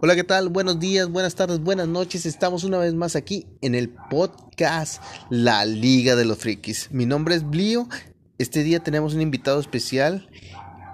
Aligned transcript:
Hola, 0.00 0.16
¿qué 0.16 0.24
tal? 0.24 0.50
Buenos 0.50 0.80
días, 0.80 1.08
buenas 1.08 1.34
tardes, 1.34 1.60
buenas 1.60 1.88
noches. 1.88 2.26
Estamos 2.26 2.62
una 2.62 2.76
vez 2.76 2.92
más 2.92 3.16
aquí 3.16 3.46
en 3.62 3.74
el 3.74 3.88
podcast 3.88 5.02
La 5.30 5.64
Liga 5.64 6.14
de 6.14 6.26
los 6.26 6.36
Frikis. 6.36 6.90
Mi 6.92 7.06
nombre 7.06 7.34
es 7.36 7.48
Blio. 7.48 7.88
Este 8.36 8.62
día 8.62 8.80
tenemos 8.80 9.14
un 9.14 9.22
invitado 9.22 9.60
especial, 9.60 10.28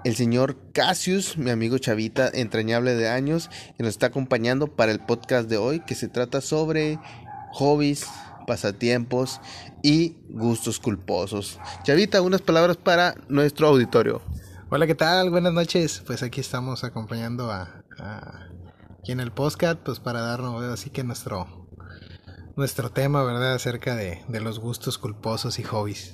el 0.05 0.15
señor 0.15 0.55
Cassius, 0.71 1.37
mi 1.37 1.49
amigo 1.49 1.77
Chavita, 1.77 2.29
entrañable 2.33 2.95
de 2.95 3.09
años, 3.09 3.49
que 3.75 3.83
nos 3.83 3.89
está 3.89 4.05
acompañando 4.05 4.67
para 4.67 4.93
el 4.93 4.99
podcast 4.99 5.49
de 5.49 5.57
hoy, 5.57 5.81
que 5.81 5.95
se 5.95 6.07
trata 6.07 6.39
sobre 6.39 6.97
hobbies, 7.51 8.05
pasatiempos 8.47 9.41
y 9.83 10.15
gustos 10.29 10.79
culposos. 10.79 11.59
Chavita, 11.83 12.21
unas 12.21 12.41
palabras 12.41 12.77
para 12.77 13.15
nuestro 13.27 13.67
auditorio. 13.67 14.21
Hola, 14.69 14.87
¿qué 14.87 14.95
tal? 14.95 15.31
Buenas 15.31 15.51
noches. 15.51 16.01
Pues 16.07 16.23
aquí 16.23 16.39
estamos 16.39 16.85
acompañando 16.85 17.51
a 17.51 17.83
aquí 19.01 19.11
en 19.11 19.19
el 19.19 19.31
podcast, 19.31 19.79
pues 19.79 19.99
para 19.99 20.21
darnos 20.21 20.61
así 20.63 20.91
que 20.91 21.03
nuestro 21.03 21.67
nuestro 22.55 22.91
tema, 22.91 23.23
¿verdad? 23.23 23.55
Acerca 23.55 23.95
de, 23.95 24.21
de 24.27 24.41
los 24.41 24.59
gustos 24.59 24.99
culposos 24.99 25.57
y 25.57 25.63
hobbies. 25.63 26.13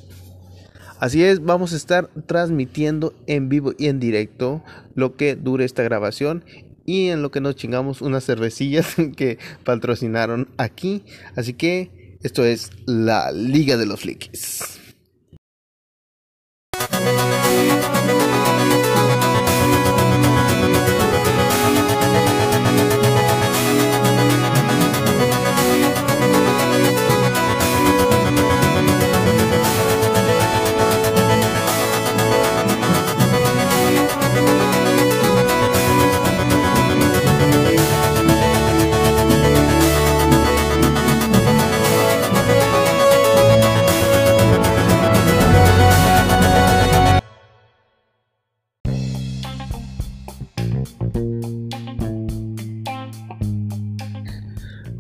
Así 1.00 1.24
es, 1.24 1.44
vamos 1.44 1.74
a 1.74 1.76
estar 1.76 2.10
transmitiendo 2.26 3.14
en 3.28 3.50
vivo 3.50 3.74
y 3.78 3.88
en 3.88 4.00
directo 4.00 4.64
lo 4.96 5.16
que 5.16 5.36
dure 5.36 5.66
esta 5.66 5.84
grabación 5.84 6.46
y 6.86 7.10
en 7.10 7.22
lo 7.22 7.30
que 7.30 7.42
nos 7.42 7.56
chingamos 7.56 8.02
unas 8.02 8.24
cervecillas 8.24 8.96
que 9.18 9.38
patrocinaron 9.66 10.48
aquí. 10.58 11.04
Así 11.36 11.54
que 11.54 12.18
esto 12.24 12.46
es 12.46 12.72
la 12.86 13.32
Liga 13.34 13.76
de 13.76 13.86
los 13.86 14.00
Flickis. 14.00 14.77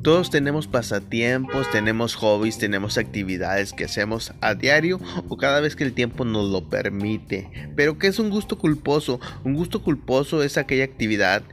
Todos 0.08 0.30
tenemos 0.30 0.68
pasatiempos, 0.68 1.70
tenemos 1.70 2.16
hobbies, 2.16 2.58
tenemos 2.58 2.98
actividades 2.98 3.74
que 3.74 3.84
hacemos 3.84 4.32
a 4.40 4.56
diario 4.56 5.02
o 5.28 5.36
cada 5.36 5.60
vez 5.60 5.76
que 5.76 5.84
el 5.84 5.92
tiempo 5.92 6.24
nos 6.24 6.50
lo 6.50 6.70
permite. 6.70 7.52
Pero 7.76 7.98
¿qué 7.98 8.08
es 8.08 8.18
un 8.18 8.30
gusto 8.30 8.58
culposo? 8.58 9.20
Un 9.44 9.54
gusto 9.54 9.84
culposo 9.84 10.44
es 10.44 10.58
aquella 10.58 10.86
actividad 10.86 11.44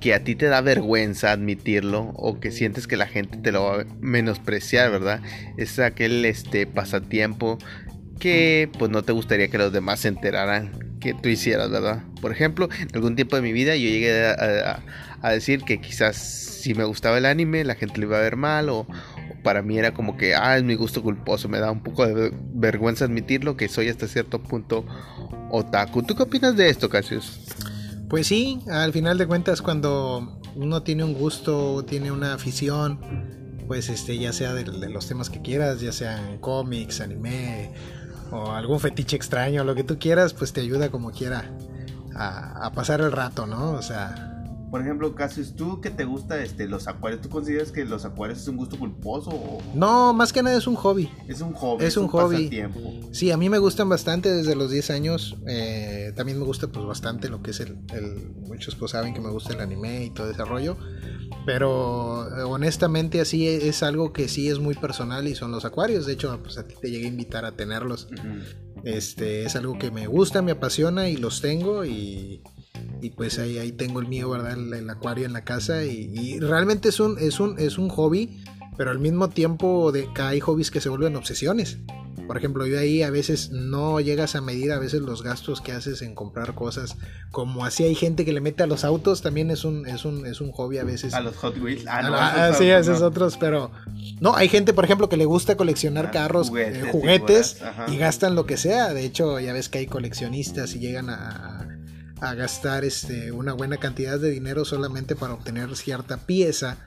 que 0.00 0.12
a 0.12 0.24
ti 0.24 0.34
te 0.34 0.46
da 0.46 0.60
vergüenza 0.60 1.30
admitirlo 1.30 2.12
o 2.16 2.40
que 2.40 2.50
sientes 2.50 2.88
que 2.88 2.96
la 2.96 3.06
gente 3.06 3.38
te 3.38 3.52
lo 3.52 3.62
va 3.62 3.82
a 3.82 3.86
menospreciar, 4.00 4.90
¿verdad? 4.90 5.22
Es 5.56 5.78
aquel 5.78 6.24
este 6.24 6.66
pasatiempo 6.66 7.58
que 8.18 8.68
pues 8.76 8.90
no 8.90 9.04
te 9.04 9.12
gustaría 9.12 9.46
que 9.46 9.58
los 9.58 9.72
demás 9.72 10.00
se 10.00 10.08
enteraran 10.08 10.98
que 10.98 11.14
tú 11.14 11.28
hicieras, 11.28 11.70
¿verdad? 11.70 12.02
Por 12.20 12.32
ejemplo, 12.32 12.68
en 12.78 12.88
algún 12.92 13.14
tiempo 13.14 13.36
de 13.36 13.42
mi 13.42 13.52
vida 13.52 13.76
yo 13.76 13.88
llegué 13.88 14.26
a, 14.26 14.32
a 14.32 14.82
decir 15.28 15.62
que 15.64 15.80
quizás 15.80 16.16
si 16.16 16.74
me 16.74 16.84
gustaba 16.84 17.18
el 17.18 17.26
anime, 17.26 17.64
la 17.64 17.74
gente 17.74 18.00
lo 18.00 18.06
iba 18.06 18.18
a 18.18 18.22
ver 18.22 18.36
mal 18.36 18.70
o, 18.70 18.86
para 19.42 19.62
mí 19.62 19.78
era 19.78 19.94
como 19.94 20.16
que, 20.16 20.34
ah, 20.34 20.56
es 20.56 20.64
mi 20.64 20.74
gusto 20.74 21.02
culposo, 21.02 21.48
me 21.48 21.58
da 21.58 21.70
un 21.70 21.82
poco 21.82 22.06
de 22.06 22.32
vergüenza 22.54 23.04
admitirlo 23.04 23.56
que 23.56 23.68
soy 23.68 23.88
hasta 23.88 24.06
cierto 24.06 24.42
punto 24.42 24.84
otaku. 25.50 26.02
¿Tú 26.02 26.14
qué 26.14 26.22
opinas 26.22 26.56
de 26.56 26.68
esto, 26.68 26.88
Cassius? 26.88 27.40
Pues 28.08 28.26
sí, 28.26 28.60
al 28.70 28.92
final 28.92 29.18
de 29.18 29.26
cuentas 29.26 29.62
cuando 29.62 30.40
uno 30.56 30.82
tiene 30.82 31.04
un 31.04 31.14
gusto, 31.14 31.84
tiene 31.84 32.10
una 32.10 32.34
afición, 32.34 32.98
pues 33.66 33.88
este 33.88 34.18
ya 34.18 34.32
sea 34.32 34.52
de, 34.52 34.64
los 34.88 35.06
temas 35.06 35.30
que 35.30 35.40
quieras, 35.40 35.80
ya 35.80 35.92
sean 35.92 36.38
cómics, 36.38 37.00
anime 37.00 37.72
o 38.32 38.52
algún 38.52 38.80
fetiche 38.80 39.16
extraño, 39.16 39.64
lo 39.64 39.74
que 39.74 39.84
tú 39.84 39.98
quieras, 39.98 40.34
pues 40.34 40.52
te 40.52 40.60
ayuda 40.60 40.90
como 40.90 41.10
quiera 41.12 41.50
a, 42.14 42.66
a 42.66 42.72
pasar 42.72 43.00
el 43.00 43.12
rato, 43.12 43.46
¿no? 43.46 43.72
O 43.72 43.82
sea, 43.82 44.39
por 44.70 44.80
ejemplo, 44.80 45.14
Cassius, 45.14 45.56
¿tú 45.56 45.80
que 45.80 45.90
te 45.90 46.04
gusta 46.04 46.40
este, 46.42 46.68
los 46.68 46.86
acuarios? 46.86 47.20
¿Tú 47.20 47.28
consideras 47.28 47.72
que 47.72 47.84
los 47.84 48.04
acuarios 48.04 48.40
es 48.40 48.48
un 48.48 48.56
gusto 48.56 48.78
culposo? 48.78 49.30
O... 49.30 49.60
No, 49.74 50.14
más 50.14 50.32
que 50.32 50.42
nada 50.42 50.56
es 50.56 50.66
un 50.66 50.76
hobby. 50.76 51.10
Es 51.26 51.40
un 51.40 51.52
hobby. 51.54 51.84
Es, 51.84 51.96
un, 51.96 52.06
hobby. 52.06 52.50
Sí, 53.10 53.32
a 53.32 53.36
mí 53.36 53.48
me 53.48 53.58
gustan 53.58 53.88
bastante 53.88 54.30
desde 54.30 54.54
los 54.54 54.70
10 54.70 54.90
años. 54.90 55.36
Eh, 55.48 56.12
también 56.14 56.38
me 56.38 56.44
gusta 56.44 56.68
pues 56.68 56.86
bastante 56.86 57.28
lo 57.28 57.42
que 57.42 57.50
es 57.50 57.60
el, 57.60 57.76
Muchos 58.46 58.76
pues 58.76 58.92
saben 58.92 59.12
que 59.12 59.20
me 59.20 59.30
gusta 59.30 59.54
el 59.54 59.60
anime 59.60 60.04
y 60.04 60.10
todo 60.10 60.30
ese 60.30 60.44
rollo. 60.44 60.76
Pero 61.46 62.28
eh, 62.38 62.42
honestamente 62.42 63.20
así 63.20 63.48
es, 63.48 63.64
es, 63.64 63.82
algo 63.82 64.12
que 64.12 64.28
sí 64.28 64.48
es 64.48 64.60
muy 64.60 64.74
personal 64.76 65.26
y 65.26 65.34
son 65.34 65.50
los 65.50 65.64
acuarios. 65.64 66.06
De 66.06 66.12
hecho, 66.12 66.38
pues 66.42 66.58
a 66.58 66.66
ti 66.66 66.74
te 66.80 66.90
llegué 66.90 67.06
a 67.06 67.08
invitar 67.08 67.44
a 67.44 67.52
tenerlos. 67.52 68.08
Este 68.84 69.44
es 69.44 69.56
algo 69.56 69.78
que 69.78 69.90
me 69.90 70.06
gusta, 70.06 70.42
me 70.42 70.52
apasiona 70.52 71.08
y 71.08 71.16
los 71.16 71.40
tengo 71.40 71.84
y 71.84 72.42
y 73.00 73.10
pues 73.10 73.38
ahí, 73.38 73.58
ahí 73.58 73.72
tengo 73.72 74.00
el 74.00 74.08
mío, 74.08 74.30
¿verdad? 74.30 74.52
El, 74.52 74.88
acuario 74.90 75.26
en 75.26 75.32
la 75.32 75.44
casa 75.44 75.84
y, 75.84 76.38
realmente 76.40 76.90
es 76.90 77.00
un, 77.00 77.18
es, 77.18 77.40
un, 77.40 77.58
es 77.58 77.78
un 77.78 77.88
hobby, 77.88 78.42
pero 78.76 78.90
al 78.90 78.98
mismo 78.98 79.28
tiempo 79.28 79.92
de 79.92 80.08
hay 80.16 80.40
hobbies 80.40 80.70
que 80.70 80.80
se 80.80 80.88
vuelven 80.88 81.16
obsesiones. 81.16 81.78
Por 82.26 82.36
ejemplo, 82.36 82.64
yo 82.64 82.78
ahí 82.78 83.02
a 83.02 83.10
veces 83.10 83.50
no 83.50 83.98
llegas 83.98 84.36
a 84.36 84.40
medir 84.40 84.70
a 84.70 84.78
veces 84.78 85.00
los 85.00 85.24
gastos 85.24 85.60
que 85.60 85.72
haces 85.72 86.00
en 86.00 86.14
comprar 86.14 86.54
cosas. 86.54 86.96
Como 87.32 87.64
así 87.64 87.82
hay 87.82 87.96
gente 87.96 88.24
que 88.24 88.32
le 88.32 88.40
mete 88.40 88.62
a 88.62 88.68
los 88.68 88.84
autos, 88.84 89.20
también 89.20 89.50
es 89.50 89.64
un, 89.64 89.84
es 89.88 90.04
un, 90.04 90.24
es 90.26 90.40
un 90.40 90.52
hobby 90.52 90.78
a 90.78 90.84
veces. 90.84 91.12
A 91.14 91.20
los 91.20 91.36
Hot 91.38 91.58
Wheels. 91.58 91.86
Ah, 91.88 92.02
no, 92.02 92.14
ah, 92.14 92.52
sí, 92.56 92.70
esos 92.70 93.02
otros, 93.02 93.36
pero. 93.36 93.72
No, 94.20 94.36
hay 94.36 94.48
gente, 94.48 94.72
por 94.72 94.84
ejemplo, 94.84 95.08
que 95.08 95.16
le 95.16 95.24
gusta 95.24 95.56
coleccionar 95.56 96.06
ah, 96.06 96.10
carros, 96.12 96.52
juguetes, 96.92 97.62
eh, 97.62 97.92
y 97.92 97.96
gastan 97.96 98.36
lo 98.36 98.46
que 98.46 98.56
sea. 98.56 98.94
De 98.94 99.04
hecho, 99.04 99.40
ya 99.40 99.52
ves 99.52 99.68
que 99.68 99.78
hay 99.78 99.86
coleccionistas 99.86 100.76
y 100.76 100.78
llegan 100.78 101.10
a 101.10 101.69
a 102.20 102.34
gastar 102.34 102.84
este, 102.84 103.32
una 103.32 103.52
buena 103.54 103.78
cantidad 103.78 104.18
de 104.18 104.30
dinero 104.30 104.64
solamente 104.64 105.16
para 105.16 105.34
obtener 105.34 105.74
cierta 105.76 106.18
pieza 106.18 106.78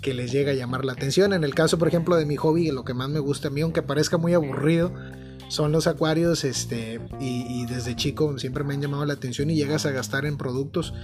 que 0.00 0.14
les 0.14 0.30
llega 0.30 0.52
a 0.52 0.54
llamar 0.54 0.84
la 0.84 0.92
atención. 0.92 1.32
En 1.32 1.42
el 1.42 1.54
caso, 1.54 1.78
por 1.78 1.88
ejemplo, 1.88 2.16
de 2.16 2.26
mi 2.26 2.36
hobby, 2.36 2.70
lo 2.70 2.84
que 2.84 2.94
más 2.94 3.08
me 3.08 3.18
gusta 3.18 3.48
a 3.48 3.50
mí, 3.50 3.62
aunque 3.62 3.82
parezca 3.82 4.16
muy 4.16 4.34
aburrido, 4.34 4.92
son 5.48 5.72
los 5.72 5.86
acuarios, 5.86 6.44
este, 6.44 7.00
y, 7.20 7.66
desde 7.66 7.96
chico 7.96 8.38
siempre 8.38 8.64
me 8.64 8.74
han 8.74 8.82
llamado 8.82 9.04
la 9.06 9.14
atención 9.14 9.50
y 9.50 9.56
llegas 9.56 9.86
a 9.86 9.90
gastar 9.90 10.24
en 10.24 10.36
productos. 10.36 10.94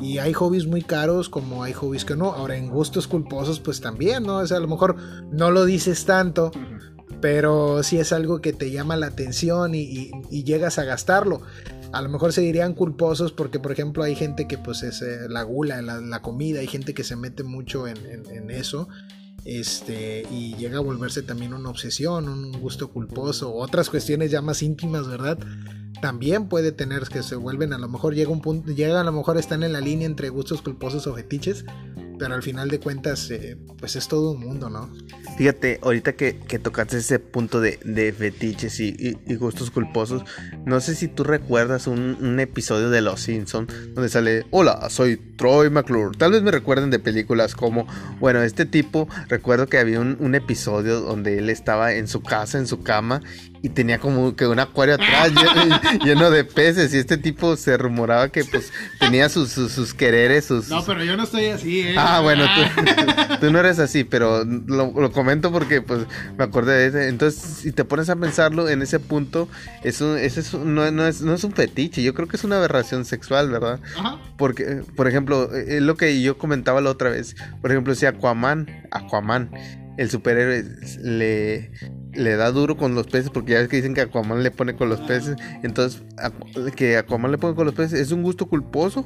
Y 0.00 0.18
hay 0.18 0.32
hobbies 0.32 0.66
muy 0.66 0.82
caros, 0.82 1.28
como 1.28 1.64
hay 1.64 1.72
hobbies 1.72 2.04
que 2.04 2.16
no. 2.16 2.32
Ahora, 2.32 2.56
en 2.56 2.68
gustos 2.68 3.08
culposos, 3.08 3.58
pues 3.58 3.80
también, 3.80 4.24
¿no? 4.24 4.38
O 4.38 4.40
a 4.40 4.60
lo 4.60 4.68
mejor 4.68 4.96
no 5.32 5.50
lo 5.50 5.64
dices 5.64 6.04
tanto, 6.04 6.52
pero 7.20 7.82
sí 7.82 7.98
es 7.98 8.12
algo 8.12 8.40
que 8.40 8.52
te 8.52 8.70
llama 8.70 8.96
la 8.96 9.06
atención 9.06 9.74
y 9.74 10.10
llegas 10.44 10.78
a 10.78 10.84
gastarlo 10.84 11.42
a 11.92 12.00
lo 12.00 12.08
mejor 12.08 12.32
se 12.32 12.40
dirían 12.40 12.74
culposos 12.74 13.32
porque, 13.32 13.58
por 13.58 13.72
ejemplo, 13.72 14.02
hay 14.02 14.14
gente 14.14 14.48
que 14.48 14.58
pues 14.58 14.82
es 14.82 15.02
eh, 15.02 15.28
la 15.28 15.42
gula, 15.42 15.82
la, 15.82 16.00
la, 16.00 16.22
comida, 16.22 16.60
hay 16.60 16.66
gente 16.66 16.94
que 16.94 17.04
se 17.04 17.16
mete 17.16 17.42
mucho 17.42 17.86
en, 17.86 18.50
eso. 18.50 18.88
Este, 19.44 20.24
y 20.30 20.54
llega 20.54 20.78
a 20.78 20.82
volverse 20.82 21.22
también 21.22 21.52
una 21.52 21.68
obsesión, 21.68 22.28
un 22.28 22.52
gusto 22.52 22.90
culposo, 22.92 23.54
otras 23.54 23.90
cuestiones 23.90 24.30
ya 24.30 24.40
más 24.40 24.62
íntimas, 24.62 25.08
¿verdad? 25.08 25.38
También 26.00 26.48
puede 26.48 26.72
tener 26.72 27.04
que 27.04 27.22
se 27.22 27.36
vuelven, 27.36 27.72
a 27.72 27.78
lo 27.78 27.88
mejor 27.88 28.14
llega 28.14 28.30
un 28.30 28.40
punto, 28.40 28.72
llega 28.72 29.00
a 29.00 29.04
lo 29.04 29.12
mejor 29.12 29.36
están 29.36 29.62
en 29.62 29.72
la 29.72 29.80
línea 29.80 30.06
entre 30.06 30.30
gustos 30.30 30.62
culposos 30.62 31.06
o 31.06 31.14
fetiches, 31.14 31.64
pero 32.22 32.36
al 32.36 32.42
final 32.44 32.68
de 32.68 32.78
cuentas, 32.78 33.32
eh, 33.32 33.56
pues 33.80 33.96
es 33.96 34.06
todo 34.06 34.30
un 34.30 34.38
mundo, 34.38 34.70
¿no? 34.70 34.88
Fíjate, 35.36 35.80
ahorita 35.82 36.12
que, 36.12 36.38
que 36.38 36.60
tocaste 36.60 36.98
ese 36.98 37.18
punto 37.18 37.60
de, 37.60 37.80
de 37.84 38.12
fetiches 38.12 38.78
y, 38.78 39.18
gustos 39.40 39.72
culposos, 39.72 40.22
no 40.64 40.80
sé 40.80 40.94
si 40.94 41.08
tú 41.08 41.24
recuerdas 41.24 41.88
un, 41.88 42.38
episodio 42.38 42.90
de 42.90 43.00
Los 43.00 43.22
Simpson 43.22 43.66
donde 43.92 44.08
sale, 44.08 44.46
hola, 44.52 44.88
soy 44.88 45.16
Troy 45.16 45.68
McClure. 45.68 46.16
Tal 46.16 46.30
vez 46.30 46.42
me 46.42 46.52
recuerden 46.52 46.90
de 46.90 47.00
películas 47.00 47.56
como, 47.56 47.88
bueno, 48.20 48.40
este 48.42 48.66
tipo, 48.66 49.08
recuerdo 49.26 49.66
que 49.66 49.78
había 49.78 49.98
un, 49.98 50.16
un 50.20 50.36
episodio 50.36 51.00
donde 51.00 51.38
él 51.38 51.50
estaba 51.50 51.92
en 51.92 52.06
su 52.06 52.22
casa, 52.22 52.56
en 52.56 52.68
su 52.68 52.84
cama, 52.84 53.20
y 53.62 53.68
tenía 53.68 53.98
como 53.98 54.34
que 54.34 54.46
un 54.48 54.58
acuario 54.58 54.96
atrás 54.96 55.30
lleno, 56.04 56.30
de 56.30 56.44
peces 56.44 56.92
y 56.94 56.98
este 56.98 57.16
tipo 57.16 57.56
se 57.56 57.76
rumoraba 57.76 58.28
que 58.28 58.44
pues 58.44 58.72
tenía 58.98 59.28
sus, 59.28 59.50
sus, 59.50 59.94
quereres, 59.94 60.46
sus... 60.46 60.68
No, 60.68 60.84
pero 60.84 61.04
yo 61.04 61.16
no 61.16 61.22
estoy 61.22 61.46
así, 61.46 61.80
¿eh? 61.80 61.94
Ah, 61.96 62.20
bueno, 62.20 62.44
tú, 63.40 63.50
no 63.52 63.60
eres 63.60 63.78
así, 63.78 64.02
pero 64.02 64.44
lo, 64.44 65.12
comento 65.12 65.52
porque 65.52 65.80
pues 65.80 66.06
me 66.36 66.44
acordé 66.44 66.90
de. 66.90 67.08
Entonces, 67.08 67.40
si 67.40 67.72
te 67.72 67.84
pones 67.84 68.08
a 68.08 68.16
pensarlo 68.16 68.68
en 68.68 68.82
ese 68.82 68.98
punto, 68.98 69.48
es 69.84 70.00
ese 70.00 70.40
es 70.40 70.54
no, 70.54 70.90
no, 70.90 71.06
es, 71.06 71.22
no 71.22 71.34
es 71.34 71.44
un 71.44 71.52
fetiche, 71.52 72.02
yo 72.02 72.14
creo 72.14 72.26
que 72.26 72.36
es 72.36 72.44
una 72.44 72.56
aberración 72.56 73.04
sexual, 73.04 73.50
¿verdad? 73.50 73.78
Ajá. 73.96 74.18
Porque, 74.36 74.82
por 74.96 75.06
ejemplo, 75.06 75.54
es 75.54 75.82
lo 75.82 75.96
que 75.96 76.20
yo 76.20 76.38
comentaba 76.38 76.80
la 76.80 76.90
otra 76.90 77.10
vez, 77.10 77.36
por 77.60 77.70
ejemplo, 77.70 77.94
si 77.94 78.06
Aquaman, 78.06 78.88
Aquaman, 78.90 79.50
el 79.98 80.10
superhéroe 80.10 80.64
le, 81.02 81.70
le 82.14 82.36
da 82.36 82.50
duro 82.50 82.76
con 82.76 82.94
los 82.94 83.06
peces, 83.06 83.30
porque 83.30 83.52
ya 83.52 83.58
ves 83.58 83.68
que 83.68 83.76
dicen 83.76 83.94
que 83.94 84.02
Aquaman 84.02 84.42
le 84.42 84.50
pone 84.50 84.76
con 84.76 84.88
los 84.88 85.00
peces. 85.00 85.36
Entonces, 85.62 86.02
que 86.76 86.96
Aquaman 86.96 87.30
le 87.32 87.38
pone 87.38 87.54
con 87.54 87.66
los 87.66 87.74
peces, 87.74 88.00
¿es 88.00 88.12
un 88.12 88.22
gusto 88.22 88.46
culposo 88.46 89.04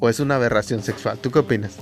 o 0.00 0.08
es 0.08 0.20
una 0.20 0.36
aberración 0.36 0.82
sexual? 0.82 1.18
¿Tú 1.18 1.30
qué 1.30 1.40
opinas? 1.40 1.76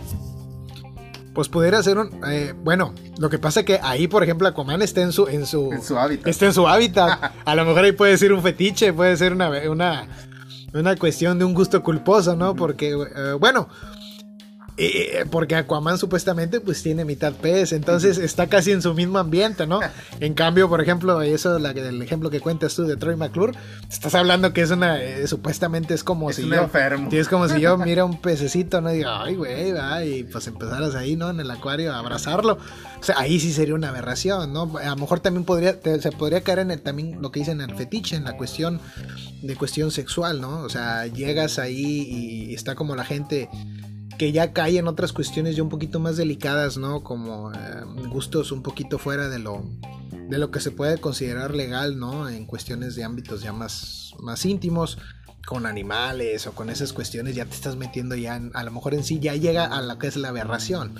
Pues 1.34 1.48
pudiera 1.48 1.82
ser 1.82 1.98
un. 1.98 2.10
Eh, 2.26 2.54
bueno, 2.64 2.94
lo 3.18 3.28
que 3.28 3.38
pasa 3.38 3.60
es 3.60 3.66
que 3.66 3.78
ahí, 3.82 4.08
por 4.08 4.22
ejemplo, 4.22 4.48
Aquaman 4.48 4.80
está 4.80 5.02
en 5.02 5.12
su. 5.12 5.28
En 5.28 5.46
su, 5.46 5.70
hábitat. 5.98 6.26
Está 6.26 6.46
en 6.46 6.54
su 6.54 6.66
hábitat. 6.66 7.32
A 7.44 7.54
lo 7.54 7.64
mejor 7.66 7.84
ahí 7.84 7.92
puede 7.92 8.16
ser 8.16 8.32
un 8.32 8.42
fetiche, 8.42 8.92
puede 8.92 9.16
ser 9.16 9.32
una. 9.32 9.50
una 9.70 10.08
una 10.72 10.96
cuestión 10.96 11.38
de 11.38 11.44
un 11.44 11.54
gusto 11.54 11.82
culposo, 11.82 12.36
¿no? 12.36 12.54
Porque, 12.54 12.90
eh, 12.90 13.32
bueno, 13.38 13.68
eh, 14.78 15.24
porque 15.30 15.54
Aquaman 15.54 15.96
supuestamente 15.96 16.60
pues 16.60 16.82
tiene 16.82 17.06
mitad 17.06 17.32
pez, 17.32 17.72
entonces 17.72 18.18
está 18.18 18.46
casi 18.48 18.72
en 18.72 18.82
su 18.82 18.92
mismo 18.92 19.18
ambiente, 19.18 19.66
¿no? 19.66 19.80
En 20.20 20.34
cambio, 20.34 20.68
por 20.68 20.80
ejemplo, 20.80 21.20
eso, 21.22 21.58
la, 21.58 21.70
el 21.70 22.00
ejemplo 22.00 22.30
que 22.30 22.40
cuentas 22.40 22.74
tú 22.74 22.84
de 22.84 22.96
Troy 22.96 23.16
McClure, 23.16 23.52
estás 23.90 24.14
hablando 24.14 24.52
que 24.52 24.62
es 24.62 24.70
una, 24.70 25.02
eh, 25.02 25.26
supuestamente 25.26 25.94
es 25.94 26.04
como 26.04 26.32
si 26.32 26.48
yo, 26.48 26.68
es 27.10 27.28
como 27.28 27.48
si 27.48 27.60
yo 27.60 27.76
mira 27.86 28.04
un 28.04 28.20
pececito, 28.20 28.80
¿no? 28.80 28.92
Y 28.92 28.98
digo, 28.98 29.10
ay, 29.10 29.34
güey, 29.34 29.72
va, 29.72 30.04
y 30.04 30.24
pues 30.24 30.46
empezaras 30.46 30.94
ahí, 30.94 31.16
¿no? 31.16 31.30
En 31.30 31.40
el 31.40 31.50
acuario 31.50 31.92
a 31.92 31.98
abrazarlo. 31.98 32.58
O 32.98 33.02
sea, 33.02 33.16
ahí 33.18 33.38
sí 33.40 33.52
sería 33.52 33.74
una 33.74 33.88
aberración, 33.88 34.52
¿no? 34.52 34.78
A 34.78 34.88
lo 34.90 34.96
mejor 34.96 35.20
también 35.20 35.44
podría, 35.44 35.78
se 35.82 36.12
podría 36.12 36.40
caer 36.42 36.60
en 36.60 36.70
el, 36.70 36.82
también 36.82 37.20
lo 37.20 37.30
que 37.30 37.40
dicen 37.40 37.60
el 37.60 37.74
fetiche, 37.74 38.16
en 38.16 38.24
la 38.24 38.36
cuestión 38.36 38.80
de 39.42 39.56
cuestión 39.56 39.90
sexual, 39.90 40.40
¿no? 40.40 40.60
O 40.60 40.68
sea, 40.68 41.06
llegas 41.06 41.58
ahí 41.58 42.06
y 42.08 42.54
está 42.54 42.74
como 42.74 42.96
la 42.96 43.04
gente 43.04 43.48
que 44.18 44.32
ya 44.32 44.52
cae 44.52 44.78
en 44.78 44.88
otras 44.88 45.12
cuestiones 45.12 45.56
ya 45.56 45.62
un 45.62 45.68
poquito 45.68 46.00
más 46.00 46.16
delicadas, 46.16 46.76
¿no? 46.76 47.02
Como 47.02 47.52
eh, 47.52 47.56
gustos 48.08 48.52
un 48.52 48.62
poquito 48.62 48.98
fuera 48.98 49.28
de 49.28 49.38
lo, 49.38 49.64
de 50.28 50.38
lo 50.38 50.50
que 50.50 50.60
se 50.60 50.70
puede 50.70 50.98
considerar 50.98 51.54
legal, 51.54 51.98
¿no? 51.98 52.28
En 52.28 52.46
cuestiones 52.46 52.96
de 52.96 53.04
ámbitos 53.04 53.42
ya 53.42 53.52
más, 53.52 54.14
más 54.20 54.44
íntimos, 54.44 54.98
con 55.46 55.64
animales 55.64 56.46
o 56.46 56.52
con 56.52 56.70
esas 56.70 56.92
cuestiones, 56.92 57.36
ya 57.36 57.44
te 57.44 57.54
estás 57.54 57.76
metiendo 57.76 58.16
ya, 58.16 58.40
a 58.52 58.64
lo 58.64 58.70
mejor 58.72 58.94
en 58.94 59.04
sí 59.04 59.20
ya 59.20 59.34
llega 59.36 59.64
a 59.64 59.80
lo 59.80 59.98
que 59.98 60.08
es 60.08 60.16
la 60.16 60.28
aberración. 60.28 60.94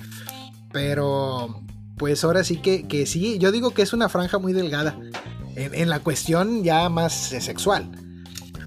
Pero, 0.72 1.62
pues 1.98 2.22
ahora 2.22 2.44
sí 2.44 2.58
que, 2.58 2.86
que 2.86 3.06
sí, 3.06 3.38
yo 3.38 3.50
digo 3.50 3.72
que 3.72 3.82
es 3.82 3.92
una 3.92 4.08
franja 4.08 4.38
muy 4.38 4.52
delgada 4.52 4.98
en, 5.56 5.74
en 5.74 5.88
la 5.88 6.00
cuestión 6.00 6.62
ya 6.62 6.88
más 6.88 7.12
sexual. 7.12 7.90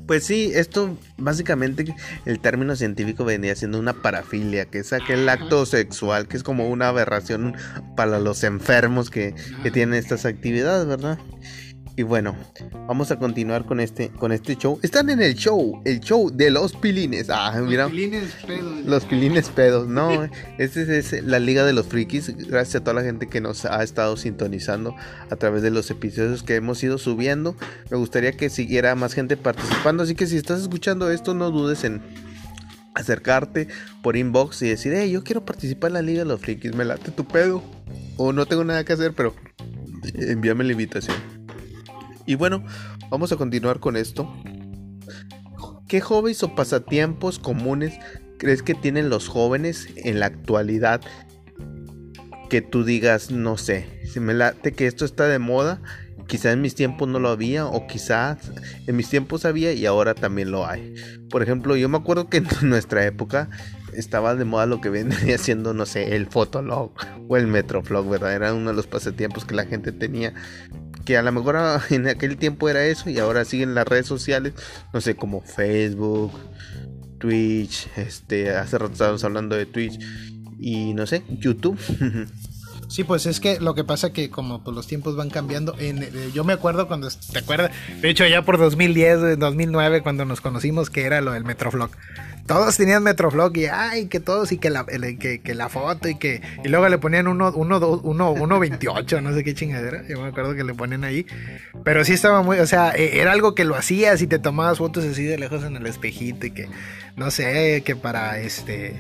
Pues 0.09 0.23
sí, 0.23 0.51
esto 0.55 0.97
básicamente 1.19 1.93
el 2.25 2.39
término 2.39 2.75
científico 2.75 3.25
venía 3.25 3.55
siendo 3.55 3.77
una 3.77 4.01
parafilia, 4.01 4.65
que 4.65 4.79
es 4.79 4.91
aquel 4.91 5.29
acto 5.29 5.67
sexual, 5.67 6.27
que 6.27 6.35
es 6.35 6.41
como 6.41 6.67
una 6.67 6.87
aberración 6.87 7.55
para 7.95 8.17
los 8.17 8.43
enfermos 8.43 9.11
que, 9.11 9.35
que 9.61 9.69
tienen 9.69 9.93
estas 9.93 10.25
actividades, 10.25 10.87
¿verdad? 10.87 11.19
Y 11.99 12.03
bueno, 12.03 12.33
vamos 12.87 13.11
a 13.11 13.19
continuar 13.19 13.65
con 13.65 13.81
este, 13.81 14.07
con 14.07 14.31
este 14.31 14.55
show. 14.55 14.79
Están 14.83 15.09
en 15.09 15.21
el 15.21 15.35
show, 15.35 15.81
el 15.83 15.99
show 15.99 16.31
de 16.33 16.49
los 16.49 16.73
pilines. 16.73 17.29
Ah, 17.29 17.59
los 17.59 17.91
pilines 17.91 18.31
pedos. 18.47 18.85
Los 18.85 19.03
pilines 19.03 19.49
pedos, 19.49 19.85
no. 19.89 20.29
Este 20.57 20.97
es, 20.97 21.11
la 21.25 21.39
Liga 21.39 21.65
de 21.65 21.73
los 21.73 21.87
Frikis. 21.87 22.37
Gracias 22.47 22.77
a 22.77 22.83
toda 22.85 22.93
la 22.93 23.01
gente 23.01 23.27
que 23.27 23.41
nos 23.41 23.65
ha 23.65 23.83
estado 23.83 24.15
sintonizando 24.15 24.95
a 25.29 25.35
través 25.35 25.61
de 25.61 25.71
los 25.71 25.91
episodios 25.91 26.41
que 26.41 26.55
hemos 26.55 26.81
ido 26.81 26.97
subiendo. 26.97 27.57
Me 27.91 27.97
gustaría 27.97 28.31
que 28.31 28.49
siguiera 28.49 28.95
más 28.95 29.13
gente 29.13 29.35
participando. 29.35 30.03
Así 30.03 30.15
que 30.15 30.25
si 30.25 30.37
estás 30.37 30.61
escuchando 30.61 31.11
esto, 31.11 31.33
no 31.33 31.51
dudes 31.51 31.83
en 31.83 32.01
acercarte 32.93 33.67
por 34.01 34.15
inbox 34.15 34.61
y 34.61 34.69
decir, 34.69 34.93
hey, 34.95 35.11
yo 35.11 35.25
quiero 35.25 35.43
participar 35.43 35.89
en 35.89 35.95
la 35.95 36.01
Liga 36.01 36.19
de 36.19 36.29
los 36.29 36.39
Frikis. 36.39 36.73
Me 36.75 36.85
late 36.85 37.11
tu 37.11 37.27
pedo. 37.27 37.61
O 38.15 38.31
no 38.31 38.45
tengo 38.45 38.63
nada 38.63 38.85
que 38.85 38.93
hacer, 38.93 39.11
pero 39.13 39.35
envíame 40.13 40.63
la 40.63 40.71
invitación. 40.71 41.38
Y 42.29 42.35
bueno, 42.35 42.63
vamos 43.09 43.31
a 43.31 43.37
continuar 43.37 43.79
con 43.79 43.97
esto. 43.97 44.31
¿Qué 45.87 45.99
hobbies 45.99 46.43
o 46.43 46.53
pasatiempos 46.53 47.39
comunes 47.39 47.97
crees 48.37 48.61
que 48.61 48.75
tienen 48.75 49.09
los 49.09 49.27
jóvenes 49.27 49.87
en 49.95 50.19
la 50.19 50.27
actualidad? 50.27 51.01
Que 52.47 52.61
tú 52.61 52.83
digas, 52.83 53.31
no 53.31 53.57
sé, 53.57 54.03
si 54.05 54.19
me 54.19 54.35
late 54.35 54.73
que 54.73 54.85
esto 54.85 55.05
está 55.05 55.27
de 55.27 55.39
moda, 55.39 55.81
quizás 56.27 56.53
en 56.53 56.61
mis 56.61 56.75
tiempos 56.75 57.07
no 57.07 57.17
lo 57.17 57.29
había 57.29 57.65
o 57.65 57.87
quizás 57.87 58.37
en 58.85 58.95
mis 58.95 59.09
tiempos 59.09 59.43
había 59.43 59.73
y 59.73 59.87
ahora 59.87 60.13
también 60.13 60.51
lo 60.51 60.67
hay. 60.67 60.93
Por 61.31 61.41
ejemplo, 61.41 61.75
yo 61.77 61.89
me 61.89 61.97
acuerdo 61.97 62.29
que 62.29 62.37
en 62.61 62.69
nuestra 62.69 63.03
época 63.07 63.49
estaba 63.93 64.35
de 64.35 64.45
moda 64.45 64.67
lo 64.67 64.81
que 64.81 64.89
venía 64.89 65.39
siendo, 65.39 65.73
no 65.73 65.87
sé, 65.87 66.15
el 66.15 66.27
fotolog 66.27 66.91
o 67.27 67.37
el 67.37 67.47
metroflog, 67.47 68.07
¿verdad? 68.07 68.35
Era 68.35 68.53
uno 68.53 68.69
de 68.69 68.75
los 68.75 68.85
pasatiempos 68.85 69.45
que 69.45 69.55
la 69.55 69.65
gente 69.65 69.91
tenía 69.91 70.35
que 71.09 71.17
a 71.17 71.23
lo 71.23 71.31
mejor 71.31 71.57
en 71.89 72.07
aquel 72.07 72.37
tiempo 72.37 72.69
era 72.69 72.85
eso 72.85 73.09
y 73.09 73.17
ahora 73.17 73.43
siguen 73.43 73.73
las 73.73 73.87
redes 73.87 74.05
sociales, 74.05 74.53
no 74.93 75.01
sé, 75.01 75.15
como 75.15 75.41
Facebook, 75.41 76.31
Twitch, 77.17 77.87
este, 77.97 78.51
hace 78.51 78.77
rato 78.77 78.93
estábamos 78.93 79.23
hablando 79.23 79.55
de 79.55 79.65
Twitch 79.65 79.99
y 80.59 80.93
no 80.93 81.07
sé, 81.07 81.23
YouTube. 81.27 81.79
Sí, 82.89 83.03
pues 83.03 83.27
es 83.27 83.39
que 83.39 83.59
lo 83.59 83.75
que 83.75 83.83
pasa 83.83 84.11
que 84.11 84.31
como 84.31 84.63
pues, 84.63 84.75
los 84.75 84.87
tiempos 84.87 85.15
van 85.15 85.29
cambiando, 85.29 85.75
eh, 85.79 86.31
yo 86.33 86.43
me 86.43 86.53
acuerdo 86.53 86.87
cuando, 86.87 87.07
¿te 87.31 87.37
acuerdas? 87.37 87.69
De 88.01 88.09
hecho, 88.09 88.25
ya 88.25 88.41
por 88.41 88.57
2010, 88.57 89.37
2009, 89.37 90.01
cuando 90.01 90.25
nos 90.25 90.41
conocimos, 90.41 90.89
que 90.89 91.03
era 91.03 91.21
lo 91.21 91.33
del 91.33 91.45
Metroflog. 91.45 91.91
Todos 92.47 92.77
tenían 92.77 93.03
Metroflog 93.03 93.55
y, 93.57 93.67
ay, 93.67 94.07
que 94.07 94.19
todos, 94.19 94.51
y 94.51 94.57
que 94.57 94.71
la, 94.71 94.83
foto, 95.69 96.09
y 96.09 96.15
que, 96.15 96.41
y 96.65 96.67
luego 96.67 96.89
le 96.89 96.97
ponían 96.97 97.27
uno, 97.27 97.51
uno, 97.55 97.77
uno, 97.77 98.31
uno 98.31 98.59
28, 98.59 99.21
no 99.21 99.35
sé 99.35 99.43
qué 99.43 99.53
chingadera, 99.53 100.03
yo 100.07 100.19
me 100.19 100.29
acuerdo 100.29 100.55
que 100.55 100.63
le 100.63 100.73
ponían 100.73 101.03
ahí. 101.03 101.27
Pero 101.83 102.03
sí 102.03 102.13
estaba 102.13 102.41
muy, 102.41 102.57
o 102.57 102.65
sea, 102.65 102.89
e, 102.95 103.19
era 103.19 103.33
algo 103.33 103.53
que 103.53 103.65
lo 103.65 103.75
hacías 103.75 104.19
y 104.23 104.27
te 104.27 104.39
tomabas 104.39 104.79
fotos 104.79 105.05
así 105.05 105.25
de 105.25 105.37
lejos 105.37 105.63
en 105.63 105.75
el 105.75 105.85
espejito 105.85 106.47
y 106.47 106.51
que, 106.51 106.67
no 107.15 107.29
sé, 107.29 107.83
que 107.85 107.95
para 107.95 108.39
este 108.39 108.95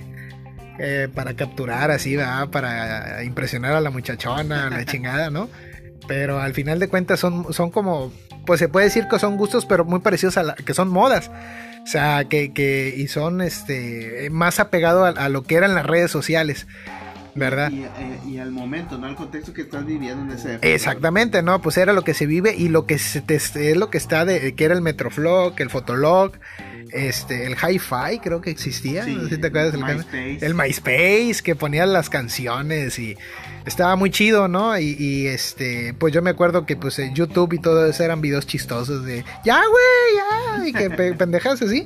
eh, 0.79 1.09
para 1.13 1.33
capturar 1.33 1.91
así, 1.91 2.15
¿verdad? 2.15 2.49
Para 2.49 3.23
impresionar 3.23 3.73
a 3.73 3.81
la 3.81 3.89
muchachona, 3.89 4.67
a 4.67 4.69
la 4.69 4.85
chingada, 4.85 5.29
¿no? 5.29 5.49
Pero 6.07 6.39
al 6.39 6.53
final 6.53 6.79
de 6.79 6.87
cuentas 6.87 7.19
son, 7.19 7.53
son 7.53 7.69
como, 7.69 8.13
pues 8.45 8.59
se 8.59 8.69
puede 8.69 8.85
decir 8.85 9.07
que 9.09 9.19
son 9.19 9.35
gustos, 9.37 9.65
pero 9.65 9.83
muy 9.83 9.99
parecidos 9.99 10.37
a 10.37 10.43
la, 10.43 10.55
que 10.55 10.73
son 10.73 10.87
modas. 10.87 11.29
O 11.83 11.87
sea, 11.87 12.25
que, 12.25 12.53
que 12.53 12.93
y 12.95 13.07
son 13.07 13.41
este 13.41 14.29
más 14.31 14.59
apegado 14.59 15.05
a, 15.05 15.29
lo 15.29 15.43
que 15.43 15.55
eran 15.55 15.75
las 15.75 15.85
redes 15.85 16.11
sociales. 16.11 16.65
¿verdad? 17.35 17.71
Y, 18.27 18.37
al 18.37 18.51
momento, 18.51 18.97
¿no? 18.97 19.07
Al 19.07 19.15
contexto 19.15 19.53
que 19.53 19.61
estás 19.61 19.85
viviendo 19.85 20.23
en 20.23 20.37
ese. 20.37 20.59
Exactamente, 20.61 21.41
¿no? 21.41 21.61
Pues 21.61 21.77
era 21.77 21.93
lo 21.93 22.01
que 22.03 22.13
se 22.13 22.25
vive 22.25 22.55
y 22.55 22.69
lo 22.69 22.85
que 22.85 22.97
se 22.97 23.23
es 23.27 23.77
lo 23.77 23.89
que 23.89 23.97
está 23.97 24.25
de, 24.25 24.55
que 24.55 24.65
era 24.65 24.73
el 24.73 24.81
Metroflog, 24.81 25.53
el 25.57 25.69
Fotolog, 25.69 26.33
este, 26.91 27.45
el 27.45 27.53
Hi-Fi 27.53 28.19
creo 28.19 28.41
que 28.41 28.49
existía, 28.49 29.05
no 29.05 29.23
sé 29.23 29.35
si 29.35 29.41
te 29.41 29.47
acuerdas 29.47 29.73
el 29.73 29.83
MySpace. 29.83 30.45
el 30.45 30.55
MySpace 30.55 31.41
que 31.43 31.55
ponía 31.55 31.85
las 31.85 32.09
canciones 32.09 32.97
y 32.99 33.17
estaba 33.65 33.95
muy 33.95 34.09
chido, 34.09 34.47
¿no? 34.47 34.77
Y, 34.79 35.27
este, 35.27 35.93
pues 35.93 36.13
yo 36.13 36.21
me 36.21 36.29
acuerdo 36.29 36.65
que 36.65 36.75
pues 36.75 36.99
YouTube 37.13 37.53
y 37.53 37.59
todo 37.59 37.85
eso 37.85 38.03
eran 38.03 38.21
videos 38.21 38.47
chistosos 38.47 39.05
de 39.05 39.23
ya, 39.43 39.61
güey, 39.67 40.63
ya, 40.63 40.67
y 40.67 40.73
que 40.73 41.13
pendejas 41.17 41.61
así. 41.61 41.85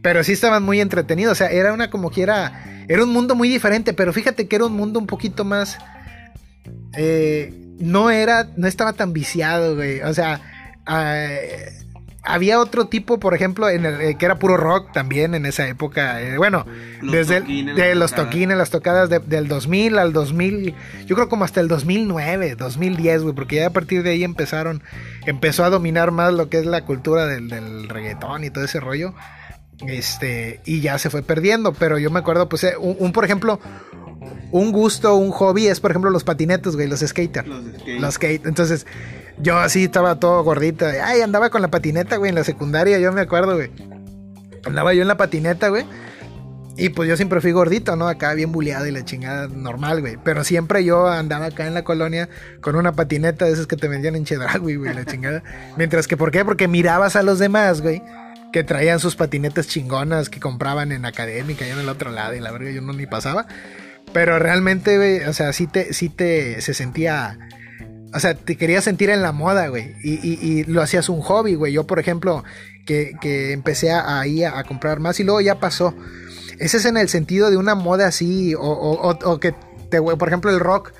Pero 0.00 0.22
sí 0.22 0.32
estaban 0.32 0.62
muy 0.62 0.80
entretenidos, 0.80 1.32
o 1.32 1.34
sea, 1.34 1.48
era 1.48 1.72
una 1.72 1.90
como 1.90 2.10
que 2.10 2.22
era, 2.22 2.84
era 2.86 3.02
un 3.02 3.12
mundo 3.12 3.34
muy 3.34 3.48
diferente, 3.48 3.92
pero 3.92 4.12
fíjate 4.12 4.46
que 4.46 4.56
era 4.56 4.66
un 4.66 4.74
mundo 4.74 5.00
un 5.00 5.08
poquito 5.08 5.44
más, 5.44 5.78
eh, 6.96 7.52
no 7.80 8.10
era, 8.10 8.48
no 8.56 8.68
estaba 8.68 8.92
tan 8.92 9.12
viciado, 9.12 9.74
güey, 9.74 10.00
o 10.02 10.14
sea, 10.14 10.40
eh, 10.88 11.72
había 12.28 12.60
otro 12.60 12.86
tipo, 12.86 13.18
por 13.18 13.34
ejemplo, 13.34 13.68
en 13.68 13.86
el, 13.86 14.00
eh, 14.00 14.16
que 14.16 14.26
era 14.26 14.38
puro 14.38 14.56
rock 14.56 14.92
también 14.92 15.34
en 15.34 15.46
esa 15.46 15.66
época. 15.66 16.20
Eh, 16.20 16.36
bueno, 16.36 16.66
desde 17.02 17.40
de 17.40 17.94
los 17.94 18.12
toquines, 18.12 18.56
las 18.56 18.70
tocadas 18.70 19.08
del 19.08 19.48
2000 19.48 19.98
al 19.98 20.12
2000, 20.12 20.74
yo 21.06 21.16
creo 21.16 21.28
como 21.28 21.44
hasta 21.44 21.60
el 21.60 21.68
2009, 21.68 22.54
2010, 22.56 23.22
güey, 23.22 23.34
porque 23.34 23.56
ya 23.56 23.68
a 23.68 23.70
partir 23.70 24.02
de 24.02 24.10
ahí 24.10 24.24
empezaron, 24.24 24.82
empezó 25.26 25.64
a 25.64 25.70
dominar 25.70 26.10
más 26.10 26.34
lo 26.34 26.50
que 26.50 26.58
es 26.58 26.66
la 26.66 26.84
cultura 26.84 27.26
del, 27.26 27.88
reggaetón 27.88 28.44
y 28.44 28.50
todo 28.50 28.64
ese 28.64 28.78
rollo. 28.78 29.14
Este, 29.86 30.60
y 30.64 30.80
ya 30.80 30.98
se 30.98 31.08
fue 31.08 31.22
perdiendo, 31.22 31.72
pero 31.72 31.98
yo 31.98 32.10
me 32.10 32.18
acuerdo, 32.18 32.48
pues, 32.48 32.64
eh, 32.64 32.74
un, 32.78 33.12
por 33.12 33.24
ejemplo, 33.24 33.60
un 34.50 34.72
gusto, 34.72 35.14
un 35.14 35.30
hobby 35.30 35.68
es, 35.68 35.80
por 35.80 35.92
ejemplo, 35.92 36.10
los 36.10 36.24
patinetos, 36.24 36.74
güey, 36.74 36.88
los 36.88 37.00
skaters. 37.00 37.48
Los, 38.00 38.14
skate. 38.14 38.44
Entonces, 38.44 38.86
yo 39.40 39.58
así 39.58 39.84
estaba 39.84 40.18
todo 40.18 40.42
gordito. 40.42 40.86
Ay, 40.86 41.20
andaba 41.20 41.50
con 41.50 41.62
la 41.62 41.68
patineta, 41.68 42.16
güey, 42.16 42.30
en 42.30 42.34
la 42.34 42.44
secundaria, 42.44 42.98
yo 42.98 43.12
me 43.12 43.20
acuerdo, 43.20 43.54
güey. 43.54 43.70
Andaba 44.64 44.94
yo 44.94 45.02
en 45.02 45.08
la 45.08 45.16
patineta, 45.16 45.68
güey. 45.68 45.84
Y 46.76 46.90
pues 46.90 47.08
yo 47.08 47.16
siempre 47.16 47.40
fui 47.40 47.50
gordito, 47.50 47.96
¿no? 47.96 48.06
Acá 48.06 48.34
bien 48.34 48.52
buleado 48.52 48.86
y 48.86 48.92
la 48.92 49.04
chingada 49.04 49.48
normal, 49.48 50.00
güey. 50.00 50.16
Pero 50.22 50.44
siempre 50.44 50.84
yo 50.84 51.08
andaba 51.08 51.46
acá 51.46 51.66
en 51.66 51.74
la 51.74 51.82
colonia 51.82 52.28
con 52.60 52.76
una 52.76 52.92
patineta 52.92 53.46
de 53.46 53.52
esas 53.52 53.66
que 53.66 53.76
te 53.76 53.88
vendían 53.88 54.14
en 54.14 54.24
Chedraui, 54.24 54.76
güey, 54.76 54.94
la 54.94 55.04
chingada. 55.04 55.42
Mientras 55.76 56.06
que, 56.06 56.16
¿por 56.16 56.30
qué? 56.30 56.44
Porque 56.44 56.68
mirabas 56.68 57.16
a 57.16 57.24
los 57.24 57.40
demás, 57.40 57.80
güey, 57.82 58.00
que 58.52 58.62
traían 58.62 59.00
sus 59.00 59.16
patinetas 59.16 59.66
chingonas 59.66 60.30
que 60.30 60.38
compraban 60.38 60.92
en 60.92 61.04
académica 61.04 61.66
y 61.66 61.70
en 61.70 61.80
el 61.80 61.88
otro 61.88 62.12
lado 62.12 62.34
y 62.34 62.40
la 62.40 62.52
verdad 62.52 62.70
yo 62.70 62.80
no 62.80 62.92
ni 62.92 63.06
pasaba. 63.06 63.46
Pero 64.12 64.38
realmente, 64.38 64.96
güey, 64.96 65.24
o 65.24 65.32
sea, 65.32 65.52
sí 65.52 65.66
te, 65.66 65.92
sí 65.92 66.08
te, 66.08 66.60
se 66.60 66.74
sentía, 66.74 67.38
o 68.14 68.20
sea, 68.20 68.34
te 68.34 68.56
querías 68.56 68.84
sentir 68.84 69.10
en 69.10 69.22
la 69.22 69.32
moda, 69.32 69.68
güey. 69.68 69.94
Y, 70.02 70.38
y, 70.40 70.64
lo 70.64 70.82
hacías 70.82 71.08
un 71.08 71.20
hobby, 71.20 71.54
güey. 71.54 71.72
Yo, 71.72 71.86
por 71.86 71.98
ejemplo, 71.98 72.44
que, 72.86 73.12
que 73.20 73.52
empecé 73.52 73.90
a, 73.90 74.20
ahí 74.20 74.44
a, 74.44 74.62
comprar 74.64 75.00
más 75.00 75.20
y 75.20 75.24
luego 75.24 75.40
ya 75.40 75.60
pasó. 75.60 75.94
Ese 76.58 76.78
es 76.78 76.84
en 76.86 76.96
el 76.96 77.08
sentido 77.08 77.50
de 77.50 77.56
una 77.56 77.74
moda 77.74 78.06
así, 78.06 78.54
o, 78.54 78.60
o, 78.60 79.10
o 79.10 79.40
que, 79.40 79.54
te, 79.90 80.00
por 80.00 80.28
ejemplo, 80.28 80.50
el 80.50 80.58
rock, 80.58 80.92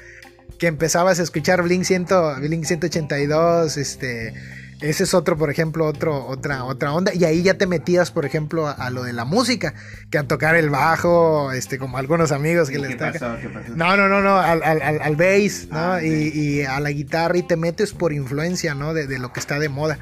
que 0.59 0.67
empezabas 0.67 1.19
a 1.21 1.23
escuchar 1.23 1.63
Blink, 1.63 1.85
100, 1.85 2.07
Blink 2.41 2.65
182, 2.65 3.77
este 3.77 4.35
ese 4.81 5.05
es 5.05 5.15
otro, 5.15 5.37
por 5.37 5.51
ejemplo, 5.51 5.87
otro, 5.87 6.27
otra, 6.27 6.65
otra 6.65 6.93
onda. 6.93 7.13
Y 7.15 7.25
ahí 7.25 7.43
ya 7.43 7.55
te 7.55 7.67
metías, 7.67 8.11
por 8.11 8.25
ejemplo, 8.25 8.67
a, 8.67 8.91
lo 8.91 9.03
de 9.03 9.13
la 9.13 9.25
música, 9.25 9.75
que 10.11 10.19
a 10.19 10.25
tocar 10.25 10.55
el 10.55 10.71
bajo, 10.71 11.53
este, 11.53 11.79
como 11.79 11.99
algunos 11.99 12.33
amigos 12.33 12.71
que 12.71 12.79
les 12.79 12.97
pasó? 12.97 13.37
No, 13.75 13.97
no, 13.97 14.09
no, 14.09 14.21
no, 14.21 14.39
al, 14.39 14.63
al, 14.63 14.81
al, 14.83 15.17
bass, 15.17 15.69
¿no? 15.71 15.79
Ah, 15.79 16.03
y, 16.03 16.63
a 16.63 16.81
la 16.81 16.91
guitarra 16.91 17.37
y 17.39 17.43
te 17.43 17.57
metes 17.57 17.93
por 17.93 18.13
influencia, 18.13 18.75
¿no? 18.75 18.95
De, 18.95 19.07
de 19.07 19.19
lo 19.19 19.33
que 19.33 19.41
está 19.41 19.59
de 19.59 19.69
moda. 19.69 19.99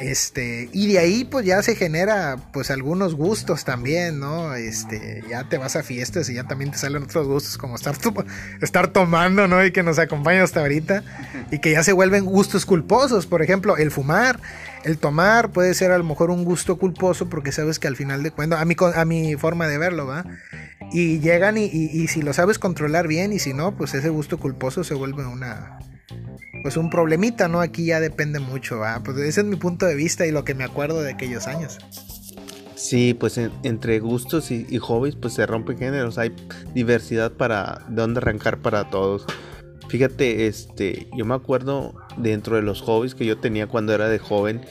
Este, 0.00 0.70
y 0.72 0.90
de 0.90 0.98
ahí 0.98 1.24
pues 1.24 1.44
ya 1.44 1.62
se 1.62 1.76
genera 1.76 2.38
pues 2.54 2.70
algunos 2.70 3.14
gustos 3.14 3.66
también, 3.66 4.18
¿no? 4.18 4.54
Este, 4.54 5.22
ya 5.28 5.46
te 5.46 5.58
vas 5.58 5.76
a 5.76 5.82
fiestas 5.82 6.30
y 6.30 6.34
ya 6.34 6.44
también 6.44 6.70
te 6.70 6.78
salen 6.78 7.02
otros 7.02 7.26
gustos 7.26 7.58
como 7.58 7.76
estar, 7.76 7.94
estar 8.62 8.88
tomando, 8.88 9.46
¿no? 9.46 9.62
Y 9.62 9.72
que 9.72 9.82
nos 9.82 9.98
acompaña 9.98 10.42
hasta 10.42 10.60
ahorita 10.60 11.02
y 11.50 11.58
que 11.58 11.72
ya 11.72 11.82
se 11.82 11.92
vuelven 11.92 12.24
gustos 12.24 12.64
culposos, 12.64 13.26
por 13.26 13.42
ejemplo, 13.42 13.76
el 13.76 13.90
fumar, 13.90 14.40
el 14.84 14.96
tomar 14.96 15.50
puede 15.50 15.74
ser 15.74 15.92
a 15.92 15.98
lo 15.98 16.04
mejor 16.04 16.30
un 16.30 16.44
gusto 16.44 16.78
culposo 16.78 17.28
porque 17.28 17.52
sabes 17.52 17.78
que 17.78 17.86
al 17.86 17.96
final 17.96 18.22
de 18.22 18.30
cuentas, 18.30 18.58
a 18.58 18.64
mi, 18.64 18.76
a 18.94 19.04
mi 19.04 19.36
forma 19.36 19.68
de 19.68 19.76
verlo, 19.76 20.06
¿va? 20.06 20.24
Y 20.92 21.20
llegan 21.20 21.58
y, 21.58 21.66
y 21.66 22.08
si 22.08 22.22
lo 22.22 22.32
sabes 22.32 22.58
controlar 22.58 23.06
bien 23.06 23.34
y 23.34 23.38
si 23.38 23.52
no, 23.52 23.76
pues 23.76 23.92
ese 23.92 24.08
gusto 24.08 24.38
culposo 24.38 24.82
se 24.82 24.94
vuelve 24.94 25.26
una 25.26 25.78
pues 26.62 26.76
un 26.76 26.90
problemita, 26.90 27.48
¿no? 27.48 27.60
Aquí 27.60 27.86
ya 27.86 28.00
depende 28.00 28.38
mucho, 28.38 28.80
Pues 29.04 29.18
ese 29.18 29.40
es 29.40 29.46
mi 29.46 29.56
punto 29.56 29.86
de 29.86 29.94
vista 29.94 30.26
y 30.26 30.30
lo 30.30 30.44
que 30.44 30.54
me 30.54 30.64
acuerdo 30.64 31.02
de 31.02 31.12
aquellos 31.12 31.46
años. 31.46 31.78
Sí, 32.80 33.14
pues 33.14 33.38
entre 33.62 34.00
gustos 34.00 34.50
y, 34.50 34.78
hobbies 34.78 35.14
pues 35.14 35.34
se 35.34 35.44
rompen 35.44 35.76
géneros, 35.76 36.16
hay 36.16 36.34
diversidad 36.74 37.30
para 37.32 37.84
de 37.88 37.96
dónde 37.96 38.18
arrancar 38.18 38.58
para 38.58 38.88
todos. 38.88 39.26
Fíjate, 39.88 40.46
este, 40.46 41.08
yo 41.16 41.26
me 41.26 41.34
acuerdo 41.34 41.94
dentro 42.16 42.56
de 42.56 42.62
los 42.62 42.80
hobbies 42.80 43.14
que 43.14 43.26
yo 43.26 43.36
tenía 43.38 43.66
cuando 43.66 43.92
era 43.92 44.08
de 44.08 44.18
joven, 44.18 44.62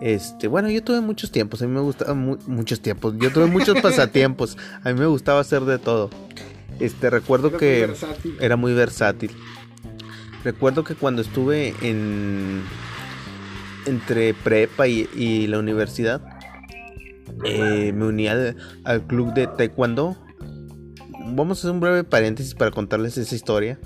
este, 0.00 0.48
bueno, 0.48 0.70
yo 0.70 0.82
tuve 0.82 1.00
muchos 1.00 1.30
tiempos, 1.30 1.60
a 1.60 1.66
mí 1.66 1.74
me 1.74 1.80
gustaban 1.80 2.38
muchos 2.46 2.80
tiempos, 2.80 3.14
yo 3.18 3.30
tuve 3.32 3.46
muchos 3.46 3.78
pasatiempos, 3.82 4.56
a 4.82 4.90
mí 4.90 4.98
me 4.98 5.06
gustaba 5.06 5.40
hacer 5.40 5.62
de 5.62 5.78
todo. 5.78 6.10
Este, 6.80 7.10
recuerdo 7.10 7.56
que 7.56 7.92
era 8.40 8.56
muy 8.56 8.72
versátil. 8.72 9.32
Recuerdo 10.44 10.84
que 10.84 10.94
cuando 10.94 11.22
estuve 11.22 11.74
en 11.82 12.62
entre 13.86 14.34
prepa 14.34 14.86
y, 14.86 15.46
la 15.46 15.58
universidad, 15.58 16.20
eh, 17.44 17.92
me 17.92 18.06
uní 18.06 18.28
al, 18.28 18.56
club 19.06 19.32
de 19.34 19.46
taekwondo. 19.46 20.16
Vamos 21.30 21.58
a 21.58 21.60
hacer 21.60 21.70
un 21.72 21.80
breve 21.80 22.04
paréntesis 22.04 22.54
para 22.54 22.70
contarles 22.70 23.16
esa 23.16 23.34
historia. 23.34 23.78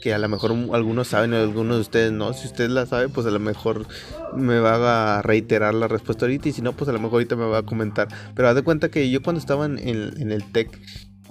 Que 0.00 0.14
a 0.14 0.18
lo 0.18 0.28
mejor 0.28 0.52
algunos 0.72 1.08
saben 1.08 1.34
algunos 1.34 1.76
de 1.76 1.80
ustedes 1.80 2.12
no. 2.12 2.32
Si 2.32 2.46
usted 2.46 2.70
la 2.70 2.86
sabe, 2.86 3.08
pues 3.08 3.26
a 3.26 3.30
lo 3.30 3.40
mejor 3.40 3.86
me 4.32 4.60
va 4.60 5.18
a 5.18 5.22
reiterar 5.22 5.74
la 5.74 5.88
respuesta 5.88 6.24
ahorita. 6.24 6.48
Y 6.48 6.52
si 6.52 6.62
no, 6.62 6.72
pues 6.72 6.88
a 6.88 6.92
lo 6.92 7.00
mejor 7.00 7.14
ahorita 7.14 7.34
me 7.34 7.46
va 7.46 7.58
a 7.58 7.62
comentar. 7.64 8.06
Pero 8.34 8.48
haz 8.48 8.54
de 8.54 8.62
cuenta 8.62 8.90
que 8.90 9.10
yo 9.10 9.22
cuando 9.22 9.40
estaba 9.40 9.66
en, 9.66 9.78
en 9.78 10.30
el 10.30 10.44
TEC, 10.52 10.80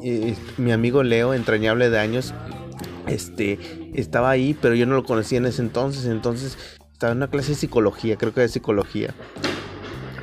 eh, 0.03 0.35
mi 0.57 0.71
amigo 0.71 1.01
Leo, 1.01 1.33
entrañable 1.33 1.89
de 1.89 1.97
años, 1.97 2.33
este, 3.07 3.59
estaba 3.93 4.29
ahí, 4.29 4.55
pero 4.61 4.75
yo 4.75 4.85
no 4.85 4.95
lo 4.95 5.03
conocía 5.03 5.37
en 5.37 5.45
ese 5.45 5.61
entonces. 5.61 6.05
Entonces 6.05 6.57
estaba 6.93 7.11
en 7.11 7.17
una 7.17 7.29
clase 7.29 7.49
de 7.49 7.55
psicología, 7.55 8.17
creo 8.17 8.33
que 8.33 8.41
de 8.41 8.49
psicología. 8.49 9.13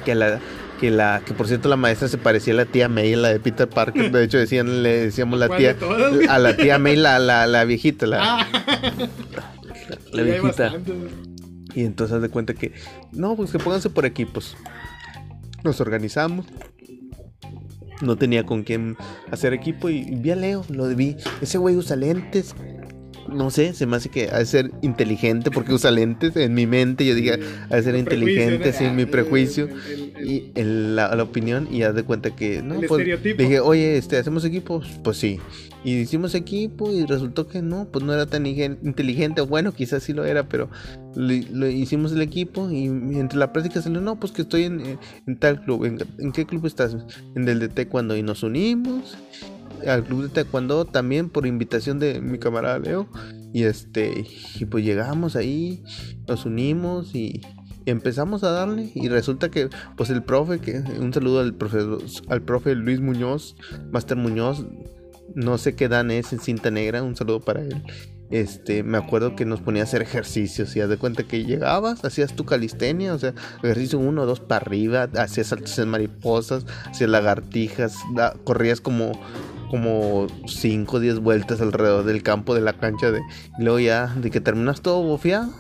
Que 0.05 0.15
la, 0.15 0.41
que 0.81 0.91
la, 0.91 1.23
que 1.25 1.33
por 1.33 1.47
cierto 1.47 1.69
la 1.69 1.77
maestra 1.77 2.09
se 2.09 2.19
parecía 2.19 2.53
a 2.53 2.57
la 2.59 2.65
tía 2.67 2.89
May, 2.89 3.15
la 3.17 3.29
de 3.29 3.41
Peter 3.41 3.69
Parker. 3.69 4.11
De 4.11 4.25
hecho 4.25 4.39
decían, 4.39 4.83
le 4.83 5.05
decíamos 5.05 5.39
la 5.39 5.49
tía, 5.57 5.77
a 6.29 6.39
la 6.39 6.57
tía 6.57 6.79
May, 6.79 6.97
la, 6.97 7.19
la, 7.19 7.65
viejita, 7.65 8.07
la, 8.07 8.19
ah. 8.21 8.49
la, 10.13 10.23
viejita. 10.23 10.75
Y 11.75 11.85
entonces 11.85 12.21
de 12.21 12.29
cuenta 12.29 12.55
que, 12.55 12.73
no, 13.13 13.35
pues 13.35 13.51
que 13.51 13.59
pónganse 13.59 13.91
por 13.91 14.05
equipos. 14.05 14.57
Nos 15.63 15.81
organizamos 15.81 16.47
no 18.05 18.17
tenía 18.17 18.45
con 18.45 18.63
quién 18.63 18.97
hacer 19.31 19.53
equipo 19.53 19.89
y 19.89 20.05
vi 20.05 20.31
a 20.31 20.37
Leo, 20.37 20.65
lo 20.69 20.87
vi. 20.89 21.17
Ese 21.41 21.59
güey 21.59 21.77
usa 21.77 21.97
lentes. 21.97 22.55
No 23.29 23.51
sé, 23.51 23.75
se 23.75 23.87
me 23.87 23.97
hace 23.97 24.09
que 24.09 24.29
ha 24.31 24.39
de 24.39 24.47
ser 24.47 24.71
inteligente 24.83 25.51
porque 25.51 25.73
usa 25.73 25.91
lentes. 25.91 26.37
En 26.37 26.55
mi 26.55 26.67
mente 26.67 27.05
yo 27.07 27.15
diga, 27.15 27.39
ha 27.71 27.77
de 27.77 27.83
ser 27.83 27.97
inteligente 27.97 28.73
sin 28.73 28.97
mi 28.97 29.07
prejuicio 29.07 29.69
y 30.23 30.53
la, 30.55 31.23
opinión. 31.23 31.69
Y 31.71 31.83
haz 31.83 31.95
de 31.95 32.03
cuenta 32.03 32.35
que, 32.35 32.63
no, 32.63 32.81
pues, 32.87 33.07
dije, 33.23 33.61
oye, 33.61 33.97
este, 33.97 34.17
¿hacemos 34.17 34.45
equipo? 34.45 34.83
Pues 35.03 35.17
sí. 35.17 35.41
Y 35.85 35.99
hicimos 35.99 36.35
equipo 36.35 36.91
y 36.91 37.05
resultó 37.05 37.47
que 37.47 37.61
no, 37.61 37.87
pues 37.91 38.05
no 38.05 38.15
era 38.15 38.25
tan 38.27 38.47
inteligente. 38.47 39.43
Bueno, 39.43 39.73
quizás 39.73 40.03
sí 40.03 40.15
lo 40.15 40.25
era, 40.25 40.49
pero 40.49 40.71
lo, 41.15 41.69
hicimos 41.69 42.13
el 42.13 42.23
equipo 42.23 42.71
y 42.71 42.87
entre 42.87 43.39
la 43.39 43.53
práctica 43.53 43.83
salió, 43.83 44.01
no, 44.01 44.19
pues 44.19 44.33
que 44.33 44.43
estoy 44.43 44.65
en, 44.65 44.99
tal 45.39 45.63
club. 45.63 45.85
¿En, 45.85 46.33
qué 46.33 46.47
club 46.47 46.65
estás? 46.65 46.97
En 47.35 47.47
el 47.47 47.61
de 47.61 47.69
taekwondo 47.69 48.17
y 48.17 48.23
nos 48.23 48.43
unimos 48.43 49.17
al 49.87 50.05
club 50.05 50.23
de 50.23 50.29
taekwondo 50.29 50.85
también 50.85 51.29
por 51.29 51.47
invitación 51.47 51.99
de 51.99 52.21
mi 52.21 52.39
camarada 52.39 52.79
Leo 52.79 53.09
y 53.53 53.65
este 53.65 54.27
y 54.59 54.65
pues 54.65 54.85
llegamos 54.85 55.37
ahí 55.37 55.83
nos 56.27 56.47
unimos 56.47 57.15
y, 57.15 57.41
empezamos 57.87 58.43
a 58.45 58.51
darle 58.51 58.91
y 58.95 59.11
resulta 59.11 59.51
que 59.51 59.69
pues 59.95 60.09
el 60.09 60.23
profe 60.23 60.59
que 60.59 60.83
un 60.99 61.13
saludo 61.13 61.41
al 61.41 61.53
profe 61.53 61.81
al 62.29 62.41
profe 62.41 62.75
Luis 62.75 62.99
Muñoz 62.99 63.57
Master 63.93 64.17
Muñoz 64.17 64.65
no 65.35 65.59
sé 65.59 65.75
qué 65.75 65.89
dan 65.89 66.11
es 66.11 66.33
en 66.33 66.41
cinta 66.41 66.71
negra, 66.71 67.03
un 67.03 67.17
saludo 67.17 67.41
para 67.41 67.63
él. 67.63 67.83
Este, 68.31 68.83
me 68.83 68.99
acuerdo 68.99 69.37
que 69.37 69.45
nos 69.45 69.61
ponía 69.61 69.83
a 69.83 69.85
hacer 69.85 70.03
ejercicios 70.03 70.75
y 70.75 70.81
haz 70.81 70.89
de 70.89 70.97
cuenta 70.97 71.25
que 71.25 71.45
llegabas, 71.45 72.05
hacías 72.05 72.35
tu 72.35 72.45
calistenia, 72.45 73.15
o 73.15 73.19
sea, 73.19 73.35
ejercicio 73.63 73.99
uno 73.99 74.23
o 74.23 74.27
dos 74.27 74.41
para 74.41 74.65
arriba, 74.65 75.09
hacías 75.17 75.49
saltos 75.49 75.79
en 75.79 75.89
mariposas, 75.89 76.67
hacías 76.87 77.11
lagartijas, 77.11 77.97
corrías 78.45 78.81
como 78.81 79.13
como 79.75 80.29
5 80.47 80.97
o 80.97 81.01
10 81.01 81.19
vueltas 81.19 81.61
alrededor 81.61 82.05
del 82.05 82.23
campo 82.23 82.55
de 82.55 82.61
la 82.61 82.75
cancha 82.75 83.11
de 83.11 83.23
y 83.59 83.65
luego 83.65 83.81
ya 83.81 84.07
de 84.07 84.31
que 84.31 84.41
terminas 84.41 84.83
todo 84.83 85.03
bofiado 85.03 85.53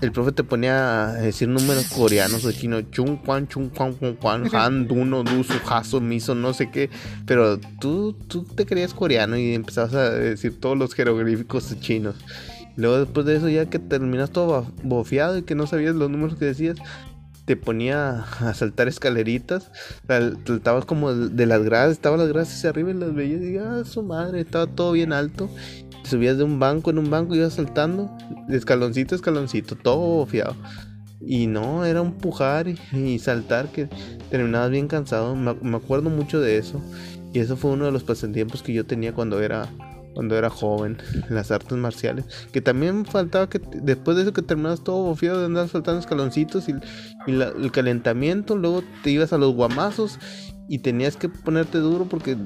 el 0.00 0.10
profe 0.10 0.32
te 0.32 0.42
ponía 0.42 1.10
a 1.10 1.12
decir 1.12 1.48
números 1.48 1.86
coreanos 1.86 2.44
o 2.44 2.50
chino, 2.50 2.80
chung 2.90 3.16
kwan, 3.16 3.46
chung 3.46 3.68
kwan, 3.68 3.94
kwan, 4.20 4.52
han, 4.52 4.88
duno, 4.88 5.22
dusu, 5.22 5.54
haso, 5.70 6.00
miso, 6.00 6.34
no 6.34 6.52
sé 6.52 6.68
qué, 6.72 6.90
pero 7.26 7.60
tú, 7.80 8.12
tú 8.26 8.42
te 8.42 8.66
creías 8.66 8.92
coreano 8.92 9.36
y 9.36 9.54
empezabas 9.54 9.94
a 9.94 10.10
decir 10.10 10.58
todos 10.58 10.76
los 10.76 10.94
jeroglíficos 10.94 11.78
chinos. 11.78 12.16
Luego 12.74 12.98
después 12.98 13.24
de 13.24 13.36
eso, 13.36 13.48
ya 13.48 13.66
que 13.66 13.78
terminas 13.78 14.30
todo 14.30 14.66
bofeado 14.82 15.38
y 15.38 15.42
que 15.42 15.54
no 15.54 15.68
sabías 15.68 15.94
los 15.94 16.10
números 16.10 16.36
que 16.38 16.46
decías, 16.46 16.76
te 17.48 17.56
ponía 17.56 18.24
a 18.40 18.52
saltar 18.52 18.88
escaleritas, 18.88 19.70
saltabas 20.06 20.84
como 20.84 21.14
de 21.14 21.46
las 21.46 21.62
gradas, 21.62 21.92
estaban 21.92 22.18
las 22.18 22.28
gradas 22.28 22.52
hacia 22.52 22.68
arriba 22.68 22.90
y 22.90 22.94
las 22.94 23.14
veías 23.14 23.40
y 23.40 23.56
ah, 23.56 23.84
su 23.86 24.02
madre, 24.02 24.42
estaba 24.42 24.66
todo 24.66 24.92
bien 24.92 25.14
alto 25.14 25.48
subías 26.04 26.36
de 26.36 26.44
un 26.44 26.58
banco 26.58 26.90
en 26.90 26.98
un 26.98 27.08
banco 27.08 27.34
y 27.34 27.38
ibas 27.38 27.54
saltando, 27.54 28.14
escaloncito 28.50 29.14
a 29.14 29.16
escaloncito, 29.16 29.76
todo 29.76 30.26
fiado. 30.26 30.56
Y 31.22 31.46
no, 31.46 31.86
era 31.86 32.02
un 32.02 32.12
pujar 32.12 32.68
y, 32.68 33.18
saltar 33.18 33.72
que 33.72 33.88
terminabas 34.30 34.70
bien 34.70 34.86
cansado. 34.86 35.34
Me, 35.34 35.76
acuerdo 35.76 36.10
mucho 36.10 36.40
de 36.40 36.58
eso. 36.58 36.82
Y 37.32 37.38
eso 37.40 37.56
fue 37.56 37.70
uno 37.70 37.86
de 37.86 37.92
los 37.92 38.04
pasatiempos 38.04 38.62
que 38.62 38.74
yo 38.74 38.84
tenía 38.84 39.14
cuando 39.14 39.40
era 39.40 39.68
cuando 40.18 40.36
era 40.36 40.50
joven, 40.50 40.98
las 41.28 41.52
artes 41.52 41.78
marciales. 41.78 42.24
Que 42.50 42.60
también 42.60 43.04
faltaba 43.06 43.48
que 43.48 43.60
después 43.60 44.16
de 44.16 44.24
eso 44.24 44.32
que 44.32 44.42
terminabas 44.42 44.82
todo 44.82 45.04
bofiado 45.04 45.38
de 45.38 45.44
andar 45.46 45.68
saltando 45.68 46.00
escaloncitos 46.00 46.68
y, 46.68 46.74
el 47.28 47.70
calentamiento, 47.70 48.56
luego 48.56 48.82
te 49.04 49.12
ibas 49.12 49.32
a 49.32 49.38
los 49.38 49.54
guamazos 49.54 50.18
y 50.66 50.80
tenías 50.80 51.16
que 51.16 51.28
ponerte 51.28 51.78
duro 51.78 52.06
porque 52.06 52.36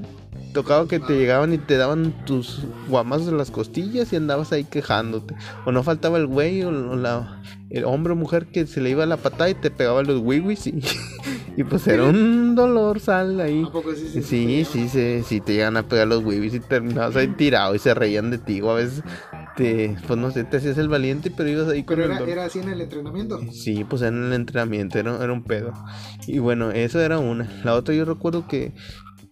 tocaba 0.53 0.87
que 0.87 0.99
te 0.99 1.17
llegaban 1.17 1.51
y 1.51 1.57
te 1.57 1.77
daban 1.77 2.13
tus 2.25 2.63
guamazos 2.87 3.29
en 3.29 3.39
las 3.39 3.49
costillas 3.49 4.13
y 4.13 4.17
andabas 4.17 4.51
ahí 4.51 4.65
quejándote. 4.65 5.33
O 5.65 5.71
no 5.71 5.81
faltaba 5.81 6.19
el 6.19 6.27
güey 6.27 6.61
o, 6.61 6.69
la, 6.95 7.41
el 7.71 7.85
hombre 7.85 8.13
o 8.13 8.15
mujer 8.15 8.45
que 8.45 8.67
se 8.67 8.81
le 8.81 8.91
iba 8.91 9.03
la 9.07 9.17
patada 9.17 9.49
y 9.49 9.55
te 9.55 9.71
pegaba 9.71 10.03
los 10.03 10.21
wiwis 10.21 10.67
y, 10.67 10.73
y 11.55 11.63
pues 11.63 11.87
era 11.87 12.05
un 12.05 12.55
dolor 12.55 12.99
sal 12.99 13.39
ahí. 13.39 13.65
sí, 13.95 14.21
sí, 14.21 14.65
sí, 14.65 14.89
sí, 14.89 15.23
sí, 15.23 15.41
te 15.41 15.53
llegan 15.53 15.77
a 15.77 15.83
pegar 15.83 16.07
los 16.07 16.23
wiwis 16.23 16.53
y 16.53 16.59
terminabas 16.59 17.15
ahí 17.15 17.27
tirado 17.27 17.75
y 17.75 17.79
se 17.79 17.93
reían 17.93 18.31
de 18.31 18.37
ti. 18.37 18.61
O 18.61 18.71
a 18.71 18.75
veces 18.75 19.03
te, 19.55 19.95
pues 20.07 20.19
no 20.19 20.31
sé, 20.31 20.43
te 20.43 20.57
hacías 20.57 20.77
el 20.77 20.89
valiente, 20.89 21.31
pero 21.35 21.49
ibas 21.49 21.67
ahí 21.67 21.83
con 21.83 21.97
Pero 21.97 22.25
era, 22.25 22.45
así 22.45 22.59
en 22.59 22.69
el 22.69 22.81
entrenamiento. 22.81 23.39
Sí, 23.51 23.83
pues 23.83 24.01
en 24.01 24.25
el 24.25 24.33
entrenamiento, 24.33 24.97
era, 24.97 25.23
era 25.23 25.31
un 25.31 25.43
pedo. 25.43 25.73
Y 26.27 26.39
bueno, 26.39 26.71
eso 26.71 26.99
era 26.99 27.19
una. 27.19 27.49
La 27.63 27.75
otra 27.75 27.93
yo 27.93 28.05
recuerdo 28.05 28.47
que 28.47 28.73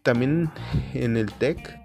también 0.03 0.49
en 0.93 1.17
el 1.17 1.31
TEC, 1.31 1.79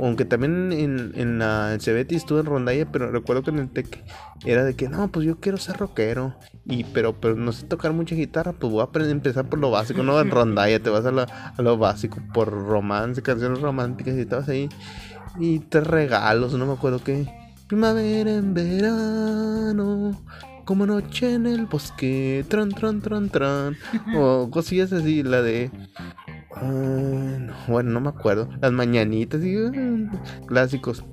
aunque 0.00 0.24
también 0.24 0.72
en, 0.72 1.12
en 1.14 1.38
la 1.38 1.76
Cebeti 1.78 2.14
estuve 2.14 2.40
en 2.40 2.46
rondalla, 2.46 2.90
pero 2.90 3.10
recuerdo 3.10 3.42
que 3.42 3.50
en 3.50 3.58
el 3.58 3.68
TEC 3.68 4.02
era 4.44 4.64
de 4.64 4.74
que 4.74 4.88
no, 4.88 5.08
pues 5.08 5.26
yo 5.26 5.38
quiero 5.38 5.58
ser 5.58 5.76
rockero, 5.76 6.34
y 6.64 6.84
pero, 6.84 7.20
pero 7.20 7.34
no 7.34 7.52
sé 7.52 7.66
tocar 7.66 7.92
mucha 7.92 8.14
guitarra, 8.14 8.52
pues 8.52 8.72
voy 8.72 8.84
a 8.84 9.10
empezar 9.10 9.48
por 9.48 9.58
lo 9.58 9.70
básico, 9.70 10.02
no 10.02 10.20
en 10.20 10.30
rondalla, 10.30 10.82
te 10.82 10.90
vas 10.90 11.04
a, 11.06 11.10
a 11.56 11.62
lo 11.62 11.78
básico, 11.78 12.18
por 12.32 12.50
romance, 12.50 13.22
canciones 13.22 13.60
románticas 13.60 14.14
y 14.16 14.20
estabas 14.20 14.48
ahí, 14.48 14.68
y 15.38 15.60
te 15.60 15.80
regalos, 15.80 16.52
no 16.54 16.66
me 16.66 16.72
acuerdo 16.72 17.02
qué, 17.02 17.26
primavera 17.68 18.32
en 18.32 18.54
verano, 18.54 20.20
como 20.64 20.86
noche 20.86 21.34
en 21.34 21.46
el 21.46 21.66
bosque, 21.66 22.44
tran, 22.48 22.70
tran, 22.70 23.00
tran, 23.00 23.28
tran, 23.28 23.76
o 24.16 24.48
cosillas 24.50 24.92
así, 24.92 25.22
la 25.22 25.42
de 25.42 25.70
bueno, 26.60 27.90
no 27.90 28.00
me 28.00 28.08
acuerdo. 28.08 28.48
Las 28.60 28.72
mañanitas 28.72 29.42
y 29.44 29.56
clásicos. 30.46 31.04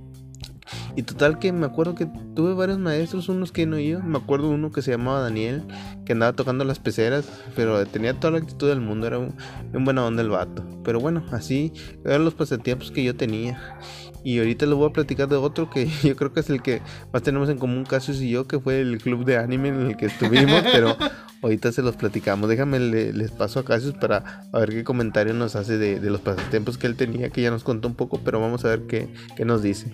Y 0.96 1.04
total 1.04 1.40
que 1.40 1.52
me 1.52 1.66
acuerdo 1.66 1.96
que 1.96 2.08
tuve 2.36 2.54
varios 2.54 2.78
maestros, 2.78 3.30
unos 3.30 3.52
que 3.52 3.66
no 3.66 3.80
iba. 3.80 4.02
Me 4.02 4.18
acuerdo 4.18 4.50
uno 4.50 4.72
que 4.72 4.82
se 4.82 4.92
llamaba 4.92 5.22
Daniel, 5.22 5.64
que 6.06 6.14
andaba 6.14 6.34
tocando 6.34 6.64
las 6.64 6.80
peceras, 6.80 7.28
pero 7.56 7.86
tenía 7.86 8.14
toda 8.14 8.32
la 8.32 8.40
actitud 8.40 8.68
del 8.68 8.82
mundo, 8.82 9.08
era 9.08 9.20
un, 9.20 9.34
un 9.74 9.86
buena 9.86 10.06
onda 10.06 10.22
el 10.22 10.30
vato. 10.30 10.64
Pero 10.84 11.00
bueno, 11.00 11.24
así 11.32 11.74
eran 12.06 12.26
los 12.26 12.34
pasatiempos 12.34 12.92
que 12.92 13.04
yo 13.04 13.16
tenía. 13.16 13.78
Y 14.24 14.40
ahorita 14.40 14.66
les 14.66 14.76
voy 14.76 14.90
a 14.90 14.94
platicar 14.94 15.28
de 15.28 15.36
otro 15.36 15.70
que 15.70 15.88
yo 16.04 16.16
creo 16.16 16.34
que 16.34 16.42
es 16.42 16.50
el 16.50 16.62
que 16.62 16.82
más 17.14 17.24
tenemos 17.24 17.50
en 17.50 17.58
común, 17.58 17.86
Cassius 17.86 18.22
y 18.22 18.30
yo, 18.30 18.48
que 18.48 18.60
fue 18.60 18.82
el 18.82 19.00
club 19.00 19.26
de 19.26 19.38
anime 19.38 19.70
en 19.70 19.82
el 19.88 19.98
que 19.98 20.08
estuvimos, 20.08 20.64
pero 20.72 20.98
ahorita 21.42 21.72
se 21.72 21.82
los 21.82 21.96
platicamos. 21.96 22.50
Déjame, 22.50 22.80
les 22.80 23.32
paso 23.32 23.60
a 23.60 23.66
Cassius 23.66 23.94
para 23.94 24.44
ver 24.54 24.70
qué 24.70 24.84
comentario 24.84 25.34
nos 25.34 25.56
hace 25.56 25.78
de, 25.78 26.00
los 26.10 26.22
pasatiempos 26.22 26.78
que 26.78 26.88
él 26.88 26.96
tenía, 26.96 27.30
que 27.30 27.42
ya 27.42 27.52
nos 27.52 27.64
contó 27.64 27.88
un 27.88 27.96
poco, 27.96 28.20
pero 28.24 28.40
vamos 28.40 28.66
a 28.66 28.70
ver 28.70 28.82
qué, 28.88 29.10
nos 29.46 29.64
dice. 29.64 29.92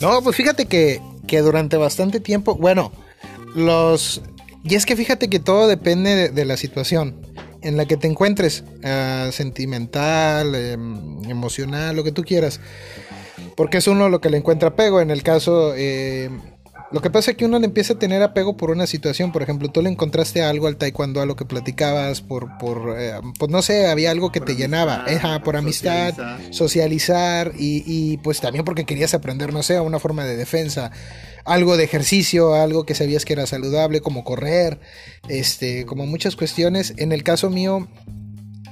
No, 0.00 0.20
pues 0.22 0.34
fíjate 0.34 0.66
que, 0.66 1.00
que 1.28 1.40
durante 1.42 1.76
bastante 1.76 2.18
tiempo, 2.20 2.56
bueno, 2.56 2.92
los... 3.54 4.22
Y 4.64 4.76
es 4.76 4.86
que 4.86 4.96
fíjate 4.96 5.28
que 5.28 5.40
todo 5.40 5.66
depende 5.66 6.28
de 6.28 6.44
la 6.44 6.56
situación 6.56 7.31
en 7.62 7.76
la 7.76 7.86
que 7.86 7.96
te 7.96 8.06
encuentres, 8.06 8.64
ah, 8.84 9.28
sentimental, 9.32 10.54
em, 10.54 11.24
emocional, 11.30 11.96
lo 11.96 12.04
que 12.04 12.12
tú 12.12 12.24
quieras. 12.24 12.60
Porque 13.56 13.78
es 13.78 13.86
uno 13.86 14.08
lo 14.08 14.20
que 14.20 14.30
le 14.30 14.38
encuentra 14.38 14.70
apego. 14.70 15.00
En 15.00 15.10
el 15.10 15.22
caso, 15.22 15.74
eh, 15.76 16.30
lo 16.92 17.00
que 17.00 17.10
pasa 17.10 17.32
es 17.32 17.36
que 17.36 17.44
uno 17.44 17.58
le 17.58 17.66
empieza 17.66 17.94
a 17.94 17.98
tener 17.98 18.22
apego 18.22 18.56
por 18.56 18.70
una 18.70 18.86
situación. 18.86 19.32
Por 19.32 19.42
ejemplo, 19.42 19.68
tú 19.70 19.82
le 19.82 19.88
encontraste 19.88 20.42
algo 20.42 20.66
al 20.66 20.76
taekwondo, 20.76 21.20
a 21.20 21.26
lo 21.26 21.36
que 21.36 21.44
platicabas, 21.44 22.20
por, 22.20 22.58
por 22.58 22.94
eh, 22.98 23.14
pues 23.38 23.50
no 23.50 23.62
sé, 23.62 23.86
había 23.88 24.10
algo 24.10 24.30
que 24.32 24.40
te 24.40 24.56
llenaba. 24.56 25.04
por 25.44 25.56
amistad, 25.56 26.14
socializar, 26.50 27.52
y, 27.58 27.82
y, 27.86 28.18
pues 28.18 28.40
también 28.40 28.64
porque 28.64 28.84
querías 28.84 29.14
aprender, 29.14 29.52
no 29.52 29.62
sé, 29.62 29.80
una 29.80 29.98
forma 29.98 30.24
de 30.24 30.36
defensa 30.36 30.92
algo 31.44 31.76
de 31.76 31.84
ejercicio, 31.84 32.54
algo 32.54 32.84
que 32.86 32.94
sabías 32.94 33.24
que 33.24 33.32
era 33.32 33.46
saludable, 33.46 34.00
como 34.00 34.24
correr, 34.24 34.80
este, 35.28 35.86
como 35.86 36.06
muchas 36.06 36.36
cuestiones. 36.36 36.94
En 36.96 37.12
el 37.12 37.22
caso 37.22 37.50
mío, 37.50 37.88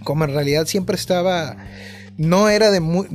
como 0.04 0.24
en 0.24 0.32
realidad 0.32 0.66
siempre 0.66 0.96
estaba, 0.96 1.56
no 2.16 2.48
era 2.48 2.70
de 2.70 2.80
muy, 2.80 3.08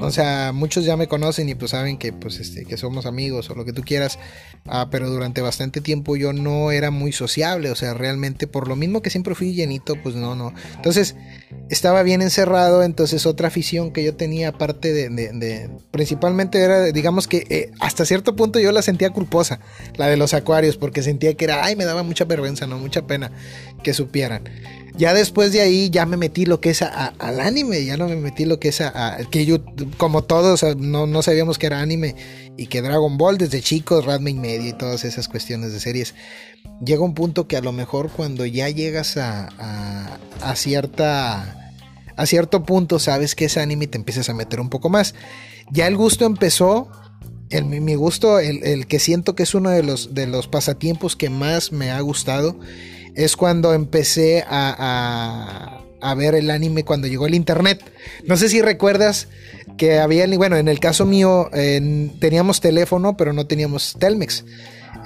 o 0.00 0.10
sea, 0.10 0.52
muchos 0.52 0.84
ya 0.84 0.96
me 0.96 1.06
conocen 1.06 1.48
y 1.48 1.54
pues 1.54 1.70
saben 1.70 1.98
que 1.98 2.12
pues 2.12 2.40
este 2.40 2.64
que 2.64 2.76
somos 2.76 3.06
amigos 3.06 3.50
o 3.50 3.54
lo 3.54 3.64
que 3.64 3.72
tú 3.72 3.82
quieras. 3.82 4.18
Ah, 4.66 4.88
pero 4.90 5.10
durante 5.10 5.42
bastante 5.42 5.82
tiempo 5.82 6.16
yo 6.16 6.32
no 6.32 6.70
era 6.70 6.90
muy 6.90 7.12
sociable, 7.12 7.70
o 7.70 7.74
sea, 7.74 7.92
realmente 7.92 8.46
por 8.46 8.66
lo 8.66 8.76
mismo 8.76 9.02
que 9.02 9.10
siempre 9.10 9.34
fui 9.34 9.52
llenito, 9.52 9.94
pues 10.02 10.14
no, 10.14 10.34
no. 10.34 10.54
Entonces, 10.76 11.16
estaba 11.68 12.02
bien 12.02 12.22
encerrado, 12.22 12.82
entonces 12.82 13.26
otra 13.26 13.48
afición 13.48 13.92
que 13.92 14.02
yo 14.02 14.14
tenía 14.16 14.48
aparte 14.48 14.92
de, 14.94 15.10
de, 15.10 15.70
principalmente 15.90 16.60
era, 16.60 16.84
digamos 16.92 17.28
que 17.28 17.46
eh, 17.50 17.70
hasta 17.80 18.06
cierto 18.06 18.36
punto 18.36 18.58
yo 18.58 18.72
la 18.72 18.80
sentía 18.80 19.10
culposa, 19.10 19.60
la 19.96 20.06
de 20.06 20.16
los 20.16 20.32
acuarios, 20.32 20.78
porque 20.78 21.02
sentía 21.02 21.34
que 21.34 21.44
era, 21.44 21.62
ay, 21.62 21.76
me 21.76 21.84
daba 21.84 22.02
mucha 22.02 22.24
vergüenza, 22.24 22.66
no, 22.66 22.78
mucha 22.78 23.06
pena 23.06 23.32
que 23.82 23.92
supieran. 23.92 24.44
Ya 24.96 25.12
después 25.12 25.52
de 25.52 25.60
ahí 25.60 25.90
ya 25.90 26.06
me 26.06 26.16
metí 26.16 26.46
lo 26.46 26.60
que 26.60 26.70
es 26.70 26.82
al 26.82 27.40
anime, 27.40 27.84
ya 27.84 27.96
no 27.96 28.08
me 28.08 28.16
metí 28.16 28.44
lo 28.44 28.60
que 28.60 28.68
es 28.68 28.80
a, 28.80 29.18
que 29.30 29.44
yo, 29.44 29.58
como 29.96 30.22
todos, 30.22 30.62
no, 30.76 31.06
no, 31.06 31.22
sabíamos 31.22 31.58
que 31.58 31.66
era 31.66 31.80
anime 31.80 32.14
y 32.56 32.66
que 32.66 32.80
Dragon 32.80 33.18
Ball 33.18 33.36
desde 33.36 33.60
chicos, 33.60 34.04
Radme 34.04 34.30
y 34.30 34.34
medio 34.34 34.68
y 34.68 34.72
todas 34.72 35.04
esas 35.04 35.26
cuestiones 35.26 35.72
de 35.72 35.80
series. 35.80 36.14
Llega 36.84 37.02
un 37.02 37.14
punto 37.14 37.48
que 37.48 37.56
a 37.56 37.60
lo 37.60 37.72
mejor 37.72 38.10
cuando 38.10 38.46
ya 38.46 38.68
llegas 38.68 39.16
a, 39.16 40.18
a, 40.40 40.56
cierta... 40.56 41.60
A 42.16 42.26
cierto 42.26 42.62
punto 42.62 43.00
sabes 43.00 43.34
que 43.34 43.46
es 43.46 43.56
anime 43.56 43.86
y 43.86 43.88
te 43.88 43.98
empiezas 43.98 44.28
a 44.28 44.34
meter 44.34 44.60
un 44.60 44.70
poco 44.70 44.88
más. 44.88 45.16
Ya 45.72 45.88
el 45.88 45.96
gusto 45.96 46.24
empezó 46.24 46.88
el, 47.50 47.64
mi 47.64 47.94
gusto, 47.94 48.38
el, 48.38 48.62
el, 48.64 48.86
que 48.86 48.98
siento 48.98 49.34
que 49.34 49.42
es 49.42 49.54
uno 49.54 49.70
de 49.70 49.82
los, 49.82 50.14
de 50.14 50.26
los 50.26 50.48
pasatiempos 50.48 51.16
que 51.16 51.30
más 51.30 51.72
me 51.72 51.90
ha 51.90 52.00
gustado, 52.00 52.58
es 53.14 53.36
cuando 53.36 53.74
empecé 53.74 54.44
a, 54.46 55.80
a, 56.00 56.14
ver 56.14 56.34
el 56.34 56.50
anime 56.50 56.84
cuando 56.84 57.06
llegó 57.06 57.26
el 57.26 57.34
internet. 57.34 57.82
No 58.26 58.36
sé 58.36 58.48
si 58.48 58.60
recuerdas 58.60 59.28
que 59.76 59.98
había, 59.98 60.26
bueno, 60.36 60.56
en 60.56 60.68
el 60.68 60.80
caso 60.80 61.06
mío 61.06 61.50
teníamos 62.20 62.60
teléfono, 62.60 63.16
pero 63.16 63.32
no 63.32 63.46
teníamos 63.46 63.96
Telmex. 63.98 64.44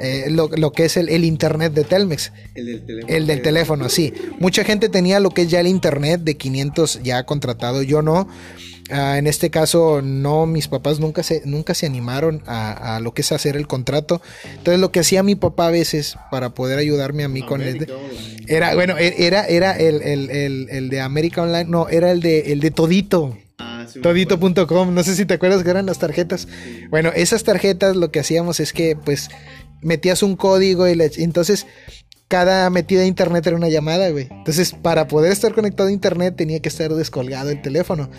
Eh, 0.00 0.26
lo, 0.30 0.72
que 0.72 0.84
es 0.84 0.96
el, 0.96 1.24
internet 1.24 1.72
de 1.72 1.84
Telmex. 1.84 2.32
El 2.54 2.66
del 2.66 2.86
teléfono. 2.86 3.16
El 3.16 3.26
del 3.26 3.42
teléfono, 3.42 3.88
sí. 3.88 4.12
Mucha 4.38 4.64
gente 4.64 4.88
tenía 4.88 5.18
lo 5.18 5.30
que 5.30 5.42
es 5.42 5.50
ya 5.50 5.60
el 5.60 5.66
internet 5.66 6.20
de 6.22 6.36
500 6.36 7.00
ya 7.02 7.24
contratado, 7.24 7.82
yo 7.82 8.02
no. 8.02 8.28
Ah, 8.90 9.18
en 9.18 9.26
este 9.26 9.50
caso, 9.50 10.00
no, 10.02 10.46
mis 10.46 10.68
papás 10.68 10.98
nunca 10.98 11.22
se, 11.22 11.42
nunca 11.44 11.74
se 11.74 11.86
animaron 11.86 12.42
a, 12.46 13.00
lo 13.02 13.12
que 13.12 13.22
es 13.22 13.32
hacer 13.32 13.56
el 13.56 13.66
contrato. 13.66 14.22
Entonces, 14.44 14.80
lo 14.80 14.90
que 14.90 15.00
hacía 15.00 15.22
mi 15.22 15.34
papá 15.34 15.66
a 15.66 15.70
veces 15.70 16.16
para 16.30 16.50
poder 16.50 16.78
ayudarme 16.78 17.24
a 17.24 17.28
mí 17.28 17.42
con 17.42 17.60
el. 17.60 17.86
era, 18.46 18.74
bueno, 18.74 18.96
e, 18.98 19.26
era, 19.26 19.44
era 19.46 19.76
el, 19.76 20.02
el, 20.02 20.88
de 20.88 21.00
América 21.00 21.42
Online, 21.42 21.64
no, 21.64 21.88
era 21.88 22.10
el 22.10 22.20
de, 22.20 22.52
el 22.52 22.60
de 22.60 22.70
Todito. 22.70 23.36
Ah, 23.58 23.86
Todito.com, 24.02 24.94
no 24.94 25.02
sé 25.02 25.16
si 25.16 25.26
te 25.26 25.34
acuerdas 25.34 25.62
que 25.62 25.70
eran 25.70 25.86
las 25.86 25.98
tarjetas. 25.98 26.48
Bueno, 26.90 27.10
esas 27.14 27.44
tarjetas 27.44 27.96
lo 27.96 28.10
que 28.10 28.20
hacíamos 28.20 28.60
es 28.60 28.72
que, 28.72 28.96
pues, 28.96 29.28
metías 29.80 30.22
un 30.22 30.36
código 30.36 30.88
y 30.88 30.94
le, 30.94 31.10
entonces 31.18 31.66
cada 32.28 32.68
metida 32.68 33.00
de 33.00 33.06
internet 33.06 33.46
era 33.46 33.56
una 33.56 33.70
llamada, 33.70 34.10
güey. 34.10 34.28
Entonces, 34.30 34.74
para 34.74 35.08
poder 35.08 35.32
estar 35.32 35.54
conectado 35.54 35.88
a 35.88 35.92
internet 35.92 36.36
tenía 36.36 36.60
que 36.60 36.68
estar 36.68 36.92
descolgado 36.92 37.48
el 37.50 37.62
teléfono. 37.62 38.10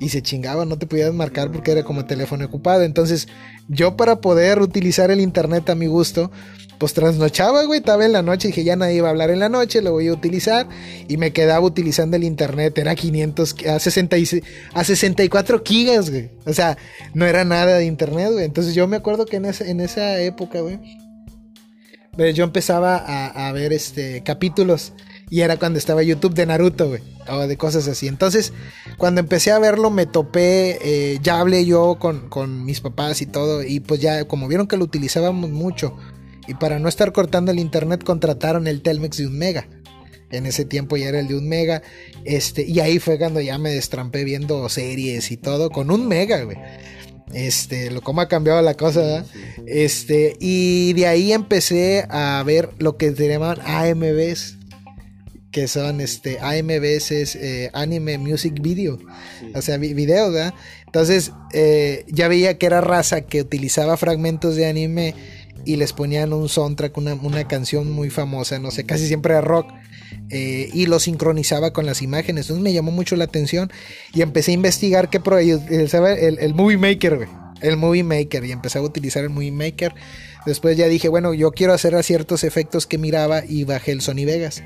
Y 0.00 0.08
se 0.08 0.22
chingaba, 0.22 0.64
no 0.64 0.78
te 0.78 0.86
podías 0.86 1.12
marcar 1.12 1.52
porque 1.52 1.72
era 1.72 1.82
como 1.82 2.06
teléfono 2.06 2.46
ocupado. 2.46 2.82
Entonces, 2.82 3.28
yo 3.68 3.96
para 3.96 4.20
poder 4.22 4.60
utilizar 4.60 5.10
el 5.10 5.20
internet 5.20 5.68
a 5.68 5.74
mi 5.74 5.86
gusto, 5.86 6.30
pues 6.78 6.94
trasnochaba, 6.94 7.64
güey. 7.64 7.80
Estaba 7.80 8.06
en 8.06 8.12
la 8.12 8.22
noche, 8.22 8.48
dije, 8.48 8.64
ya 8.64 8.74
nadie 8.76 8.96
iba 8.96 9.08
a 9.08 9.10
hablar 9.10 9.28
en 9.30 9.40
la 9.40 9.50
noche, 9.50 9.82
lo 9.82 9.92
voy 9.92 10.08
a 10.08 10.12
utilizar. 10.14 10.66
Y 11.06 11.18
me 11.18 11.32
quedaba 11.34 11.66
utilizando 11.66 12.16
el 12.16 12.24
internet, 12.24 12.78
era 12.78 12.94
500, 12.94 13.56
a, 13.68 13.78
66, 13.78 14.42
a 14.72 14.82
64 14.82 15.62
gigas, 15.62 16.08
güey. 16.08 16.30
O 16.46 16.54
sea, 16.54 16.78
no 17.12 17.26
era 17.26 17.44
nada 17.44 17.76
de 17.76 17.84
internet, 17.84 18.30
güey. 18.32 18.46
Entonces, 18.46 18.74
yo 18.74 18.86
me 18.86 18.96
acuerdo 18.96 19.26
que 19.26 19.36
en 19.36 19.44
esa, 19.44 19.66
en 19.66 19.80
esa 19.80 20.18
época, 20.20 20.60
güey 20.60 20.78
yo 22.34 22.44
empezaba 22.44 22.96
a, 22.96 23.52
ver 23.52 23.72
este 23.72 24.22
capítulos 24.24 24.92
y 25.30 25.42
era 25.42 25.56
cuando 25.56 25.78
estaba 25.78 26.02
YouTube 26.02 26.34
de 26.34 26.46
Naruto, 26.46 26.88
güey, 26.88 27.02
o 27.28 27.46
de 27.46 27.56
cosas 27.56 27.86
así. 27.86 28.08
Entonces, 28.08 28.52
cuando 28.96 29.20
empecé 29.20 29.52
a 29.52 29.58
verlo, 29.58 29.90
me 29.90 30.06
topé, 30.06 30.78
eh, 30.82 31.18
ya 31.22 31.38
hablé 31.38 31.64
yo 31.64 31.96
con, 32.00 32.28
con, 32.28 32.64
mis 32.64 32.80
papás 32.80 33.22
y 33.22 33.26
todo, 33.26 33.62
y 33.62 33.80
pues 33.80 34.00
ya, 34.00 34.24
como 34.24 34.48
vieron 34.48 34.66
que 34.66 34.76
lo 34.76 34.84
utilizábamos 34.84 35.50
mucho, 35.50 35.96
y 36.46 36.54
para 36.54 36.78
no 36.78 36.88
estar 36.88 37.12
cortando 37.12 37.52
el 37.52 37.58
internet, 37.58 38.02
contrataron 38.02 38.66
el 38.66 38.80
Telmex 38.82 39.18
de 39.18 39.26
un 39.26 39.38
mega. 39.38 39.68
En 40.30 40.44
ese 40.44 40.64
tiempo 40.64 40.96
ya 40.96 41.08
era 41.08 41.20
el 41.20 41.28
de 41.28 41.36
un 41.36 41.48
mega, 41.48 41.82
este, 42.24 42.62
y 42.62 42.80
ahí 42.80 42.98
fue 42.98 43.18
cuando 43.18 43.40
ya 43.40 43.58
me 43.58 43.70
destrampé 43.70 44.24
viendo 44.24 44.68
series 44.68 45.30
y 45.30 45.36
todo 45.36 45.70
con 45.70 45.90
un 45.90 46.08
mega, 46.08 46.42
güey. 46.42 46.56
Este, 47.32 47.90
lo 47.90 48.00
cómo 48.00 48.20
ha 48.20 48.28
cambiado 48.28 48.62
la 48.62 48.74
cosa, 48.74 49.24
Este, 49.66 50.36
y 50.40 50.92
de 50.94 51.06
ahí 51.06 51.32
empecé 51.32 52.06
a 52.08 52.42
ver 52.44 52.70
lo 52.78 52.96
que 52.96 53.14
se 53.14 53.28
llaman 53.28 53.58
AMBs. 53.64 54.56
que 55.50 55.66
son 55.66 56.02
este 56.02 56.38
AMVs, 56.40 57.10
eh, 57.10 57.70
Anime 57.72 58.18
Music 58.18 58.60
Video, 58.60 58.98
o 59.54 59.62
sea, 59.62 59.78
video, 59.78 60.30
¿verdad? 60.30 60.52
Entonces 60.84 61.32
eh, 61.52 62.04
ya 62.06 62.28
veía 62.28 62.58
que 62.58 62.66
era 62.66 62.82
raza 62.82 63.22
que 63.22 63.40
utilizaba 63.40 63.96
fragmentos 63.96 64.56
de 64.56 64.66
anime 64.66 65.14
y 65.64 65.76
les 65.76 65.92
ponían 65.92 66.32
un 66.32 66.48
soundtrack, 66.48 66.96
una, 66.96 67.14
una 67.14 67.46
canción 67.46 67.90
muy 67.90 68.10
famosa, 68.10 68.58
no 68.58 68.70
sé, 68.70 68.84
casi 68.84 69.06
siempre 69.06 69.34
era 69.34 69.40
rock. 69.40 69.72
Eh, 70.30 70.70
y 70.72 70.86
lo 70.86 71.00
sincronizaba 71.00 71.72
con 71.72 71.86
las 71.86 72.02
imágenes. 72.02 72.46
Entonces 72.46 72.62
me 72.62 72.72
llamó 72.72 72.90
mucho 72.90 73.16
la 73.16 73.24
atención 73.24 73.70
y 74.12 74.22
empecé 74.22 74.52
a 74.52 74.54
investigar 74.54 75.10
qué 75.10 75.20
el, 75.40 75.60
el, 75.70 76.38
el 76.38 76.54
Movie 76.54 76.78
Maker, 76.78 77.28
El 77.60 77.76
Movie 77.76 78.04
Maker 78.04 78.44
y 78.44 78.52
empecé 78.52 78.78
a 78.78 78.82
utilizar 78.82 79.22
el 79.22 79.30
Movie 79.30 79.52
Maker. 79.52 79.94
Después 80.48 80.78
ya 80.78 80.86
dije, 80.86 81.08
bueno, 81.08 81.34
yo 81.34 81.50
quiero 81.52 81.74
hacer 81.74 82.02
ciertos 82.02 82.42
efectos 82.42 82.86
que 82.86 82.96
miraba 82.96 83.42
y 83.46 83.64
bajé 83.64 83.92
el 83.92 84.00
Sony 84.00 84.24
Vegas. 84.24 84.62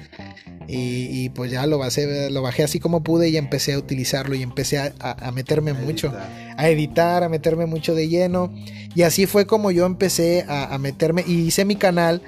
Y, 0.68 1.28
pues 1.30 1.50
ya 1.50 1.66
lo 1.66 1.76
bajé, 1.76 2.30
lo 2.30 2.40
bajé 2.40 2.62
así 2.62 2.78
como 2.78 3.02
pude 3.02 3.28
y 3.28 3.36
empecé 3.36 3.72
a 3.74 3.78
utilizarlo 3.78 4.36
y 4.36 4.42
empecé 4.42 4.78
a, 4.78 5.32
meterme 5.34 5.72
mucho, 5.72 6.14
a 6.56 6.68
editar, 6.70 7.24
a 7.24 7.28
meterme 7.28 7.66
mucho 7.66 7.96
de 7.96 8.08
lleno. 8.08 8.54
Y 8.94 9.02
así 9.02 9.26
fue 9.26 9.44
como 9.44 9.72
yo 9.72 9.84
empecé 9.84 10.44
a, 10.48 10.78
meterme 10.78 11.24
y 11.26 11.40
hice 11.48 11.64
mi 11.64 11.74
canal 11.74 12.22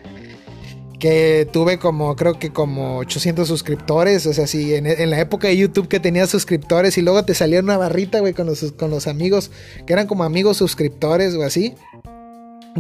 que 0.98 1.46
tuve 1.52 1.78
como, 1.78 2.16
creo 2.16 2.38
que 2.38 2.50
como 2.50 2.98
800 2.98 3.46
suscriptores, 3.46 4.26
o 4.26 4.32
sea, 4.32 4.48
sí, 4.48 4.74
en, 4.74 5.10
la 5.10 5.20
época 5.20 5.48
de 5.48 5.56
YouTube 5.56 5.86
que 5.86 6.00
tenía 6.00 6.26
suscriptores 6.26 6.98
y 6.98 7.02
luego 7.02 7.24
te 7.24 7.34
salía 7.34 7.60
una 7.60 7.76
barrita, 7.76 8.18
güey, 8.18 8.32
con 8.32 8.46
los, 8.46 8.72
con 8.72 8.90
los 8.90 9.06
amigos, 9.06 9.50
que 9.86 9.92
eran 9.92 10.06
como 10.06 10.24
amigos 10.24 10.56
suscriptores 10.56 11.34
o 11.34 11.42
así, 11.42 11.74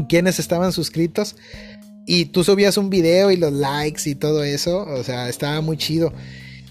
quienes 0.08 0.38
estaban 0.38 0.72
suscritos. 0.72 1.36
Y 2.06 2.26
tú 2.26 2.44
subías 2.44 2.76
un 2.76 2.90
video 2.90 3.30
y 3.30 3.36
los 3.36 3.52
likes 3.52 4.08
y 4.08 4.14
todo 4.14 4.44
eso, 4.44 4.84
o 4.84 5.02
sea, 5.02 5.28
estaba 5.28 5.60
muy 5.60 5.76
chido. 5.76 6.12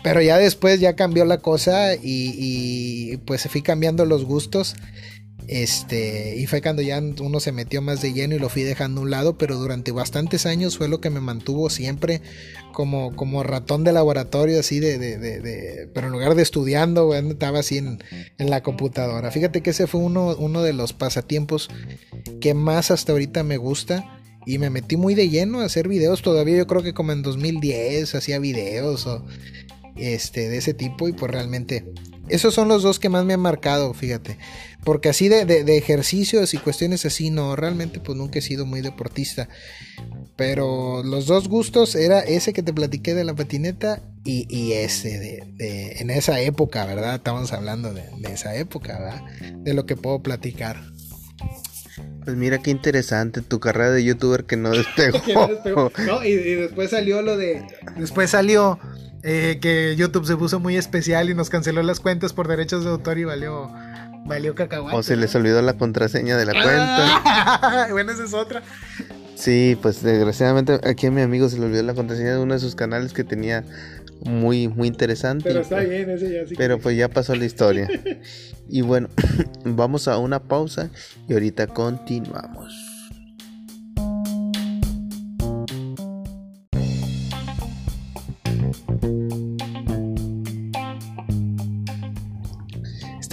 Pero 0.04 0.22
ya 0.22 0.38
después 0.38 0.80
ya 0.80 0.96
cambió 0.96 1.26
la 1.26 1.38
cosa 1.38 1.96
y, 1.96 2.00
y 2.04 3.18
pues 3.18 3.42
se 3.42 3.50
fui 3.50 3.62
cambiando 3.62 4.06
los 4.06 4.26
gustos. 4.26 4.76
Este, 5.48 6.36
y 6.38 6.46
fue 6.48 6.62
cuando 6.62 6.82
ya 6.82 7.00
uno 7.00 7.40
se 7.40 7.52
metió 7.52 7.82
más 7.82 8.02
de 8.02 8.14
lleno 8.14 8.36
y 8.36 8.40
lo 8.40 8.50
fui 8.50 8.64
dejando 8.64 9.02
a 9.02 9.04
un 9.04 9.12
lado, 9.12 9.38
pero 9.38 9.58
durante 9.58 9.92
bastantes 9.92 10.46
años 10.46 10.78
fue 10.78 10.88
lo 10.88 11.02
que 11.02 11.10
me 11.10 11.20
mantuvo 11.20 11.70
siempre 11.70 12.22
como, 12.72 13.16
como 13.16 13.44
ratón 13.44 13.84
de 13.84 13.92
laboratorio, 13.92 14.60
así 14.60 14.80
de, 14.80 14.98
de, 14.98 15.18
de, 15.18 15.90
pero 15.94 16.08
en 16.08 16.14
lugar 16.14 16.36
de 16.36 16.42
estudiando, 16.42 17.14
estaba 17.14 17.60
así 17.60 17.78
en, 17.78 18.04
en, 18.38 18.50
la 18.50 18.64
computadora. 18.64 19.32
Fíjate 19.32 19.62
que 19.62 19.72
ese 19.72 19.88
fue 19.88 20.02
uno, 20.02 20.36
uno 20.38 20.62
de 20.62 20.74
los 20.74 20.94
pasatiempos 20.94 21.70
que 22.40 22.54
más 22.54 22.90
hasta 22.92 23.12
ahorita 23.12 23.44
me 23.44 23.58
gusta 23.58 24.20
y 24.46 24.58
me 24.58 24.70
metí 24.70 24.98
muy 24.98 25.16
de 25.16 25.30
lleno 25.30 25.60
a 25.60 25.66
hacer 25.66 25.88
videos. 25.88 26.22
Todavía 26.22 26.58
yo 26.58 26.68
creo 26.68 26.84
que 26.84 26.94
como 26.94 27.12
en 27.12 27.22
2010 27.22 28.16
hacía 28.16 28.40
videos 28.40 29.08
o 29.08 29.26
este, 29.96 30.50
de 30.50 30.58
ese 30.58 30.74
tipo 30.74 31.08
y 31.08 31.14
pues 31.14 31.32
realmente 31.32 31.86
esos 32.30 32.54
son 32.54 32.68
los 32.68 32.84
dos 32.84 33.00
que 33.00 33.10
más 33.10 33.26
me 33.26 33.34
han 33.34 33.42
marcado, 33.42 33.94
fíjate. 33.94 34.38
Porque 34.84 35.10
así 35.10 35.30
de, 35.30 35.46
de, 35.46 35.78
ejercicios 35.78 36.54
y 36.54 36.58
cuestiones 36.58 37.06
así, 37.06 37.30
no, 37.30 37.56
realmente 37.56 38.00
pues 38.00 38.18
nunca 38.18 38.40
he 38.40 38.42
sido 38.42 38.66
muy 38.66 38.82
deportista. 38.82 39.48
Pero 40.36 41.04
los 41.04 41.28
dos 41.28 41.48
gustos 41.48 41.96
era 41.96 42.20
ese 42.20 42.54
que 42.54 42.64
te 42.64 42.74
platiqué 42.74 43.14
de 43.14 43.24
la 43.24 43.36
patineta 43.36 44.02
y, 44.26 44.48
y 44.50 44.74
ese 44.74 45.20
de, 45.20 45.98
en 46.00 46.10
esa 46.10 46.40
época, 46.42 46.86
¿verdad? 46.86 47.16
Estamos 47.16 47.54
hablando 47.54 47.94
de, 47.94 48.04
esa 48.32 48.56
época, 48.56 49.00
¿verdad? 49.00 49.22
De 49.58 49.74
lo 49.74 49.86
que 49.86 49.96
puedo 49.96 50.22
platicar. 50.22 50.82
Pues 52.26 52.36
mira 52.38 52.58
qué 52.60 52.72
interesante 52.72 53.42
tu 53.42 53.60
carrera 53.60 53.92
de 53.92 54.04
youtuber 54.04 54.46
que 54.46 54.58
no 54.58 54.72
despegó. 54.72 55.22
no, 56.06 56.24
y, 56.24 56.30
y, 56.30 56.56
después 56.56 56.90
salió 56.90 57.22
lo 57.22 57.38
de. 57.38 57.66
Después 57.98 58.32
salió 58.32 58.80
eh, 59.26 59.60
que 59.62 59.96
YouTube 59.96 60.26
se 60.26 60.36
puso 60.36 60.60
muy 60.60 60.76
especial 60.76 61.30
y 61.30 61.34
nos 61.34 61.50
canceló 61.50 61.82
las 61.82 62.02
cuentas 62.02 62.34
por 62.34 62.50
derechos 62.50 62.84
de 62.84 62.90
autor 62.90 63.18
y 63.18 63.24
valió, 63.24 63.72
valió 64.26 64.56
cacahuate. 64.56 64.98
O 64.98 65.04
se 65.04 65.16
les 65.16 65.34
olvidó 65.36 65.62
la 65.62 65.74
contraseña 65.74 66.38
de 66.38 66.46
la 66.46 66.54
ah, 66.56 67.60
cuenta. 67.60 67.88
bueno, 67.92 68.12
esa 68.12 68.24
es 68.24 68.34
otra. 68.34 68.64
Sí, 69.36 69.78
pues 69.82 70.04
desgraciadamente 70.04 70.80
aquí 70.84 71.08
a 71.08 71.12
mi 71.12 71.22
amigo 71.22 71.50
se 71.50 71.58
le 71.58 71.66
olvidó 71.66 71.84
la 71.84 71.94
contraseña 71.94 72.34
de 72.34 72.40
uno 72.40 72.54
de 72.54 72.60
sus 72.60 72.76
canales 72.76 73.14
que 73.14 73.24
tenía 73.24 73.64
muy, 74.26 74.68
muy 74.68 74.88
interesante. 74.88 75.46
Pero 75.46 75.62
está 75.62 75.80
bien, 75.80 76.10
ese 76.10 76.32
ya 76.32 76.48
sí. 76.48 76.56
Pero 76.58 76.80
pues 76.80 76.98
ya 76.98 77.10
pasó 77.10 77.36
la 77.36 77.46
historia. 77.46 77.88
y 78.70 78.82
bueno, 78.82 79.10
vamos 79.66 80.08
a 80.08 80.18
una 80.18 80.40
pausa 80.40 80.90
y 81.28 81.34
ahorita 81.34 81.68
continuamos. 81.68 82.83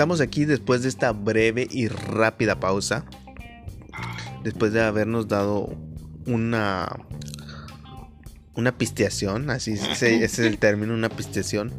Estamos 0.01 0.23
aquí 0.23 0.47
después 0.47 0.81
de 0.81 0.89
esta 0.89 1.13
breve 1.13 1.69
y 1.71 1.89
rápida 1.89 2.59
pausa. 2.59 3.05
Después 4.43 4.73
de 4.73 4.81
habernos 4.81 5.29
dado 5.29 5.77
una 6.25 6.89
una 8.55 8.79
pisteación, 8.79 9.51
así 9.51 9.73
ese 9.73 10.25
es 10.25 10.39
el 10.39 10.57
término, 10.57 10.95
una 10.95 11.11
pisteación. 11.11 11.75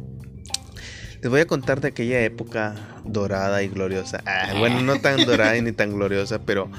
Les 1.20 1.32
voy 1.32 1.40
a 1.40 1.46
contar 1.48 1.80
de 1.80 1.88
aquella 1.88 2.22
época 2.22 2.76
dorada 3.04 3.60
y 3.64 3.68
gloriosa. 3.68 4.22
Ah, 4.24 4.54
bueno, 4.56 4.80
no 4.82 5.00
tan 5.00 5.26
dorada 5.26 5.60
ni 5.60 5.72
tan 5.72 5.92
gloriosa, 5.92 6.42
pero 6.42 6.70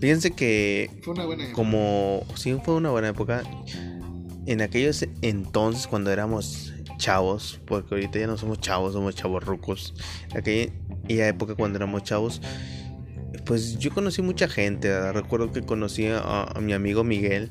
fíjense 0.00 0.32
que 0.32 0.90
fue 1.04 1.14
una 1.14 1.24
buena 1.24 1.44
época. 1.44 1.54
como 1.54 2.26
sí 2.34 2.58
fue 2.64 2.74
una 2.74 2.90
buena 2.90 3.10
época. 3.10 3.44
En 4.46 4.60
aquellos 4.60 5.06
entonces 5.22 5.86
cuando 5.86 6.10
éramos 6.10 6.69
chavos, 7.00 7.60
porque 7.66 7.94
ahorita 7.94 8.20
ya 8.20 8.26
no 8.28 8.36
somos 8.36 8.60
chavos, 8.60 8.92
somos 8.92 9.16
chavos 9.16 9.42
rucos. 9.42 9.94
Aquella 10.34 11.26
época 11.26 11.56
cuando 11.56 11.78
éramos 11.78 12.04
chavos, 12.04 12.40
pues 13.44 13.78
yo 13.78 13.92
conocí 13.92 14.22
mucha 14.22 14.48
gente. 14.48 15.12
Recuerdo 15.12 15.50
que 15.50 15.62
conocí 15.62 16.06
a, 16.06 16.52
mi 16.60 16.72
amigo 16.72 17.02
Miguel, 17.02 17.50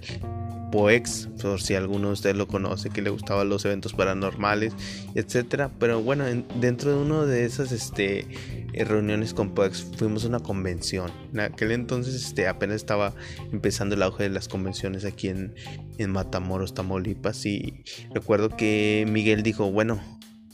Poex, 0.72 1.28
por 1.42 1.62
si 1.62 1.76
alguno 1.76 2.08
de 2.08 2.14
ustedes 2.14 2.36
lo 2.36 2.48
conoce, 2.48 2.90
que 2.90 3.02
le 3.02 3.10
gustaban 3.10 3.50
los 3.50 3.66
eventos 3.66 3.94
paranormales, 3.94 4.74
etcétera. 5.16 5.72
Pero 5.80 6.02
bueno, 6.02 6.26
dentro 6.60 6.92
de 6.92 6.98
uno 6.98 7.26
de 7.26 7.46
esas 7.46 7.72
este, 7.72 8.28
eh, 8.74 8.84
reuniones 8.84 9.34
con 9.34 9.54
Poex 9.54 9.86
fuimos 9.98 10.26
a 10.26 10.28
una 10.28 10.40
convención. 10.40 11.12
En 11.34 11.42
aquel 11.42 11.72
entonces 11.72 12.16
este, 12.16 12.48
apenas 12.48 12.78
estaba 12.78 13.14
empezando 13.52 13.96
el 13.96 14.04
auge 14.04 14.24
de 14.24 14.30
las 14.30 14.48
convenciones 14.48 15.06
aquí 15.06 15.30
en, 15.30 15.54
en 15.98 16.12
Matamoros, 16.12 16.74
Tamaulipas. 16.74 17.46
Y 17.46 17.84
recuerdo 18.14 18.50
que 18.50 19.06
Miguel 19.10 19.44
dijo, 19.44 19.72
bueno, 19.72 20.00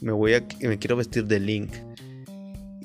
me 0.00 0.12
voy 0.12 0.34
a, 0.34 0.46
me 0.60 0.78
quiero 0.78 0.96
vestir 0.96 1.26
de 1.26 1.40
Link. 1.40 1.70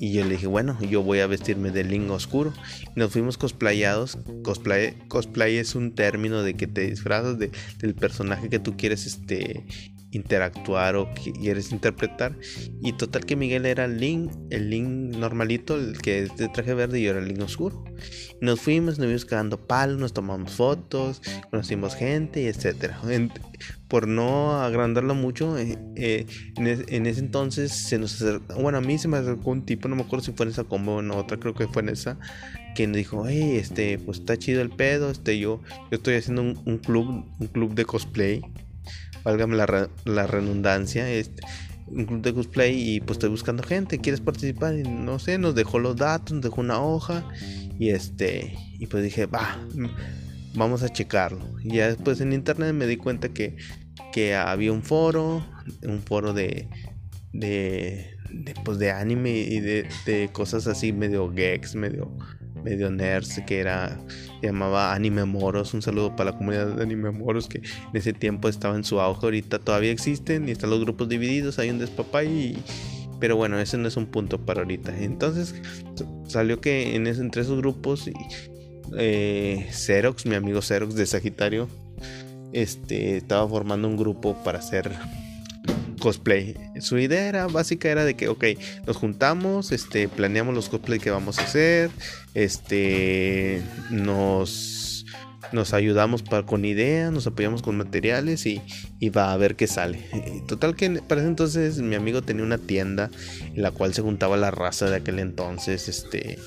Y 0.02 0.14
yo 0.14 0.24
le 0.24 0.32
dije, 0.32 0.48
bueno, 0.48 0.80
yo 0.82 1.04
voy 1.04 1.20
a 1.20 1.28
vestirme 1.28 1.70
de 1.70 1.84
Link 1.84 2.10
oscuro. 2.10 2.52
Y 2.96 3.00
nos 3.00 3.12
fuimos 3.12 3.38
cosplayados. 3.38 4.18
Cosplay, 4.42 4.98
cosplay 5.08 5.58
es 5.58 5.76
un 5.76 5.94
término 5.94 6.42
de 6.42 6.56
que 6.56 6.66
te 6.66 6.90
disfrazas 6.90 7.38
de, 7.38 7.52
del 7.78 7.94
personaje 7.94 8.50
que 8.50 8.58
tú 8.58 8.76
quieres 8.76 9.06
este, 9.06 9.64
interactuar 10.12 10.96
o 10.96 11.10
quieres 11.14 11.72
interpretar. 11.72 12.38
Y 12.82 12.94
total 12.94 13.26
que 13.26 13.36
Miguel 13.36 13.66
era 13.66 13.86
el 13.86 14.00
Link, 14.00 14.32
el 14.50 14.70
Link 14.70 15.16
normalito, 15.16 15.76
el 15.76 16.02
que 16.02 16.24
es 16.24 16.36
de 16.38 16.50
traje 16.50 16.74
verde 16.74 17.00
y 17.00 17.04
yo 17.04 17.12
era 17.12 17.20
el 17.20 17.28
Link 17.28 17.42
oscuro. 17.42 17.84
nos 18.42 18.60
fuimos, 18.60 18.98
nos 18.98 19.08
fuimos 19.08 19.26
quedando 19.26 19.58
palos, 19.58 20.00
nos 20.00 20.14
tomamos 20.14 20.52
fotos, 20.52 21.22
conocimos 21.50 21.96
gente 21.96 22.42
y 22.42 22.46
etcétera. 22.46 23.00
por 23.88 24.08
no 24.08 24.62
agrandarlo 24.62 25.16
mucho, 25.16 25.58
eh, 25.58 25.78
eh, 25.96 26.26
en, 26.58 27.06
ese 27.06 27.20
entonces 27.20 27.72
se 27.72 28.00
nos 28.00 28.16
acercó, 28.16 28.56
bueno, 28.56 28.78
a 28.78 28.82
mí 28.82 28.98
se 28.98 29.08
me 29.08 29.18
acercó 29.18 29.52
un 29.52 29.66
tipo, 29.66 29.88
no 29.88 29.96
me 29.96 30.04
acuerdo 30.04 30.26
si 30.26 30.32
fue 30.32 30.46
en 30.46 30.52
esa 30.52 30.64
combo 30.64 30.96
o 30.96 31.00
en 31.02 31.12
otra, 31.12 31.38
creo 31.38 31.54
que 31.54 31.68
fue 31.68 31.82
en 31.82 31.90
esa, 31.90 32.18
que 32.76 32.88
nos 32.88 32.96
dijo, 32.96 33.26
hey, 33.28 33.58
este, 33.58 34.00
pues 34.00 34.20
está 34.20 34.38
chido 34.38 34.62
el 34.62 34.70
pedo, 34.70 35.12
este, 35.12 35.38
yo, 35.38 35.62
yo 35.92 35.98
estoy 35.98 36.16
haciendo 36.16 36.42
un, 36.42 36.60
un 36.66 36.78
club, 36.78 37.26
un 37.40 37.48
club 37.48 37.74
de 37.76 37.86
cosplay 37.86 38.42
válgame 39.24 39.56
la, 39.56 39.90
la 40.06 40.28
redundancia, 40.28 41.10
este, 41.10 41.42
un 41.88 42.06
club 42.06 42.22
de 42.22 42.34
cosplay 42.34 42.96
y 42.96 43.02
pues 43.02 43.18
estoy 43.18 43.30
buscando 43.30 43.64
gente, 43.64 44.00
¿quieres 44.00 44.22
participar? 44.22 44.76
Y 44.78 44.84
no 44.84 45.20
sé, 45.20 45.38
nos 45.38 45.56
dejó 45.56 45.80
los 45.80 45.96
datos, 45.96 46.34
nos 46.34 46.44
dejó 46.44 46.62
una 46.62 46.82
hoja 46.82 47.28
y 47.78 47.90
este, 47.90 48.56
y 48.80 48.88
pues 48.88 49.04
dije, 49.04 49.26
va, 49.26 49.60
vamos 50.56 50.84
a 50.84 50.90
checarlo. 50.90 51.46
Y 51.64 51.76
ya 51.76 51.88
después 51.88 52.22
en 52.22 52.34
internet 52.34 52.74
me 52.74 52.88
di 52.88 52.98
cuenta 52.98 53.30
que, 53.30 53.58
que 54.12 54.36
había 54.36 54.72
un 54.72 54.84
foro, 54.84 55.46
un 55.84 56.02
foro 56.02 56.34
de, 56.34 56.70
de, 57.34 58.18
pues 58.64 58.80
de 58.80 58.92
anime 58.92 59.32
y 59.32 59.60
de, 59.60 59.88
de 60.06 60.30
cosas 60.32 60.68
así 60.68 60.94
medio 60.94 61.30
geeks, 61.30 61.76
medio 61.76 62.18
medio 62.64 62.90
nerds 62.92 63.42
que 63.46 63.60
era 63.60 64.00
se 64.42 64.48
llamaba 64.48 64.94
Anime 64.94 65.26
Moros. 65.26 65.74
Un 65.74 65.82
saludo 65.82 66.16
para 66.16 66.32
la 66.32 66.38
comunidad 66.38 66.68
de 66.68 66.84
Anime 66.84 67.12
Moros 67.12 67.48
que 67.48 67.60
en 67.60 67.64
ese 67.94 68.14
tiempo 68.14 68.50
estaba 68.50 68.76
en 68.76 68.84
su 68.84 69.00
auge. 69.00 69.26
Ahorita 69.26 69.60
todavía 69.60 69.92
existen 69.92 70.50
y 70.50 70.52
están 70.52 70.72
los 70.72 70.80
grupos 70.80 71.10
divididos. 71.10 71.60
Hay 71.60 71.70
un 71.70 71.80
despapay 71.80 72.28
y, 72.28 72.64
pero 73.20 73.36
bueno, 73.36 73.60
ese 73.60 73.78
no 73.78 73.88
es 73.88 73.98
un 73.98 74.08
punto 74.08 74.40
para 74.40 74.62
ahorita. 74.62 74.98
Entonces 75.00 75.56
salió 76.28 76.60
que 76.60 76.96
en 76.96 77.08
entre 77.08 77.44
esos 77.44 77.58
grupos 77.58 78.10
eh, 78.98 79.68
Xerox, 79.72 80.26
mi 80.26 80.36
amigo 80.36 80.62
Xerox 80.62 80.96
de 80.96 81.06
Sagitario, 81.06 81.68
este, 82.54 83.18
estaba 83.18 83.48
formando 83.48 83.88
un 83.88 83.98
grupo 83.98 84.36
para 84.44 84.60
hacer 84.60 84.92
cosplay. 86.02 86.56
Su 86.82 86.98
idea 86.98 87.30
era 87.30 87.48
básica 87.48 87.90
era 87.90 88.04
de 88.04 88.16
que, 88.16 88.28
ok, 88.28 88.44
nos 88.86 88.98
juntamos, 88.98 89.72
este, 89.72 90.10
planeamos 90.10 90.54
los 90.54 90.68
cosplay 90.68 91.00
que 91.00 91.12
vamos 91.12 91.40
a 91.40 91.44
hacer, 91.44 91.90
este, 92.34 93.62
nos 93.90 95.06
nos 95.52 95.74
ayudamos 95.74 96.24
con 96.46 96.64
ideas, 96.64 97.12
nos 97.12 97.28
apoyamos 97.28 97.62
con 97.62 97.76
materiales 97.76 98.46
y, 98.46 98.62
y, 99.00 99.10
va 99.10 99.34
a 99.34 99.38
ver 99.38 99.58
qué 99.58 99.68
sale. 99.68 100.00
Total 100.48 100.76
que 100.78 100.90
para 101.02 101.20
ese 101.20 101.30
entonces 101.30 101.80
mi 101.80 101.96
amigo 101.96 102.22
tenía 102.22 102.44
una 102.44 102.58
tienda 102.58 103.10
en 103.54 103.62
la 103.62 103.72
cual 103.72 103.94
se 103.94 104.02
juntaba 104.02 104.38
la 104.38 104.52
raza 104.52 104.90
de 104.90 104.98
aquel 104.98 105.20
entonces, 105.20 105.90
este 105.90 106.40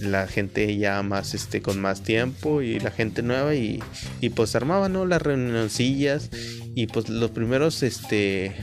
la 0.00 0.26
gente 0.26 0.76
ya 0.76 1.02
más 1.02 1.34
este 1.34 1.62
con 1.62 1.80
más 1.80 2.02
tiempo 2.02 2.62
y 2.62 2.80
la 2.80 2.90
gente 2.90 3.22
nueva 3.22 3.54
y, 3.54 3.82
y 4.20 4.30
pues 4.30 4.54
armaba 4.56 4.88
no 4.88 5.06
las 5.06 5.22
reunioncillas 5.22 6.30
y 6.74 6.86
pues 6.86 7.08
los 7.08 7.30
primeros 7.30 7.82
este 7.82 8.54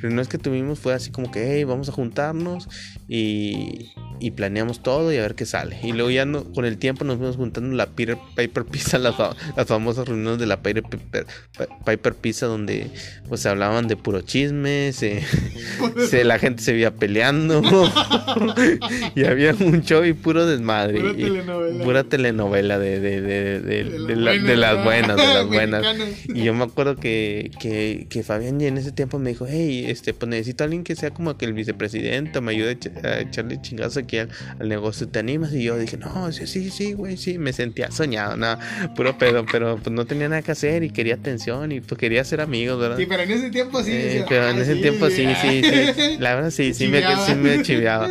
reuniones 0.00 0.28
que 0.28 0.38
tuvimos 0.38 0.78
fue 0.78 0.94
así 0.94 1.10
como 1.10 1.30
que 1.30 1.54
hey, 1.54 1.64
vamos 1.64 1.88
a 1.88 1.92
juntarnos 1.92 2.68
y, 3.08 3.92
y 4.20 4.30
planeamos 4.32 4.82
todo 4.82 5.12
y 5.12 5.16
a 5.16 5.22
ver 5.22 5.34
qué 5.34 5.46
sale 5.46 5.78
y 5.82 5.92
luego 5.92 6.10
ya 6.10 6.24
no, 6.24 6.44
con 6.52 6.64
el 6.64 6.78
tiempo 6.78 7.04
nos 7.04 7.16
fuimos 7.18 7.36
juntando 7.36 7.74
la 7.76 7.86
Peter 7.86 8.16
Piper 8.36 8.64
Pizza 8.64 8.98
las, 8.98 9.14
las 9.18 9.66
famosas 9.66 10.08
reuniones 10.08 10.38
de 10.38 10.46
la 10.46 10.62
Piper, 10.62 10.84
Piper, 11.84 12.14
Pizza 12.14 12.46
donde 12.46 12.90
pues 13.28 13.40
se 13.42 13.48
hablaban 13.48 13.88
de 13.88 13.96
puro 13.96 14.22
chisme 14.22 14.92
se, 14.92 15.22
la 16.24 16.38
gente 16.38 16.62
se 16.62 16.72
veía 16.72 16.94
peleando 16.94 17.62
y 19.14 19.24
había 19.24 19.54
un 19.58 19.82
show 19.82 20.04
y 20.04 20.12
puro 20.12 20.46
desmadre 20.46 21.00
pura 21.00 21.14
telenovela. 21.14 21.84
pura 21.84 22.04
telenovela 22.04 22.78
de, 22.78 23.00
de, 23.00 23.20
de, 23.20 23.84
de, 23.84 24.56
las 24.56 24.84
buenas 24.84 25.16
de 25.16 25.26
las 25.26 25.46
buenas. 25.48 25.84
Y 26.26 26.44
yo 26.44 26.54
me 26.54 26.64
acuerdo 26.64 26.96
que, 26.96 27.50
que, 27.58 28.06
que 28.08 28.22
Fabián 28.22 28.60
en 28.60 28.78
ese 28.78 28.92
tiempo 28.92 29.18
me 29.18 29.30
dijo 29.30 29.46
hey 29.48 29.86
este 29.88 30.14
pues 30.14 30.28
necesito 30.28 30.62
a 30.62 30.66
alguien 30.66 30.84
que 30.84 30.96
sea 30.96 31.10
como 31.10 31.36
que 31.36 31.44
el 31.44 31.52
vicepresidente 31.52 32.40
me 32.40 32.52
ayude 32.52 32.78
a 33.04 33.20
echarle 33.20 33.60
chingados 33.60 33.96
aquí 33.96 34.18
al, 34.18 34.28
negocio, 34.60 35.08
¿te 35.08 35.18
animas? 35.18 35.52
Y 35.52 35.62
yo 35.64 35.78
dije, 35.78 35.96
no, 35.96 36.30
sí, 36.32 36.46
sí, 36.46 36.70
sí, 36.70 36.92
güey, 36.92 37.16
sí, 37.16 37.38
me 37.38 37.52
sentía 37.52 37.90
soñado, 37.90 38.36
nada, 38.36 38.58
puro 38.94 39.16
pedo, 39.18 39.44
pero 39.50 39.76
pues 39.76 39.90
no 39.90 40.04
tenía 40.06 40.28
nada 40.28 40.42
que 40.42 40.52
hacer 40.52 40.82
y 40.82 40.90
quería 40.90 41.14
atención 41.14 41.72
y 41.72 41.80
pues 41.80 41.98
quería 41.98 42.24
ser 42.24 42.40
amigos, 42.40 42.78
¿verdad? 42.78 42.96
Sí, 42.96 43.06
pero 43.06 43.22
en 43.22 43.30
ese 43.30 43.50
tiempo 43.50 43.82
sí. 43.82 43.92
Eh, 43.92 44.24
pero 44.28 44.48
en 44.48 44.58
ese 44.58 44.76
tiempo 44.76 45.08
sí, 45.10 45.26
sí, 45.40 45.62
sí, 45.62 46.16
la 46.18 46.34
verdad 46.34 46.50
sí, 46.50 46.74
sí 46.74 46.88
me, 46.88 47.02
sí 47.26 47.34
me 47.34 47.62
chiveaba. 47.62 48.10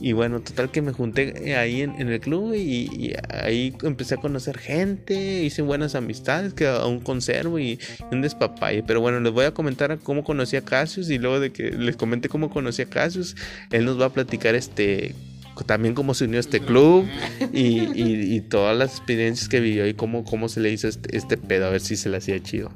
Y 0.00 0.12
bueno, 0.12 0.40
total 0.40 0.70
que 0.70 0.80
me 0.80 0.92
junté 0.92 1.54
ahí 1.56 1.82
en, 1.82 2.00
el 2.00 2.20
club 2.20 2.54
y, 2.54 3.14
ahí 3.28 3.74
empecé 3.82 4.14
a 4.14 4.18
conocer 4.18 4.58
gente, 4.58 5.42
hice 5.42 5.62
buenas 5.62 5.94
amistades 5.94 6.54
que 6.54 6.66
aún 6.66 7.00
conservo 7.00 7.58
y 7.58 7.78
un 8.10 8.22
despapalle. 8.22 8.82
Pero 8.82 9.00
bueno, 9.00 9.20
les 9.20 9.32
voy 9.32 9.44
a 9.44 9.52
comentar 9.52 9.98
cómo 9.98 10.24
conocí 10.24 10.56
a 10.56 10.62
Cassius 10.62 11.10
y 11.10 11.18
luego 11.18 11.40
de 11.40 11.52
que 11.52 11.70
les 11.70 11.96
comente 11.96 12.28
cómo 12.28 12.50
conocí 12.50 12.82
a 12.82 12.86
Cassius, 12.86 13.36
él 13.70 13.84
nos 13.84 14.00
va 14.00 14.06
a 14.06 14.10
platicar 14.10 14.54
este 14.54 15.14
también 15.66 15.94
cómo 15.94 16.14
se 16.14 16.24
unió 16.24 16.40
este 16.40 16.60
club 16.60 17.06
y, 17.52 18.40
todas 18.48 18.76
las 18.76 18.96
experiencias 18.96 19.48
que 19.48 19.60
vivió 19.60 19.86
y 19.86 19.94
cómo, 19.94 20.24
cómo 20.24 20.48
se 20.48 20.60
le 20.60 20.72
hizo 20.72 20.88
este, 20.88 21.16
este 21.16 21.36
pedo, 21.36 21.66
a 21.66 21.70
ver 21.70 21.80
si 21.80 21.96
se 21.96 22.08
le 22.08 22.16
hacía 22.16 22.42
chido. 22.42 22.72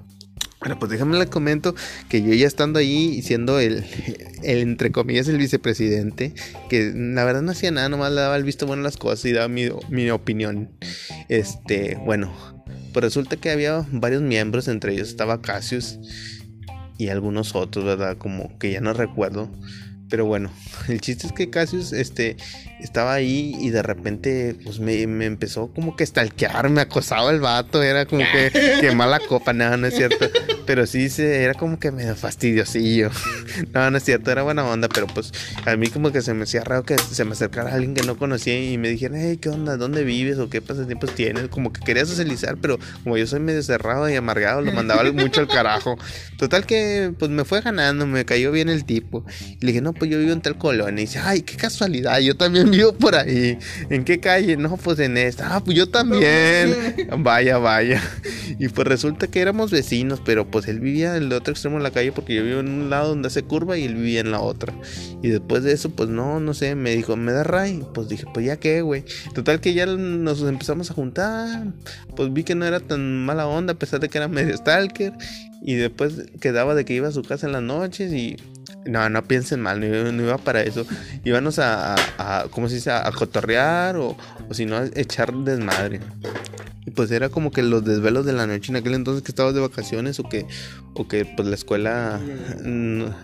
Bueno, 0.64 0.79
pues 0.79 0.92
déjame 0.92 1.18
le 1.18 1.27
comento 1.27 1.74
que 2.09 2.22
yo 2.22 2.33
ya 2.33 2.46
estando 2.46 2.79
ahí 2.79 3.20
siendo 3.20 3.59
el, 3.59 3.85
el, 4.42 4.61
entre 4.61 4.92
comillas, 4.92 5.29
el 5.29 5.37
vicepresidente, 5.37 6.33
que 6.70 6.90
la 6.94 7.22
verdad 7.24 7.42
no 7.42 7.53
hacía 7.53 7.70
nada, 7.70 7.90
nomás 7.90 8.12
le 8.12 8.22
daba 8.22 8.35
el 8.38 8.44
visto 8.44 8.66
bueno 8.66 8.81
a 8.81 8.85
las 8.85 8.96
cosas 8.96 9.27
y 9.27 9.33
daba 9.33 9.48
mi, 9.48 9.68
mi 9.90 10.09
opinión. 10.09 10.70
Este, 11.29 11.98
bueno, 12.07 12.33
pues 12.94 13.05
resulta 13.05 13.37
que 13.37 13.50
había 13.50 13.85
varios 13.90 14.22
miembros, 14.22 14.66
entre 14.68 14.94
ellos 14.94 15.11
estaba 15.11 15.42
Cassius 15.42 15.98
y 16.96 17.09
algunos 17.09 17.55
otros, 17.55 17.85
¿verdad? 17.85 18.16
Como 18.16 18.59
que 18.59 18.72
ya 18.72 18.81
no 18.81 18.94
recuerdo. 18.94 19.50
Pero 20.09 20.24
bueno, 20.24 20.50
el 20.88 20.98
chiste 21.03 21.27
es 21.27 21.35
que 21.35 21.50
Cassius 21.50 21.92
este, 21.92 22.38
estaba 22.80 23.14
ahí 23.14 23.56
y 23.60 23.70
de 23.70 23.82
repente 23.82 24.56
pues 24.64 24.78
me, 24.78 25.02
empezó 25.02 25.68
como 25.68 25.96
que 25.96 26.04
stalkear, 26.04 26.68
me 26.70 26.80
acosaba 26.80 27.30
el 27.30 27.40
vato, 27.40 27.82
era 27.82 28.06
como 28.06 28.22
que, 28.30 28.78
que 28.80 28.92
mala 28.92 29.20
copa, 29.20 29.52
nada, 29.52 29.76
no 29.76 29.87
es 29.87 29.94
cierto. 29.94 30.26
Pero 30.66 30.87
sí, 30.87 31.08
se, 31.08 31.42
era 31.42 31.54
como 31.54 31.78
que 31.78 31.90
medio 31.90 32.14
fastidiosillo. 32.16 33.10
No, 33.72 33.88
no 33.90 33.98
es 33.98 34.04
cierto, 34.04 34.32
era 34.32 34.42
buena 34.42 34.64
onda, 34.64 34.88
pero 34.88 35.06
pues 35.06 35.32
a 35.64 35.76
mí 35.76 35.87
como 35.88 36.10
que 36.10 36.22
se 36.22 36.34
me 36.34 36.42
hacía 36.42 36.64
raro 36.64 36.82
que 36.82 36.98
se 36.98 37.24
me 37.24 37.32
acercara 37.32 37.72
alguien 37.72 37.94
que 37.94 38.02
no 38.02 38.16
conocía 38.16 38.58
y 38.58 38.78
me 38.78 38.88
dijera, 38.88 39.16
hey, 39.16 39.38
¿qué 39.40 39.48
onda? 39.48 39.76
¿Dónde 39.76 40.02
vives? 40.02 40.38
¿O 40.38 40.50
qué 40.50 40.60
pasatiempos 40.60 41.14
tienes? 41.14 41.48
Como 41.48 41.72
que 41.72 41.80
quería 41.80 42.04
socializar, 42.04 42.56
pero 42.60 42.78
como 43.04 43.16
yo 43.16 43.26
soy 43.26 43.40
medio 43.40 43.62
cerrado 43.62 44.08
y 44.08 44.16
amargado, 44.16 44.60
lo 44.60 44.72
mandaba 44.72 45.04
mucho 45.12 45.40
al 45.40 45.48
carajo. 45.48 45.96
Total 46.37 46.66
que 46.66 47.12
pues 47.18 47.30
me 47.30 47.44
fue 47.44 47.60
ganando, 47.60 48.06
me 48.06 48.24
cayó 48.24 48.50
bien 48.50 48.68
el 48.68 48.84
tipo. 48.84 49.24
Y 49.60 49.64
le 49.64 49.72
dije, 49.72 49.80
no, 49.80 49.92
pues 49.92 50.10
yo 50.10 50.18
vivo 50.18 50.32
en 50.32 50.40
tal 50.40 50.58
colonia. 50.58 51.02
Y 51.02 51.06
dice, 51.06 51.20
ay, 51.20 51.42
qué 51.42 51.56
casualidad, 51.56 52.18
yo 52.20 52.37
también 52.37 52.70
vivo 52.76 52.92
por 52.92 53.14
ahí. 53.14 53.58
¿En 53.90 54.04
qué 54.04 54.20
calle? 54.20 54.56
No, 54.56 54.76
pues 54.76 54.98
en 54.98 55.16
esta. 55.16 55.54
Ah, 55.54 55.64
pues 55.64 55.76
yo 55.76 55.88
también. 55.88 56.94
Vaya, 57.18 57.58
vaya. 57.58 58.02
Y 58.58 58.68
pues 58.68 58.87
resulta 58.87 59.26
que 59.26 59.40
éramos 59.40 59.70
vecinos, 59.70 60.20
pero 60.24 60.50
pues 60.50 60.68
él 60.68 60.80
vivía 60.80 61.16
en 61.16 61.24
el 61.24 61.32
otro 61.32 61.52
extremo 61.52 61.76
de 61.78 61.82
la 61.82 61.90
calle 61.90 62.12
porque 62.12 62.34
yo 62.34 62.44
vivo 62.44 62.60
en 62.60 62.68
un 62.68 62.90
lado 62.90 63.08
donde 63.08 63.28
hace 63.28 63.42
curva 63.42 63.76
y 63.76 63.84
él 63.84 63.94
vivía 63.94 64.20
en 64.20 64.30
la 64.30 64.40
otra. 64.40 64.74
Y 65.22 65.28
después 65.28 65.62
de 65.62 65.72
eso, 65.72 65.90
pues 65.90 66.08
no, 66.08 66.40
no 66.40 66.54
sé, 66.54 66.74
me 66.74 66.94
dijo, 66.94 67.16
¿me 67.16 67.32
da 67.32 67.44
ray? 67.44 67.82
Pues 67.94 68.08
dije, 68.08 68.24
pues 68.32 68.46
ya 68.46 68.56
qué, 68.56 68.82
güey. 68.82 69.04
Total 69.34 69.60
que 69.60 69.74
ya 69.74 69.87
nos 69.87 70.42
empezamos 70.42 70.90
a 70.90 70.94
juntar. 70.94 71.66
Pues 72.16 72.32
vi 72.32 72.44
que 72.44 72.54
no 72.54 72.66
era 72.66 72.80
tan 72.80 73.24
mala 73.24 73.46
onda, 73.46 73.74
a 73.74 73.78
pesar 73.78 74.00
de 74.00 74.08
que 74.08 74.18
era 74.18 74.28
medio 74.28 74.56
stalker. 74.56 75.12
Y 75.62 75.74
después 75.74 76.26
quedaba 76.40 76.74
de 76.74 76.84
que 76.84 76.94
iba 76.94 77.08
a 77.08 77.12
su 77.12 77.22
casa 77.22 77.46
en 77.46 77.52
las 77.52 77.62
noches 77.62 78.12
y 78.12 78.37
no, 78.86 79.08
no 79.08 79.24
piensen 79.24 79.60
mal, 79.60 79.80
no, 79.80 80.22
iba 80.22 80.38
para 80.38 80.62
eso. 80.62 80.86
Íbamos 81.24 81.58
a, 81.58 81.96
¿cómo 82.50 82.68
se 82.68 82.76
dice? 82.76 82.90
A, 82.90 83.10
cotorrear 83.12 83.96
o, 83.96 84.16
o 84.48 84.54
si 84.54 84.66
no, 84.66 84.76
a 84.76 84.86
echar 84.94 85.32
desmadre. 85.32 86.00
Y 86.86 86.90
pues 86.90 87.10
era 87.10 87.30
como 87.30 87.50
que 87.50 87.62
los 87.62 87.82
desvelos 87.82 88.26
de 88.26 88.34
la 88.34 88.46
noche 88.46 88.70
en 88.70 88.76
aquel 88.76 88.92
entonces 88.92 89.22
que 89.22 89.30
estabas 89.30 89.54
de 89.54 89.60
vacaciones 89.60 90.20
o 90.20 90.28
que, 90.28 90.46
o 90.92 91.08
que 91.08 91.24
pues 91.24 91.48
la 91.48 91.54
escuela, 91.54 92.20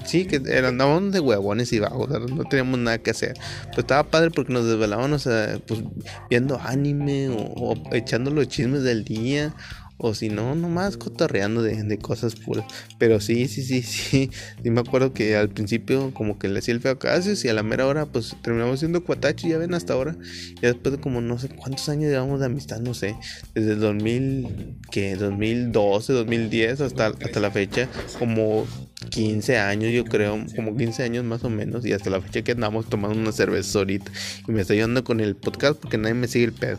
sí, 0.05 0.25
que 0.27 0.37
andábamos 0.67 1.13
de 1.13 1.21
huevones 1.21 1.71
y 1.75 1.79
vagos, 1.79 2.09
no 2.09 2.45
teníamos 2.45 2.79
nada 2.79 2.99
que 2.99 3.11
hacer. 3.11 3.35
Pues 3.67 3.81
estaba 3.81 4.05
padre 4.05 4.31
porque 4.31 4.53
nos 4.53 4.65
desvelábamos 4.65 5.29
pues, 5.67 5.83
viendo 6.31 6.59
anime 6.59 7.29
o 7.29 7.75
echando 7.93 8.31
los 8.31 8.49
chismes 8.49 8.83
del 8.83 9.05
día 9.05 9.53
o 10.03 10.15
si 10.15 10.29
no, 10.31 10.55
nomás 10.55 10.97
cotorreando 10.97 11.63
de, 11.63 11.83
de, 11.83 11.99
cosas 11.99 12.35
puras. 12.35 12.65
Pero 12.99 13.21
sí, 13.21 13.49
sí, 13.49 13.63
sí, 13.63 13.83
sí. 13.83 14.31
Sí 14.63 14.71
me 14.71 14.81
acuerdo 14.81 15.13
que 15.13 15.37
al 15.37 15.51
principio 15.51 16.13
como 16.15 16.39
que 16.39 16.49
le 16.49 16.59
hacía 16.59 16.75
el 16.75 16.81
feo 16.81 16.99
a 17.03 17.21
y 17.21 17.49
a 17.49 17.55
la 17.55 17.63
mera 17.63 17.87
hora 17.87 18.07
pues 18.07 18.35
terminamos 18.43 18.81
siendo 18.81 19.05
cuatachi, 19.05 19.51
ya 19.51 19.59
ven 19.59 19.75
hasta 19.75 19.93
ahora. 19.93 20.17
Ya 20.63 20.69
después 20.73 20.97
de 20.97 21.01
como 21.01 21.21
no 21.21 21.39
sé 21.39 21.49
cuántos 21.49 21.89
años 21.89 22.11
llevamos 22.11 22.41
de 22.41 22.47
amistad, 22.47 22.81
no 22.81 22.95
sé. 22.95 23.17
Desde 23.55 23.73
el 23.73 23.81
2000, 23.81 24.79
que 24.91 25.17
2012, 25.17 26.13
2010 26.13 26.81
hasta, 26.81 27.07
hasta 27.09 27.41
la 27.41 27.51
fecha. 27.51 27.89
Como 28.19 28.67
15 29.09 29.59
años, 29.59 29.93
yo 29.93 30.05
creo, 30.05 30.45
como 30.55 30.77
15 30.77 31.03
años 31.03 31.25
más 31.25 31.43
o 31.45 31.51
menos, 31.51 31.87
y 31.87 31.93
hasta 31.93 32.11
la 32.11 32.21
fecha 32.21 32.43
que 32.43 32.53
andamos 32.53 32.89
tomando 32.89 33.19
una 33.19 33.33
cerveza 33.33 33.79
ahorita. 33.79 34.11
Y 34.47 34.53
me 34.53 34.61
estoy 34.61 34.77
ayudando 34.77 35.05
con 35.05 35.21
el 35.21 35.37
podcast 35.37 35.81
porque 35.81 35.99
nadie 35.99 36.15
me 36.15 36.29
sigue 36.29 36.47
el 36.47 36.53
pedo. 36.53 36.79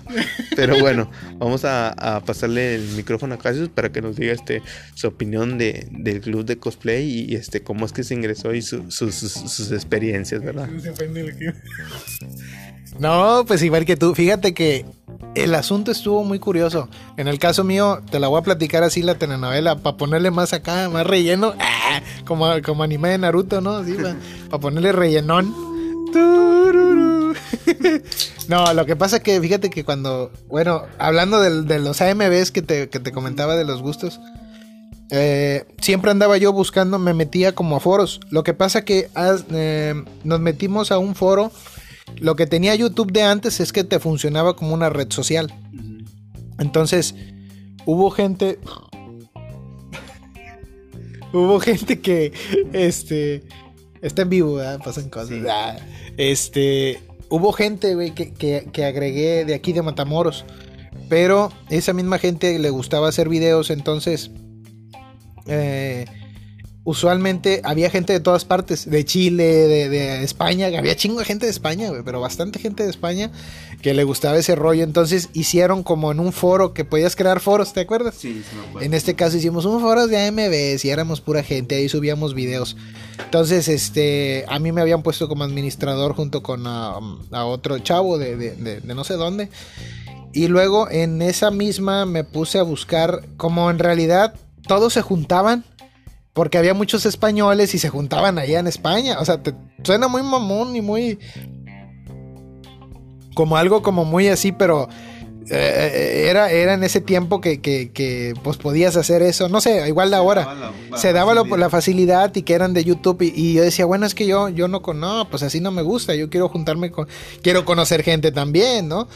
Pero 0.56 0.80
bueno, 0.80 1.10
vamos 1.38 1.66
a, 1.66 2.22
pasarle 2.26 2.76
el 2.76 2.88
micrófono 2.90 3.11
a 3.16 3.38
Cassius 3.38 3.70
para 3.70 3.92
que 3.92 4.02
nos 4.02 4.16
diga 4.16 4.34
este 4.34 4.62
su 4.94 5.08
opinión 5.08 5.58
de, 5.58 5.88
del 5.92 6.22
club 6.22 6.46
de 6.46 6.58
cosplay 6.58 7.08
y, 7.08 7.36
este 7.36 7.62
cómo 7.62 7.86
es 7.86 7.92
que 7.92 8.04
se 8.04 8.14
ingresó 8.14 8.54
y 8.54 8.62
sus, 8.62 8.94
sus 8.94 9.72
experiencias, 9.72 10.44
¿verdad? 10.44 10.70
No, 13.00 13.46
pues 13.48 13.64
igual 13.64 13.86
que 13.86 13.96
tú. 13.96 14.14
Fíjate 14.14 14.54
que 14.54 14.86
el 15.36 15.56
asunto 15.56 15.92
estuvo 15.92 16.24
muy 16.24 16.40
curioso. 16.40 16.90
En 17.18 17.28
el 17.28 17.40
caso 17.40 17.64
mío, 17.64 18.02
te 18.10 18.20
la 18.20 18.28
voy 18.28 18.40
a 18.40 18.44
platicar 18.44 18.84
así 18.84 19.02
la 19.02 19.16
telenovela, 19.16 19.78
para 19.78 19.98
ponerle 19.98 20.32
más 20.32 20.54
acá, 20.54 20.90
más 20.90 21.08
relleno, 21.08 21.54
ah, 21.60 22.02
como, 22.26 22.48
como 22.64 22.84
anime 22.84 23.10
de 23.10 23.18
Naruto, 23.20 23.62
¿no? 23.62 23.82
para 24.50 24.62
ponerle 24.62 24.92
rellenón. 24.92 25.54
no, 28.48 28.74
lo 28.74 28.86
que 28.86 28.96
pasa 28.96 29.18
es 29.18 29.24
que 29.24 29.40
fíjate 29.40 29.70
que 29.70 29.84
cuando, 29.84 30.32
bueno, 30.48 30.84
hablando 30.98 31.40
de, 31.40 31.80
los 31.80 32.02
AMBs 32.02 32.52
que 32.52 32.62
te, 32.62 32.90
que 32.90 33.00
te, 33.00 33.12
comentaba 33.12 33.56
de 33.56 33.66
los 33.66 33.82
gustos, 33.82 34.20
eh, 35.10 35.66
siempre 35.82 36.12
andaba 36.12 36.38
yo 36.38 36.54
buscando, 36.54 37.00
me 37.00 37.14
metía 37.14 37.54
como 37.54 37.76
a 37.76 37.80
foros. 37.80 38.20
Lo 38.30 38.44
que 38.44 38.54
pasa 38.54 38.86
que 38.86 39.10
eh, 39.52 40.04
nos 40.24 40.40
metimos 40.40 40.92
a 40.92 40.98
un 40.98 41.16
foro 41.16 41.52
lo 42.20 42.36
que 42.36 42.48
tenía 42.48 42.76
YouTube 42.76 43.12
de 43.12 43.24
antes 43.24 43.60
es 43.60 43.72
que 43.72 43.84
te 43.84 44.00
funcionaba 44.00 44.56
como 44.56 44.74
una 44.74 44.90
red 44.90 45.12
social. 45.12 45.54
Entonces, 46.60 47.16
hubo 47.86 48.12
gente. 48.12 48.60
hubo 51.34 51.60
gente 51.60 52.00
que. 52.00 52.34
Este. 52.74 53.44
Está 54.02 54.24
en 54.24 54.30
vivo, 54.30 54.60
pasan 54.84 55.10
cosas. 55.10 55.38
Ah, 55.50 55.78
este. 56.18 57.00
Hubo 57.32 57.54
gente, 57.54 57.96
güey, 57.96 58.12
que, 58.12 58.34
que, 58.34 58.86
agregué 58.86 59.46
de 59.46 59.54
aquí 59.54 59.72
de 59.72 59.82
Matamoros. 59.82 60.44
Pero 61.08 61.50
esa 61.70 61.94
misma 61.94 62.20
gente 62.20 62.60
le 62.60 62.70
gustaba 62.70 63.08
hacer 63.08 63.30
videos, 63.30 63.70
entonces. 63.70 64.32
Eh, 65.48 66.06
usualmente 66.84 67.62
había 67.64 67.90
gente 67.90 68.12
de 68.12 68.20
todas 68.20 68.44
partes, 68.46 68.90
de 68.90 69.06
Chile, 69.06 69.44
de, 69.44 70.24
España, 70.24 70.68
había 70.68 70.96
chingo 70.96 71.20
de 71.20 71.26
gente 71.26 71.46
de 71.46 71.52
España, 71.52 71.90
güey, 71.90 72.02
pero 72.04 72.20
bastante 72.20 72.60
gente 72.60 72.84
de 72.84 72.90
España 72.90 73.32
que 73.82 73.94
le 73.94 74.04
gustaba 74.04 74.38
ese 74.38 74.56
rollo. 74.56 74.84
Entonces 74.84 75.30
hicieron 75.34 75.84
como 75.84 76.12
en 76.12 76.20
un 76.20 76.34
foro 76.34 76.74
que 76.74 76.84
podías 76.84 77.16
crear 77.16 77.40
foros, 77.40 77.74
¿te 77.74 77.82
acuerdas? 77.82 78.16
Sí, 78.16 78.44
sí 78.48 78.56
me 78.56 78.62
acuerdo. 78.62 78.86
En 78.86 78.94
este 78.94 79.16
caso 79.16 79.38
hicimos 79.38 79.66
un 79.66 79.80
foro 79.80 80.08
de 80.08 80.28
AMBs 80.28 80.86
y 80.86 80.90
éramos 80.90 81.22
pura 81.22 81.44
gente, 81.44 81.76
ahí 81.76 81.88
subíamos 81.88 82.34
videos. 82.34 82.76
Entonces, 83.24 83.68
este, 83.68 84.46
a 84.48 84.58
mí 84.58 84.72
me 84.72 84.82
habían 84.82 85.04
puesto 85.04 85.28
como 85.28 85.44
administrador 85.44 86.16
junto 86.16 86.42
con 86.42 86.66
a, 86.66 86.98
otro 87.46 87.78
chavo 87.80 88.18
de, 88.18 88.36
de 88.36 88.82
no 88.96 89.04
sé 89.04 89.14
dónde. 89.14 89.50
Y 90.34 90.48
luego 90.48 90.90
en 90.90 91.22
esa 91.22 91.52
misma 91.52 92.06
me 92.06 92.24
puse 92.24 92.58
a 92.58 92.64
buscar 92.64 93.24
como 93.38 93.70
en 93.70 93.80
realidad 93.80 94.34
todos 94.66 94.94
se 94.94 95.02
juntaban 95.02 95.66
porque 96.34 96.58
había 96.58 96.74
muchos 96.74 97.06
españoles 97.06 97.74
y 97.76 97.80
se 97.80 97.90
juntaban 97.90 98.40
allá 98.40 98.60
en 98.60 98.68
España. 98.68 99.20
O 99.20 99.26
sea, 99.26 99.42
te 99.44 99.54
suena 99.84 100.08
muy 100.08 100.24
mamón 100.24 100.76
y 100.76 100.82
muy. 100.82 101.20
Como 103.34 103.58
algo 103.58 103.82
como 103.82 104.06
muy 104.06 104.28
así, 104.28 104.52
pero. 104.52 104.88
Eh, 105.50 106.28
era, 106.30 106.52
era 106.52 106.76
en 106.76 106.84
ese 106.84 107.02
tiempo 107.02 107.42
que, 107.42 107.60
que, 107.60 108.34
pues 108.44 108.58
podías 108.58 108.96
hacer 108.96 109.22
eso. 109.22 109.50
No 109.50 109.60
sé, 109.60 109.86
igual 109.88 110.12
de 110.12 110.16
ahora. 110.16 110.72
se 110.96 111.12
daba 111.12 111.34
la 111.34 111.70
facilidad 111.70 112.34
y 112.36 112.44
que 112.44 112.54
eran 112.54 112.74
de 112.74 112.86
YouTube. 112.86 113.22
Y, 113.22 113.54
yo 113.54 113.64
decía, 113.64 113.86
bueno, 113.86 114.06
es 114.06 114.16
que 114.16 114.26
yo, 114.26 114.48
yo 114.48 114.70
no 114.70 114.82
con. 114.82 115.02
No, 115.02 115.28
pues 115.30 115.44
así 115.44 115.60
no 115.60 115.72
me 115.72 115.82
gusta. 115.82 116.16
Yo 116.16 116.30
quiero 116.30 116.48
juntarme 116.48 116.92
con. 116.92 117.08
Quiero 117.42 117.66
conocer 117.66 118.04
gente 118.04 118.32
también, 118.32 118.88
¿no? 118.88 119.10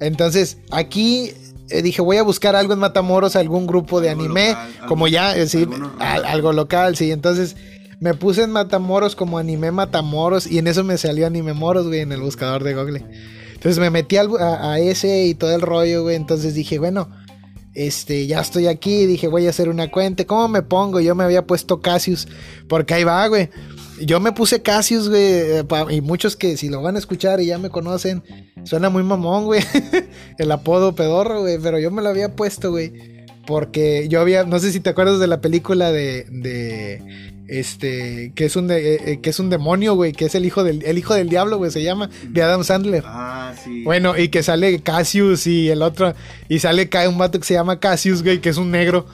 Entonces, 0.00 0.58
aquí 0.72 1.32
eh, 1.70 1.82
dije, 1.82 2.02
voy 2.02 2.16
a 2.16 2.22
buscar 2.22 2.56
algo 2.56 2.72
en 2.72 2.78
Matamoros, 2.78 3.36
algún 3.36 3.66
grupo 3.66 4.00
de 4.00 4.10
anime, 4.10 4.56
como 4.88 5.08
ya, 5.08 5.32
es 5.32 5.52
decir, 5.52 5.68
algo 5.98 6.52
local, 6.52 6.96
sí. 6.96 7.10
Entonces 7.10 7.56
me 7.98 8.14
puse 8.14 8.42
en 8.42 8.50
Matamoros 8.50 9.16
como 9.16 9.38
anime 9.38 9.72
Matamoros 9.72 10.46
y 10.46 10.58
en 10.58 10.66
eso 10.66 10.84
me 10.84 10.98
salió 10.98 11.26
anime 11.26 11.54
Moros, 11.54 11.86
güey, 11.86 12.00
en 12.00 12.12
el 12.12 12.20
buscador 12.20 12.62
de 12.62 12.74
Google. 12.74 13.04
Entonces 13.54 13.78
me 13.78 13.90
metí 13.90 14.16
a, 14.16 14.78
ese 14.78 15.24
y 15.24 15.34
todo 15.34 15.54
el 15.54 15.62
rollo, 15.62 16.02
güey. 16.02 16.14
Entonces 16.14 16.54
dije, 16.54 16.78
bueno, 16.78 17.08
este, 17.74 18.26
ya 18.26 18.40
estoy 18.40 18.66
aquí. 18.66 19.06
Dije, 19.06 19.28
voy 19.28 19.46
a 19.46 19.50
hacer 19.50 19.68
una 19.68 19.90
cuenta. 19.90 20.24
¿Cómo 20.24 20.46
me 20.46 20.62
pongo? 20.62 21.00
Yo 21.00 21.14
me 21.14 21.24
había 21.24 21.46
puesto 21.46 21.80
Cassius, 21.80 22.28
porque 22.68 22.94
ahí 22.94 23.04
va, 23.04 23.26
güey. 23.28 23.48
Yo 24.00 24.20
me 24.20 24.32
puse 24.32 24.62
Cassius, 24.62 25.08
güey, 25.08 25.22
eh, 25.22 25.64
y 25.90 26.00
muchos 26.00 26.36
que 26.36 26.56
si 26.56 26.68
lo 26.68 26.82
van 26.82 26.96
a 26.96 26.98
escuchar 26.98 27.40
y 27.40 27.46
ya 27.46 27.58
me 27.58 27.70
conocen, 27.70 28.22
suena 28.64 28.90
muy 28.90 29.02
mamón, 29.02 29.44
güey, 29.44 29.62
el 30.38 30.52
apodo 30.52 30.94
pedorro, 30.94 31.40
güey, 31.40 31.58
pero 31.62 31.78
yo 31.78 31.90
me 31.90 32.02
lo 32.02 32.08
había 32.08 32.34
puesto, 32.36 32.70
güey, 32.70 32.92
porque 33.46 34.08
yo 34.08 34.20
había, 34.20 34.44
no 34.44 34.58
sé 34.58 34.72
si 34.72 34.80
te 34.80 34.90
acuerdas 34.90 35.18
de 35.18 35.26
la 35.26 35.40
película 35.40 35.92
de, 35.92 36.26
de 36.30 37.32
este, 37.48 38.32
que 38.34 38.44
es 38.44 38.56
un, 38.56 38.66
de, 38.66 38.94
eh, 38.94 39.00
eh, 39.06 39.20
que 39.20 39.30
es 39.30 39.38
un 39.38 39.50
demonio, 39.50 39.94
güey, 39.94 40.12
que 40.12 40.26
es 40.26 40.34
el 40.34 40.44
hijo 40.44 40.64
del, 40.64 40.82
el 40.84 40.98
hijo 40.98 41.14
del 41.14 41.28
diablo, 41.28 41.58
güey, 41.58 41.70
se 41.70 41.82
llama, 41.82 42.10
de 42.28 42.42
Adam 42.42 42.64
Sandler. 42.64 43.04
Ah, 43.06 43.54
sí. 43.62 43.82
Bueno, 43.84 44.18
y 44.18 44.28
que 44.28 44.42
sale 44.42 44.80
Cassius 44.80 45.46
y 45.46 45.70
el 45.70 45.82
otro, 45.82 46.14
y 46.48 46.58
sale 46.58 46.88
cae 46.88 47.08
un 47.08 47.18
vato 47.18 47.38
que 47.38 47.46
se 47.46 47.54
llama 47.54 47.80
Cassius, 47.80 48.22
güey, 48.22 48.40
que 48.40 48.48
es 48.48 48.56
un 48.56 48.70
negro. 48.70 49.06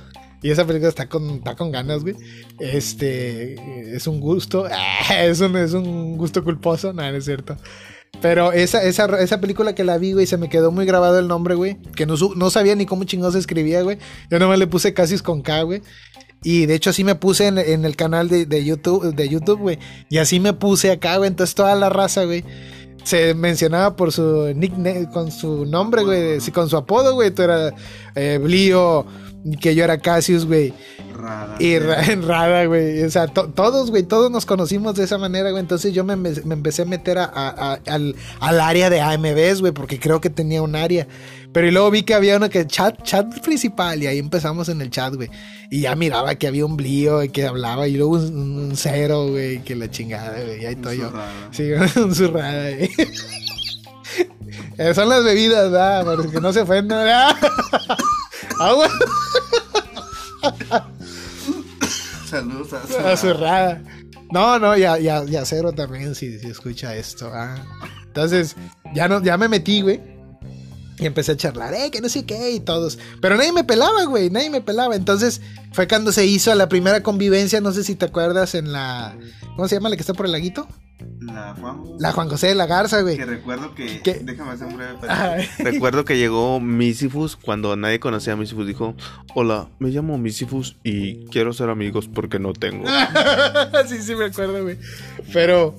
Y 0.42 0.50
esa 0.50 0.66
película 0.66 0.88
está 0.88 1.08
con, 1.08 1.36
está 1.36 1.54
con 1.54 1.70
ganas, 1.70 2.02
güey. 2.02 2.16
Este, 2.58 3.94
es 3.94 4.06
un 4.06 4.20
gusto. 4.20 4.66
Es 5.10 5.40
un, 5.40 5.56
es 5.56 5.72
un 5.72 6.16
gusto 6.16 6.42
culposo. 6.42 6.92
No, 6.92 7.02
no 7.10 7.16
es 7.16 7.24
cierto. 7.24 7.56
Pero 8.20 8.52
esa, 8.52 8.82
esa, 8.82 9.04
esa 9.20 9.40
película 9.40 9.74
que 9.74 9.84
la 9.84 9.98
vi, 9.98 10.12
güey, 10.12 10.26
se 10.26 10.36
me 10.36 10.48
quedó 10.48 10.70
muy 10.70 10.84
grabado 10.84 11.18
el 11.18 11.28
nombre, 11.28 11.54
güey. 11.54 11.76
Que 11.96 12.06
no, 12.06 12.14
no 12.36 12.50
sabía 12.50 12.74
ni 12.74 12.86
cómo 12.86 13.04
chingados 13.04 13.34
se 13.34 13.40
escribía, 13.40 13.82
güey. 13.82 13.98
Yo 14.30 14.38
nomás 14.38 14.58
le 14.58 14.66
puse 14.66 14.94
Casis 14.94 15.22
con 15.22 15.42
K, 15.42 15.62
güey. 15.62 15.82
Y 16.44 16.66
de 16.66 16.74
hecho 16.74 16.90
así 16.90 17.04
me 17.04 17.14
puse 17.14 17.46
en, 17.46 17.58
el 17.58 17.96
canal 17.96 18.28
de, 18.28 18.46
de, 18.46 18.64
YouTube, 18.64 19.14
de 19.14 19.28
YouTube, 19.28 19.60
güey. 19.60 19.78
Y 20.08 20.18
así 20.18 20.40
me 20.40 20.52
puse 20.52 20.90
acá, 20.90 21.16
güey. 21.16 21.28
Entonces 21.28 21.54
toda 21.54 21.74
la 21.76 21.88
raza, 21.88 22.24
güey. 22.24 22.44
Se 23.04 23.34
mencionaba 23.34 23.96
por 23.96 24.12
su 24.12 24.52
nickname, 24.54 25.08
con 25.10 25.30
su 25.30 25.66
nombre, 25.66 26.02
güey. 26.02 26.38
Con 26.52 26.68
su 26.68 26.76
apodo, 26.76 27.14
güey. 27.14 27.30
Tú 27.30 27.42
eras 27.42 27.72
eh, 28.14 28.38
Blío 28.42 29.06
que 29.60 29.74
yo 29.74 29.84
era 29.84 29.98
Cassius, 29.98 30.46
güey. 30.46 30.72
Rada. 31.14 31.56
Y 31.58 31.78
Rada, 31.78 32.64
güey. 32.66 33.02
O 33.02 33.10
sea, 33.10 33.26
todos, 33.26 33.90
güey, 33.90 34.02
todos 34.02 34.30
nos 34.30 34.46
conocimos 34.46 34.94
de 34.94 35.04
esa 35.04 35.18
manera, 35.18 35.50
güey. 35.50 35.60
Entonces 35.60 35.92
yo 35.92 36.04
me, 36.04 36.14
empecé 36.14 36.82
a 36.82 36.84
meter 36.84 37.18
al, 37.18 38.14
área 38.40 38.90
de 38.90 39.00
AMBs, 39.00 39.60
güey, 39.60 39.72
porque 39.72 39.98
creo 39.98 40.20
que 40.20 40.30
tenía 40.30 40.62
un 40.62 40.76
área. 40.76 41.06
Pero 41.52 41.66
y 41.66 41.70
luego 41.70 41.90
vi 41.90 42.02
que 42.02 42.14
había 42.14 42.36
uno 42.36 42.48
que 42.48 42.66
chat, 42.66 43.02
chat 43.02 43.40
principal, 43.40 44.02
y 44.02 44.06
ahí 44.06 44.18
empezamos 44.18 44.68
en 44.68 44.80
el 44.80 44.90
chat, 44.90 45.14
güey. 45.14 45.28
Y 45.70 45.82
ya 45.82 45.94
miraba 45.96 46.34
que 46.36 46.46
había 46.46 46.64
un 46.64 46.76
blío 46.76 47.22
y 47.22 47.28
que 47.28 47.46
hablaba, 47.46 47.88
y 47.88 47.96
luego 47.96 48.12
un, 48.12 48.72
cero, 48.74 49.28
güey, 49.28 49.62
que 49.62 49.74
la 49.76 49.90
chingada, 49.90 50.40
güey. 50.42 50.62
Y 50.62 50.66
ahí 50.66 50.74
estoy 50.74 50.98
yo. 50.98 51.12
Sí, 51.50 51.70
un 52.00 52.14
zurrada, 52.14 52.70
güey. 52.70 52.90
Eh, 54.78 54.94
son 54.94 55.08
las 55.08 55.24
bebidas, 55.24 55.70
¿verdad? 55.70 56.04
Para 56.04 56.30
que 56.30 56.40
no 56.40 56.52
se 56.52 56.60
ofendan, 56.60 57.04
¿verdad? 57.04 57.36
Agua. 58.68 58.88
Saludos 62.28 62.72
a 62.72 63.16
Zurrada. 63.16 63.82
No, 64.30 64.58
no, 64.58 64.76
ya, 64.76 64.98
ya, 64.98 65.24
ya 65.24 65.44
cero 65.44 65.72
también 65.72 66.14
si, 66.14 66.38
si 66.38 66.46
escucha 66.48 66.96
esto. 66.96 67.30
Ah. 67.32 67.56
Entonces, 68.06 68.56
ya 68.94 69.08
no, 69.08 69.22
ya 69.22 69.36
me 69.36 69.48
metí, 69.48 69.82
güey. 69.82 70.00
Y 70.98 71.06
empecé 71.06 71.32
a 71.32 71.36
charlar, 71.36 71.74
eh, 71.74 71.90
que 71.90 72.00
no 72.00 72.08
sé 72.08 72.24
qué, 72.24 72.52
y 72.52 72.60
todos. 72.60 72.98
Pero 73.20 73.36
nadie 73.36 73.52
me 73.52 73.64
pelaba, 73.64 74.04
güey, 74.04 74.30
nadie 74.30 74.50
me 74.50 74.60
pelaba. 74.60 74.94
Entonces, 74.94 75.40
fue 75.72 75.88
cuando 75.88 76.12
se 76.12 76.24
hizo 76.24 76.54
la 76.54 76.68
primera 76.68 77.02
convivencia, 77.02 77.60
no 77.60 77.72
sé 77.72 77.84
si 77.84 77.94
te 77.94 78.06
acuerdas, 78.06 78.54
en 78.54 78.72
la. 78.72 79.16
¿Cómo 79.56 79.68
se 79.68 79.74
llama 79.74 79.88
la 79.88 79.96
que 79.96 80.02
está 80.02 80.14
por 80.14 80.26
el 80.26 80.32
laguito? 80.32 80.68
La 81.20 81.54
Juan. 81.54 81.82
La 81.98 82.12
Juan 82.12 82.28
José 82.28 82.48
de 82.48 82.54
la 82.54 82.66
Garza, 82.66 83.00
güey. 83.02 83.16
Que 83.16 83.24
recuerdo 83.24 83.74
que. 83.74 84.00
Déjame 84.22 84.52
hacer 84.52 84.66
un 84.66 84.76
breve 84.76 85.48
Recuerdo 85.58 86.04
que 86.04 86.16
llegó 86.16 86.60
Misifus 86.60 87.36
cuando 87.36 87.74
nadie 87.76 88.00
conocía 88.00 88.32
a 88.32 88.36
Misifus. 88.36 88.66
Dijo: 88.66 88.94
Hola, 89.34 89.68
me 89.78 89.90
llamo 89.90 90.18
Misifus 90.18 90.76
y 90.82 91.26
quiero 91.26 91.52
ser 91.52 91.70
amigos 91.70 92.08
porque 92.08 92.38
no 92.38 92.52
tengo. 92.52 92.86
sí, 93.86 94.02
sí, 94.02 94.14
me 94.14 94.26
acuerdo, 94.26 94.62
güey. 94.62 94.78
Pero. 95.32 95.74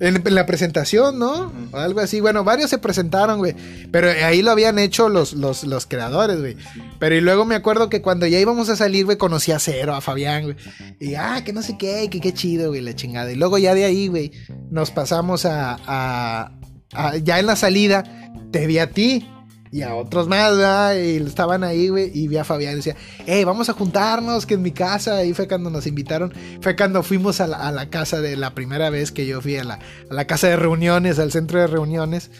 En, 0.00 0.22
la 0.34 0.46
presentación, 0.46 1.18
¿no? 1.18 1.52
O 1.72 1.76
algo 1.76 2.00
así. 2.00 2.20
Bueno, 2.20 2.44
varios 2.44 2.70
se 2.70 2.78
presentaron, 2.78 3.38
güey. 3.38 3.54
Pero 3.90 4.10
ahí 4.10 4.42
lo 4.42 4.50
habían 4.50 4.78
hecho 4.78 5.08
los, 5.08 5.32
los, 5.32 5.64
los 5.64 5.86
creadores, 5.86 6.38
güey. 6.38 6.56
Pero 6.98 7.14
y 7.14 7.20
luego 7.20 7.44
me 7.44 7.54
acuerdo 7.54 7.88
que 7.88 8.02
cuando 8.02 8.26
ya 8.26 8.38
íbamos 8.38 8.68
a 8.68 8.76
salir, 8.76 9.04
güey, 9.04 9.16
conocí 9.16 9.52
a 9.52 9.58
Cero, 9.58 9.94
a 9.94 10.00
Fabián, 10.00 10.44
güey. 10.44 10.56
Y, 11.00 11.14
ah, 11.14 11.42
que 11.44 11.52
no 11.52 11.62
sé 11.62 11.76
qué, 11.78 12.08
que 12.10 12.20
qué 12.20 12.32
chido, 12.34 12.68
güey, 12.68 12.80
la 12.80 12.94
chingada. 12.94 13.30
Y 13.32 13.36
luego 13.36 13.58
ya 13.58 13.74
de 13.74 13.84
ahí, 13.84 14.08
güey, 14.08 14.32
nos 14.70 14.90
pasamos 14.90 15.46
a, 15.46 15.78
a, 15.86 16.52
a 16.92 17.16
ya 17.16 17.38
en 17.38 17.46
la 17.46 17.56
salida, 17.56 18.04
te 18.50 18.66
vi 18.66 18.78
a 18.78 18.90
ti 18.90 19.26
y 19.70 19.82
a 19.82 19.94
otros 19.94 20.28
más, 20.28 20.56
¿verdad? 20.56 20.96
Y 20.96 21.16
estaban 21.16 21.64
ahí, 21.64 21.88
güey, 21.88 22.10
y 22.14 22.28
vi 22.28 22.36
a 22.36 22.44
Fabián 22.44 22.74
y 22.74 22.76
decía, 22.76 22.96
hey, 23.26 23.44
vamos 23.44 23.68
a 23.68 23.72
juntarnos, 23.72 24.46
que 24.46 24.54
en 24.54 24.62
mi 24.62 24.72
casa, 24.72 25.16
ahí 25.16 25.32
fue 25.32 25.48
cuando 25.48 25.70
nos 25.70 25.86
invitaron, 25.86 26.32
fue 26.60 26.76
cuando 26.76 27.02
fuimos 27.02 27.40
a 27.40 27.46
la, 27.46 27.90
casa 27.90 28.20
de 28.20 28.36
la 28.36 28.54
primera 28.54 28.90
vez 28.90 29.12
que 29.12 29.26
yo 29.26 29.40
fui 29.40 29.56
a 29.56 29.64
la, 29.64 29.78
a 30.10 30.14
la, 30.14 30.26
casa 30.26 30.48
de 30.48 30.56
reuniones, 30.56 31.18
al 31.18 31.32
centro 31.32 31.60
de 31.60 31.66
reuniones, 31.66 32.30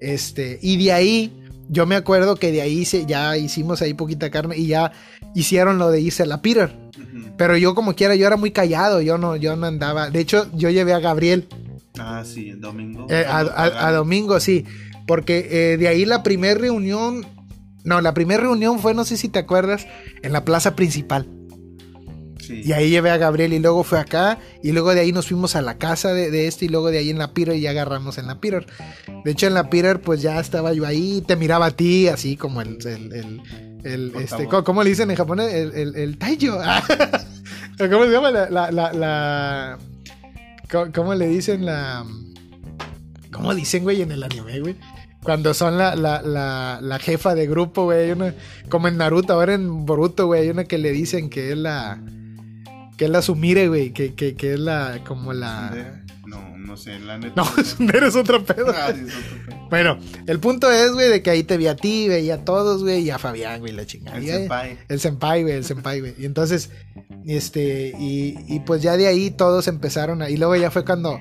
este, 0.00 0.58
y 0.62 0.82
de 0.82 0.92
ahí, 0.92 1.32
yo 1.68 1.86
me 1.86 1.96
acuerdo 1.96 2.36
que 2.36 2.52
de 2.52 2.62
ahí 2.62 2.84
se, 2.84 3.06
ya 3.06 3.36
hicimos 3.36 3.82
ahí 3.82 3.94
poquita 3.94 4.30
carne 4.30 4.56
y 4.56 4.66
ya 4.66 4.92
hicieron 5.34 5.78
lo 5.78 5.90
de 5.90 6.00
irse 6.00 6.24
a 6.24 6.26
la 6.26 6.42
Peter, 6.42 6.76
pero 7.36 7.56
yo 7.56 7.74
como 7.74 7.94
quiera, 7.94 8.14
yo 8.14 8.26
era 8.26 8.36
muy 8.36 8.50
callado, 8.50 9.00
yo 9.00 9.18
no, 9.18 9.36
yo 9.36 9.56
no 9.56 9.66
andaba, 9.66 10.10
de 10.10 10.20
hecho, 10.20 10.48
yo 10.54 10.70
llevé 10.70 10.92
a 10.92 11.00
Gabriel. 11.00 11.48
Ah, 11.98 12.22
sí, 12.24 12.50
el 12.50 12.60
domingo. 12.60 13.06
Eh, 13.10 13.24
a, 13.28 13.92
domingo, 13.92 14.40
sí. 14.40 14.64
Porque 15.06 15.48
eh, 15.50 15.76
de 15.76 15.88
ahí 15.88 16.04
la 16.04 16.22
primera 16.22 16.58
reunión, 16.58 17.26
no, 17.84 18.00
la 18.00 18.14
primera 18.14 18.42
reunión 18.42 18.78
fue, 18.78 18.94
no 18.94 19.04
sé 19.04 19.16
si 19.16 19.28
te 19.28 19.38
acuerdas, 19.38 19.86
en 20.22 20.32
la 20.32 20.44
plaza 20.44 20.76
principal. 20.76 21.28
Sí. 22.38 22.62
Y 22.64 22.72
ahí 22.72 22.90
llevé 22.90 23.10
a 23.10 23.18
Gabriel 23.18 23.52
y 23.52 23.60
luego 23.60 23.84
fue 23.84 24.00
acá 24.00 24.38
y 24.64 24.72
luego 24.72 24.92
de 24.94 25.00
ahí 25.00 25.12
nos 25.12 25.28
fuimos 25.28 25.54
a 25.54 25.62
la 25.62 25.78
casa 25.78 26.12
de, 26.12 26.48
este 26.48 26.64
y 26.64 26.68
luego 26.68 26.90
de 26.90 26.98
ahí 26.98 27.10
en 27.10 27.18
la 27.18 27.32
Peter 27.32 27.54
y 27.54 27.60
ya 27.60 27.70
agarramos 27.70 28.18
en 28.18 28.26
la 28.26 28.40
Peter. 28.40 28.66
De 29.24 29.30
hecho 29.30 29.46
en 29.46 29.54
la 29.54 29.70
Peter 29.70 30.00
pues 30.00 30.22
ya 30.22 30.40
estaba 30.40 30.72
yo 30.72 30.84
ahí, 30.84 31.22
te 31.24 31.36
miraba 31.36 31.66
a 31.66 31.70
ti 31.70 32.08
así 32.08 32.36
como 32.36 32.60
el, 32.60 32.78
el, 32.84 33.40
el, 33.84 34.12
este, 34.16 34.48
¿cómo, 34.48 34.82
le 34.82 34.90
dicen 34.90 35.08
en 35.10 35.16
japonés? 35.16 35.54
El, 35.54 35.72
el, 35.72 35.94
el 35.94 36.18
taiyo. 36.18 36.58
¿Cómo 37.78 38.04
se 38.04 38.10
llama 38.10 38.30
la, 38.30 38.70
la, 38.70 38.92
la, 38.92 39.78
¿Cómo 40.92 41.14
le 41.14 41.28
dicen 41.28 41.64
la... 41.64 42.04
¿Cómo 43.30 43.54
dicen, 43.54 43.82
güey, 43.82 44.02
en 44.02 44.12
el 44.12 44.22
anime, 44.22 44.60
güey? 44.60 44.76
Cuando 45.22 45.54
son 45.54 45.78
la, 45.78 45.94
la, 45.94 46.20
la, 46.22 46.80
la 46.82 46.98
jefa 46.98 47.34
de 47.34 47.46
grupo, 47.46 47.84
güey. 47.84 48.06
Hay 48.06 48.10
una, 48.10 48.34
como 48.68 48.88
en 48.88 48.96
Naruto, 48.96 49.32
ahora 49.34 49.54
en 49.54 49.86
Boruto, 49.86 50.26
güey. 50.26 50.42
Hay 50.42 50.50
una 50.50 50.64
que 50.64 50.78
le 50.78 50.90
dicen 50.90 51.30
que 51.30 51.52
es 51.52 51.58
la. 51.58 52.00
Que 52.96 53.04
es 53.04 53.10
la 53.10 53.22
Sumire, 53.22 53.68
güey. 53.68 53.92
Que, 53.92 54.14
que, 54.14 54.34
que 54.34 54.54
es 54.54 54.60
la. 54.60 55.00
Como 55.06 55.32
la. 55.32 56.02
No, 56.26 56.56
no 56.56 56.76
sé, 56.76 56.98
la 56.98 57.18
neta. 57.18 57.34
No, 57.36 57.44
Sumire 57.64 58.08
es 58.08 58.16
otro 58.16 58.44
pedo. 58.44 58.74
Ah, 58.76 58.92
sí, 58.92 59.04
es 59.06 59.14
otro 59.16 59.46
pedo. 59.46 59.68
Bueno, 59.70 59.98
el 60.26 60.38
punto 60.40 60.70
es, 60.70 60.92
güey, 60.92 61.08
de 61.08 61.22
que 61.22 61.30
ahí 61.30 61.44
te 61.44 61.56
vi 61.56 61.66
a 61.66 61.76
ti, 61.76 62.08
veía 62.08 62.34
a 62.34 62.44
todos, 62.44 62.82
güey, 62.82 63.02
y 63.02 63.10
a 63.10 63.18
Fabián, 63.18 63.60
güey, 63.60 63.72
la 63.72 63.86
chingada. 63.86 64.18
El 64.18 64.26
senpai. 64.26 64.78
El 64.88 65.00
senpai, 65.00 65.42
güey, 65.42 65.54
el 65.54 65.64
senpai, 65.64 66.00
güey. 66.00 66.14
Y 66.18 66.26
entonces, 66.26 66.70
este, 67.26 67.94
y, 67.98 68.36
y 68.48 68.60
pues 68.60 68.82
ya 68.82 68.96
de 68.98 69.06
ahí 69.06 69.30
todos 69.30 69.68
empezaron 69.68 70.20
a... 70.20 70.28
Y 70.28 70.36
luego 70.36 70.56
ya 70.56 70.70
fue 70.70 70.84
cuando 70.84 71.18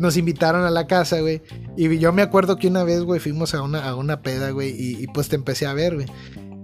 nos 0.00 0.16
invitaron 0.16 0.64
a 0.64 0.70
la 0.70 0.86
casa, 0.86 1.20
güey. 1.20 1.42
Y 1.76 1.98
yo 1.98 2.12
me 2.12 2.22
acuerdo 2.22 2.56
que 2.56 2.66
una 2.66 2.82
vez, 2.82 3.02
güey, 3.02 3.20
fuimos 3.20 3.54
a 3.54 3.62
una, 3.62 3.86
a 3.86 3.94
una 3.94 4.22
peda, 4.22 4.50
güey, 4.50 4.70
y, 4.70 5.02
y, 5.02 5.06
pues 5.08 5.28
te 5.28 5.36
empecé 5.36 5.66
a 5.66 5.74
ver, 5.74 5.94
güey. 5.94 6.06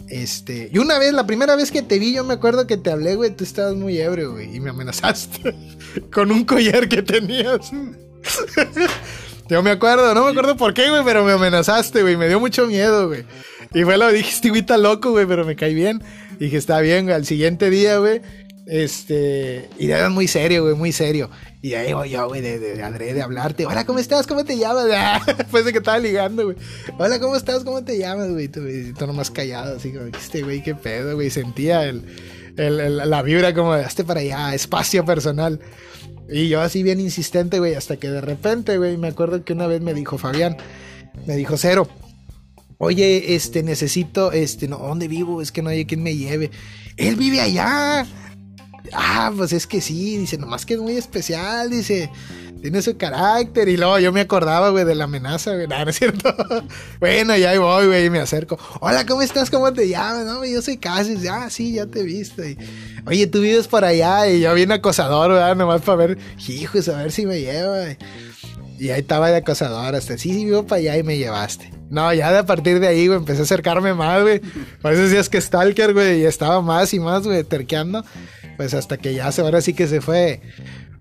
Este, 0.08 0.70
y 0.72 0.78
una 0.78 0.98
vez, 0.98 1.12
la 1.12 1.26
primera 1.26 1.54
vez 1.54 1.70
que 1.70 1.82
te 1.82 1.98
vi, 1.98 2.14
yo 2.14 2.24
me 2.24 2.34
acuerdo 2.34 2.66
que 2.66 2.76
te 2.76 2.90
hablé, 2.90 3.14
güey, 3.14 3.30
tú 3.36 3.44
estabas 3.44 3.74
muy 3.74 3.98
ebrio, 3.98 4.32
güey, 4.32 4.56
y 4.56 4.60
me 4.60 4.70
amenazaste 4.70 5.54
con 6.12 6.30
un 6.30 6.44
collar 6.44 6.88
que 6.88 7.02
tenías. 7.02 7.70
Yo 9.48 9.62
me 9.62 9.70
acuerdo, 9.70 10.12
no 10.12 10.24
me 10.24 10.30
acuerdo 10.30 10.56
por 10.56 10.74
qué, 10.74 10.90
güey, 10.90 11.04
pero 11.04 11.24
me 11.24 11.30
amenazaste, 11.30 12.02
güey. 12.02 12.16
Me 12.16 12.26
dio 12.26 12.40
mucho 12.40 12.66
miedo, 12.66 13.06
güey. 13.06 13.24
Y 13.72 13.84
fue 13.84 13.96
lo 13.96 14.10
dijiste, 14.10 14.48
este 14.48 14.76
loco, 14.76 15.12
güey, 15.12 15.24
pero 15.24 15.44
me 15.44 15.54
caí 15.54 15.72
bien. 15.72 16.02
dije, 16.40 16.56
está 16.56 16.80
bien, 16.80 17.04
güey. 17.04 17.14
Al 17.14 17.26
siguiente 17.26 17.70
día, 17.70 17.98
güey, 17.98 18.22
este. 18.66 19.70
Y 19.78 19.90
era 19.90 20.08
muy 20.10 20.28
serio, 20.28 20.64
güey, 20.64 20.74
muy 20.74 20.92
serio. 20.92 21.30
Y 21.62 21.74
ahí 21.74 21.92
voy 21.92 22.10
yo, 22.10 22.28
güey, 22.28 22.42
de, 22.42 22.58
de, 22.58 22.74
de 22.74 23.22
hablarte. 23.22 23.64
Hola, 23.64 23.86
¿cómo 23.86 23.98
estás? 23.98 24.26
¿Cómo 24.26 24.44
te 24.44 24.58
llamas? 24.58 24.86
Después 25.38 25.64
de 25.64 25.72
que 25.72 25.78
estaba 25.78 25.98
ligando, 25.98 26.44
güey. 26.44 26.56
Hola, 26.98 27.18
¿cómo 27.20 27.36
estás? 27.36 27.64
¿Cómo 27.64 27.82
te 27.84 27.98
llamas, 27.98 28.30
güey? 28.30 28.48
Tú, 28.48 28.60
tú 28.98 29.06
nomás 29.06 29.30
callado, 29.30 29.76
así 29.76 29.92
como, 29.92 30.06
este 30.06 30.42
güey, 30.42 30.62
qué 30.62 30.74
pedo, 30.74 31.14
güey. 31.14 31.30
Sentía 31.30 31.84
el, 31.84 32.04
el, 32.56 32.96
la 33.08 33.22
vibra 33.22 33.54
como 33.54 33.74
de, 33.74 33.84
hazte 33.84 34.04
para 34.04 34.20
allá, 34.20 34.54
espacio 34.54 35.04
personal. 35.04 35.60
Y 36.28 36.48
yo 36.48 36.60
así 36.60 36.82
bien 36.82 36.98
insistente, 36.98 37.60
güey, 37.60 37.74
hasta 37.74 37.96
que 37.98 38.10
de 38.10 38.20
repente, 38.20 38.78
güey, 38.78 38.96
me 38.96 39.08
acuerdo 39.08 39.44
que 39.44 39.52
una 39.52 39.68
vez 39.68 39.80
me 39.80 39.94
dijo 39.94 40.18
Fabián, 40.18 40.56
me 41.24 41.36
dijo 41.36 41.56
Cero, 41.56 41.88
oye, 42.78 43.36
este, 43.36 43.62
necesito, 43.62 44.32
este, 44.32 44.66
no, 44.66 44.78
¿dónde 44.78 45.06
vivo? 45.06 45.40
Es 45.40 45.52
que 45.52 45.62
no 45.62 45.70
hay 45.70 45.84
quien 45.84 46.02
me 46.02 46.16
lleve. 46.16 46.50
Él 46.96 47.14
vive 47.14 47.40
allá. 47.40 48.06
Ah, 48.92 49.32
pues 49.36 49.52
es 49.52 49.66
que 49.66 49.80
sí, 49.80 50.16
dice, 50.16 50.38
nomás 50.38 50.66
que 50.66 50.74
es 50.74 50.80
muy 50.80 50.96
especial, 50.96 51.70
dice, 51.70 52.10
tiene 52.60 52.82
su 52.82 52.96
carácter. 52.96 53.68
Y 53.68 53.76
luego 53.76 53.98
yo 53.98 54.12
me 54.12 54.20
acordaba, 54.20 54.70
güey, 54.70 54.84
de 54.84 54.94
la 54.94 55.04
amenaza, 55.04 55.54
güey, 55.54 55.66
no, 55.68 55.84
no 55.84 55.90
es 55.90 55.96
cierto. 55.98 56.34
bueno, 57.00 57.36
ya 57.36 57.50
ahí 57.50 57.58
voy, 57.58 57.86
güey, 57.86 58.06
y 58.06 58.10
me 58.10 58.18
acerco. 58.18 58.58
Hola, 58.80 59.06
¿cómo 59.06 59.22
estás? 59.22 59.50
¿Cómo 59.50 59.72
te 59.72 59.88
llamas? 59.88 60.26
No, 60.26 60.44
yo 60.44 60.62
soy 60.62 60.76
Casis. 60.76 61.26
Ah, 61.28 61.48
sí, 61.50 61.74
ya 61.74 61.86
te 61.86 62.00
he 62.00 62.04
visto. 62.04 62.42
Oye, 63.06 63.26
tú 63.26 63.40
vives 63.40 63.68
por 63.68 63.84
allá. 63.84 64.28
Y 64.28 64.40
yo 64.40 64.54
bien 64.54 64.72
acosador, 64.72 65.30
¿verdad? 65.30 65.56
Nomás 65.56 65.82
para 65.82 65.96
ver, 65.96 66.18
hijos, 66.48 66.88
a 66.88 66.98
ver 66.98 67.12
si 67.12 67.26
me 67.26 67.40
lleva. 67.40 67.96
Y 68.78 68.90
ahí 68.90 69.00
estaba 69.00 69.30
de 69.30 69.36
acosador 69.36 69.94
hasta, 69.94 70.18
sí, 70.18 70.32
sí, 70.32 70.44
vivo 70.44 70.66
para 70.66 70.80
allá 70.80 70.98
y 70.98 71.02
me 71.02 71.16
llevaste. 71.16 71.70
No, 71.88 72.12
ya 72.12 72.32
de 72.32 72.38
a 72.38 72.46
partir 72.46 72.80
de 72.80 72.88
ahí, 72.88 73.06
güey, 73.06 73.18
empecé 73.18 73.40
a 73.40 73.44
acercarme 73.44 73.94
más, 73.94 74.22
güey. 74.22 74.40
Por 74.82 74.92
esos 74.92 75.10
días 75.10 75.28
que 75.28 75.40
Stalker, 75.40 75.94
güey, 75.94 76.20
y 76.20 76.24
estaba 76.24 76.60
más 76.60 76.92
y 76.92 77.00
más, 77.00 77.22
güey, 77.22 77.42
terqueando. 77.44 78.04
Pues 78.56 78.74
hasta 78.74 78.96
que 78.96 79.14
ya, 79.14 79.28
ahora 79.38 79.60
sí 79.60 79.74
que 79.74 79.86
se 79.86 80.00
fue 80.00 80.40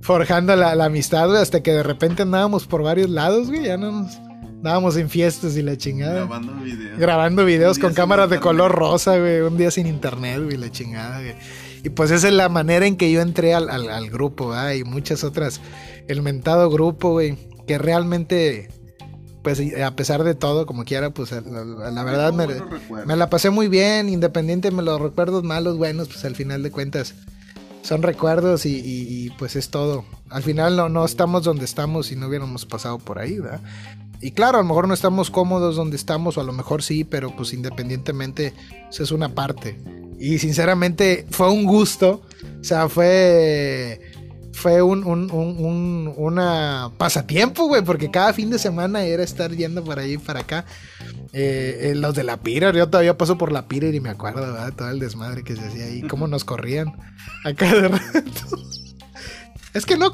forjando 0.02 0.56
la, 0.56 0.72
amistad, 0.86 1.28
güey, 1.28 1.42
hasta 1.42 1.64
que 1.64 1.72
de 1.72 1.84
repente 1.84 2.22
andábamos 2.22 2.68
por 2.68 2.84
varios 2.84 3.10
lados, 3.10 3.48
güey, 3.48 3.64
ya 3.66 3.78
no 3.78 3.92
nos 3.92 4.16
andábamos 4.18 4.98
en 4.98 5.10
fiestas 5.10 5.58
y 5.58 5.62
la 5.62 5.78
chingada. 5.78 6.26
Grabando 6.26 6.54
videos. 6.64 7.00
Grabando 7.00 7.46
videos 7.46 7.80
con 7.80 7.94
cámaras 7.94 8.30
de 8.30 8.40
color 8.40 8.72
rosa, 8.72 9.18
güey, 9.18 9.42
un 9.42 9.58
día 9.58 9.72
sin 9.72 9.88
internet, 9.88 10.42
güey, 10.44 10.58
la 10.58 10.72
chingada, 10.72 11.20
güey. 11.20 11.36
Y 11.84 11.90
pues 11.90 12.12
esa 12.12 12.28
es 12.28 12.34
la 12.34 12.50
manera 12.50 12.88
en 12.88 12.98
que 12.98 13.12
yo 13.12 13.22
entré 13.22 13.54
al, 13.54 13.70
al, 13.70 14.10
grupo, 14.10 14.50
¿verdad? 14.50 14.74
Y 14.74 14.84
muchas 14.84 15.24
otras, 15.24 15.62
el 16.08 16.24
mentado 16.24 16.70
grupo, 16.70 17.12
güey, 17.12 17.38
que 17.68 17.78
realmente 17.78 18.70
pues 19.44 19.62
a 19.80 19.96
pesar 19.96 20.24
de 20.24 20.34
todo, 20.34 20.66
como 20.66 20.86
quiera, 20.86 21.12
pues 21.12 21.32
la, 21.32 22.04
verdad 22.04 22.34
me, 22.34 22.48
me, 23.06 23.16
la 23.16 23.30
pasé 23.30 23.52
muy 23.52 23.68
bien, 23.68 24.10
independiente 24.10 24.72
de 24.72 24.82
los 24.82 25.00
recuerdos 25.00 25.44
malos, 25.44 25.78
buenos, 25.78 26.08
pues 26.08 26.26
al 26.26 26.36
final 26.36 26.64
de 26.64 26.72
cuentas 26.72 27.14
son 27.86 28.02
recuerdos 28.02 28.66
y, 28.66 29.32
pues 29.38 29.56
es 29.56 29.70
todo. 29.70 30.06
Al 30.30 30.42
final 30.42 30.76
no, 30.76 30.90
no 30.90 31.06
estamos 31.06 31.44
donde 31.44 31.66
estamos 31.66 32.08
si 32.08 32.16
no 32.16 32.28
hubiéramos 32.28 32.66
pasado 32.66 32.98
por 32.98 33.20
ahí, 33.20 33.40
¿verdad? 33.40 33.62
Y 34.22 34.32
claro, 34.32 34.58
a 34.58 34.62
lo 34.62 34.68
mejor 34.68 34.88
no 34.88 34.94
estamos 34.96 35.30
cómodos 35.30 35.76
donde 35.76 35.96
estamos, 35.96 36.38
o 36.38 36.42
a 36.42 36.44
lo 36.44 36.52
mejor 36.52 36.82
sí, 36.82 37.04
pero 37.04 37.36
pues 37.36 37.54
independientemente, 37.54 38.54
eso 38.90 39.04
es 39.04 39.12
una 39.12 39.36
parte. 39.36 39.80
Y 40.20 40.40
sinceramente 40.40 41.28
fue 41.30 41.52
un 41.52 41.66
gusto, 41.66 42.24
o 42.60 42.64
sea, 42.64 42.90
fue 42.90 44.02
fue 44.56 44.82
un, 44.82 45.04
un, 45.04 45.30
un, 45.32 46.14
una 46.16 46.90
pasatiempo, 46.98 47.68
güey, 47.68 47.84
porque 47.84 48.10
cada 48.10 48.34
fin 48.34 48.50
de 48.50 48.58
semana 48.58 49.04
era 49.04 49.22
estar 49.22 49.52
yendo 49.52 49.84
para 49.84 50.04
allí 50.04 50.14
y 50.14 50.18
para 50.18 50.40
acá. 50.40 50.66
Eh, 51.34 51.92
eh, 51.92 51.96
los 51.96 52.16
de 52.16 52.24
la 52.24 52.38
Pira, 52.38 52.72
yo 52.72 52.88
todavía 52.88 53.18
paso 53.18 53.38
por 53.38 53.52
la 53.52 53.68
Pira 53.68 53.88
y 53.90 54.00
me 54.00 54.10
acuerdo, 54.10 54.42
¿verdad? 54.42 54.74
Todo 54.74 54.90
el 54.90 55.00
desmadre 55.00 55.44
que 55.44 55.56
se 55.56 55.66
hacía 55.66 55.86
ahí, 55.86 56.02
cómo 56.04 56.28
nos 56.28 56.46
corrían 56.46 56.94
acá 57.44 57.74
de 57.76 57.90
rato. 57.90 58.22
Es 59.74 59.86
que 59.86 59.98
no, 59.98 60.10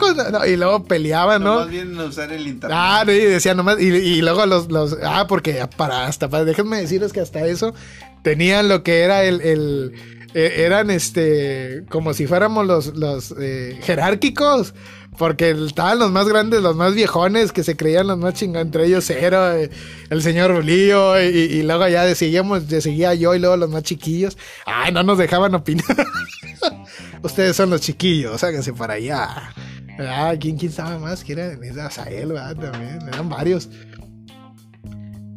y 0.47 0.57
luego 0.57 0.85
peleaban, 0.85 1.43
¿no? 1.43 1.57
Más 1.59 1.69
bien 1.69 1.95
usar 1.99 2.31
el 2.31 2.47
internet. 2.47 2.75
Ah, 2.75 3.03
y 3.05 3.11
decía 3.11 3.53
nomás, 3.53 3.79
y, 3.79 4.19
luego 4.21 4.47
los, 4.47 4.71
los, 4.71 4.97
ah, 5.03 5.27
porque 5.27 5.67
para, 5.77 6.07
hasta, 6.07 6.29
para, 6.29 6.45
déjenme 6.45 6.81
decirles 6.81 7.13
que 7.13 7.19
hasta 7.19 7.45
eso 7.45 7.75
tenían 8.23 8.69
lo 8.69 8.81
que 8.81 9.01
era 9.01 9.23
el 9.23 9.93
eh, 10.33 10.63
eran 10.65 10.89
este 10.89 11.83
como 11.89 12.13
si 12.13 12.27
fuéramos 12.27 12.65
los, 12.65 12.95
los 12.95 13.33
eh, 13.39 13.79
jerárquicos. 13.83 14.73
Porque 15.17 15.51
estaban 15.51 15.99
los 15.99 16.09
más 16.09 16.25
grandes, 16.25 16.61
los 16.61 16.75
más 16.75 16.95
viejones, 16.95 17.51
que 17.51 17.63
se 17.63 17.75
creían 17.75 18.07
los 18.07 18.17
más 18.17 18.33
chingados, 18.33 18.65
entre 18.65 18.85
ellos 18.85 19.03
Cero, 19.05 19.51
eh, 19.51 19.69
el 20.09 20.21
señor 20.21 20.55
Julio, 20.55 21.21
y, 21.21 21.61
luego 21.63 21.85
ya 21.89 22.05
decidíamos, 22.05 22.63
seguía 22.63 23.13
yo 23.13 23.35
y 23.35 23.39
luego 23.39 23.57
los 23.57 23.69
más 23.69 23.83
chiquillos. 23.83 24.37
Ay, 24.65 24.93
no 24.93 25.03
nos 25.03 25.17
dejaban 25.17 25.53
opinar. 25.53 25.85
Ustedes 27.23 27.57
son 27.57 27.69
los 27.69 27.81
chiquillos, 27.81 28.41
háganse 28.41 28.71
para 28.71 28.93
allá. 28.93 29.53
Ah, 29.99 30.33
¿quién, 30.39 30.57
quién 30.57 30.71
sabe 30.71 30.97
más? 30.97 31.25
¿Quién 31.25 31.39
era? 31.39 31.57
Era 31.61 31.91
Sael, 31.91 32.33
También, 32.59 33.01
eran 33.09 33.27
varios. 33.27 33.69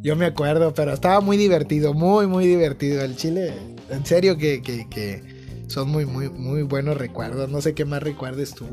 Yo 0.01 0.15
me 0.15 0.25
acuerdo, 0.25 0.73
pero 0.73 0.93
estaba 0.93 1.19
muy 1.19 1.35
divertido, 1.35 1.93
muy, 1.93 2.27
muy 2.27 2.47
divertido. 2.47 3.03
El 3.03 3.17
Chile 3.17 3.74
en 3.89 4.05
serio 4.05 4.37
que, 4.37 5.23
son 5.67 5.89
muy, 5.89 6.05
muy, 6.05 6.29
muy 6.29 6.63
buenos 6.63 6.97
recuerdos. 6.97 7.49
No 7.49 7.61
sé 7.61 7.73
qué 7.73 7.85
más 7.85 8.03
recuerdes 8.03 8.53
tú. 8.53 8.65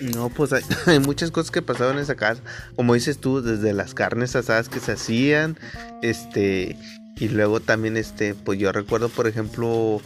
No, 0.00 0.28
pues 0.30 0.52
hay, 0.86 0.98
muchas 1.00 1.30
cosas 1.30 1.50
que 1.50 1.62
pasaban 1.62 1.96
en 1.96 2.02
esa 2.02 2.14
casa. 2.14 2.42
Como 2.76 2.94
dices 2.94 3.18
tú, 3.18 3.42
desde 3.42 3.72
las 3.72 3.94
carnes 3.94 4.36
asadas 4.36 4.68
que 4.68 4.80
se 4.80 4.92
hacían, 4.92 5.58
este, 6.02 6.76
y 7.16 7.28
luego 7.28 7.60
también, 7.60 7.96
este, 7.96 8.34
pues 8.34 8.58
yo 8.58 8.72
recuerdo, 8.72 9.08
por 9.08 9.26
ejemplo, 9.26 10.00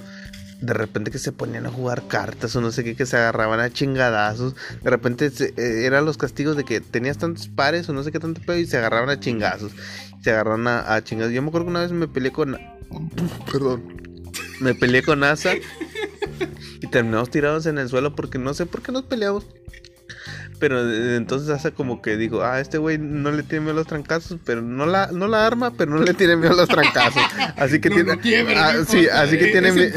de 0.61 0.73
repente 0.73 1.11
que 1.11 1.19
se 1.19 1.33
ponían 1.33 1.67
a 1.67 1.71
jugar 1.71 2.09
cartas 2.09 2.57
o 2.57 2.61
no 2.61 2.73
sé 2.73 2.85
qué, 2.85 2.97
que 2.97 3.07
se 3.07 3.17
agarraban 3.17 3.61
a 3.61 3.71
chingadazos. 3.71 4.55
De 4.83 4.91
repente 4.91 5.31
eh, 5.39 5.85
eran 5.85 6.05
los 6.05 6.17
castigos 6.17 6.57
de 6.57 6.65
que 6.65 6.81
tenías 6.81 7.19
tantos 7.19 7.49
pares 7.49 7.89
o 7.89 7.93
no 7.93 8.03
sé 8.03 8.11
qué 8.13 8.19
tanto 8.19 8.41
pedo 8.41 8.59
y 8.59 8.67
se 8.67 8.79
agarraban 8.79 9.11
a 9.11 9.21
chingazos. 9.21 9.73
Se 10.23 10.31
agarraron 10.31 10.67
a, 10.67 10.95
a 10.95 11.05
chingados. 11.05 11.33
Yo 11.33 11.43
me 11.43 11.49
acuerdo 11.49 11.67
que 11.67 11.71
una 11.71 11.83
vez 11.83 11.93
me 11.93 12.09
peleé 12.09 12.33
con 12.33 12.59
Perdón. 13.51 14.03
Me 14.61 14.75
peleé 14.75 15.03
con 15.03 15.25
Asa. 15.25 15.55
Y 16.81 16.87
terminamos 16.89 17.31
tirados 17.31 17.67
en 17.67 17.79
el 17.79 17.89
suelo 17.89 18.15
porque 18.15 18.39
no 18.39 18.53
sé 18.55 18.67
por 18.67 18.83
qué 18.83 18.93
nos 18.93 19.05
peleamos. 19.05 19.47
Pero 20.59 20.91
entonces 21.17 21.51
hace 21.51 21.73
como 21.73 22.01
que 22.01 22.17
digo, 22.17 22.43
ah, 22.43 22.61
este 22.61 22.79
güey 22.79 22.99
no 22.99 23.31
le 23.33 23.43
tiene 23.43 23.61
miedo 23.61 23.73
a 23.73 23.77
los 23.77 23.87
trancazos, 23.87 24.39
pero 24.45 24.63
no 24.63 24.87
la, 24.87 25.09
no 25.13 25.29
la 25.29 25.47
arma, 25.47 25.73
pero 25.77 25.93
no 25.93 26.03
le 26.03 26.15
tiene 26.15 26.37
miedo 26.37 26.55
a 26.55 26.57
los 26.57 26.69
trancazos. 26.69 27.23
Así 27.57 27.81
que 27.81 27.91
tiene, 27.91 28.13
ah, 28.57 28.75
sí, 28.87 29.09
así 29.09 29.39
que 29.39 29.49
tiene 29.49 29.73
mi, 29.73 29.91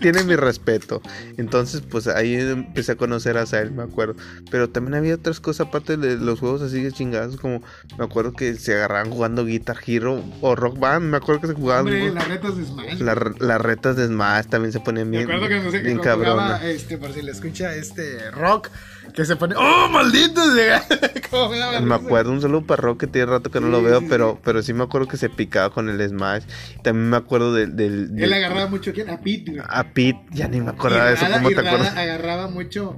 tiene, 0.00 0.24
mi 0.24 0.36
respeto. 0.36 1.02
Entonces, 1.36 1.82
pues 1.82 2.06
ahí 2.06 2.34
empecé 2.34 2.92
a 2.92 2.96
conocer 2.96 3.36
a 3.36 3.46
Sael, 3.46 3.72
me 3.72 3.82
acuerdo. 3.82 4.14
Pero 4.50 4.70
también 4.70 4.94
había 4.94 5.14
otras 5.14 5.40
cosas 5.40 5.68
aparte 5.68 5.96
de 5.96 6.16
los 6.16 6.40
juegos 6.40 6.62
así 6.62 6.82
de 6.82 6.92
chingados, 6.92 7.36
como 7.36 7.62
me 7.98 8.04
acuerdo 8.04 8.32
que 8.32 8.54
se 8.54 8.74
agarraban 8.74 9.10
jugando 9.10 9.44
Guitar 9.44 9.78
Hero 9.84 10.22
o 10.40 10.54
Rock 10.56 10.78
Band, 10.78 11.10
me 11.10 11.16
acuerdo 11.16 11.40
que 11.42 11.46
se 11.48 11.54
jugaban. 11.54 12.14
las 12.14 12.28
retas 12.28 12.56
de 12.56 12.64
Smash. 12.64 13.00
las 13.00 13.60
retas 13.60 13.96
de 13.96 14.06
Smash 14.06 14.46
también 14.46 14.72
se 14.72 14.80
ponían 14.80 15.10
bien. 15.10 15.26
Me 15.26 15.34
acuerdo 15.34 15.48
que 15.48 15.64
no 15.64 15.70
sé 15.70 15.78
bien 15.80 15.98
jugaba, 15.98 16.64
este, 16.64 16.98
por 16.98 17.12
si 17.12 17.22
le 17.22 17.32
escucha 17.32 17.74
este 17.74 18.30
rock 18.30 18.70
que 19.12 19.24
se 19.24 19.36
pone, 19.36 19.54
¡oh, 19.56 19.88
maldito! 19.88 20.40
me, 21.82 21.94
acuerdo 21.94 22.32
un 22.32 22.40
saludo 22.40 22.62
para 22.62 22.82
Rock 22.82 23.00
que 23.00 23.06
tiene 23.06 23.26
rato 23.26 23.50
que 23.50 23.60
no 23.60 23.68
lo 23.68 23.82
veo, 23.82 24.02
pero, 24.08 24.40
pero 24.44 24.62
sí 24.62 24.72
me 24.72 24.84
acuerdo 24.84 25.08
que 25.08 25.16
se 25.16 25.28
picaba 25.28 25.70
con 25.70 25.88
el 25.88 26.08
Smash. 26.08 26.44
También 26.82 27.10
me 27.10 27.16
acuerdo 27.16 27.54
del. 27.54 27.76
del, 27.76 28.10
Él 28.16 28.32
agarraba 28.32 28.66
mucho, 28.68 28.92
¿quién? 28.92 29.10
A 29.10 29.20
Pete, 29.20 29.62
A 29.66 29.84
Pete, 29.84 30.20
ya 30.30 30.48
ni 30.48 30.60
me 30.60 30.70
acordaba 30.70 31.06
de 31.06 31.14
eso, 31.14 31.26
¿cómo 31.32 31.48
te 31.48 31.60
acuerdas? 31.60 31.96
agarraba 31.96 32.48
mucho 32.48 32.96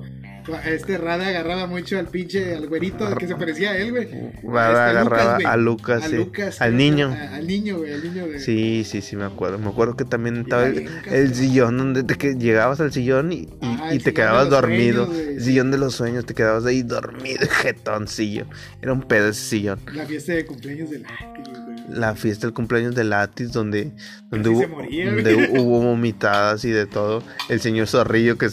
Este 0.65 0.99
Rada 0.99 1.29
agarraba 1.29 1.67
mucho 1.67 1.99
al 1.99 2.09
pinche, 2.09 2.55
al 2.55 2.69
güerito 2.69 3.15
que 3.17 3.27
se 3.27 3.37
parecía 3.37 3.73
a 3.73 3.79
él, 3.79 3.93
güey. 3.93 4.09
Rada 4.43 4.89
este, 4.89 4.99
agarraba 4.99 5.37
a 5.37 5.57
Lucas, 5.57 6.05
sí. 6.09 6.17
al 6.59 6.77
niño. 6.77 7.13
al 7.13 7.47
niño, 7.47 7.79
güey, 7.79 7.93
al 7.93 8.03
niño 8.03 8.27
de... 8.27 8.41
Sí, 8.41 8.85
sí, 8.85 9.01
sí, 9.03 9.17
me 9.17 9.25
acuerdo. 9.25 9.59
Me 9.59 9.69
acuerdo 9.69 9.97
que 9.97 10.05
también 10.05 10.39
estaba 10.39 10.67
el, 10.67 11.35
sillón 11.35 11.79
donde 11.79 12.03
te, 12.03 12.17
que 12.17 12.35
llegabas 12.35 12.81
al 12.81 12.93
sillón 12.93 13.33
y, 13.33 13.49
y, 13.93 13.99
te 13.99 14.13
quedabas 14.13 14.51
dormido. 14.51 15.11
el 15.13 15.41
sillón 15.41 15.71
de 15.71 15.79
los 15.79 15.95
sueños, 15.95 16.27
te 16.27 16.35
quedabas 16.35 16.65
ahí 16.65 16.83
dormido, 16.83 17.47
jetoncillo. 17.51 18.47
Era 18.81 18.93
un 18.93 19.03
pedo 19.03 19.29
ese 19.29 19.43
sillón. 19.43 19.81
La 19.93 20.07
fiesta 20.07 20.33
de 20.33 20.45
cumpleaños 20.45 20.91
de 20.91 20.99
Latis, 21.01 21.62
La 21.95 22.15
fiesta 22.15 22.47
del 22.47 22.55
cumpleaños 22.55 22.95
de 22.95 23.05
Latis, 23.05 23.53
donde, 23.53 23.93
donde, 24.31 24.49
hubo, 24.49 24.67
donde 24.67 25.51
hubo 25.59 25.83
vomitadas 25.83 26.65
y 26.65 26.71
de 26.71 26.87
todo. 26.87 27.23
El 27.49 27.61
señor 27.61 27.87
Zorrillo 27.87 28.39
que... 28.39 28.47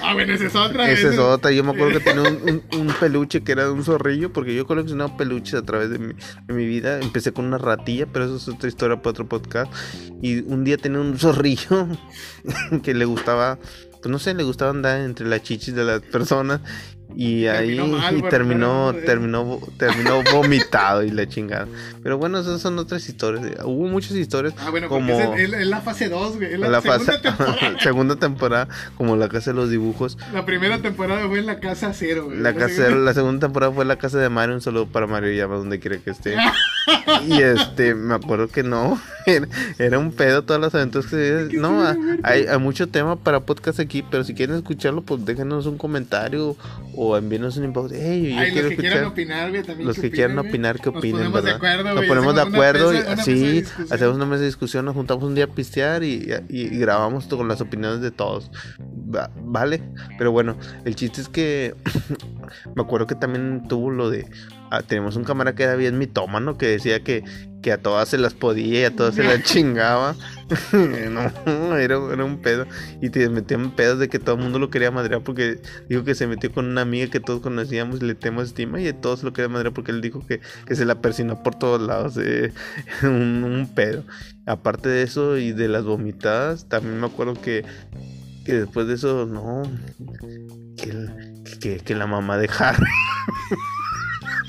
ah, 0.00 0.14
bueno, 0.14 0.32
es 0.32 0.54
otra. 0.54 0.90
Esa 0.90 1.10
es 1.10 1.18
otra. 1.18 1.52
Yo 1.52 1.64
me 1.64 1.72
acuerdo 1.72 1.98
que 1.98 2.04
tenía 2.04 2.22
un, 2.22 2.62
un, 2.78 2.86
peluche 3.00 3.42
que 3.42 3.52
era 3.52 3.64
de 3.64 3.70
un 3.70 3.84
zorrillo, 3.84 4.32
porque 4.32 4.54
yo 4.54 4.66
coleccionaba 4.66 5.16
peluches 5.16 5.54
a 5.54 5.62
través 5.62 5.90
de 5.90 5.98
mi, 5.98 6.14
de 6.46 6.54
mi 6.54 6.66
vida. 6.66 7.00
Empecé 7.00 7.32
con 7.32 7.44
una 7.44 7.58
ratilla, 7.58 8.06
pero 8.06 8.24
eso 8.24 8.36
es 8.36 8.48
otra 8.48 8.68
historia 8.68 8.96
para 8.96 9.10
otro 9.10 9.28
podcast. 9.28 9.72
Y 10.22 10.40
un 10.40 10.64
día 10.64 10.76
tenía 10.76 11.00
un 11.00 11.18
zorrillo 11.18 11.88
que 12.82 12.94
le 12.94 13.04
gustaba 13.04 13.58
pues 14.04 14.12
no 14.12 14.18
sé, 14.18 14.34
le 14.34 14.42
gustaba 14.42 14.70
andar 14.70 15.00
entre 15.00 15.26
las 15.26 15.42
chichis 15.42 15.74
de 15.74 15.82
las 15.82 16.02
personas 16.02 16.60
y 17.16 17.46
ahí 17.46 17.76
terminó, 18.28 18.92
terminó, 18.92 19.60
terminó, 19.78 20.22
vomitado 20.32 21.02
y 21.02 21.10
le 21.10 21.28
chingada. 21.28 21.68
Pero 22.02 22.18
bueno, 22.18 22.38
esas 22.38 22.60
son 22.60 22.78
otras 22.78 23.08
historias. 23.08 23.58
Hubo 23.64 23.86
muchas 23.86 24.12
historias. 24.12 24.54
Ah, 24.58 24.70
bueno, 24.70 24.88
como 24.88 25.12
es, 25.34 25.66
la 25.66 25.80
fase 25.80 26.08
2, 26.08 26.36
güey. 26.36 26.58
La, 26.58 26.80
segunda, 26.80 27.20
temporada. 27.22 27.80
segunda 27.80 28.16
temporada, 28.16 28.68
como 28.96 29.16
la 29.16 29.28
casa 29.28 29.52
de 29.52 29.56
los 29.56 29.70
dibujos. 29.70 30.18
La 30.32 30.44
primera 30.44 30.82
temporada 30.82 31.26
fue 31.28 31.38
en 31.38 31.46
la 31.46 31.60
casa 31.60 31.92
cero, 31.92 32.24
güey. 32.26 32.38
La, 32.38 32.54
casa, 32.54 32.90
la 32.90 33.14
segunda 33.14 33.46
temporada 33.46 33.72
fue 33.72 33.82
en 33.82 33.88
la 33.88 33.96
casa 33.96 34.18
de 34.18 34.28
Mario. 34.28 34.56
Un 34.56 34.60
saludo 34.60 34.86
para 34.86 35.06
Mario 35.06 35.32
Llama, 35.32 35.56
donde 35.56 35.78
quiera 35.78 35.98
que 35.98 36.10
esté. 36.10 36.36
y 37.26 37.40
este, 37.40 37.94
me 37.94 38.14
acuerdo 38.14 38.48
que 38.48 38.62
no. 38.62 39.00
Era, 39.78 39.98
un 39.98 40.12
pedo 40.12 40.42
todas 40.42 40.60
las 40.60 40.74
aventuras 40.74 41.08
que 41.08 41.48
No, 41.52 41.82
hay, 42.22 42.46
hay 42.46 42.58
mucho 42.58 42.88
tema 42.88 43.16
para 43.16 43.40
podcast 43.40 43.80
aquí, 43.80 44.02
pero 44.02 44.24
si 44.24 44.34
quieren 44.34 44.56
escucharlo, 44.56 45.02
pues 45.02 45.24
déjenos 45.24 45.66
un 45.66 45.78
comentario 45.78 46.56
o 46.96 47.03
envíenos 47.16 47.56
un 47.56 47.64
inbox. 47.64 47.92
Hey, 47.94 48.32
yo 48.34 48.38
Ay, 48.38 48.52
quiero 48.52 48.68
los 48.68 48.76
que 48.76 48.82
quieran 48.82 49.04
opinar, 49.04 49.50
güey, 49.50 49.62
también. 49.62 49.86
Los 49.86 49.98
que, 49.98 50.10
quieran 50.10 50.38
opinar, 50.38 50.80
que 50.80 50.88
opinen, 50.88 51.24
nos 51.24 51.32
¿verdad? 51.32 51.50
De 51.50 51.56
acuerdo, 51.56 51.94
nos 51.94 52.04
ponemos 52.06 52.34
de 52.34 52.42
acuerdo, 52.42 52.94
y, 52.94 52.98
sí, 53.22 53.64
hacemos 53.90 54.16
una 54.16 54.26
mesa 54.26 54.40
de 54.40 54.46
discusión, 54.46 54.84
nos 54.84 54.94
juntamos 54.94 55.24
un 55.24 55.34
día 55.34 55.44
a 55.44 55.48
pistear 55.48 56.02
y, 56.02 56.32
y, 56.48 56.68
grabamos 56.78 57.26
con 57.26 57.48
las 57.48 57.60
opiniones 57.60 58.00
de 58.00 58.10
todos. 58.10 58.50
vale, 59.42 59.82
pero 60.18 60.32
bueno, 60.32 60.56
el 60.84 60.94
chiste 60.96 61.20
es 61.20 61.28
que 61.28 61.74
me 62.74 62.82
acuerdo 62.82 63.06
que 63.06 63.14
también 63.14 63.66
tuvo 63.68 63.90
lo 63.90 64.10
de 64.10 64.26
Ah, 64.74 64.82
tenemos 64.82 65.14
un 65.14 65.22
cámara 65.22 65.54
que 65.54 65.62
era 65.62 65.76
bien 65.76 65.98
mitómano 65.98 66.58
que 66.58 66.66
decía 66.66 67.04
que, 67.04 67.22
que 67.62 67.70
a 67.70 67.78
todas 67.78 68.08
se 68.08 68.18
las 68.18 68.34
podía 68.34 68.80
y 68.80 68.84
a 68.84 68.96
todas 68.96 69.14
se 69.14 69.22
las 69.22 69.40
chingaba. 69.44 70.16
no, 70.72 71.76
era, 71.76 71.96
un 72.00 72.42
pedo. 72.42 72.66
Y 73.00 73.10
te 73.10 73.28
metían 73.28 73.70
pedos 73.70 74.00
de 74.00 74.08
que 74.08 74.18
todo 74.18 74.34
el 74.34 74.42
mundo 74.42 74.58
lo 74.58 74.70
quería 74.70 74.90
madrear 74.90 75.22
porque 75.22 75.60
dijo 75.88 76.02
que 76.02 76.16
se 76.16 76.26
metió 76.26 76.50
con 76.50 76.66
una 76.66 76.80
amiga 76.80 77.08
que 77.08 77.20
todos 77.20 77.40
conocíamos 77.40 78.02
y 78.02 78.06
le 78.06 78.16
tenemos 78.16 78.48
estima 78.48 78.80
y 78.80 78.88
a 78.88 79.00
todos 79.00 79.22
lo 79.22 79.32
quería 79.32 79.48
madrear 79.48 79.72
porque 79.72 79.92
él 79.92 80.00
dijo 80.00 80.26
que, 80.26 80.40
se 80.74 80.84
la 80.84 81.00
persinó 81.00 81.40
por 81.44 81.54
todos 81.54 81.80
lados. 81.80 82.16
Eh, 82.16 82.52
un, 83.04 83.70
pedo. 83.76 84.02
Aparte 84.44 84.88
de 84.88 85.04
eso 85.04 85.38
y 85.38 85.52
de 85.52 85.68
las 85.68 85.84
vomitadas, 85.84 86.68
también 86.68 86.98
me 86.98 87.06
acuerdo 87.06 87.40
que, 87.40 87.64
que 88.44 88.54
después 88.54 88.88
de 88.88 88.94
eso, 88.94 89.24
no, 89.24 89.62
que, 90.76 91.06
que, 91.60 91.76
que 91.78 91.94
la 91.94 92.08
mamá 92.08 92.38
de 92.38 92.50
Harry. 92.58 92.90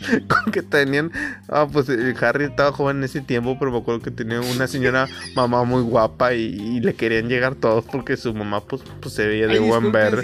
con 0.28 0.52
que 0.52 0.62
tenían. 0.62 1.12
Ah, 1.50 1.68
pues 1.72 1.89
eh, 1.89 2.14
Harry 2.22 2.46
estaba 2.46 2.72
joven 2.72 2.98
en 2.98 3.04
ese 3.06 3.22
tiempo, 3.22 3.58
pero 3.60 3.72
me 3.72 3.78
acuerdo 3.78 4.02
que 4.02 4.12
tenía 4.12 4.41
una 4.41 4.68
señora 4.68 5.08
mamá 5.36 5.64
muy 5.64 5.82
guapa 5.82 6.34
y, 6.34 6.80
le 6.80 6.93
querían 6.93 7.30
llegar 7.30 7.56
todos 7.56 7.86
porque 7.86 8.18
su 8.18 8.34
mamá, 8.34 8.62
pues, 8.62 8.82
pues 9.02 9.14
se 9.14 9.26
veía 9.26 9.48
de 9.48 9.60
buen 9.60 9.91
ver. 9.91 10.20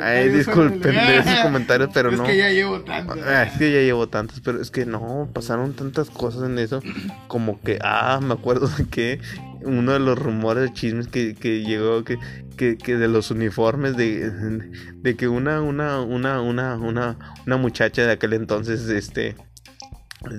Ay, 0.00 0.28
disculpen 0.28 0.94
de 0.94 1.18
esos 1.18 1.40
comentarios, 1.40 1.90
pero 1.92 2.10
no. 2.10 2.24
Es 2.24 2.30
que 2.30 2.36
ya 2.36 2.50
llevo 2.50 2.80
tantos. 2.80 3.18
Ah, 3.26 3.42
es 3.44 3.58
que 3.58 3.72
ya 3.72 3.80
llevo 3.80 4.08
tantos, 4.08 4.40
pero 4.40 4.60
es 4.60 4.70
que 4.70 4.86
no, 4.86 5.28
pasaron 5.32 5.74
tantas 5.74 6.10
cosas 6.10 6.44
en 6.44 6.58
eso. 6.58 6.80
Como 7.28 7.60
que, 7.60 7.78
ah, 7.82 8.20
me 8.22 8.34
acuerdo 8.34 8.68
de 8.68 8.84
que 8.86 9.20
uno 9.64 9.92
de 9.92 9.98
los 10.00 10.18
rumores, 10.18 10.72
chismes 10.72 11.08
que, 11.08 11.34
que 11.34 11.62
llegó, 11.62 12.04
que, 12.04 12.18
que, 12.56 12.76
que, 12.76 12.96
de 12.96 13.08
los 13.08 13.30
uniformes, 13.30 13.96
de, 13.96 14.30
de 14.94 15.16
que 15.16 15.28
una, 15.28 15.60
una, 15.60 16.00
una, 16.00 16.40
una, 16.40 16.76
una, 16.76 17.18
una 17.46 17.56
muchacha 17.56 18.06
de 18.06 18.12
aquel 18.12 18.32
entonces, 18.32 18.88
este, 18.88 19.36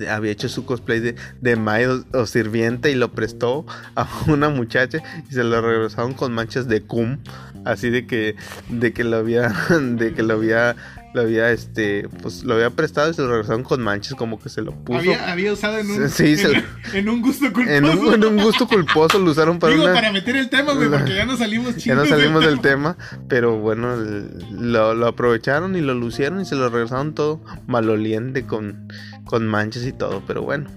había 0.10 0.32
hecho 0.32 0.50
su 0.50 0.66
cosplay 0.66 1.00
de, 1.00 1.16
de 1.42 2.04
o, 2.14 2.26
sirvienta 2.26 2.90
y 2.90 2.96
lo 2.96 3.12
prestó 3.12 3.66
a 3.96 4.08
una 4.28 4.50
muchacha 4.50 5.00
y 5.30 5.34
se 5.34 5.44
lo 5.44 5.62
regresaron 5.62 6.14
con 6.14 6.34
manchas 6.34 6.68
de 6.68 6.82
cum 6.82 7.18
así 7.66 7.90
de 7.90 8.06
que 8.08 8.36
de 8.70 8.94
que 8.94 9.04
lo 9.04 9.18
había 9.18 9.50
de 9.98 10.14
que 10.14 10.24
lo 10.24 10.36
había 10.36 10.76
lo 11.14 11.22
había 11.22 11.52
este 11.52 12.08
pues 12.22 12.44
lo 12.44 12.56
había 12.56 12.72
prestado 12.72 13.12
y 13.12 13.14
se 13.14 13.22
lo 13.22 13.30
regresaron 13.30 13.64
con 13.64 13.82
manchas 13.82 14.16
como 14.16 14.40
que 14.40 14.50
se 14.50 14.62
lo 14.62 14.72
puso 14.72 15.14
había, 15.28 15.54
usado 15.54 15.78
en 15.78 15.90
un, 15.90 16.04
en, 16.94 17.10
un 17.10 17.22
gusto 17.22 17.54
culposo 17.54 17.72
en 17.72 17.86
un, 17.86 18.38
gusto 18.44 18.68
culposo 18.68 19.20
lo 19.20 19.32
usaron 19.32 19.60
para 19.60 19.74
Digo, 19.74 19.86
para 19.86 20.12
meter 20.12 20.36
el 20.36 20.50
tema 20.50 20.74
güey 20.74 20.90
porque 20.90 21.16
ya 21.16 21.26
no 21.26 21.38
salimos 21.38 21.76
ya 21.78 21.96
no 21.96 22.06
salimos 22.06 22.44
del 22.46 22.62
tema 22.62 22.98
pero 23.28 23.60
bueno 23.60 23.96
lo, 23.96 24.94
lo 24.96 25.08
aprovecharon 25.08 25.76
y 25.76 25.82
lo 25.82 25.94
lucieron 25.94 26.42
y 26.42 26.46
se 26.46 26.56
lo 26.56 26.70
regresaron 26.70 27.14
todo 27.14 27.44
maloliente 27.68 28.46
con 28.46 28.88
con 29.26 29.48
manchas 29.48 29.86
y 29.86 29.94
todo 29.94 30.24
pero 30.26 30.42
bueno 30.42 30.70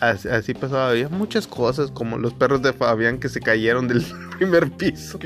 Así, 0.00 0.52
pasaba, 0.52 0.90
había 0.90 1.08
muchas 1.08 1.46
cosas 1.46 1.90
como 1.90 2.18
los 2.18 2.34
perros 2.34 2.60
de 2.60 2.74
Fabián 2.74 3.18
que 3.18 3.30
se 3.30 3.40
cayeron 3.40 3.88
del 3.88 4.04
primer 4.38 4.70
piso. 4.70 5.18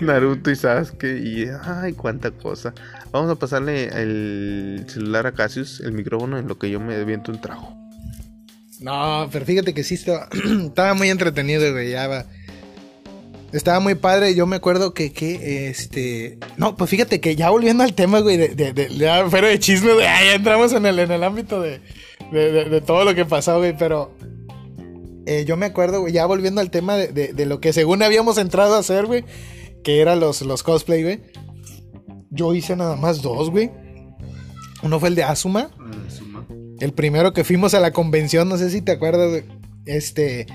Naruto 0.00 0.50
y 0.50 0.56
Sasuke 0.56 1.18
y 1.18 1.46
ay, 1.62 1.92
cuánta 1.92 2.30
cosa. 2.30 2.72
Vamos 3.12 3.30
a 3.30 3.34
pasarle 3.34 3.86
el 3.86 4.84
celular 4.88 5.26
a 5.26 5.32
Cassius, 5.32 5.80
el 5.80 5.92
micrófono, 5.92 6.38
en 6.38 6.46
lo 6.46 6.58
que 6.58 6.70
yo 6.70 6.78
me 6.78 6.96
deviento 6.96 7.32
un 7.32 7.40
trago. 7.40 7.76
No, 8.80 9.28
pero 9.32 9.44
fíjate 9.44 9.74
que 9.74 9.84
sí 9.84 9.94
estaba, 9.94 10.28
estaba 10.66 10.94
muy 10.94 11.10
entretenido, 11.10 11.70
güey, 11.72 11.94
Estaba 13.52 13.80
muy 13.80 13.96
padre, 13.96 14.34
yo 14.36 14.46
me 14.46 14.56
acuerdo 14.56 14.94
que, 14.94 15.12
que, 15.12 15.68
este... 15.68 16.38
No, 16.56 16.76
pues 16.76 16.88
fíjate 16.88 17.20
que 17.20 17.34
ya 17.34 17.50
volviendo 17.50 17.82
al 17.82 17.94
tema, 17.94 18.20
güey, 18.20 18.36
de, 18.36 18.48
de, 18.50 18.72
de, 18.72 18.88
de 18.88 19.58
chisme, 19.58 19.92
de, 19.92 20.02
ya 20.02 20.34
entramos 20.34 20.72
en 20.72 20.86
el, 20.86 21.00
en 21.00 21.10
el 21.10 21.24
ámbito 21.24 21.60
de, 21.60 21.80
de, 22.30 22.80
todo 22.80 23.04
lo 23.04 23.14
que 23.14 23.24
pasó, 23.24 23.58
güey, 23.58 23.76
pero... 23.76 24.14
Eh, 25.26 25.44
yo 25.44 25.56
me 25.56 25.66
acuerdo, 25.66 26.00
güey, 26.00 26.12
ya 26.12 26.26
volviendo 26.26 26.60
al 26.60 26.70
tema 26.70 26.96
de, 26.96 27.46
lo 27.46 27.60
que 27.60 27.72
según 27.72 28.02
habíamos 28.02 28.38
entrado 28.38 28.76
a 28.76 28.78
hacer, 28.78 29.06
güey, 29.06 29.24
que 29.82 30.00
eran 30.00 30.20
los, 30.20 30.42
los 30.42 30.62
cosplay, 30.62 31.02
güey. 31.02 31.20
Yo 32.30 32.54
hice 32.54 32.76
nada 32.76 32.96
más 32.96 33.22
dos, 33.22 33.50
güey. 33.50 33.70
Uno 34.82 34.98
fue 34.98 35.10
el 35.10 35.14
de 35.14 35.24
Asuma. 35.24 35.70
El 36.78 36.92
primero 36.92 37.32
que 37.32 37.44
fuimos 37.44 37.74
a 37.74 37.80
la 37.80 37.92
convención, 37.92 38.48
no 38.48 38.56
sé 38.56 38.70
si 38.70 38.80
te 38.82 38.92
acuerdas, 38.92 39.30
güey. 39.30 39.44
Este... 39.86 40.46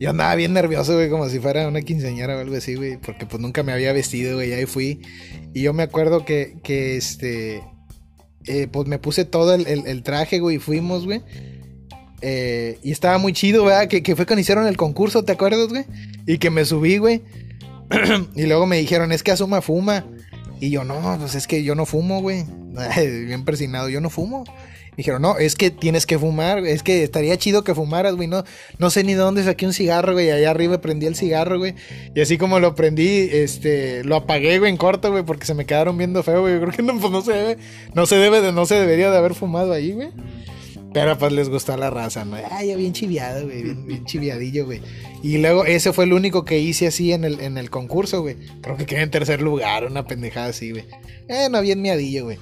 Yo 0.00 0.10
andaba 0.10 0.34
bien 0.34 0.52
nervioso, 0.52 0.94
güey, 0.94 1.08
como 1.08 1.28
si 1.28 1.38
fuera 1.38 1.68
una 1.68 1.80
quinceañera 1.80 2.36
o 2.36 2.40
algo 2.40 2.56
así, 2.56 2.74
güey, 2.74 2.98
porque 2.98 3.26
pues 3.26 3.40
nunca 3.40 3.62
me 3.62 3.72
había 3.72 3.92
vestido, 3.92 4.34
güey, 4.34 4.52
ahí 4.52 4.66
fui. 4.66 5.00
Y 5.54 5.62
yo 5.62 5.72
me 5.72 5.84
acuerdo 5.84 6.24
que, 6.24 6.56
que 6.64 6.96
este, 6.96 7.62
eh, 8.46 8.66
pues 8.70 8.88
me 8.88 8.98
puse 8.98 9.24
todo 9.24 9.54
el, 9.54 10.02
traje, 10.02 10.40
güey, 10.40 10.56
y 10.56 10.58
fuimos, 10.58 11.04
güey. 11.04 11.22
Eh, 12.20 12.78
y 12.82 12.90
estaba 12.90 13.18
muy 13.18 13.32
chido, 13.32 13.64
¿verdad? 13.64 13.86
Que, 13.86 14.02
que, 14.02 14.16
fue 14.16 14.26
cuando 14.26 14.40
hicieron 14.40 14.66
el 14.66 14.76
concurso, 14.76 15.24
¿te 15.24 15.32
acuerdas, 15.32 15.68
güey? 15.68 15.84
Y 16.26 16.38
que 16.38 16.50
me 16.50 16.64
subí, 16.64 16.98
güey. 16.98 17.22
y 18.34 18.46
luego 18.46 18.66
me 18.66 18.78
dijeron, 18.78 19.12
es 19.12 19.22
que 19.22 19.30
Asuma 19.30 19.60
fuma. 19.62 20.04
Y 20.60 20.70
yo, 20.70 20.84
no, 20.84 21.16
pues 21.18 21.34
es 21.34 21.46
que 21.46 21.62
yo 21.62 21.74
no 21.74 21.86
fumo, 21.86 22.20
güey. 22.20 22.44
Bien 22.96 23.44
persinado, 23.44 23.88
yo 23.88 24.00
no 24.00 24.10
fumo 24.10 24.44
dijeron, 24.96 25.22
no, 25.22 25.38
es 25.38 25.56
que 25.56 25.70
tienes 25.70 26.06
que 26.06 26.18
fumar, 26.18 26.58
es 26.64 26.82
que 26.82 27.02
estaría 27.02 27.36
chido 27.36 27.64
que 27.64 27.74
fumaras, 27.74 28.14
güey. 28.14 28.28
No, 28.28 28.44
no 28.78 28.90
sé 28.90 29.04
ni 29.04 29.14
de 29.14 29.20
dónde 29.20 29.44
saqué 29.44 29.66
un 29.66 29.72
cigarro, 29.72 30.12
güey. 30.12 30.30
Allá 30.30 30.50
arriba 30.50 30.80
prendí 30.80 31.06
el 31.06 31.16
cigarro, 31.16 31.58
güey. 31.58 31.74
Y 32.14 32.20
así 32.20 32.38
como 32.38 32.60
lo 32.60 32.74
prendí, 32.74 33.28
este, 33.32 34.04
lo 34.04 34.16
apagué, 34.16 34.58
güey, 34.58 34.70
en 34.70 34.76
corto, 34.76 35.10
güey, 35.10 35.24
porque 35.24 35.46
se 35.46 35.54
me 35.54 35.66
quedaron 35.66 35.98
viendo 35.98 36.22
feo, 36.22 36.42
güey. 36.42 36.54
Yo 36.54 36.60
creo 36.60 36.72
que 36.72 36.82
no, 36.82 36.98
pues 36.98 37.12
no 37.12 37.22
se 37.22 37.32
debe, 37.32 37.58
no 37.94 38.06
se 38.06 38.16
debe 38.16 38.40
de, 38.40 38.52
no 38.52 38.66
se 38.66 38.76
debería 38.76 39.10
de 39.10 39.16
haber 39.16 39.34
fumado 39.34 39.72
ahí, 39.72 39.92
güey. 39.92 40.10
Pero 40.94 41.18
pues 41.18 41.32
les 41.32 41.48
gustó 41.48 41.76
la 41.76 41.90
raza, 41.90 42.24
¿no? 42.24 42.36
Ay, 42.52 42.74
bien 42.76 42.92
chiviado, 42.92 43.44
güey, 43.44 43.62
bien, 43.62 44.04
chiviadillo, 44.04 44.64
güey. 44.64 44.80
Y 45.24 45.38
luego 45.38 45.64
ese 45.64 45.92
fue 45.92 46.04
el 46.04 46.12
único 46.12 46.44
que 46.44 46.60
hice 46.60 46.86
así 46.86 47.12
en 47.12 47.24
el, 47.24 47.40
en 47.40 47.58
el 47.58 47.68
concurso, 47.68 48.22
güey. 48.22 48.36
Creo 48.62 48.76
que 48.76 48.86
quedé 48.86 49.02
en 49.02 49.10
tercer 49.10 49.42
lugar, 49.42 49.84
una 49.84 50.06
pendejada 50.06 50.46
así, 50.46 50.70
güey. 50.70 50.84
Eh, 51.28 51.48
no, 51.50 51.60
bien 51.62 51.82
miadillo, 51.82 52.24
güey. 52.24 52.38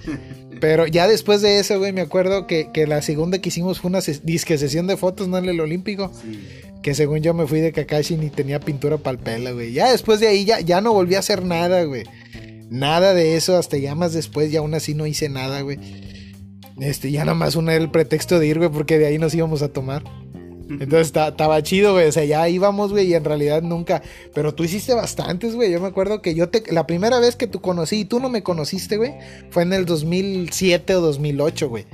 Pero 0.60 0.86
ya 0.86 1.08
después 1.08 1.40
de 1.40 1.58
eso, 1.58 1.78
güey, 1.78 1.92
me 1.92 2.02
acuerdo 2.02 2.46
que, 2.46 2.70
la 2.86 3.00
segunda 3.00 3.38
que 3.40 3.48
hicimos 3.48 3.80
fue 3.80 3.88
una 3.88 4.00
disque 4.22 4.58
sesión 4.58 4.86
de 4.86 4.98
fotos, 4.98 5.28
¿no? 5.28 5.38
En 5.38 5.46
el 5.46 5.58
Olímpico. 5.58 6.12
Que 6.82 6.94
según 6.94 7.20
yo 7.20 7.32
me 7.32 7.46
fui 7.46 7.60
de 7.60 7.72
Kakashi 7.72 8.16
ni 8.16 8.28
tenía 8.28 8.60
pintura 8.60 8.98
para 8.98 9.16
el 9.16 9.22
pelo, 9.22 9.54
güey. 9.54 9.72
Ya 9.72 9.90
después 9.90 10.20
de 10.20 10.28
ahí 10.28 10.44
ya, 10.44 10.60
ya 10.60 10.80
no 10.80 10.92
volví 10.92 11.14
a 11.14 11.20
hacer 11.20 11.42
nada, 11.42 11.84
güey. 11.84 12.04
Nada 12.68 13.14
de 13.14 13.36
eso, 13.36 13.56
hasta 13.56 13.78
ya 13.78 13.94
más 13.94 14.12
después, 14.12 14.52
ya 14.52 14.58
aún 14.58 14.74
así 14.74 14.94
no 14.94 15.06
hice 15.06 15.28
nada, 15.28 15.62
güey. 15.62 15.78
Este, 16.80 17.10
ya 17.10 17.24
nomás 17.24 17.56
uno 17.56 17.70
era 17.70 17.82
el 17.82 17.90
pretexto 17.90 18.38
de 18.38 18.46
ir, 18.46 18.58
güey, 18.58 18.70
porque 18.70 18.98
de 18.98 19.06
ahí 19.06 19.18
nos 19.18 19.34
íbamos 19.34 19.62
a 19.62 19.68
tomar. 19.68 20.02
Entonces 20.80 21.08
estaba 21.08 21.62
chido, 21.62 21.92
güey. 21.92 22.06
O 22.06 22.12
sea, 22.12 22.24
ya 22.24 22.48
íbamos, 22.48 22.92
güey, 22.92 23.08
y 23.08 23.14
en 23.14 23.24
realidad 23.24 23.62
nunca. 23.62 24.02
Pero 24.34 24.54
tú 24.54 24.64
hiciste 24.64 24.94
bastantes, 24.94 25.54
güey. 25.54 25.70
Yo 25.70 25.80
me 25.80 25.88
acuerdo 25.88 26.22
que 26.22 26.34
yo 26.34 26.48
te. 26.48 26.72
La 26.72 26.86
primera 26.86 27.18
vez 27.20 27.36
que 27.36 27.46
tú 27.46 27.60
conocí 27.60 28.00
y 28.00 28.04
tú 28.04 28.20
no 28.20 28.28
me 28.28 28.42
conociste, 28.42 28.96
güey, 28.96 29.14
fue 29.50 29.64
en 29.64 29.72
el 29.72 29.84
2007 29.84 30.94
o 30.96 31.00
2008, 31.00 31.68
güey. 31.68 31.86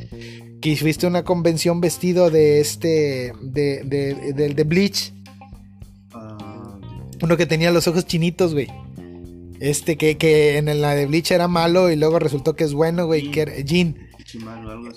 Que 0.60 0.76
fuiste 0.76 1.06
una 1.06 1.24
convención 1.24 1.80
vestido 1.80 2.30
de 2.30 2.60
este. 2.60 3.32
de, 3.42 3.82
de, 3.84 4.32
de, 4.32 4.54
de 4.54 4.64
Bleach. 4.64 5.12
Ah, 6.12 6.78
Uno 7.22 7.36
que 7.36 7.46
tenía 7.46 7.70
los 7.70 7.88
ojos 7.88 8.06
chinitos, 8.06 8.54
güey. 8.54 8.68
Este 9.60 9.96
que, 9.96 10.16
que 10.16 10.56
en 10.56 10.80
la 10.80 10.94
de 10.94 11.06
Bleach 11.06 11.32
era 11.32 11.48
malo 11.48 11.90
y 11.90 11.96
luego 11.96 12.20
resultó 12.20 12.54
que 12.54 12.64
es 12.64 12.74
bueno, 12.74 13.06
güey. 13.06 13.30
Que 13.30 13.40
era 13.42 13.52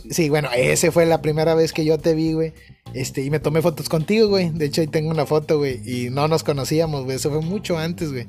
Sí, 0.10 0.30
bueno, 0.30 0.50
ese 0.56 0.92
fue 0.92 1.06
la 1.06 1.22
primera 1.22 1.56
vez 1.56 1.72
que 1.72 1.86
yo 1.86 1.98
te 1.98 2.14
vi, 2.14 2.34
güey. 2.34 2.54
Este, 2.94 3.24
y 3.24 3.30
me 3.30 3.40
tomé 3.40 3.62
fotos 3.62 3.88
contigo, 3.88 4.28
güey. 4.28 4.50
De 4.50 4.66
hecho, 4.66 4.82
ahí 4.82 4.88
tengo 4.88 5.10
una 5.10 5.26
foto, 5.26 5.58
güey. 5.58 5.82
Y 5.86 6.10
no 6.10 6.28
nos 6.28 6.44
conocíamos, 6.44 7.06
güey. 7.06 7.16
Eso 7.16 7.30
fue 7.30 7.42
mucho 7.42 7.78
antes, 7.78 8.12
güey. 8.12 8.28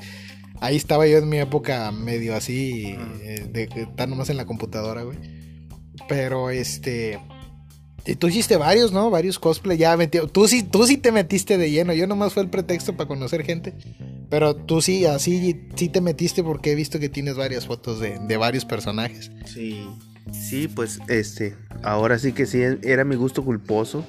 Ahí 0.60 0.76
estaba 0.76 1.06
yo 1.08 1.18
en 1.18 1.28
mi 1.28 1.38
época 1.38 1.90
medio 1.90 2.36
así, 2.36 2.94
eh, 3.22 3.48
de, 3.50 3.64
estar 3.82 4.08
nomás 4.08 4.30
en 4.30 4.36
la 4.36 4.46
computadora, 4.46 5.02
güey. 5.02 5.18
Pero 6.08 6.50
este. 6.50 7.18
Y 8.06 8.14
tú 8.14 8.28
hiciste 8.28 8.56
varios, 8.56 8.92
¿no? 8.92 9.10
Varios 9.10 9.40
cosplay 9.40 9.78
ya 9.78 9.96
metido. 9.96 10.28
Tú 10.28 10.46
sí, 10.46 10.62
tú 10.62 10.86
sí 10.86 10.98
te 10.98 11.10
metiste 11.10 11.58
de 11.58 11.70
lleno. 11.70 11.92
Yo 11.94 12.06
nomás 12.06 12.32
fue 12.32 12.44
el 12.44 12.50
pretexto 12.50 12.96
para 12.96 13.08
conocer 13.08 13.44
gente. 13.44 13.74
Pero 14.28 14.54
tú 14.54 14.80
sí, 14.80 15.04
así 15.04 15.68
sí 15.74 15.88
te 15.88 16.00
metiste 16.00 16.44
porque 16.44 16.72
he 16.72 16.74
visto 16.76 17.00
que 17.00 17.08
tienes 17.08 17.36
varias 17.36 17.66
fotos 17.66 17.98
de, 17.98 18.18
de 18.20 18.36
varios 18.36 18.64
personajes. 18.64 19.32
Sí. 19.44 19.84
Sí, 20.30 20.68
pues 20.68 21.00
este, 21.08 21.56
ahora 21.82 22.18
sí 22.18 22.32
que 22.32 22.46
sí, 22.46 22.62
era 22.82 23.04
mi 23.04 23.16
gusto 23.16 23.44
culposo. 23.44 24.06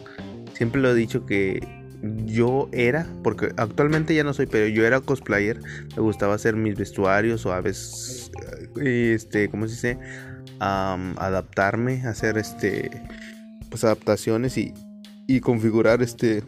Siempre 0.54 0.82
lo 0.82 0.92
he 0.92 0.96
dicho 0.96 1.26
que 1.26 1.66
yo 2.26 2.70
era, 2.72 3.08
porque 3.24 3.54
actualmente 3.58 4.14
ya 4.14 4.24
no 4.24 4.34
soy, 4.34 4.46
pero 4.46 4.68
yo 4.68 4.86
era 4.86 5.00
cosplayer. 5.00 5.60
Me 5.96 6.02
gustaba 6.02 6.36
hacer 6.36 6.56
mis 6.56 6.76
vestuarios 6.76 7.46
o 7.46 7.54
a 7.54 7.62
veces, 7.62 8.32
este, 8.82 9.50
¿cómo 9.50 9.68
se 9.68 9.74
dice? 9.74 10.00
adaptarme, 10.60 12.04
hacer 12.08 12.38
este, 12.38 12.90
pues 13.70 13.84
adaptaciones 13.84 14.58
y, 14.58 14.74
y 15.28 15.42
configurar 15.42 16.02
este, 16.02 16.42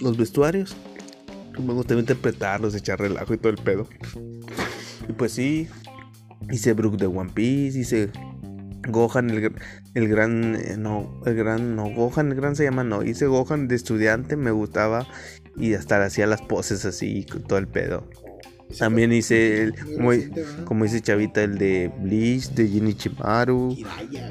los 0.00 0.16
vestuarios. 0.16 0.74
Me 1.58 1.74
gustaba 1.74 2.00
interpretarlos, 2.00 2.74
echar 2.74 3.00
relajo 3.00 3.34
y 3.34 3.38
todo 3.38 3.50
el 3.50 3.58
pedo. 3.58 3.86
Y 5.08 5.12
pues 5.12 5.32
sí, 5.32 5.68
hice 6.50 6.72
Brook 6.72 6.96
de 6.96 7.06
One 7.06 7.30
Piece, 7.34 7.78
hice 7.78 8.10
Gohan, 8.88 9.30
el, 9.30 9.52
el 9.94 10.08
gran, 10.08 10.56
eh, 10.56 10.76
no, 10.78 11.20
el 11.26 11.34
gran, 11.34 11.76
no, 11.76 11.90
Gohan, 11.90 12.30
el 12.30 12.34
gran 12.36 12.56
se 12.56 12.64
llama, 12.64 12.84
no, 12.84 13.02
hice 13.02 13.26
Gohan 13.26 13.68
de 13.68 13.76
estudiante, 13.76 14.36
me 14.36 14.50
gustaba 14.50 15.06
y 15.56 15.74
hasta 15.74 16.02
hacía 16.04 16.26
las 16.26 16.42
poses 16.42 16.84
así, 16.84 17.26
todo 17.46 17.58
el 17.58 17.68
pedo. 17.68 18.08
También 18.78 19.12
hice, 19.12 19.62
el, 19.62 19.74
como, 20.64 20.84
dice 20.84 21.00
Chavita, 21.00 21.42
el 21.42 21.58
de 21.58 21.92
Bleach, 22.00 22.50
de 22.50 22.66
Jinichimaru, 22.66 23.76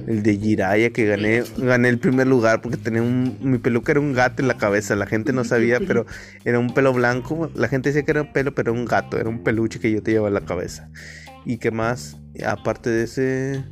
el 0.08 0.24
de 0.24 0.38
Jiraya, 0.38 0.90
que 0.90 1.06
gané, 1.06 1.44
gané 1.58 1.90
el 1.90 2.00
primer 2.00 2.28
lugar 2.28 2.62
porque 2.62 2.78
tenía 2.78 3.02
un, 3.02 3.38
mi 3.42 3.60
peluca 3.60 3.92
era 3.92 4.02
un 4.02 4.12
gato 4.14 4.42
en 4.42 4.48
la 4.48 4.58
cabeza, 4.58 4.96
la 4.96 5.06
gente 5.06 5.34
no 5.34 5.44
sabía, 5.44 5.80
pero 5.80 6.06
era 6.44 6.60
un 6.60 6.74
pelo 6.74 6.94
blanco, 6.94 7.52
la 7.56 7.68
gente 7.68 7.90
decía 7.90 8.04
que 8.04 8.12
era 8.12 8.24
un 8.24 8.34
pelo, 8.34 8.54
pero 8.54 8.72
era 8.72 8.80
un 8.80 8.86
gato, 8.86 9.18
era 9.18 9.30
un 9.30 9.44
peluche 9.44 9.80
que 9.80 9.92
yo 9.92 10.02
te 10.02 10.12
llevaba 10.12 10.30
en 10.30 10.34
la 10.34 10.46
cabeza. 10.46 10.90
Y 11.46 11.58
qué 11.58 11.72
más, 11.72 12.18
aparte 12.46 12.90
de 12.90 13.04
ese, 13.04 13.64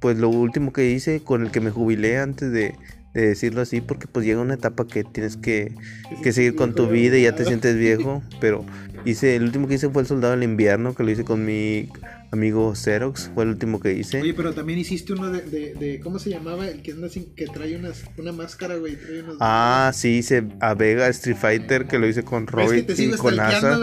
pues 0.00 0.18
lo 0.18 0.28
último 0.28 0.72
que 0.72 0.90
hice 0.90 1.20
con 1.20 1.44
el 1.44 1.50
que 1.50 1.60
me 1.60 1.70
jubilé 1.70 2.18
antes 2.18 2.52
de, 2.52 2.74
de 3.14 3.28
decirlo 3.28 3.62
así, 3.62 3.80
porque 3.80 4.06
pues 4.06 4.26
llega 4.26 4.40
una 4.40 4.54
etapa 4.54 4.86
que 4.86 5.02
tienes 5.02 5.36
que, 5.36 5.74
que 6.22 6.32
seguir 6.32 6.54
con 6.54 6.74
tu 6.74 6.86
vida 6.86 7.16
y 7.16 7.22
ya 7.22 7.34
te 7.34 7.46
sientes 7.46 7.76
viejo, 7.76 8.22
pero 8.40 8.64
hice, 9.06 9.36
el 9.36 9.44
último 9.44 9.68
que 9.68 9.74
hice 9.74 9.88
fue 9.88 10.02
el 10.02 10.08
Soldado 10.08 10.34
del 10.34 10.42
Invierno, 10.42 10.94
que 10.94 11.02
lo 11.02 11.10
hice 11.10 11.24
con 11.24 11.44
mi 11.44 11.88
amigo 12.30 12.74
Xerox, 12.74 13.30
fue 13.34 13.44
el 13.44 13.50
último 13.50 13.80
que 13.80 13.92
hice. 13.92 14.20
Oye, 14.20 14.34
pero 14.34 14.52
también 14.52 14.78
hiciste 14.78 15.12
uno 15.12 15.30
de, 15.30 15.74
de, 15.74 16.00
¿cómo 16.02 16.18
se 16.18 16.30
llamaba? 16.30 16.66
El 16.68 16.82
que 16.82 16.92
anda 16.92 17.08
sin, 17.08 17.34
que 17.34 17.46
trae 17.46 17.80
una 18.16 18.32
máscara, 18.32 18.76
güey. 18.76 18.98
ah, 19.40 19.90
sí, 19.94 20.18
hice 20.18 20.44
a 20.60 20.74
Vega 20.74 21.08
Street 21.08 21.36
Fighter, 21.36 21.86
que 21.86 21.98
lo 21.98 22.06
hice 22.06 22.22
con 22.22 22.46
Robin 22.46 22.86
y 22.88 23.10
con 23.12 23.38
Asa. 23.38 23.78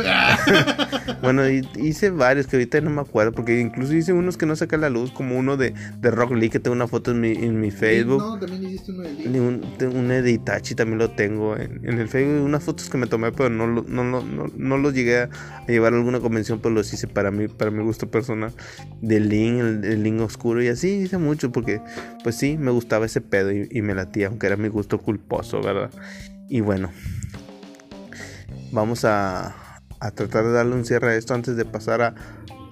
bueno, 1.22 1.48
hice 1.50 2.10
varios 2.10 2.48
que 2.48 2.58
ahorita 2.58 2.82
no 2.82 2.90
me 2.90 3.02
acuerdo, 3.02 3.32
porque 3.32 3.60
incluso 3.60 3.94
hice 3.94 4.14
unos 4.14 4.38
que 4.38 4.46
no 4.46 4.56
saqué 4.56 4.78
la 4.78 4.90
luz, 4.90 5.12
como 5.12 5.38
uno 5.38 5.58
de, 5.58 5.74
de 6.00 6.12
Rock 6.12 6.32
Lee, 6.34 6.50
que 6.50 6.60
tengo 6.60 6.76
una 6.76 6.88
foto 6.88 7.12
en 7.12 7.22
mi, 7.22 7.32
en 7.32 7.60
mi 7.60 7.72
Facebook. 7.72 8.22
no, 8.22 8.40
también 8.40 8.64
hiciste 8.66 8.92
uno 8.92 9.04
de 9.04 9.42
un, 9.42 9.64
un 9.96 10.08
de 10.08 10.32
Itachi 10.32 10.76
también 10.76 11.00
lo 11.00 11.12
tengo 11.12 11.56
en, 11.56 11.82
en, 11.84 12.00
el 12.00 12.08
Facebook, 12.08 12.46
unas 12.46 12.64
fotos 12.64 12.90
que 12.90 12.98
me 12.98 13.08
tomé, 13.08 13.32
pero 13.32 13.50
no, 13.50 13.68
no, 13.68 13.84
no, 13.84 14.22
no, 14.22 14.52
no 14.56 14.78
los 14.78 14.94
llegué 14.94 15.22
a, 15.22 15.30
llevar 15.68 15.94
a 15.94 15.98
alguna 15.98 16.20
convención, 16.20 16.60
pero 16.60 16.76
los 16.76 16.92
hice 16.94 17.08
para 17.08 17.32
mí, 17.32 17.48
para 17.48 17.72
mi 17.72 17.84
gusto 17.84 18.10
personal 18.10 18.33
del 19.02 19.30
Link, 19.30 19.60
el, 19.84 20.04
Link 20.04 20.22
oscuro 20.22 20.62
y 20.62 20.68
así 20.68 20.90
hice 20.90 21.18
mucho 21.18 21.52
porque 21.52 21.82
pues 22.24 22.36
sí, 22.36 22.58
me 22.58 22.72
gustaba 22.72 23.06
ese 23.06 23.22
pedo 23.22 23.52
y, 23.52 23.82
me 23.82 23.96
latía, 23.96 24.28
aunque 24.28 24.48
era 24.48 24.58
mi 24.58 24.68
gusto 24.68 25.00
culposo, 25.00 25.62
¿verdad? 25.62 25.92
Y 26.50 26.62
bueno, 26.62 26.92
vamos 28.72 29.06
a, 29.06 29.80
a 30.00 30.12
tratar 30.12 30.46
de 30.46 30.52
darle 30.52 30.76
un 30.76 30.86
cierre 30.86 31.12
a 31.12 31.16
esto 31.16 31.34
antes 31.34 31.56
de 31.56 31.66
pasar 31.66 32.02
a, 32.02 32.16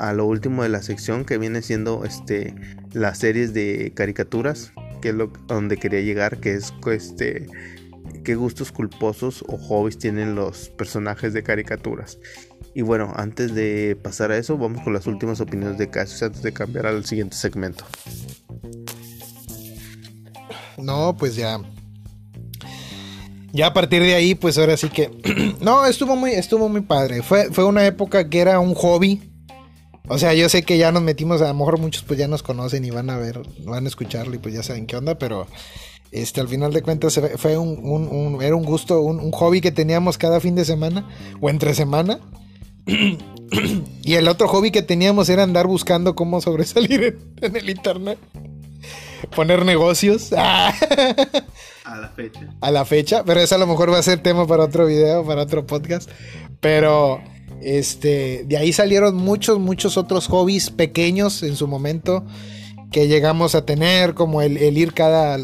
a 0.01 0.13
lo 0.13 0.25
último 0.25 0.63
de 0.63 0.69
la 0.69 0.81
sección 0.81 1.25
que 1.25 1.37
viene 1.37 1.61
siendo 1.61 2.03
este 2.05 2.55
las 2.91 3.19
series 3.19 3.53
de 3.53 3.93
caricaturas 3.95 4.73
que 4.99 5.09
es 5.09 5.15
lo 5.15 5.27
donde 5.47 5.77
quería 5.77 6.01
llegar 6.01 6.39
que 6.39 6.55
es 6.55 6.73
este 6.87 7.45
qué 8.23 8.33
gustos 8.33 8.71
culposos 8.71 9.45
o 9.47 9.57
hobbies 9.57 9.99
tienen 9.99 10.33
los 10.33 10.69
personajes 10.69 11.33
de 11.33 11.43
caricaturas 11.43 12.17
y 12.73 12.81
bueno, 12.81 13.11
antes 13.15 13.53
de 13.53 13.97
pasar 14.01 14.31
a 14.31 14.37
eso, 14.37 14.57
vamos 14.57 14.81
con 14.83 14.93
las 14.93 15.07
últimas 15.07 15.41
opiniones 15.41 15.77
de 15.77 15.89
Cassius 15.89 16.23
antes 16.23 16.41
de 16.41 16.53
cambiar 16.53 16.85
al 16.87 17.05
siguiente 17.05 17.35
segmento. 17.35 17.85
No, 20.77 21.15
pues 21.17 21.35
ya. 21.35 21.59
Ya 23.53 23.67
a 23.67 23.73
partir 23.73 24.01
de 24.01 24.15
ahí, 24.15 24.35
pues 24.35 24.57
ahora 24.57 24.77
sí 24.77 24.89
que. 24.89 25.11
no, 25.61 25.85
estuvo 25.85 26.15
muy, 26.15 26.31
estuvo 26.31 26.69
muy 26.69 26.81
padre. 26.81 27.21
Fue, 27.21 27.51
fue 27.51 27.65
una 27.65 27.85
época 27.85 28.29
que 28.29 28.39
era 28.39 28.59
un 28.59 28.73
hobby. 28.73 29.21
O 30.07 30.17
sea, 30.17 30.33
yo 30.33 30.49
sé 30.49 30.63
que 30.63 30.77
ya 30.77 30.91
nos 30.91 31.03
metimos, 31.03 31.41
a 31.41 31.47
lo 31.47 31.53
mejor 31.53 31.79
muchos 31.79 32.03
pues 32.03 32.19
ya 32.19 32.27
nos 32.27 32.43
conocen 32.43 32.83
y 32.83 32.89
van 32.89 33.09
a 33.09 33.17
ver, 33.17 33.41
van 33.63 33.85
a 33.85 33.87
escucharlo 33.87 34.35
y 34.35 34.39
pues 34.39 34.53
ya 34.53 34.63
saben 34.63 34.85
qué 34.85 34.97
onda, 34.97 35.17
pero 35.17 35.47
este, 36.11 36.41
al 36.41 36.49
final 36.49 36.73
de 36.73 36.81
cuentas 36.81 37.21
fue 37.37 37.57
un, 37.57 38.39
era 38.41 38.55
un 38.55 38.65
gusto, 38.65 38.99
un, 39.01 39.19
un, 39.21 39.31
hobby 39.31 39.61
que 39.61 39.71
teníamos 39.71 40.17
cada 40.17 40.41
fin 40.41 40.55
de 40.55 40.65
semana 40.65 41.07
o 41.39 41.49
entre 41.49 41.73
semana. 41.73 42.19
y 44.03 44.13
el 44.13 44.27
otro 44.27 44.47
hobby 44.47 44.71
que 44.71 44.81
teníamos 44.81 45.29
era 45.29 45.43
andar 45.43 45.67
buscando 45.67 46.15
cómo 46.15 46.41
sobresalir 46.41 47.17
en, 47.41 47.55
el 47.55 47.69
internet. 47.69 48.17
Poner 49.35 49.65
negocios. 49.65 50.33
a 50.33 50.73
la 51.85 52.09
fecha. 52.15 52.53
A 52.59 52.71
la 52.71 52.85
fecha. 52.85 53.23
Pero 53.23 53.39
eso 53.39 53.55
a 53.55 53.57
lo 53.57 53.67
mejor 53.67 53.91
va 53.91 53.99
a 53.99 54.03
ser 54.03 54.21
tema 54.21 54.47
para 54.47 54.63
otro 54.63 54.85
video, 54.85 55.25
para 55.25 55.43
otro 55.43 55.65
podcast. 55.65 56.09
Pero 56.59 57.21
este, 57.61 58.43
de 58.45 58.57
ahí 58.57 58.73
salieron 58.73 59.15
muchos, 59.15 59.59
muchos 59.59 59.97
otros 59.97 60.27
hobbies 60.27 60.69
pequeños 60.69 61.43
en 61.43 61.55
su 61.55 61.67
momento 61.67 62.25
que 62.91 63.07
llegamos 63.07 63.55
a 63.55 63.65
tener, 63.65 64.15
como 64.15 64.41
el, 64.41 64.57
ir 64.77 64.93
cada, 64.93 65.37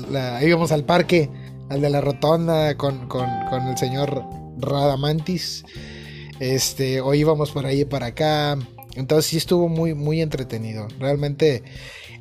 íbamos 0.44 0.74
al 0.74 0.84
parque, 0.84 1.30
al 1.70 1.80
de 1.80 1.90
la 1.90 2.02
rotonda 2.02 2.76
con, 2.76 3.08
con, 3.08 3.30
con 3.50 3.68
el 3.68 3.78
señor 3.78 4.26
Radamantis 4.58 5.64
este, 6.40 7.02
o 7.02 7.14
íbamos 7.14 7.52
por 7.52 7.66
ahí 7.66 7.86
para 7.86 8.08
acá. 8.08 8.58
Entonces 8.96 9.30
sí 9.30 9.38
estuvo 9.38 9.70
muy, 9.70 9.94
muy 9.94 10.22
entretenido. 10.22 10.88
Realmente, 11.00 11.64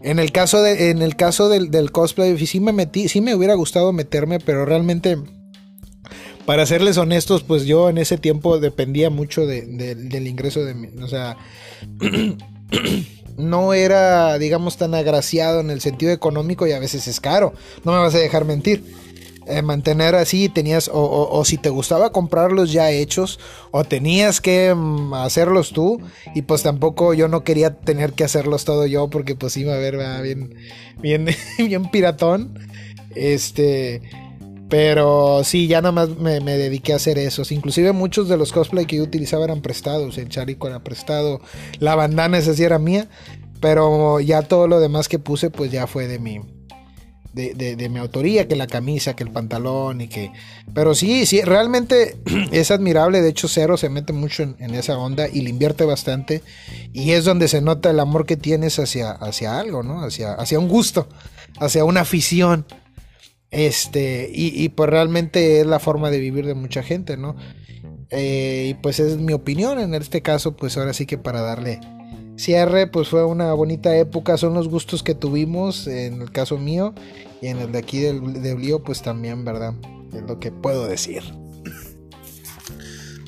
en 0.02 0.18
el 0.18 0.32
caso, 0.32 0.62
de, 0.62 0.90
en 0.90 1.02
el 1.02 1.16
caso 1.16 1.48
del, 1.48 1.90
cosplay, 1.90 2.36
sí 2.46 2.60
me 2.60 2.72
metí, 2.72 3.08
sí 3.08 3.20
me 3.20 3.34
hubiera 3.34 3.54
gustado 3.54 3.92
meterme, 3.92 4.40
pero 4.40 4.66
realmente, 4.66 5.16
para 6.44 6.66
serles 6.66 6.98
honestos, 6.98 7.42
pues 7.42 7.64
yo 7.64 7.88
en 7.88 7.98
ese 7.98 8.18
tiempo 8.18 8.58
dependía 8.58 9.08
mucho 9.10 9.46
del 9.46 10.26
ingreso 10.26 10.64
de 10.64 10.74
mi, 10.74 10.88
o 11.02 11.08
sea, 11.08 11.38
no 13.36 13.74
era, 13.74 14.38
digamos, 14.38 14.76
tan 14.76 14.94
agraciado 14.94 15.60
en 15.60 15.70
el 15.70 15.80
sentido 15.80 16.12
económico 16.12 16.66
y 16.66 16.72
a 16.72 16.78
veces 16.78 17.06
es 17.08 17.20
caro. 17.20 17.54
No 17.84 17.92
me 17.92 17.98
vas 17.98 18.14
a 18.14 18.18
dejar 18.18 18.44
mentir. 18.44 18.84
Eh, 19.48 19.62
mantener 19.62 20.16
así, 20.16 20.48
tenías, 20.48 20.90
o, 20.92 21.44
si 21.44 21.56
te 21.56 21.68
gustaba 21.68 22.10
comprarlos 22.10 22.72
ya 22.72 22.90
hechos, 22.90 23.38
o 23.70 23.84
tenías 23.84 24.40
que 24.40 24.74
mm, 24.74 25.14
hacerlos 25.14 25.70
tú, 25.70 26.00
y 26.34 26.42
pues 26.42 26.64
tampoco 26.64 27.14
yo 27.14 27.28
no 27.28 27.44
quería 27.44 27.76
tener 27.76 28.12
que 28.14 28.24
hacerlos 28.24 28.64
todo 28.64 28.86
yo, 28.86 29.08
porque 29.08 29.36
pues 29.36 29.56
iba 29.56 29.72
a 29.72 29.78
ver 29.78 29.98
bien, 30.22 30.56
bien, 31.00 31.26
bien 31.58 31.90
piratón. 31.90 32.58
Este, 33.14 34.02
Pero 34.68 35.42
sí, 35.44 35.68
ya 35.68 35.80
nada 35.80 35.92
más 35.92 36.18
me, 36.18 36.40
dediqué 36.40 36.92
a 36.92 36.96
hacer 36.96 37.18
eso. 37.18 37.42
Inclusive 37.50 37.92
muchos 37.92 38.28
de 38.28 38.36
los 38.36 38.52
cosplay 38.52 38.84
que 38.86 38.96
yo 38.96 39.04
utilizaba 39.04 39.44
eran 39.44 39.62
prestados. 39.62 40.18
El 40.18 40.28
charico 40.28 40.66
era 40.66 40.82
prestado. 40.82 41.40
La 41.78 41.94
bandana 41.94 42.38
esa 42.38 42.52
sí 42.54 42.64
era 42.64 42.78
mía. 42.78 43.08
Pero 43.60 44.20
ya 44.20 44.42
todo 44.42 44.68
lo 44.68 44.80
demás 44.80 45.08
que 45.08 45.18
puse 45.18 45.50
pues 45.50 45.70
ya 45.70 45.86
fue 45.86 46.08
de 46.08 46.18
mi, 46.18 46.40
de, 47.36 47.88
mi 47.90 47.98
autoría, 47.98 48.48
que 48.48 48.56
la 48.56 48.66
camisa, 48.66 49.14
que 49.14 49.22
el 49.22 49.30
pantalón 49.30 50.00
y 50.00 50.08
que... 50.08 50.32
Pero 50.72 50.94
sí, 50.94 51.26
sí, 51.26 51.42
realmente 51.42 52.16
es 52.52 52.70
admirable, 52.70 53.20
de 53.20 53.28
hecho 53.28 53.46
Cero 53.46 53.76
se 53.76 53.90
mete 53.90 54.12
mucho 54.12 54.42
en, 54.42 54.74
esa 54.74 54.96
onda 54.98 55.28
y 55.28 55.42
le 55.42 55.50
invierte 55.50 55.84
bastante 55.84 56.42
y 56.92 57.12
es 57.12 57.24
donde 57.24 57.48
se 57.48 57.60
nota 57.60 57.90
el 57.90 58.00
amor 58.00 58.24
que 58.24 58.36
tienes 58.36 58.78
hacia, 58.78 59.10
hacia 59.10 59.58
algo, 59.58 59.82
¿no? 59.82 60.02
Hacia, 60.02 60.32
hacia 60.32 60.58
un 60.58 60.68
gusto, 60.68 61.08
hacia 61.60 61.84
una 61.84 62.00
afición. 62.00 62.66
Este, 63.50 64.28
y, 64.32 64.68
pues 64.70 64.90
realmente 64.90 65.60
es 65.60 65.66
la 65.66 65.78
forma 65.78 66.10
de 66.10 66.18
vivir 66.18 66.46
de 66.46 66.54
mucha 66.54 66.82
gente, 66.82 67.16
¿no? 67.16 67.36
Eh, 68.10 68.68
y 68.70 68.74
pues 68.74 68.98
es 68.98 69.18
mi 69.18 69.32
opinión 69.32 69.78
en 69.78 69.94
este 69.94 70.20
caso, 70.20 70.56
pues 70.56 70.76
ahora 70.76 70.92
sí 70.92 71.06
que 71.06 71.16
para 71.16 71.40
darle 71.40 71.80
cierre, 72.36 72.86
pues 72.86 73.08
fue 73.08 73.24
una 73.24 73.52
bonita 73.54 73.96
época, 73.96 74.36
son 74.36 74.54
los 74.54 74.68
gustos 74.68 75.02
que 75.02 75.14
tuvimos, 75.14 75.86
en 75.86 76.22
el 76.22 76.30
caso 76.30 76.58
mío, 76.58 76.94
y 77.40 77.48
en 77.48 77.58
el 77.58 77.72
de 77.72 77.78
aquí 77.78 78.00
de 78.00 78.54
Blío, 78.54 78.82
pues 78.82 79.02
también, 79.02 79.44
¿verdad? 79.44 79.74
Es 80.12 80.22
lo 80.22 80.38
que 80.38 80.52
puedo 80.52 80.86
decir. 80.86 81.22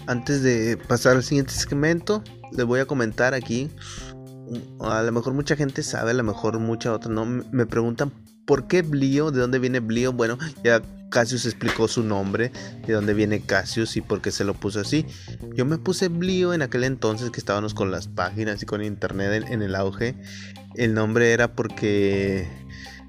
Antes 0.07 0.43
de 0.43 0.77
pasar 0.77 1.17
al 1.17 1.23
siguiente 1.23 1.53
segmento, 1.53 2.23
les 2.53 2.65
voy 2.65 2.81
a 2.81 2.87
comentar 2.87 3.35
aquí. 3.35 3.69
A 4.81 5.03
lo 5.03 5.13
mejor 5.13 5.35
mucha 5.35 5.57
gente 5.57 5.83
sabe, 5.83 6.13
a 6.13 6.15
lo 6.15 6.25
mejor 6.25 6.59
mucha 6.59 6.93
otra 6.95 7.13
no. 7.13 7.27
Me 7.27 7.67
preguntan 7.67 8.11
por 8.47 8.67
qué 8.67 8.81
Blío, 8.81 9.31
de 9.31 9.41
dónde 9.41 9.59
viene 9.59 9.81
Blío. 9.81 10.15
Bueno, 10.15 10.39
ya 10.65 10.81
Cassius 11.11 11.47
explicó 11.47 11.89
su 11.89 12.03
nombre, 12.03 12.53
de 12.87 12.93
dónde 12.93 13.15
viene 13.15 13.41
Cassius 13.41 13.97
y 13.97 14.01
por 14.01 14.21
qué 14.21 14.31
se 14.31 14.45
lo 14.45 14.55
puso 14.55 14.81
así. 14.81 15.07
Yo 15.55 15.65
me 15.65 15.79
puse 15.79 16.09
Blío 16.09 16.55
en 16.55 16.63
aquel 16.63 16.85
entonces 16.85 17.31
que 17.31 17.41
estábamos 17.41 17.75
con 17.75 17.91
las 17.91 18.09
páginas 18.09 18.63
y 18.63 18.67
con 18.67 18.83
internet 18.83 19.45
en 19.49 19.63
el 19.63 19.75
auge. 19.75 20.15
El 20.75 20.95
nombre 20.95 21.33
era 21.33 21.55
porque 21.55 22.47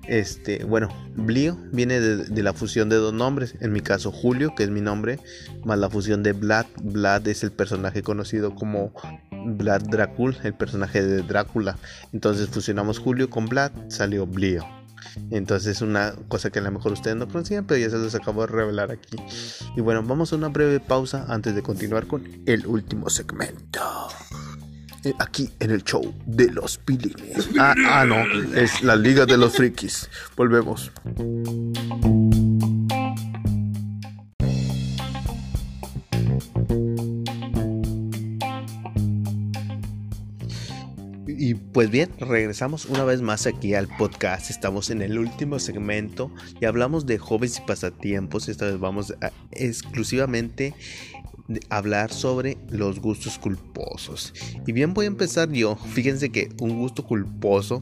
este, 0.09 0.63
bueno, 0.63 0.89
Blio 1.15 1.55
viene 1.71 1.99
de, 1.99 2.43
la 2.43 2.53
fusión 2.53 2.89
de 2.89 2.95
dos 2.95 3.13
nombres. 3.13 3.55
En 3.61 3.71
mi 3.71 3.81
caso, 3.81 4.11
Julio, 4.11 4.55
que 4.55 4.63
es 4.63 4.71
mi 4.71 4.81
nombre, 4.81 5.19
más 5.63 5.77
la 5.77 5.89
fusión 5.89 6.23
de 6.23 6.33
Vlad. 6.33 6.65
Vlad 6.81 7.27
es 7.27 7.43
el 7.43 7.51
personaje 7.51 8.01
conocido 8.01 8.55
como 8.55 8.91
Vlad 9.45 9.83
Dracul, 9.83 10.35
el 10.43 10.55
personaje 10.55 11.03
de 11.03 11.21
Drácula. 11.21 11.77
Entonces 12.11 12.49
fusionamos 12.49 12.97
Julio 12.97 13.29
con 13.29 13.45
Vlad, 13.45 13.71
salió 13.89 14.25
Blio. 14.25 14.78
Entonces 15.31 15.77
es 15.77 15.81
una 15.81 16.13
cosa 16.27 16.49
que 16.49 16.59
a 16.59 16.61
lo 16.61 16.71
mejor 16.71 16.93
ustedes 16.93 17.15
no 17.15 17.27
conocían, 17.27 17.65
pero 17.65 17.79
ya 17.79 17.89
se 17.89 17.97
los 17.97 18.15
acabo 18.15 18.41
de 18.41 18.47
revelar 18.47 18.91
aquí. 18.91 19.17
Y 19.75 19.81
bueno, 19.81 20.03
vamos 20.03 20.33
a 20.33 20.35
una 20.35 20.49
breve 20.49 20.79
pausa 20.79 21.25
antes 21.27 21.55
de 21.55 21.61
continuar 21.61 22.07
con 22.07 22.27
el 22.45 22.65
último 22.65 23.09
segmento. 23.09 23.81
Eh, 25.05 25.13
aquí 25.19 25.49
en 25.59 25.71
el 25.71 25.83
show 25.83 26.13
de 26.25 26.51
los 26.51 26.77
pilines. 26.77 27.49
Ah, 27.57 27.73
ah, 27.87 28.05
no, 28.05 28.17
es 28.55 28.83
la 28.83 28.95
Liga 28.95 29.25
de 29.25 29.37
los 29.37 29.53
Frikis. 29.53 30.09
Volvemos. 30.35 30.91
Pues 41.73 41.91
bien, 41.91 42.09
regresamos 42.19 42.85
una 42.85 43.03
vez 43.03 43.21
más 43.21 43.45
aquí 43.45 43.75
al 43.75 43.87
podcast. 43.87 44.49
Estamos 44.49 44.89
en 44.89 45.01
el 45.01 45.19
último 45.19 45.59
segmento 45.59 46.31
y 46.59 46.65
hablamos 46.65 47.05
de 47.05 47.19
jóvenes 47.19 47.59
y 47.59 47.61
pasatiempos. 47.61 48.49
Esta 48.49 48.65
vez 48.65 48.79
vamos 48.79 49.13
a 49.21 49.31
exclusivamente 49.51 50.73
hablar 51.69 52.11
sobre 52.11 52.57
los 52.69 52.99
gustos 52.99 53.37
culposos. 53.37 54.33
Y 54.65 54.71
bien 54.71 54.93
voy 54.93 55.05
a 55.05 55.09
empezar 55.09 55.51
yo. 55.51 55.75
Fíjense 55.75 56.29
que 56.29 56.49
un 56.59 56.77
gusto 56.77 57.05
culposo, 57.05 57.79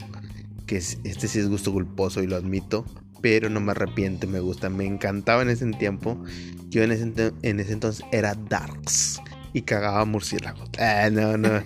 que 0.65 0.77
este 0.77 1.27
sí 1.27 1.39
es 1.39 1.47
gusto 1.47 1.71
culposo 1.71 2.21
y 2.21 2.27
lo 2.27 2.35
admito, 2.35 2.85
pero 3.21 3.49
no 3.49 3.61
me 3.61 3.71
arrepiento, 3.71 4.27
me 4.27 4.41
gusta, 4.41 4.69
me 4.69 4.85
encantaba 4.85 5.43
en 5.43 5.49
ese 5.49 5.65
tiempo. 5.71 6.21
Yo 6.69 6.83
en 6.83 6.91
ese, 6.91 7.33
en 7.41 7.59
ese 7.61 7.71
entonces 7.71 8.05
era 8.11 8.35
Darks 8.35 9.21
y 9.53 9.61
cagaba 9.63 10.03
murciélagos. 10.05 10.69
Ah, 10.79 11.09
no, 11.11 11.37
no, 11.37 11.61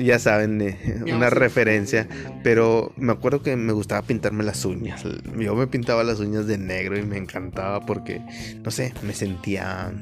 ya 0.00 0.18
saben, 0.18 0.60
eh, 0.60 1.02
una 1.12 1.30
referencia. 1.30 2.08
Pero 2.42 2.92
me 2.96 3.12
acuerdo 3.12 3.42
que 3.42 3.56
me 3.56 3.72
gustaba 3.72 4.02
pintarme 4.02 4.44
las 4.44 4.64
uñas. 4.64 5.02
Yo 5.36 5.54
me 5.54 5.66
pintaba 5.66 6.04
las 6.04 6.20
uñas 6.20 6.46
de 6.46 6.58
negro 6.58 6.98
y 6.98 7.02
me 7.02 7.16
encantaba 7.16 7.84
porque, 7.84 8.20
no 8.62 8.70
sé, 8.70 8.94
me 9.02 9.14
sentía 9.14 9.92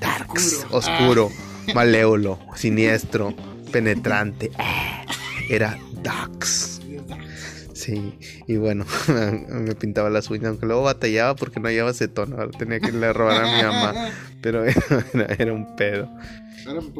darks, 0.00 0.66
oscuro, 0.70 1.30
maléolo, 1.74 2.38
siniestro, 2.54 3.34
penetrante. 3.72 4.50
Era 5.48 5.78
Darks. 6.02 6.80
Sí, 7.76 8.18
y 8.46 8.56
bueno, 8.56 8.86
me 9.48 9.74
pintaba 9.74 10.08
las 10.08 10.30
uñas, 10.30 10.46
aunque 10.46 10.66
luego 10.66 10.82
batallaba 10.82 11.36
porque 11.36 11.60
no 11.60 11.68
hallaba 11.68 11.90
acetona, 11.90 12.48
tenía 12.58 12.80
que 12.80 12.88
a 12.88 13.12
robar 13.12 13.44
a 13.44 13.56
mi 13.56 13.62
mamá, 13.62 14.08
pero 14.40 14.64
era, 14.64 15.52
un 15.52 15.76
pedo. 15.76 16.08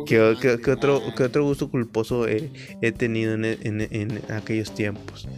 ¿Qué, 0.06 0.20
otro, 0.20 1.02
otro 1.18 1.44
gusto 1.44 1.70
culposo 1.70 2.26
he, 2.28 2.50
tenido 2.92 3.34
en 3.34 4.22
aquellos 4.30 4.74
tiempos? 4.74 5.28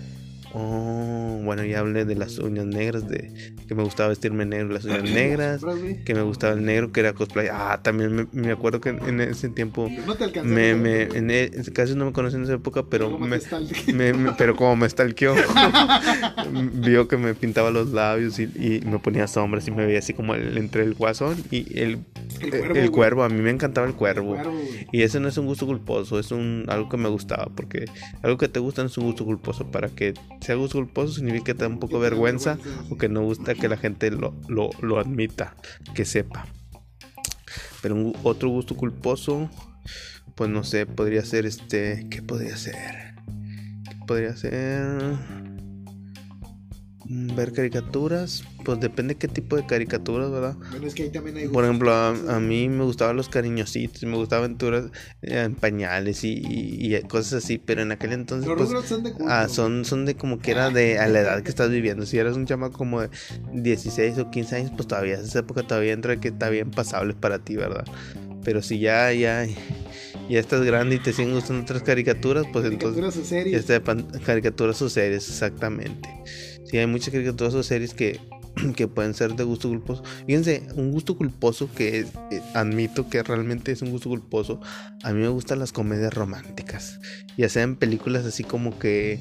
Oh, 0.55 1.41
bueno, 1.45 1.65
ya 1.65 1.81
hablé 1.81 2.05
de 2.05 2.15
las 2.15 2.39
uñas 2.39 2.65
negras, 2.65 3.07
de 3.07 3.55
que 3.67 3.75
me 3.75 3.83
gustaba 3.83 4.09
vestirme 4.09 4.47
negro, 4.47 4.69
las 4.69 4.85
uñas 4.85 5.03
negras, 5.03 5.61
que 6.05 6.15
me 6.15 6.23
gustaba 6.23 6.55
el 6.55 6.65
negro, 6.65 6.91
que 6.91 7.01
era 7.01 7.13
cosplay. 7.13 7.49
Ah, 7.53 7.81
también 7.83 8.29
me, 8.33 8.51
acuerdo 8.51 8.81
que 8.81 8.91
en, 8.91 9.21
ese 9.21 9.51
tiempo 9.51 9.91
me, 10.43 10.75
me 10.75 11.03
en 11.03 11.31
e, 11.31 11.51
casi 11.75 11.95
no 11.95 12.07
me 12.07 12.13
conocí 12.13 12.37
en 12.37 12.45
esa 12.45 12.55
época, 12.55 12.85
pero 12.89 13.19
me, 13.19 13.39
pero 14.39 14.57
como 14.57 14.77
me 14.77 14.89
stalkeó, 14.89 15.35
vio 16.75 17.09
que 17.09 17.19
me 17.19 17.35
pintaba 17.35 17.71
los 17.71 17.91
labios 17.91 18.39
y, 18.39 18.81
me 18.89 18.99
ponía 18.99 19.27
sombras 19.27 19.69
y 19.69 19.71
me 19.71 19.85
veía 19.85 19.99
así 19.99 20.15
como 20.15 20.35
entre 20.35 20.83
el 20.83 20.95
guasón 20.95 21.37
y 21.51 21.79
el, 21.79 21.99
el 22.41 22.91
cuervo. 22.91 23.23
A 23.23 23.29
mí 23.29 23.41
me 23.43 23.51
encantaba 23.51 23.87
el 23.87 23.95
cuervo. 23.95 24.37
Y 24.93 25.03
ese 25.03 25.21
no 25.21 25.29
es 25.29 25.37
un 25.37 25.47
gusto 25.47 25.67
culposo, 25.67 26.19
es 26.19 26.31
un 26.31 26.65
algo 26.69 26.89
que 26.89 26.97
me 26.97 27.09
gustaba, 27.09 27.49
porque 27.55 27.85
algo 28.23 28.39
que 28.39 28.49
te 28.49 28.61
gusta 28.61 28.83
no 28.83 28.89
es 28.89 28.97
un 28.97 29.05
gusto 29.05 29.25
culposo 29.27 29.71
para 29.71 29.89
que 29.89 30.15
gusto 30.57 30.79
culposo 30.79 31.15
significa 31.15 31.45
que 31.45 31.55
te 31.55 31.61
da 31.61 31.69
un 31.69 31.79
poco 31.79 31.99
vergüenza 31.99 32.59
o 32.91 32.97
que 32.97 33.09
no 33.09 33.23
gusta 33.23 33.55
que 33.55 33.69
la 33.69 33.77
gente 33.77 34.11
lo, 34.11 34.35
lo, 34.49 34.99
admita, 34.99 35.57
que 35.95 36.05
sepa. 36.05 36.47
Pero 37.83 37.95
un, 37.95 38.17
otro 38.23 38.49
gusto 38.49 38.77
culposo, 38.77 39.51
pues 40.35 40.51
no 40.51 40.65
sé, 40.65 40.87
podría 40.87 41.25
ser 41.25 41.47
este, 41.47 42.07
¿qué 42.11 42.23
podría 42.23 42.57
ser? 42.57 43.09
podría 44.09 44.35
ser? 44.35 45.48
Ver 47.11 47.55
caricaturas, 47.55 48.45
pues 48.67 48.81
depende 48.81 49.15
qué 49.15 49.29
tipo 49.29 49.57
de 49.57 49.65
caricaturas, 49.65 50.31
¿verdad? 50.31 50.57
Por 51.53 51.65
ejemplo, 51.65 51.91
a, 51.91 52.13
mí 52.39 52.69
me 52.69 52.85
gustaban 52.85 53.17
los 53.17 53.31
cariñositos, 53.31 54.03
me 54.03 54.17
gustaban 54.17 54.45
aventuras 54.45 54.91
eh, 55.23 55.45
en 55.45 55.55
pañales 55.55 56.21
y, 56.23 57.01
cosas 57.09 57.45
así, 57.45 57.57
pero 57.57 57.81
en 57.81 57.93
aquel 57.93 58.13
entonces 58.13 58.51
pues, 58.55 58.69
son 58.87 59.05
de, 59.05 59.15
ah, 59.27 59.49
son, 59.49 59.87
son 59.87 60.05
de 60.05 60.17
como 60.17 60.39
que 60.39 60.51
era 60.51 60.69
de 60.69 60.99
a 60.99 61.09
la 61.09 61.21
edad 61.21 61.43
que 61.43 61.49
estás 61.49 61.71
viviendo. 61.71 62.05
Si 62.05 62.19
eres 62.19 62.37
un 62.37 62.45
chamaco 62.45 62.77
como 62.77 63.01
de 63.01 63.09
16 63.55 64.19
o 64.19 64.31
15 64.31 64.57
años, 64.57 64.73
pues 64.77 64.87
todavía 64.87 65.15
esa 65.15 65.39
época 65.39 65.63
todavía 65.63 65.95
entra 65.95 66.21
que 66.21 66.29
está 66.29 66.51
bien 66.51 66.71
pasable 66.71 67.15
para 67.15 67.39
ti, 67.39 67.57
¿verdad? 67.57 67.87
Pero 68.45 68.61
si 68.61 68.81
ya, 68.81 69.13
ya, 69.15 69.47
ya 70.29 70.39
estás 70.39 70.63
grande 70.63 70.97
y 70.97 70.99
te 70.99 71.15
siguen 71.15 71.33
gustando 71.35 71.63
otras 71.63 71.83
caricaturas, 71.83 72.45
pues 72.53 72.67
entonces... 72.67 73.03
Caricaturas 73.03 73.17
o 73.17 73.25
series. 73.25 74.25
caricaturas 74.25 74.83
o 74.83 74.91
series, 74.91 75.29
exactamente. 75.29 76.09
Sí, 76.69 76.77
hay 76.77 76.87
muchas 76.87 77.15
o 77.15 77.63
series 77.63 77.95
que, 77.95 78.21
que 78.77 78.89
pueden 78.89 79.15
ser 79.15 79.35
de 79.35 79.45
gusto 79.45 79.69
culposo. 79.69 80.03
Fíjense, 80.27 80.69
un 80.75 80.93
gusto 80.93 81.17
culposo 81.17 81.71
que 81.75 82.01
eh, 82.01 82.07
admito 82.55 83.09
que 83.09 83.23
realmente 83.23 83.73
es 83.73 83.81
un 83.81 83.91
gusto 83.91 84.11
culposo. 84.11 84.61
A 85.03 85.13
mí 85.13 85.21
me 85.21 85.29
gustan 85.29 85.61
las 85.61 85.73
comedias 85.73 86.13
románticas. 86.13 87.01
Ya 87.39 87.49
sean 87.49 87.77
películas 87.77 88.27
así 88.27 88.45
como 88.45 88.79
que, 88.79 89.19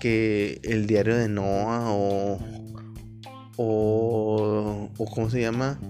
que 0.00 0.60
El 0.64 0.86
diario 0.86 1.16
de 1.16 1.28
Noah 1.28 1.92
o, 1.92 2.38
o, 3.56 4.90
o 4.98 5.06
¿cómo 5.06 5.30
se 5.30 5.40
llama? 5.40 5.80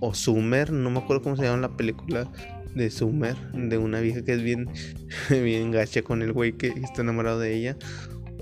O 0.00 0.14
Summer, 0.14 0.70
no 0.70 0.90
me 0.90 1.00
acuerdo 1.00 1.22
cómo 1.22 1.36
se 1.36 1.42
llama 1.42 1.62
la 1.62 1.76
película 1.76 2.30
de 2.76 2.90
Summer, 2.90 3.34
de 3.54 3.78
una 3.78 4.00
vieja 4.00 4.22
que 4.22 4.34
es 4.34 4.42
bien, 4.42 4.68
bien 5.30 5.72
gacha 5.72 6.02
con 6.02 6.22
el 6.22 6.32
güey 6.32 6.52
que 6.52 6.68
está 6.68 7.02
enamorado 7.02 7.40
de 7.40 7.56
ella 7.56 7.76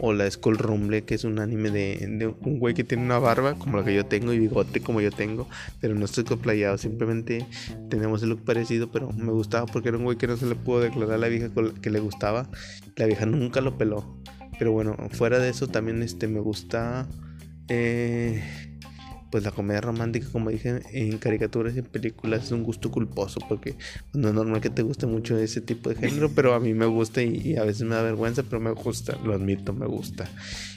o 0.01 0.13
la 0.13 0.31
Skull 0.31 0.59
Rumble, 0.59 1.05
que 1.05 1.15
es 1.15 1.25
un 1.25 1.39
anime 1.39 1.71
de, 1.71 2.35
un 2.41 2.59
güey 2.59 2.75
que 2.75 2.85
tiene 2.85 3.05
una 3.05 3.19
barba 3.19 3.55
como 3.55 3.79
la 3.79 3.85
que 3.85 3.95
yo 3.95 4.07
tengo 4.07 4.33
y 4.33 4.39
bigote 4.39 4.81
como 4.81 5.01
yo 5.01 5.11
tengo, 5.11 5.49
pero 5.81 5.95
no 5.95 6.05
estoy 6.05 6.25
coplayado, 6.25 6.79
simplemente 6.79 7.47
tenemos 7.89 8.23
el 8.23 8.31
look 8.31 8.45
parecido, 8.45 8.91
pero 8.91 9.13
me 9.13 9.33
gustaba 9.33 9.67
porque 9.67 9.89
era 9.89 9.99
un 9.99 10.05
güey 10.05 10.19
que 10.19 10.27
no 10.27 10.37
se 10.37 10.47
le 10.47 10.55
pudo 10.55 10.81
declarar 10.81 11.15
a 11.15 11.19
la 11.19 11.29
vieja 11.29 11.49
que 11.81 11.91
le 11.91 12.01
gustaba, 12.01 12.49
la 12.97 13.07
vieja 13.07 13.27
nunca 13.27 13.61
lo 13.61 13.77
peló. 13.79 14.21
Pero 14.59 14.71
bueno, 14.71 14.97
fuera 15.11 15.39
de 15.41 15.49
eso 15.49 15.67
también 15.67 16.03
este 16.03 16.29
me 16.29 16.39
gusta 16.39 17.09
eh, 17.69 18.74
pues 19.35 19.43
la 19.43 19.51
comedia 19.51 19.81
romántica, 19.81 20.29
como 20.31 20.51
dije, 20.51 20.81
en 20.93 21.19
caricaturas 21.19 21.75
y 21.75 21.81
en 21.81 21.87
películas 21.87 22.45
es 22.45 22.53
un 22.53 22.63
gusto 22.63 22.93
culposo 22.93 23.41
porque 23.49 23.75
no 24.13 24.29
es 24.29 24.35
normal 24.35 24.61
que 24.61 24.71
te 24.71 24.83
guste 24.83 25.07
mucho 25.07 25.37
ese 25.37 25.61
tipo 25.61 25.91
de 25.91 25.97
género, 25.97 26.31
pero 26.37 26.55
a 26.55 26.61
mí 26.61 26.73
me 26.73 26.87
gusta 26.87 27.21
y, 27.21 27.57
a 27.57 27.65
veces 27.65 27.83
me 27.83 27.97
da 27.97 28.03
vergüenza, 28.03 28.45
pero 28.45 28.61
me 28.61 28.71
gusta, 28.71 29.19
lo 29.25 29.35
admito, 29.35 29.73
me 29.73 29.87
gusta. 29.87 30.31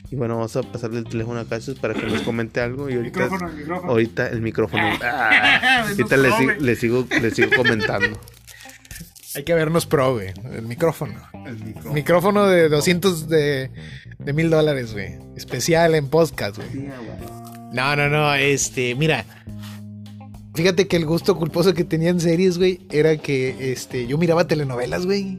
Y 0.10 0.16
bueno, 0.16 0.38
vamos 0.38 0.56
a 0.56 0.64
pasarle 0.64 0.98
el 0.98 1.06
teléfono 1.06 1.40
a 1.40 1.46
Cassius 1.46 1.78
para 1.78 1.94
que 1.94 2.08
nos 2.08 2.24
comente 2.24 2.60
algo 2.60 2.90
y 2.90 2.96
ahorita, 2.96 3.20
micrófono, 3.20 3.48
el 3.48 3.58
micrófono. 3.58 3.92
ahorita 3.92 4.28
el 4.30 4.42
micrófono. 4.42 4.84
Ah, 5.04 5.86
ahorita 5.90 6.18
le, 6.18 6.60
le, 6.60 6.76
sigo, 6.76 7.06
le 7.22 7.30
sigo 7.30 7.52
comentando. 7.56 8.20
Hay 9.36 9.44
que 9.44 9.54
vernos 9.54 9.86
pro, 9.86 10.14
güey. 10.14 10.34
El 10.52 10.64
micrófono. 10.64 11.14
El 11.46 11.94
micrófono. 11.94 12.48
de 12.48 12.70
200 12.70 13.30
de, 13.30 13.70
de 14.18 14.34
mil 14.34 14.50
dólares, 14.50 14.94
güey. 14.94 15.20
Especial 15.36 15.94
en 15.94 16.10
podcast, 16.10 16.58
güey. 16.58 16.90
No, 17.74 17.96
no, 17.96 18.10
no. 18.10 18.34
Este, 18.36 18.96
mira. 18.96 19.26
Fíjate 20.56 20.88
que 20.88 20.98
el 20.98 21.06
gusto 21.06 21.38
culposo 21.38 21.76
que 21.76 21.84
tenía 21.84 22.10
en 22.10 22.20
series, 22.20 22.58
güey, 22.58 22.82
era 22.90 23.16
que 23.18 23.72
este, 23.72 24.08
yo 24.08 24.18
miraba 24.18 24.48
telenovelas, 24.48 25.06
güey. 25.06 25.38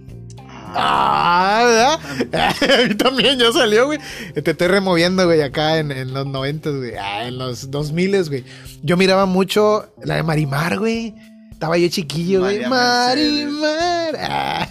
Ah, 0.75 1.99
A 2.33 2.89
mí 2.89 2.95
también 2.95 3.39
ya 3.39 3.51
salió, 3.53 3.87
güey. 3.87 3.99
Te 4.43 4.51
estoy 4.51 4.69
removiendo, 4.69 5.25
güey, 5.25 5.43
acá 5.43 5.79
en, 5.79 6.13
los 6.13 6.27
90, 6.27 6.71
güey. 6.71 6.95
Ah, 6.95 7.27
en 7.27 7.39
los 7.39 7.71
2000, 7.71 8.29
güey. 8.29 8.45
Yo 8.83 8.97
miraba 8.97 9.27
mucho 9.27 9.93
la 10.05 10.17
de 10.17 10.23
Marimar, 10.23 10.79
güey. 10.79 11.15
Estaba 11.51 11.77
yo 11.79 11.89
chiquillo, 11.89 12.41
güey. 12.41 12.67
Marimar. 12.67 14.17
Ah, 14.21 14.69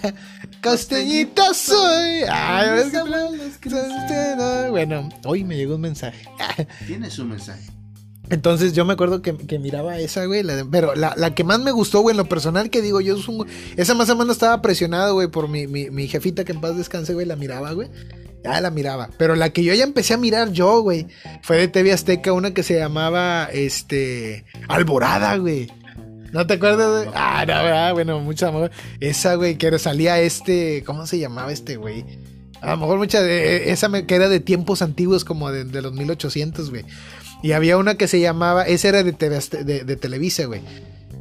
costeñita 0.62 1.54
soy. 1.54 2.22
Ah, 2.28 2.76
bueno, 4.70 5.08
hoy 5.24 5.44
me 5.44 5.56
llegó 5.56 5.76
un 5.76 5.82
mensaje. 5.82 6.28
Tiene 6.86 7.10
su 7.10 7.24
mensaje. 7.24 7.78
Entonces 8.30 8.74
yo 8.74 8.84
me 8.84 8.92
acuerdo 8.92 9.22
que, 9.22 9.58
miraba 9.58 9.98
esa, 9.98 10.26
güey. 10.26 10.44
pero 10.70 10.94
la, 10.94 11.34
que 11.34 11.44
más 11.44 11.60
me 11.60 11.70
gustó, 11.70 12.00
güey, 12.00 12.12
en 12.12 12.18
lo 12.18 12.28
personal, 12.28 12.70
que 12.70 12.82
digo, 12.82 13.00
yo 13.00 13.16
es 13.16 13.26
un, 13.28 13.46
esa 13.76 13.94
más 13.94 14.10
o 14.10 14.16
menos 14.16 14.36
estaba 14.36 14.60
presionada, 14.60 15.10
güey, 15.12 15.28
por 15.28 15.48
mi, 15.48 15.66
mi, 15.66 16.08
jefita 16.08 16.44
que 16.44 16.52
en 16.52 16.60
paz 16.60 16.76
descanse, 16.76 17.14
güey, 17.14 17.26
la 17.26 17.36
miraba, 17.36 17.72
güey. 17.72 17.88
Ya 18.44 18.60
la 18.60 18.70
miraba. 18.70 19.08
Pero 19.18 19.34
la 19.34 19.50
que 19.50 19.64
yo 19.64 19.74
ya 19.74 19.84
empecé 19.84 20.14
a 20.14 20.18
mirar 20.18 20.52
yo, 20.52 20.82
güey, 20.82 21.06
fue 21.42 21.56
de 21.56 21.68
TV 21.68 21.92
Azteca, 21.92 22.32
una 22.32 22.52
que 22.52 22.62
se 22.62 22.78
llamaba, 22.78 23.48
este, 23.52 24.44
Alborada, 24.68 25.36
güey. 25.36 25.68
¿No 26.32 26.46
te 26.46 26.54
acuerdas? 26.54 27.06
De... 27.06 27.10
Ah, 27.14 27.44
no, 27.46 27.54
¿verdad? 27.54 27.92
bueno, 27.94 28.20
mucha 28.20 28.48
amor. 28.48 28.70
Esa, 29.00 29.34
güey, 29.36 29.56
que 29.56 29.78
salía 29.78 30.20
este. 30.20 30.82
¿Cómo 30.84 31.06
se 31.06 31.18
llamaba 31.18 31.52
este, 31.52 31.76
güey? 31.76 32.04
A 32.60 32.72
lo 32.72 32.78
mejor 32.78 32.98
mucha 32.98 33.22
de. 33.22 33.70
Esa 33.70 33.90
que 34.06 34.14
era 34.14 34.28
de 34.28 34.40
tiempos 34.40 34.82
antiguos, 34.82 35.24
como 35.24 35.50
de, 35.50 35.64
los 35.82 35.92
1800, 35.92 36.70
güey. 36.70 36.84
Y 37.42 37.52
había 37.52 37.78
una 37.78 37.94
que 37.94 38.08
se 38.08 38.20
llamaba. 38.20 38.64
Esa 38.64 38.88
era 38.88 39.02
de, 39.02 39.12
de, 39.12 39.96
Televisa, 39.96 40.44
güey. 40.44 40.60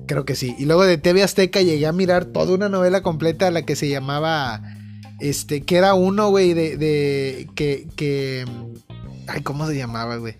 Creo 0.08 0.26
que 0.26 0.36
sí. 0.36 0.56
Y 0.58 0.66
luego 0.66 0.86
de 0.86 0.98
TV 0.98 1.24
Azteca 1.24 1.62
llegué 1.62 1.86
a 1.86 1.92
mirar 1.92 2.26
toda 2.26 2.54
una 2.54 2.70
novela 2.70 3.02
completa, 3.02 3.52
la 3.52 3.64
que 3.64 3.76
se 3.76 3.88
llamaba. 3.90 4.62
Este, 5.20 5.62
que 5.62 5.78
era 5.78 5.94
uno, 5.94 6.30
güey, 6.30 6.54
de. 6.54 6.78
de 6.78 7.48
que, 7.56 7.88
que. 7.96 8.46
Ay, 9.28 9.42
¿cómo 9.42 9.68
se 9.68 9.78
llamaba, 9.78 10.18
güey? 10.18 10.36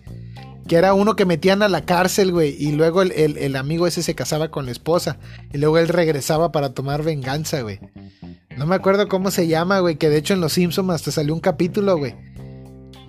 Que 0.68 0.76
era 0.76 0.94
uno 0.94 1.16
que 1.16 1.24
metían 1.24 1.62
a 1.62 1.68
la 1.68 1.84
cárcel, 1.84 2.30
güey, 2.30 2.54
y 2.58 2.72
luego 2.72 3.02
el, 3.02 3.56
amigo 3.56 3.86
ese 3.86 4.02
se 4.02 4.14
casaba 4.14 4.50
con 4.50 4.66
la 4.66 4.72
esposa, 4.72 5.18
y 5.52 5.58
luego 5.58 5.78
él 5.78 5.88
regresaba 5.88 6.52
para 6.52 6.74
tomar 6.74 7.02
venganza, 7.02 7.62
güey. 7.62 7.80
No 8.56 8.66
me 8.66 8.74
acuerdo 8.74 9.08
cómo 9.08 9.30
se 9.30 9.46
llama, 9.48 9.80
güey, 9.80 9.96
que 9.96 10.10
de 10.10 10.18
hecho 10.18 10.34
en 10.34 10.40
Los 10.40 10.52
Simpsons 10.52 10.90
hasta 10.90 11.10
salió 11.10 11.34
un 11.34 11.40
capítulo, 11.40 11.96
güey. 11.96 12.14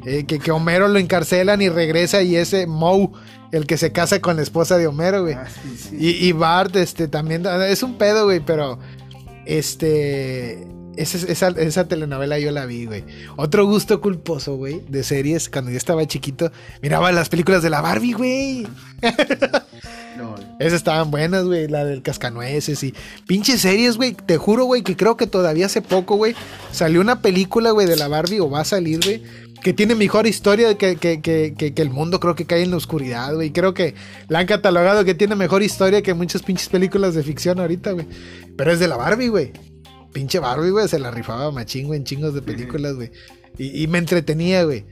Eh, 0.06 0.26
que, 0.26 0.40
que, 0.40 0.52
Homero 0.52 0.88
lo 0.88 0.98
encarcelan 0.98 1.62
y 1.62 1.68
regresa 1.68 2.22
y 2.22 2.38
ese 2.38 2.66
Moe, 2.66 3.10
el 3.52 3.68
que 3.68 3.76
se 3.76 3.92
casa 3.92 4.22
con 4.22 4.38
la 4.38 4.44
esposa 4.44 4.78
de 4.78 4.88
Homero, 4.88 5.24
güey. 5.24 5.34
Ah, 5.34 5.46
y, 5.92 6.12
y 6.12 6.32
Bart, 6.32 6.76
este, 6.78 7.10
también, 7.10 7.46
es 7.46 7.84
un 7.84 7.98
pedo, 7.98 8.26
güey, 8.26 8.40
pero, 8.40 8.80
este 9.46 10.66
esa, 10.96 11.88
telenovela 11.88 12.40
yo 12.40 12.52
la 12.52 12.66
vi, 12.66 12.86
güey. 12.86 13.04
Otro 13.38 13.66
gusto 13.66 14.02
culposo, 14.02 14.56
güey, 14.56 14.82
de 14.88 15.04
series, 15.04 15.50
cuando 15.50 15.72
yo 15.72 15.78
estaba 15.78 16.06
chiquito, 16.06 16.52
miraba 16.82 17.12
las 17.12 17.30
películas 17.30 17.64
de 17.64 17.70
la 17.70 17.82
Barbie, 17.82 18.14
güey. 18.14 18.68
Esas 20.60 20.74
estaban 20.74 21.10
buenas, 21.10 21.46
güey, 21.46 21.70
la 21.70 21.86
del 21.86 22.02
cascanueces 22.02 22.84
y 22.84 22.94
pinches 23.26 23.62
series, 23.62 23.96
güey. 23.96 24.14
Te 24.14 24.36
juro, 24.38 24.66
güey, 24.66 24.84
que 24.84 24.98
creo 24.98 25.16
que 25.16 25.26
todavía 25.26 25.68
hace 25.68 25.82
poco, 25.82 26.16
güey, 26.18 26.36
salió 26.72 27.00
una 27.00 27.22
película, 27.22 27.72
güey, 27.72 27.88
de 27.88 27.96
la 27.96 28.10
Barbie 28.10 28.42
o 28.42 28.50
va 28.50 28.62
a 28.62 28.66
salir, 28.66 29.00
güey, 29.02 29.24
que 29.64 29.72
tiene 29.72 29.96
mejor 29.96 30.28
historia 30.28 30.78
que, 30.78 30.98
que, 30.98 31.22
que, 31.22 31.54
que, 31.56 31.82
el 31.82 31.90
mundo 31.90 32.20
creo 32.20 32.36
que 32.36 32.46
cae 32.46 32.64
en 32.64 32.72
la 32.72 32.78
oscuridad, 32.78 33.34
güey. 33.34 33.52
Creo 33.52 33.74
que 33.74 33.96
la 34.28 34.40
han 34.40 34.48
catalogado 34.48 35.06
que 35.06 35.16
tiene 35.16 35.36
mejor 35.36 35.64
historia 35.64 36.02
que 36.02 36.14
muchas 36.14 36.44
pinches 36.44 36.68
películas 36.68 37.16
de 37.16 37.24
ficción 37.24 37.60
ahorita, 37.60 37.92
güey. 37.94 38.06
Pero 38.58 38.74
es 38.74 38.80
de 38.80 38.90
la 38.90 38.98
Barbie, 38.98 39.30
güey 39.30 39.54
pinche 40.12 40.40
Barbie, 40.40 40.72
güey, 40.72 40.88
se 40.88 41.00
la 41.00 41.12
rifaba 41.12 41.52
machingo 41.52 41.94
en 41.94 42.04
chingos 42.04 42.34
de 42.34 42.42
películas, 42.42 42.96
güey. 42.96 43.12
Y, 43.58 43.88
me 43.88 43.98
entretenía, 43.98 44.64
güey. 44.64 44.86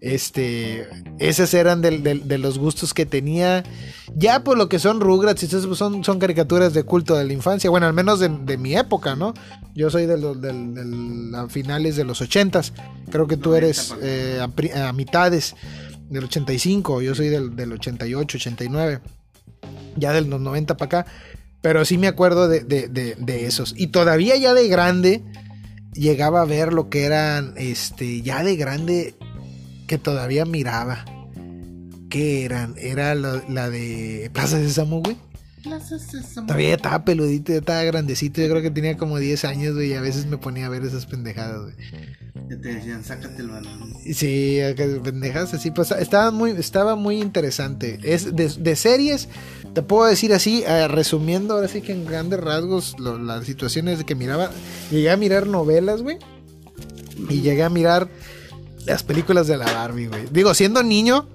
Este, 0.00 0.88
esos 1.18 1.52
eran 1.52 1.82
de, 1.82 2.38
los 2.38 2.58
gustos 2.58 2.94
que 2.94 3.04
tenía. 3.04 3.64
Ya 4.16 4.42
por 4.42 4.56
lo 4.56 4.70
que 4.70 4.78
son 4.78 5.00
Rugrats, 5.00 5.46
pues, 5.66 5.78
son, 5.78 6.04
son 6.04 6.18
caricaturas 6.18 6.72
de 6.72 6.84
culto 6.84 7.16
de 7.16 7.24
la 7.24 7.34
infancia. 7.34 7.68
Bueno, 7.68 7.86
al 7.86 7.92
menos 7.92 8.20
de, 8.20 8.56
mi 8.56 8.76
época, 8.76 9.14
¿no? 9.14 9.34
Yo 9.74 9.90
soy 9.90 10.06
de 10.06 10.16
los 10.16 10.38
a 11.34 11.48
finales 11.50 11.96
de 11.96 12.04
los 12.04 12.22
ochentas. 12.22 12.72
Creo 13.10 13.26
que 13.26 13.36
tú 13.36 13.54
eres 13.54 13.94
eh, 14.00 14.40
a, 14.40 14.92
mitades 14.94 15.54
del 16.08 16.24
85. 16.24 17.02
Yo 17.02 17.14
soy 17.14 17.28
del, 17.28 17.54
del 17.54 17.72
88, 17.72 18.38
89. 18.38 19.00
Ya 19.96 20.14
del 20.14 20.30
90 20.30 20.78
para 20.78 21.00
acá. 21.00 21.12
Pero 21.64 21.86
sí 21.86 21.96
me 21.96 22.08
acuerdo 22.08 22.46
de, 22.46 23.16
esos. 23.26 23.72
Y 23.74 23.86
todavía 23.86 24.36
ya 24.36 24.52
de 24.52 24.68
grande 24.68 25.24
llegaba 25.94 26.42
a 26.42 26.44
ver 26.44 26.74
lo 26.74 26.90
que 26.90 27.04
eran, 27.04 27.54
este, 27.56 28.20
ya 28.20 28.44
de 28.44 28.56
grande 28.56 29.14
que 29.86 29.96
todavía 29.96 30.44
miraba. 30.44 31.06
¿Qué 32.10 32.44
eran? 32.44 32.74
Era 32.76 33.14
la, 33.14 33.70
de 33.70 34.30
Plaza 34.34 34.58
Sésamo, 34.58 35.00
güey. 35.00 35.16
Plaza 35.62 35.98
Sésamo. 35.98 36.48
Todavía 36.48 36.74
estaba 36.74 37.02
peludito, 37.02 37.52
ya 37.52 37.60
estaba 37.60 37.82
grandecito. 37.82 38.42
Yo 38.42 38.50
creo 38.50 38.60
que 38.60 38.70
tenía 38.70 38.98
como 38.98 39.18
10 39.18 39.46
años, 39.46 39.74
güey. 39.74 39.92
Y 39.92 39.94
a 39.94 40.02
veces 40.02 40.26
me 40.26 40.36
ponía 40.36 40.66
a 40.66 40.68
ver 40.68 40.84
esas 40.84 41.06
pendejadas, 41.06 41.62
güey. 41.62 41.76
Ya 42.48 42.60
te 42.60 42.74
decían, 42.74 43.02
sácate 43.04 43.40
el 43.40 43.48
balón. 43.48 43.94
Sí, 44.12 44.58
pendejadas 45.02 45.54
así. 45.54 45.72
Estaba 45.98 46.30
muy, 46.30 46.50
estaba 46.50 46.94
muy 46.94 47.20
interesante. 47.20 47.98
Es 48.02 48.36
de, 48.36 48.48
de 48.48 48.76
series 48.76 49.28
te 49.74 49.82
puedo 49.82 50.08
decir 50.08 50.32
así, 50.32 50.62
eh, 50.66 50.88
resumiendo 50.88 51.54
ahora 51.54 51.68
sí 51.68 51.82
que 51.82 51.92
en 51.92 52.06
grandes 52.06 52.40
rasgos 52.40 52.94
las 52.98 53.44
situaciones 53.44 53.98
de 53.98 54.04
que 54.04 54.14
miraba, 54.14 54.50
llegué 54.90 55.10
a 55.10 55.16
mirar 55.16 55.48
novelas, 55.48 56.02
güey. 56.02 56.18
Y 57.28 57.42
llegué 57.42 57.64
a 57.64 57.68
mirar 57.68 58.08
las 58.86 59.02
películas 59.02 59.46
de 59.48 59.56
la 59.56 59.64
Barbie, 59.64 60.06
güey. 60.06 60.26
Digo, 60.30 60.54
siendo 60.54 60.82
niño, 60.82 61.28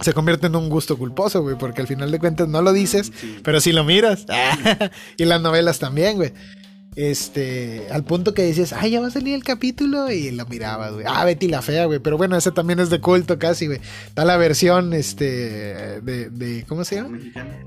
se 0.00 0.14
convierte 0.14 0.46
en 0.46 0.56
un 0.56 0.70
gusto 0.70 0.96
culposo, 0.96 1.42
güey, 1.42 1.56
porque 1.56 1.82
al 1.82 1.86
final 1.86 2.10
de 2.10 2.18
cuentas 2.18 2.48
no 2.48 2.62
lo 2.62 2.72
dices, 2.72 3.12
pero 3.42 3.60
sí 3.60 3.72
lo 3.72 3.84
miras. 3.84 4.24
y 5.18 5.24
las 5.26 5.40
novelas 5.40 5.78
también, 5.78 6.16
güey. 6.16 6.32
Este, 6.96 7.86
al 7.92 8.02
punto 8.02 8.34
que 8.34 8.42
decías, 8.42 8.72
ay, 8.72 8.90
ya 8.90 9.00
va 9.00 9.06
a 9.06 9.10
salir 9.10 9.34
el 9.34 9.44
capítulo 9.44 10.10
y 10.10 10.30
lo 10.32 10.44
mirabas, 10.46 10.92
güey. 10.92 11.04
Ah, 11.08 11.24
Betty 11.24 11.48
la 11.48 11.62
fea, 11.62 11.84
güey. 11.84 12.00
Pero 12.00 12.16
bueno, 12.16 12.36
ese 12.36 12.50
también 12.50 12.80
es 12.80 12.90
de 12.90 13.00
culto 13.00 13.38
casi, 13.38 13.66
güey. 13.66 13.80
Está 14.08 14.24
la 14.24 14.36
versión, 14.36 14.92
este, 14.92 16.00
de, 16.00 16.30
de 16.30 16.64
¿cómo 16.66 16.84
se 16.84 16.96
llama? 16.96 17.18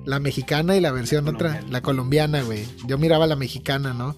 La 0.06 0.20
mexicana 0.20 0.76
y 0.76 0.82
la 0.82 0.92
versión 0.92 1.28
otra, 1.28 1.62
la 1.70 1.82
colombiana, 1.82 2.42
güey. 2.42 2.66
Yo 2.86 2.98
miraba 2.98 3.26
la 3.26 3.38
mexicana, 3.38 3.94
¿no? 3.94 4.18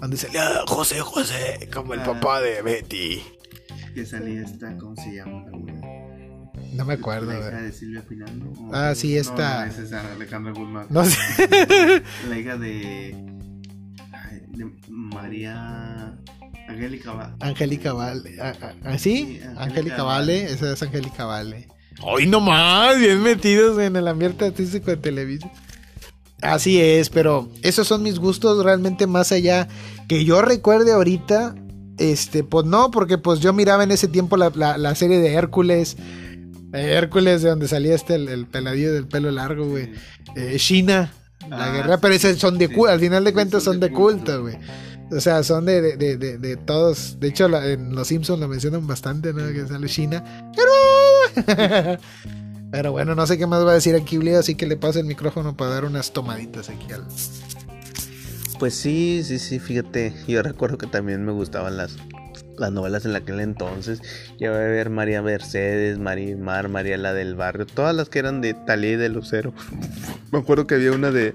Donde 0.00 0.16
salía 0.16 0.62
José 0.66 1.00
José, 1.00 1.68
como 1.72 1.94
el 1.94 2.00
ah. 2.00 2.04
papá 2.04 2.40
de 2.40 2.60
Betty. 2.60 3.22
Que 3.94 4.04
salía 4.04 4.42
esta, 4.42 4.76
¿cómo 4.76 4.96
se 4.96 5.14
llama? 5.14 5.46
No 6.74 6.84
me 6.84 6.94
acuerdo. 6.94 7.32
La 7.32 7.38
hija 7.38 7.62
de 7.62 7.72
Silvia 7.72 8.02
Pinal, 8.02 8.42
Ah, 8.72 8.94
sí, 8.94 9.16
esta. 9.16 9.66
No, 9.66 9.72
no, 9.72 9.82
es 9.82 9.92
Alejandra 9.92 10.52
Guzmán. 10.52 10.86
No 10.90 11.04
sé. 11.04 11.18
La 12.28 12.38
hija 12.38 12.56
de 12.56 13.31
María 14.88 16.14
Angélica 16.68 17.12
Vale. 17.12 17.34
Angélica 17.40 17.92
Vale. 17.92 18.36
¿Ah, 18.40 18.98
sí? 18.98 19.40
Angélica 19.56 20.02
Vale. 20.02 20.44
Esa 20.44 20.72
es 20.72 20.82
Angélica 20.82 21.24
Vale. 21.24 21.68
Hoy 22.00 22.26
nomás, 22.26 22.98
bien 22.98 23.22
metidos 23.22 23.78
en 23.78 23.96
el 23.96 24.08
ambiente 24.08 24.46
artístico 24.46 24.90
de 24.90 24.96
televisión. 24.96 25.50
Así 26.40 26.80
es, 26.80 27.08
pero 27.08 27.48
esos 27.62 27.86
son 27.86 28.02
mis 28.02 28.18
gustos 28.18 28.64
realmente 28.64 29.06
más 29.06 29.30
allá 29.30 29.68
que 30.08 30.24
yo 30.24 30.42
recuerde 30.42 30.92
ahorita. 30.92 31.54
Este, 31.98 32.42
pues 32.42 32.66
no, 32.66 32.90
porque 32.90 33.18
pues 33.18 33.40
yo 33.40 33.52
miraba 33.52 33.84
en 33.84 33.92
ese 33.92 34.08
tiempo 34.08 34.36
la, 34.36 34.94
serie 34.94 35.20
de 35.20 35.34
Hércules. 35.34 35.96
Hércules, 36.72 37.42
de 37.42 37.50
donde 37.50 37.68
salía 37.68 37.94
este 37.94 38.14
el, 38.14 38.46
peladillo 38.46 38.92
del 38.92 39.06
pelo 39.06 39.30
largo, 39.30 39.66
güey. 39.66 39.92
Eh, 40.34 40.56
China. 40.58 41.12
La 41.48 41.66
ah, 41.66 41.72
guerra, 41.72 41.98
pero 41.98 42.14
esos 42.14 42.38
son 42.38 42.58
de 42.58 42.70
al 42.88 43.00
final 43.00 43.24
de 43.24 43.32
cuentas 43.32 43.62
son, 43.62 43.80
de 43.80 43.90
culto, 43.90 44.42
güey. 44.42 44.56
O 45.10 45.20
sea, 45.20 45.42
son 45.42 45.66
de, 45.66 45.96
de, 45.96 46.16
de, 46.16 46.38
de, 46.38 46.56
todos. 46.56 47.18
De 47.20 47.28
hecho, 47.28 47.46
en 47.62 47.94
Los 47.94 48.08
Simpsons 48.08 48.40
lo 48.40 48.48
mencionan 48.48 48.86
bastante, 48.86 49.32
¿no? 49.32 49.52
Que 49.52 49.66
sale 49.66 49.86
China. 49.88 50.24
Pero 52.70 52.92
bueno, 52.92 53.14
no 53.14 53.26
sé 53.26 53.36
qué 53.36 53.46
más 53.46 53.66
va 53.66 53.72
a 53.72 53.74
decir 53.74 53.94
aquí, 53.94 54.16
Uli, 54.16 54.32
así 54.32 54.54
que 54.54 54.66
le 54.66 54.78
paso 54.78 54.98
el 54.98 55.04
micrófono 55.04 55.54
para 55.56 55.72
dar 55.72 55.84
unas 55.84 56.12
tomaditas 56.12 56.70
aquí 56.70 56.90
al. 56.92 57.04
Pues 58.58 58.74
sí, 58.74 59.22
sí, 59.24 59.38
sí, 59.38 59.58
fíjate. 59.58 60.14
Yo 60.26 60.42
recuerdo 60.42 60.78
que 60.78 60.86
también 60.86 61.24
me 61.24 61.32
gustaban 61.32 61.76
las, 61.76 61.96
las 62.58 62.72
novelas 62.72 63.04
en 63.04 63.16
aquel 63.16 63.40
entonces. 63.40 64.00
Llegué 64.38 64.48
a 64.48 64.58
ver 64.58 64.90
María 64.90 65.22
Mercedes, 65.22 65.98
María 65.98 66.36
Mar, 66.36 66.68
María 66.68 66.96
la 66.96 67.12
del 67.12 67.34
Barrio, 67.34 67.66
todas 67.66 67.94
las 67.94 68.08
que 68.08 68.18
eran 68.18 68.40
de 68.40 68.54
Talía 68.54 68.92
y 68.92 68.96
de 68.96 69.08
Lucero. 69.08 69.52
me 70.32 70.38
acuerdo 70.38 70.66
que 70.66 70.74
había 70.74 70.92
una 70.92 71.10
de. 71.10 71.34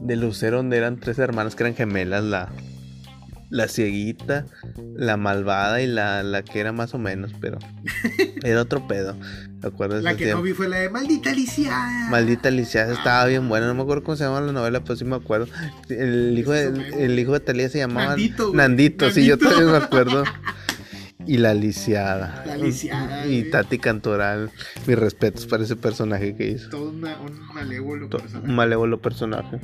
De 0.00 0.14
Lucero 0.14 0.58
donde 0.58 0.76
eran 0.76 1.00
tres 1.00 1.18
hermanas 1.18 1.56
que 1.56 1.64
eran 1.64 1.74
gemelas, 1.74 2.22
la, 2.22 2.52
la 3.50 3.66
cieguita, 3.66 4.46
la 4.94 5.16
malvada 5.16 5.80
y 5.82 5.88
la, 5.88 6.22
la 6.22 6.42
que 6.42 6.60
era 6.60 6.70
más 6.70 6.94
o 6.94 6.98
menos, 6.98 7.32
pero 7.40 7.58
era 8.44 8.62
otro 8.62 8.86
pedo. 8.86 9.16
¿Te 9.60 9.66
acuerdas? 9.66 10.02
La 10.02 10.16
que 10.16 10.26
no 10.30 10.42
vi 10.42 10.52
fue 10.52 10.68
la 10.68 10.78
de 10.78 10.88
Maldita 10.88 11.30
Alicia. 11.30 12.08
Maldita 12.10 12.48
Alicia 12.48 12.90
estaba 12.92 13.24
bien 13.26 13.48
buena, 13.48 13.66
no 13.66 13.74
me 13.74 13.82
acuerdo 13.82 14.04
cómo 14.04 14.16
se 14.16 14.24
llama 14.24 14.40
la 14.40 14.52
novela, 14.52 14.80
pero 14.80 14.96
sí 14.96 15.04
me 15.04 15.16
acuerdo. 15.16 15.48
El 15.88 16.38
hijo 16.38 16.52
de, 16.52 17.04
el 17.04 17.18
hijo 17.18 17.32
de 17.32 17.40
Talía 17.40 17.68
se 17.68 17.78
llamaba 17.78 18.08
Nandito, 18.10 18.52
Nandito, 18.54 19.10
sí, 19.10 19.26
yo 19.26 19.36
todavía 19.36 19.66
me 19.72 19.76
acuerdo. 19.78 20.24
Y 21.26 21.36
la 21.38 21.52
lisiada. 21.52 22.42
La 22.46 22.56
lisiada. 22.56 23.26
Y 23.26 23.50
Tati 23.50 23.78
Cantoral. 23.78 24.50
Mis 24.86 24.98
respetos 24.98 25.46
para 25.46 25.62
ese 25.64 25.76
personaje 25.76 26.34
que 26.34 26.52
hizo. 26.52 26.70
Todo 26.70 26.88
una, 26.90 27.20
un 27.20 27.38
malévolo 27.54 28.08
personaje. 28.08 28.48
Un 28.48 28.54
malévolo 28.56 29.02
personaje. 29.02 29.60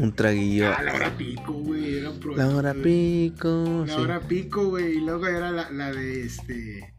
Un 0.00 0.12
traguillo. 0.16 0.72
Ah, 0.76 0.82
la 0.82 0.94
hora 0.94 1.16
pico, 1.16 1.52
güey. 1.52 1.98
Era 1.98 2.10
un 2.10 2.16
La 2.16 2.20
programa, 2.20 2.56
hora 2.56 2.72
güey. 2.72 2.82
pico. 3.30 3.84
La 3.86 3.94
sí. 3.94 4.00
hora 4.00 4.20
pico, 4.20 4.68
güey. 4.70 4.96
Y 4.96 5.00
luego 5.02 5.26
era 5.28 5.52
la, 5.52 5.70
la 5.70 5.92
de 5.92 6.24
este. 6.24 6.93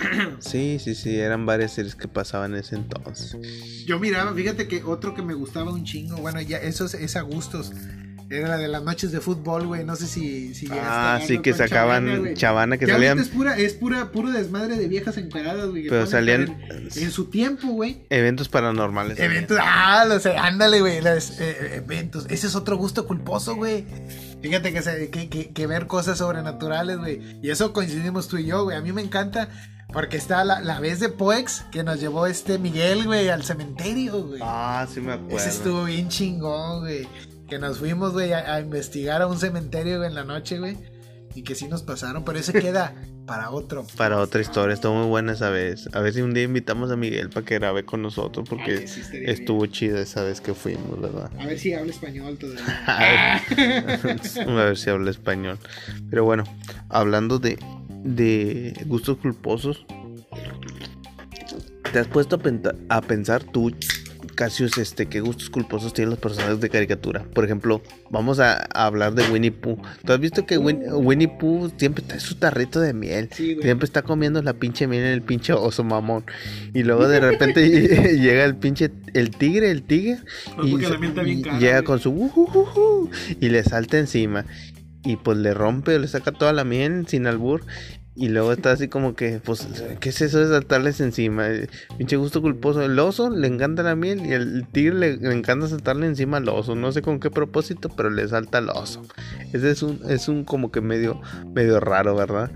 Sí, 0.40 0.78
sí, 0.82 0.94
sí, 0.94 1.18
eran 1.18 1.46
varias 1.46 1.72
series 1.72 1.94
que 1.94 2.08
pasaban 2.08 2.52
en 2.54 2.60
ese 2.60 2.76
entonces. 2.76 3.36
Yo 3.86 3.98
miraba, 3.98 4.32
fíjate 4.34 4.68
que 4.68 4.82
otro 4.84 5.14
que 5.14 5.22
me 5.22 5.34
gustaba 5.34 5.72
un 5.72 5.84
chingo, 5.84 6.16
bueno, 6.18 6.40
ya 6.40 6.58
eso 6.58 6.84
es, 6.84 6.94
es 6.94 7.16
a 7.16 7.22
gustos. 7.22 7.72
Era 8.30 8.46
la 8.46 8.56
de 8.58 8.68
las 8.68 8.82
noches 8.82 9.10
de 9.10 9.20
fútbol, 9.22 9.66
güey. 9.66 9.84
No 9.84 9.96
sé 9.96 10.06
si, 10.06 10.52
si 10.54 10.66
llegaste 10.66 10.86
Ah, 10.86 11.18
sí, 11.26 11.38
que 11.38 11.54
sacaban 11.54 12.06
Chavana. 12.06 12.34
Chavana, 12.34 12.76
que 12.76 12.86
salían 12.86 13.18
es 13.18 13.28
pura, 13.28 13.56
es 13.56 13.72
pura, 13.72 14.12
puro 14.12 14.30
desmadre 14.30 14.76
de 14.76 14.86
viejas 14.86 15.16
encueradas, 15.16 15.70
güey. 15.70 15.88
Pero 15.88 16.04
salían- 16.06 16.54
En, 16.68 16.88
en 16.94 17.10
su 17.10 17.30
tiempo, 17.30 17.68
güey. 17.68 18.04
eventos 18.10 18.50
paranormales. 18.50 19.18
Eventos, 19.18 19.56
ah, 19.58 20.04
lo 20.06 20.20
sé, 20.20 20.36
ándale, 20.36 20.80
güey. 20.80 21.00
los, 21.00 21.40
eh, 21.40 21.76
eventos. 21.76 22.26
Ese 22.28 22.48
es 22.48 22.54
otro 22.54 22.76
gusto 22.76 23.06
culposo, 23.06 23.56
güey. 23.56 23.86
Fíjate 24.42 24.74
que, 24.74 25.08
que, 25.10 25.28
que- 25.30 25.48
que 25.54 25.66
ver 25.66 25.86
cosas 25.86 26.18
sobrenaturales, 26.18 26.98
güey. 26.98 27.22
Y 27.42 27.48
eso 27.48 27.72
coincidimos 27.72 28.28
tú 28.28 28.36
y 28.36 28.44
yo, 28.44 28.64
güey. 28.64 28.76
A 28.76 28.82
mí 28.82 28.92
me 28.92 29.00
encanta 29.00 29.48
porque 29.92 30.16
está 30.16 30.44
la, 30.44 30.60
la 30.60 30.80
vez 30.80 31.00
de 31.00 31.08
Poex 31.08 31.64
que 31.70 31.82
nos 31.82 32.00
llevó 32.00 32.26
este 32.26 32.58
Miguel, 32.58 33.04
güey, 33.04 33.28
al 33.28 33.42
cementerio, 33.44 34.22
güey. 34.22 34.40
Ah, 34.42 34.86
sí 34.92 35.00
me 35.00 35.12
acuerdo. 35.12 35.36
Ese 35.36 35.48
estuvo 35.48 35.84
bien 35.84 36.08
chingón, 36.08 36.80
güey. 36.80 37.08
Que 37.48 37.58
nos 37.58 37.78
fuimos, 37.78 38.12
güey, 38.12 38.32
a, 38.32 38.54
a 38.54 38.60
investigar 38.60 39.22
a 39.22 39.26
un 39.26 39.38
cementerio 39.38 39.96
güey, 39.98 40.08
en 40.08 40.14
la 40.14 40.24
noche, 40.24 40.58
güey. 40.58 40.76
Y 41.34 41.42
que 41.42 41.54
sí 41.54 41.68
nos 41.68 41.82
pasaron, 41.82 42.24
pero 42.24 42.38
ese 42.38 42.52
queda 42.52 42.94
para 43.28 43.50
otro. 43.50 43.86
Para 43.96 44.18
otra 44.18 44.40
historia, 44.40 44.74
estuvo 44.74 44.94
muy 44.94 45.06
buena 45.06 45.32
esa 45.32 45.50
vez. 45.50 45.88
A 45.92 46.00
ver 46.00 46.12
si 46.12 46.22
un 46.22 46.34
día 46.34 46.42
invitamos 46.42 46.90
a 46.90 46.96
Miguel 46.96 47.30
para 47.30 47.46
que 47.46 47.54
grabe 47.54 47.84
con 47.84 48.02
nosotros, 48.02 48.48
porque 48.48 48.88
sí, 48.88 49.02
estuvo 49.12 49.64
chida 49.66 50.00
esa 50.00 50.22
vez 50.22 50.40
que 50.40 50.54
fuimos, 50.54 51.00
¿verdad? 51.00 51.30
A 51.38 51.46
ver 51.46 51.58
si 51.58 51.72
habla 51.74 51.92
español 51.92 52.36
todavía. 52.38 52.64
A 52.86 53.42
ver, 53.54 54.00
a 54.48 54.64
ver 54.64 54.76
si 54.76 54.90
habla 54.90 55.10
español. 55.10 55.58
Pero 56.10 56.24
bueno, 56.24 56.44
hablando 56.88 57.38
de, 57.38 57.58
de 58.04 58.74
gustos 58.86 59.18
culposos, 59.18 59.84
¿te 61.92 61.98
has 61.98 62.06
puesto 62.08 62.38
a, 62.88 63.00
pensar 63.00 63.42
tú, 63.44 63.72
Casius, 64.34 64.78
este, 64.78 65.06
qué 65.06 65.20
gustos 65.20 65.50
culposos 65.50 65.92
tienen 65.94 66.10
los 66.10 66.18
personajes 66.18 66.60
de 66.60 66.68
caricatura? 66.70 67.24
Por 67.34 67.44
ejemplo, 67.44 67.82
vamos 68.10 68.38
a, 68.40 68.68
a 68.72 68.86
hablar 68.86 69.14
de 69.14 69.28
Winnie 69.30 69.50
Pooh. 69.50 69.78
¿Tú 70.04 70.12
has 70.12 70.20
visto 70.20 70.46
que 70.46 70.58
Win- 70.58 70.82
Winnie 70.92 71.26
Pooh 71.28 71.70
siempre 71.76 72.02
está 72.02 72.14
en 72.14 72.20
su 72.20 72.36
tarrito 72.36 72.78
de 72.80 72.92
miel? 72.92 73.30
Sí. 73.32 73.56
Siempre 73.62 73.86
está 73.86 74.02
comiendo 74.02 74.40
la 74.42 74.52
pinche 74.52 74.86
miel 74.86 75.02
en 75.04 75.12
el 75.12 75.22
pinche 75.22 75.52
oso 75.54 75.82
mamón. 75.82 76.24
Y 76.72 76.82
luego 76.84 77.08
de 77.08 77.18
repente 77.20 77.68
llega 78.18 78.44
el 78.44 78.54
pinche, 78.56 78.90
el 79.14 79.30
tigre, 79.30 79.70
el 79.72 79.82
tigre. 79.82 80.18
No, 80.56 80.62
bien 80.64 81.38
y 81.38 81.42
cara, 81.42 81.58
llega 81.58 81.82
con 81.82 81.98
su 81.98 82.10
"Ujujuju", 82.10 83.10
y 83.40 83.48
le 83.48 83.64
salta 83.64 83.98
encima. 83.98 84.44
Y 85.04 85.16
pues 85.16 85.38
le 85.38 85.54
rompe 85.54 85.98
le 85.98 86.08
saca 86.08 86.32
toda 86.32 86.52
la 86.52 86.64
miel 86.64 87.06
sin 87.06 87.26
albur. 87.26 87.62
Y 88.20 88.30
luego 88.30 88.52
está 88.52 88.72
así 88.72 88.88
como 88.88 89.14
que, 89.14 89.38
pues, 89.38 89.68
¿qué 90.00 90.08
es 90.08 90.20
eso 90.22 90.40
de 90.40 90.48
saltarles 90.48 91.00
encima? 91.00 91.48
Eh, 91.50 91.68
Pinche 91.98 92.16
gusto 92.16 92.42
culposo. 92.42 92.82
El 92.82 92.98
oso 92.98 93.30
le 93.30 93.46
encanta 93.46 93.84
la 93.84 93.94
miel 93.94 94.26
y 94.26 94.32
el 94.32 94.66
tigre 94.72 94.98
le, 94.98 95.16
le 95.18 95.32
encanta 95.32 95.68
saltarle 95.68 96.08
encima 96.08 96.38
al 96.38 96.48
oso. 96.48 96.74
No 96.74 96.90
sé 96.90 97.00
con 97.00 97.20
qué 97.20 97.30
propósito, 97.30 97.88
pero 97.90 98.10
le 98.10 98.26
salta 98.26 98.58
al 98.58 98.70
oso. 98.70 99.02
Ese 99.52 99.70
es 99.70 99.84
un, 99.84 100.00
es 100.08 100.26
un 100.26 100.42
como 100.42 100.72
que 100.72 100.80
medio, 100.80 101.20
medio 101.54 101.78
raro, 101.78 102.16
¿verdad? 102.16 102.50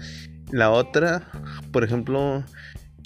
La 0.51 0.73
otra, 0.73 1.31
por 1.71 1.85
ejemplo, 1.85 2.43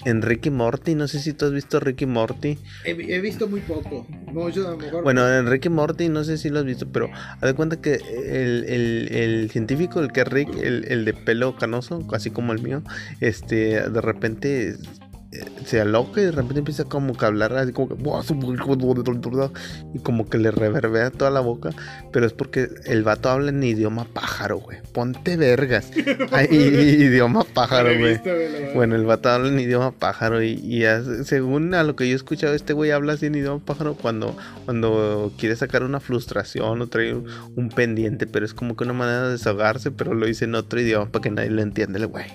en 0.05 0.21
Ricky 0.21 0.49
Morty. 0.49 0.95
No 0.95 1.07
sé 1.07 1.19
si 1.19 1.33
tú 1.33 1.45
has 1.45 1.51
visto 1.51 1.79
Ricky 1.79 2.05
Morty. 2.05 2.57
He, 2.85 2.91
he 2.91 3.19
visto 3.21 3.47
muy 3.47 3.61
poco. 3.61 4.07
No, 4.31 4.49
yo 4.49 4.67
a 4.67 4.71
lo 4.71 4.77
mejor. 4.77 5.03
Bueno, 5.03 5.27
en 5.31 5.47
Rick 5.49 5.65
y 5.65 5.69
Morty, 5.69 6.09
no 6.09 6.23
sé 6.23 6.37
si 6.37 6.49
lo 6.49 6.59
has 6.59 6.65
visto, 6.65 6.87
pero 6.91 7.09
haz 7.13 7.41
de 7.41 7.53
cuenta 7.53 7.81
que 7.81 7.95
el, 7.95 8.65
el- 8.67 9.07
el 9.11 9.49
científico, 9.51 9.99
el 9.99 10.11
que 10.11 10.21
es 10.21 10.27
Rick, 10.27 10.49
el, 10.61 10.85
el 10.89 11.05
de 11.05 11.13
pelo 11.13 11.55
canoso, 11.55 12.05
así 12.13 12.29
como 12.31 12.53
el 12.53 12.61
mío, 12.61 12.83
este, 13.21 13.89
de 13.89 14.01
repente 14.01 14.75
se 15.65 15.81
aloca 15.81 16.21
y 16.21 16.25
de 16.25 16.31
repente 16.31 16.59
empieza 16.59 16.85
como 16.85 17.13
que 17.15 17.25
a 17.25 17.27
hablar 17.27 17.53
así 17.57 17.73
como 17.73 17.89
que 17.89 17.95
y 19.93 19.99
como 19.99 20.29
que 20.29 20.37
le 20.37 20.51
reverbera 20.51 21.11
toda 21.11 21.29
la 21.31 21.41
boca, 21.41 21.71
pero 22.13 22.25
es 22.25 22.33
porque 22.33 22.69
el 22.85 23.03
vato 23.03 23.29
habla 23.29 23.49
en 23.49 23.61
idioma 23.61 24.05
pájaro, 24.05 24.57
güey. 24.59 24.77
Ponte 24.93 25.35
vergas. 25.35 25.91
Ay, 26.31 26.47
idioma 26.51 27.43
pájaro, 27.43 27.89
güey. 27.99 28.19
Bueno, 28.73 28.95
el 28.95 29.05
vato 29.05 29.29
habla 29.29 29.49
en 29.49 29.59
idioma 29.59 29.91
pájaro 29.91 30.41
y, 30.41 30.53
y 30.53 30.85
hace- 30.85 31.23
según 31.25 31.73
a 31.73 31.83
lo 31.83 31.95
que 31.95 32.07
yo 32.07 32.13
he 32.13 32.15
escuchado, 32.15 32.53
este 32.53 32.73
güey 32.73 32.91
habla 32.91 33.13
así 33.13 33.25
en 33.25 33.35
idioma 33.35 33.63
pájaro 33.63 33.95
cuando, 33.95 34.35
cuando 34.65 35.31
quiere 35.37 35.55
sacar 35.55 35.83
una 35.83 35.99
frustración 35.99 36.81
o 36.81 36.87
trae 36.87 37.13
un, 37.13 37.25
un 37.55 37.69
pendiente, 37.69 38.27
pero 38.27 38.45
es 38.45 38.53
como 38.53 38.75
que 38.75 38.85
una 38.85 38.93
manera 38.93 39.25
de 39.25 39.31
desahogarse, 39.33 39.91
pero 39.91 40.13
lo 40.13 40.25
dice 40.25 40.45
en 40.45 40.55
otro 40.55 40.79
idioma 40.79 41.09
para 41.11 41.21
que 41.23 41.31
nadie 41.31 41.49
lo 41.49 41.61
entienda, 41.61 41.99
el 41.99 42.07
güey. 42.07 42.25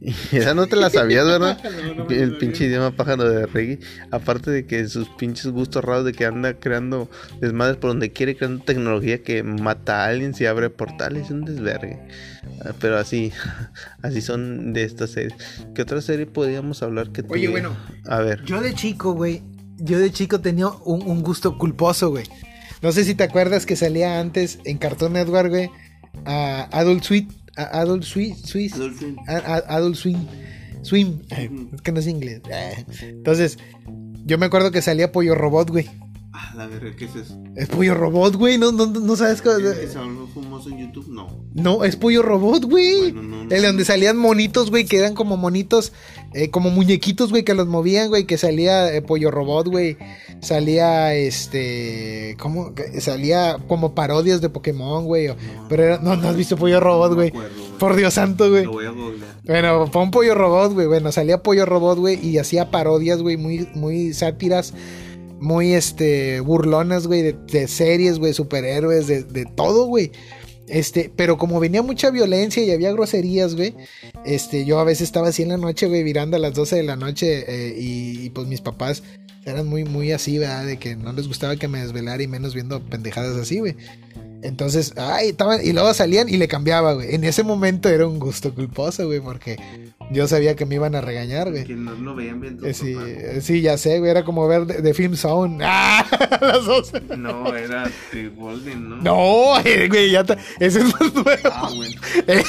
Esa 0.32 0.54
no 0.54 0.66
te 0.66 0.76
la 0.76 0.90
sabías, 0.90 1.24
¿verdad? 1.26 1.58
No, 1.96 2.04
no 2.04 2.10
el 2.10 2.38
pinche 2.38 2.66
idioma 2.66 2.92
pájaro 2.92 3.28
de 3.28 3.46
Reggie. 3.46 3.80
Aparte 4.10 4.50
de 4.50 4.66
que 4.66 4.86
sus 4.88 5.08
pinches 5.08 5.46
gustos 5.48 5.84
raros 5.84 6.04
de 6.04 6.12
que 6.12 6.24
anda 6.24 6.54
creando 6.54 7.10
desmadres 7.40 7.76
por 7.78 7.90
donde 7.90 8.12
quiere, 8.12 8.36
creando 8.36 8.64
tecnología 8.64 9.22
que 9.22 9.42
mata 9.42 10.04
a 10.04 10.08
alguien 10.08 10.34
si 10.34 10.46
abre 10.46 10.70
portales, 10.70 11.24
es 11.26 11.30
un 11.30 11.44
desvergue. 11.44 11.98
Ah, 12.64 12.72
Pero 12.80 12.96
así, 12.98 13.32
así 14.02 14.20
son 14.20 14.72
de 14.72 14.84
estas 14.84 15.10
series. 15.10 15.34
¿Qué 15.74 15.82
otra 15.82 16.00
serie 16.00 16.26
podríamos 16.26 16.82
hablar 16.82 17.10
que 17.10 17.24
Oye, 17.28 17.48
bueno. 17.48 17.76
A 18.06 18.20
ver. 18.20 18.44
Yo 18.44 18.60
de 18.60 18.74
chico, 18.74 19.12
güey. 19.12 19.42
Yo 19.78 19.98
de 19.98 20.10
chico 20.12 20.40
tenía 20.40 20.68
un, 20.68 21.02
un 21.02 21.22
gusto 21.22 21.58
culposo, 21.58 22.10
güey. 22.10 22.24
No 22.82 22.92
sé 22.92 23.02
si 23.04 23.14
te 23.16 23.24
acuerdas 23.24 23.66
que 23.66 23.74
salía 23.74 24.20
antes 24.20 24.60
en 24.64 24.78
Cartoon 24.78 25.14
Network, 25.14 25.48
güey. 25.50 25.70
a 26.24 26.68
Adult 26.72 27.02
Sweet. 27.02 27.37
Adult. 27.58 28.04
Sweet 28.04 28.36
Adult 28.74 28.96
Swim. 28.96 29.16
Adult 29.26 29.96
Swim. 29.96 30.26
Swim. 30.82 31.20
Es 31.74 31.82
que 31.82 31.92
no 31.92 32.00
es 32.00 32.06
inglés. 32.06 32.40
Ah. 32.52 32.70
Entonces, 33.02 33.58
yo 34.24 34.38
me 34.38 34.46
acuerdo 34.46 34.70
que 34.70 34.82
salía 34.82 35.12
Pollo 35.12 35.34
Robot, 35.34 35.70
güey. 35.70 35.88
Ah, 36.30 36.52
la 36.54 36.66
verga, 36.66 36.94
¿qué 36.94 37.06
es 37.06 37.16
eso? 37.16 37.38
Es 37.56 37.68
Pollo 37.68 37.94
Robot, 37.94 38.36
güey. 38.36 38.58
No, 38.58 38.70
no, 38.70 38.86
no 38.86 39.16
sabes 39.16 39.40
cómo. 39.40 39.56
¿Es 39.56 39.92
se 39.92 39.98
volvió 39.98 40.26
famoso 40.26 40.68
en 40.68 40.78
YouTube? 40.78 41.08
No. 41.08 41.44
No, 41.54 41.84
es 41.84 41.96
Pollo 41.96 42.22
Robot, 42.22 42.64
güey. 42.64 43.12
Bueno, 43.12 43.22
no, 43.22 43.44
no. 43.44 43.54
El 43.54 43.62
donde 43.62 43.84
salían 43.86 44.18
monitos, 44.18 44.70
güey, 44.70 44.84
que 44.84 44.98
eran 44.98 45.14
como 45.14 45.38
monitos, 45.38 45.92
eh, 46.34 46.50
como 46.50 46.68
muñequitos, 46.68 47.30
güey, 47.30 47.44
que 47.44 47.54
los 47.54 47.66
movían, 47.66 48.08
güey, 48.08 48.26
que 48.26 48.36
salía 48.36 48.94
eh, 48.94 49.00
Pollo 49.00 49.30
Robot, 49.30 49.68
güey. 49.68 49.96
Salía, 50.40 51.14
este, 51.14 52.36
¿cómo? 52.38 52.74
Salía 53.00 53.56
como 53.66 53.94
parodias 53.94 54.42
de 54.42 54.50
Pokémon, 54.50 55.06
güey. 55.06 55.30
Pero 55.70 55.82
era, 55.82 55.98
no, 55.98 56.14
no 56.14 56.28
has 56.28 56.36
visto 56.36 56.58
Pollo 56.58 56.78
Robot, 56.78 57.14
güey. 57.14 57.32
Por 57.78 57.96
Dios 57.96 58.14
santo, 58.14 58.50
güey. 58.50 58.64
Lo 58.64 58.72
voy 58.72 58.84
a 58.84 58.90
googlear. 58.90 59.38
Bueno, 59.44 59.90
pon 59.90 60.10
Pollo 60.10 60.34
Robot, 60.34 60.74
güey. 60.74 60.86
Bueno, 60.86 61.10
salía 61.10 61.42
Pollo 61.42 61.64
Robot, 61.64 61.98
güey, 61.98 62.24
y 62.24 62.36
hacía 62.36 62.70
parodias, 62.70 63.22
güey, 63.22 63.38
muy, 63.38 63.66
muy 63.74 64.12
sátiras, 64.12 64.74
muy, 65.40 65.74
este, 65.74 66.40
burlonas, 66.40 67.06
güey, 67.06 67.32
de, 67.32 67.68
series, 67.68 68.18
güey, 68.18 68.32
superhéroes, 68.32 69.06
de, 69.06 69.22
de 69.22 69.44
todo, 69.44 69.86
güey. 69.86 70.12
Este, 70.68 71.10
pero 71.14 71.38
como 71.38 71.60
venía 71.60 71.82
mucha 71.82 72.10
violencia 72.10 72.62
y 72.62 72.70
había 72.70 72.92
groserías, 72.92 73.54
güey, 73.54 73.74
este, 74.26 74.64
yo 74.64 74.78
a 74.78 74.84
veces 74.84 75.02
estaba 75.02 75.28
así 75.28 75.42
en 75.42 75.48
la 75.48 75.56
noche, 75.56 75.86
güey, 75.86 76.02
virando 76.02 76.36
a 76.36 76.40
las 76.40 76.54
12 76.54 76.76
de 76.76 76.82
la 76.82 76.96
noche, 76.96 77.44
eh, 77.48 77.74
y, 77.78 78.26
y, 78.26 78.30
pues 78.30 78.46
mis 78.46 78.60
papás 78.60 79.02
eran 79.46 79.66
muy, 79.66 79.84
muy 79.84 80.12
así, 80.12 80.38
¿verdad? 80.38 80.66
De 80.66 80.78
que 80.78 80.94
no 80.94 81.12
les 81.12 81.26
gustaba 81.26 81.56
que 81.56 81.68
me 81.68 81.80
desvelara 81.80 82.22
y 82.22 82.28
menos 82.28 82.54
viendo 82.54 82.80
pendejadas 82.80 83.36
así, 83.36 83.60
güey. 83.60 83.76
Entonces, 84.42 84.92
ay, 84.96 85.30
estaban, 85.30 85.64
y 85.64 85.72
luego 85.72 85.92
salían 85.94 86.28
y 86.28 86.36
le 86.36 86.48
cambiaba, 86.48 86.92
güey. 86.92 87.14
En 87.14 87.24
ese 87.24 87.42
momento 87.42 87.88
era 87.88 88.06
un 88.06 88.18
gusto 88.18 88.54
culposo, 88.54 89.06
güey, 89.06 89.20
porque 89.20 89.56
yo 90.10 90.26
sabía 90.26 90.56
que 90.56 90.66
me 90.66 90.76
iban 90.76 90.94
a 90.94 91.00
regañar, 91.00 91.50
güey. 91.50 91.64
Que 91.64 91.74
no 91.74 91.92
lo 91.92 92.14
veían 92.14 92.40
bien. 92.40 92.58
Eh, 92.64 92.72
sí, 92.72 92.96
eh, 92.98 93.40
sí, 93.42 93.60
ya 93.60 93.76
sé, 93.76 93.98
güey. 93.98 94.10
Era 94.10 94.24
como 94.24 94.46
ver 94.48 94.66
de, 94.66 94.94
Film 94.94 95.16
Zone. 95.16 95.58
¡Ah! 95.62 96.06
Las 96.40 96.64
dos. 96.64 96.92
No, 97.16 97.54
era 97.54 97.90
de 98.12 98.28
Golden, 98.28 98.88
¿no? 98.88 98.96
No, 98.96 99.60
eh, 99.64 99.88
güey, 99.88 100.10
ya 100.10 100.20
está. 100.20 100.38
Ese 100.58 100.80
es 100.80 100.84
más 100.86 101.14
nuevo. 101.14 101.50
Ah, 101.52 101.70
bueno. 101.74 102.00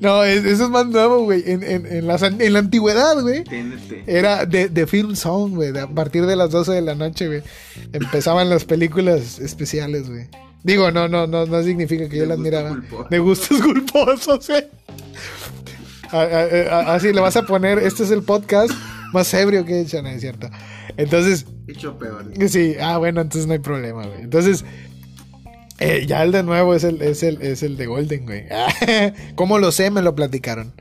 no, 0.00 0.24
ese 0.24 0.52
es 0.52 0.70
más 0.70 0.86
nuevo, 0.86 1.24
güey. 1.24 1.42
En, 1.46 1.62
en, 1.62 1.86
en, 1.86 2.06
la, 2.06 2.16
en 2.16 2.52
la 2.52 2.58
antigüedad, 2.58 3.20
güey. 3.20 3.44
Era 4.06 4.46
de, 4.46 4.68
de 4.68 4.86
Film 4.86 5.16
Zone, 5.16 5.54
güey. 5.54 5.78
A 5.78 5.88
partir 5.88 6.26
de 6.26 6.36
las 6.36 6.50
12 6.50 6.72
de 6.72 6.82
la 6.82 6.94
noche, 6.94 7.26
güey. 7.26 7.42
Empezaban 7.92 8.48
las 8.48 8.64
películas 8.64 9.38
especiales, 9.38 10.08
güey. 10.08 10.28
Digo, 10.62 10.90
no, 10.90 11.08
no, 11.08 11.26
no, 11.26 11.46
no 11.46 11.62
significa 11.62 12.08
que 12.08 12.18
yo 12.18 12.26
las 12.26 12.38
mirara. 12.38 12.76
De 13.10 13.18
gustos 13.18 13.60
culposos, 13.62 14.48
güey. 14.48 14.64
Así 16.10 17.12
le 17.12 17.20
vas 17.20 17.36
a 17.36 17.42
poner, 17.42 17.78
este 17.78 18.02
es 18.02 18.10
el 18.10 18.22
podcast 18.22 18.72
más 19.12 19.32
ebrio 19.34 19.64
que 19.64 19.74
he 19.74 19.80
hecho, 19.82 20.02
no 20.02 20.08
es 20.08 20.20
cierto. 20.20 20.48
Entonces. 20.96 21.46
Hecho 21.66 21.98
peor. 21.98 22.26
Sí, 22.48 22.76
ah, 22.80 22.98
bueno, 22.98 23.20
entonces 23.20 23.46
no 23.46 23.52
hay 23.52 23.58
problema, 23.58 24.06
güey. 24.06 24.22
Entonces, 24.22 24.64
eh, 25.78 26.04
ya 26.06 26.22
el 26.22 26.32
de 26.32 26.42
nuevo 26.42 26.74
es 26.74 26.84
el, 26.84 27.02
es 27.02 27.22
el, 27.22 27.40
es 27.42 27.62
el 27.62 27.76
de 27.76 27.86
Golden, 27.86 28.24
güey. 28.24 28.46
¿Cómo 29.34 29.58
lo 29.58 29.70
sé? 29.72 29.90
Me 29.90 30.02
lo 30.02 30.14
platicaron. 30.14 30.72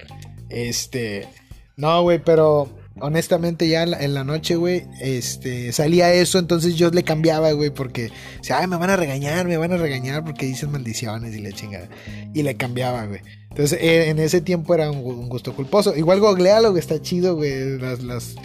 Este. 0.50 1.28
No, 1.76 2.02
güey, 2.02 2.20
pero 2.24 2.70
honestamente 3.02 3.68
ya 3.68 3.84
en 3.84 4.14
la 4.14 4.24
noche, 4.24 4.56
güey, 4.56 4.88
este, 5.00 5.72
salía 5.72 6.14
eso, 6.14 6.40
entonces 6.40 6.76
yo 6.76 6.90
le 6.90 7.04
cambiaba, 7.04 7.52
güey, 7.52 7.70
porque, 7.70 8.12
o 8.40 8.44
sea, 8.44 8.60
ay, 8.60 8.68
me 8.68 8.78
van 8.78 8.90
a 8.90 8.96
regañar, 8.96 9.48
me 9.48 9.58
van 9.58 9.74
a 9.74 9.78
regañar 9.78 10.24
porque 10.24 10.46
dicen 10.46 10.72
maldiciones 10.72 11.36
y 11.36 11.42
la 11.42 11.52
chingada. 11.52 11.90
Y 12.34 12.44
le 12.44 12.56
cambiaba, 12.58 13.06
güey. 13.06 13.22
Entonces, 13.50 13.80
eh, 13.82 14.10
en 14.10 14.20
ese 14.20 14.42
tiempo 14.42 14.76
era 14.76 14.92
un, 14.92 15.30
gusto 15.30 15.56
culposo. 15.56 15.96
Igual 15.96 16.20
googlealo, 16.20 16.74
que 16.74 16.80
está 16.80 17.02
chido, 17.02 17.36
güey. 17.36 17.80
Las, 17.80 18.04
las, 18.04 18.36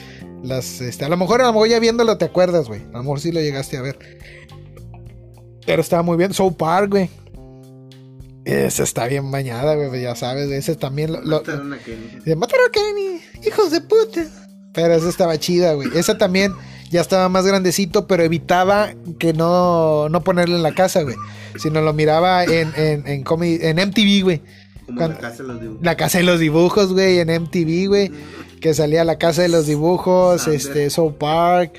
las, 0.42 0.80
este, 0.80 1.04
a 1.04 1.08
lo 1.08 1.16
mejor, 1.16 1.42
a 1.42 1.46
lo 1.46 1.52
mejor 1.52 1.68
ya 1.68 1.78
viéndolo 1.78 2.16
te 2.16 2.24
acuerdas, 2.24 2.66
güey. 2.66 2.80
A 2.80 2.98
lo 2.98 3.02
mejor 3.02 3.20
sí 3.20 3.30
lo 3.30 3.40
llegaste 3.40 3.76
a 3.76 3.82
ver. 3.82 3.98
Pero 5.66 5.82
estaba 5.82 6.02
muy 6.02 6.16
bien. 6.16 6.32
Soul 6.32 6.54
Park, 6.54 6.90
güey. 6.90 7.10
Esa 8.44 8.82
está 8.82 9.06
bien 9.06 9.30
bañada, 9.30 9.74
güey, 9.74 10.02
ya 10.02 10.16
sabes. 10.16 10.50
Ese 10.50 10.74
también 10.74 11.12
lo. 11.12 11.20
Mataron 11.20 11.72
a 11.72 11.78
Kenny. 11.78 12.34
Mataron 12.34 12.66
a 12.68 12.72
Kenny. 12.72 13.20
Hijos 13.46 13.70
de 13.70 13.80
puta. 13.82 14.41
Pero 14.72 14.94
esa 14.94 15.08
estaba 15.08 15.38
chida, 15.38 15.74
güey. 15.74 15.88
Esa 15.94 16.18
también 16.18 16.54
ya 16.90 17.00
estaba 17.00 17.28
más 17.28 17.46
grandecito, 17.46 18.06
pero 18.06 18.22
evitaba 18.22 18.94
que 19.18 19.32
no, 19.32 20.08
no 20.08 20.22
ponerle 20.24 20.56
en 20.56 20.62
la 20.62 20.74
casa, 20.74 21.02
güey. 21.02 21.16
Sino 21.58 21.80
lo 21.82 21.92
miraba 21.92 22.44
en, 22.44 22.72
en, 22.76 23.06
en, 23.06 23.24
en 23.26 23.88
MTV, 23.88 24.22
güey 24.22 24.42
la 24.88 25.18
casa 25.18 25.42
de 25.42 25.48
los 25.48 25.60
dibujos. 25.60 25.84
La 25.84 25.96
casa 25.96 26.18
de 26.18 26.24
los 26.24 26.40
dibujos, 26.40 26.92
güey, 26.92 27.18
en 27.18 27.28
MTV, 27.28 27.88
güey. 27.88 28.10
Que 28.60 28.74
salía 28.74 29.04
la 29.04 29.18
casa 29.18 29.42
de 29.42 29.48
los 29.48 29.66
dibujos, 29.66 30.46
este, 30.46 30.88
Soul 30.90 31.14
Park, 31.14 31.72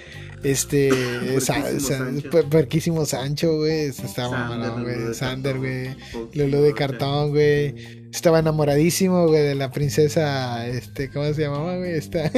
este, 0.43 0.91
Perquísimo 2.49 3.05
Sancho, 3.05 3.57
güey. 3.57 3.85
Estaba 3.87 4.79
güey. 4.79 5.13
Sander, 5.13 5.57
güey. 5.57 5.95
Lulu 6.33 6.61
de 6.61 6.73
cartón, 6.73 7.29
güey. 7.31 8.02
Estaba 8.13 8.39
enamoradísimo, 8.39 9.27
güey, 9.27 9.41
de 9.41 9.55
la 9.55 9.71
princesa, 9.71 10.67
este, 10.67 11.09
¿cómo 11.09 11.33
se 11.33 11.41
llamaba, 11.41 11.77
güey? 11.77 11.93
Esta. 11.93 12.31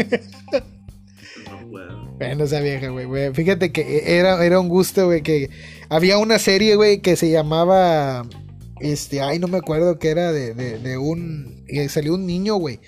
Bueno, 2.17 2.45
esa 2.45 2.61
vieja, 2.61 2.87
güey. 2.87 3.33
Fíjate 3.33 3.73
que 3.73 4.17
era, 4.17 4.43
era 4.43 4.59
un 4.59 4.69
gusto, 4.69 5.05
güey, 5.07 5.21
que 5.21 5.49
había 5.89 6.17
una 6.17 6.39
serie, 6.39 6.77
güey, 6.77 7.01
que 7.01 7.17
se 7.17 7.29
llamaba 7.29 8.25
este, 8.79 9.21
ay, 9.21 9.39
no 9.39 9.47
me 9.47 9.57
acuerdo 9.57 9.99
que 9.99 10.09
era 10.09 10.31
de, 10.31 10.53
de, 10.53 10.97
un. 10.97 11.65
salió 11.89 12.13
un 12.13 12.25
niño, 12.25 12.55
güey. 12.55 12.79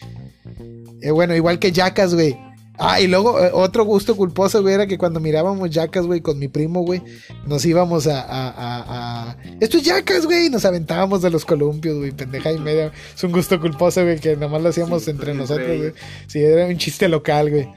Eh, 1.01 1.11
bueno, 1.11 1.35
igual 1.35 1.59
que 1.59 1.71
Jackas, 1.71 2.13
güey. 2.13 2.37
Ah, 2.79 3.01
y 3.01 3.07
luego 3.07 3.43
eh, 3.43 3.49
otro 3.53 3.85
gusto 3.85 4.15
culposo, 4.15 4.61
güey, 4.61 4.75
era 4.75 4.85
que 4.85 4.97
cuando 4.97 5.19
mirábamos 5.19 5.69
Jackas, 5.71 6.05
güey, 6.05 6.21
con 6.21 6.37
mi 6.37 6.47
primo, 6.47 6.81
güey, 6.81 7.01
nos 7.47 7.65
íbamos 7.65 8.05
a, 8.05 8.21
a, 8.21 8.49
a, 8.49 9.31
a... 9.31 9.37
Esto 9.59 9.77
es 9.77 9.83
Jackas, 9.83 10.25
güey, 10.25 10.45
y 10.45 10.49
nos 10.49 10.63
aventábamos 10.63 11.23
de 11.23 11.31
los 11.31 11.43
columpios, 11.43 11.97
güey, 11.97 12.11
pendeja 12.11 12.51
y 12.51 12.59
media. 12.59 12.91
Es 13.15 13.23
un 13.23 13.31
gusto 13.31 13.59
culposo, 13.59 14.03
güey, 14.03 14.19
que 14.19 14.35
nomás 14.35 14.61
lo 14.61 14.69
hacíamos 14.69 15.07
entre 15.07 15.33
nosotros, 15.33 15.77
güey. 15.77 15.93
Sí, 16.27 16.39
era 16.39 16.67
un 16.67 16.77
chiste 16.77 17.07
local, 17.07 17.49
güey. 17.49 17.67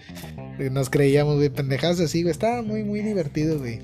Nos 0.71 0.91
creíamos, 0.91 1.37
güey, 1.37 1.49
pendejas 1.49 1.99
así, 2.01 2.23
güey. 2.23 2.33
Estaba 2.33 2.61
muy, 2.61 2.85
muy 2.85 3.01
divertido, 3.01 3.59
güey. 3.59 3.81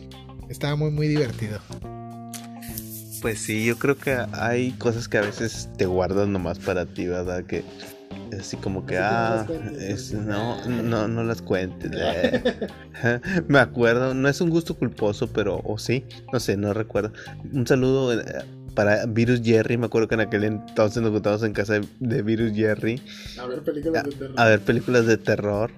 Estaba 0.51 0.77
muy, 0.77 0.91
muy 0.91 1.09
divertido. 1.09 1.61
Pues 3.23 3.41
sí, 3.41 3.65
yo 3.65 3.79
creo 3.79 3.97
que 3.97 4.17
hay 4.33 4.73
cosas 4.73 5.09
que 5.09 5.17
a 5.17 5.23
veces 5.23 5.71
te 5.79 5.87
guardas 5.87 6.29
nomás 6.29 6.59
para 6.59 6.85
ti, 6.85 7.07
¿verdad? 7.07 7.45
Que 7.45 7.65
así 8.39 8.57
como 8.57 8.87
que, 8.87 8.99
ah, 8.99 9.47
no, 10.15 10.67
no, 10.67 11.09
no 11.09 11.25
las 11.25 11.43
cuentes. 11.43 11.91
Me 13.49 13.59
acuerdo, 13.59 14.15
no 14.15 14.29
es 14.29 14.41
un 14.41 14.51
gusto 14.51 14.75
culposo, 14.77 15.29
pero, 15.29 15.61
o 15.65 15.79
sí, 15.79 16.05
no 16.33 16.41
sé, 16.41 16.57
no 16.57 16.73
recuerdo. 16.73 17.13
Un 17.53 17.67
saludo 17.67 18.13
eh, 18.13 18.25
para 18.75 19.07
Virus 19.07 19.41
Jerry, 19.43 19.79
me 19.79 19.87
acuerdo 19.87 20.09
que 20.09 20.15
en 20.15 20.21
aquel 20.21 20.45
entonces 20.45 21.03
nos 21.03 21.11
juntábamos 21.11 21.43
en 21.45 21.53
casa 21.53 21.81
de, 22.01 22.23
Virus 22.23 22.53
Jerry. 22.55 23.01
A 23.39 23.47
ver 23.47 23.63
películas 23.63 24.05
de 24.05 24.11
terror. 24.13 24.35
A 24.37 24.45
ver 24.45 24.61
películas 24.61 25.07
de 25.07 25.17
terror 25.17 25.71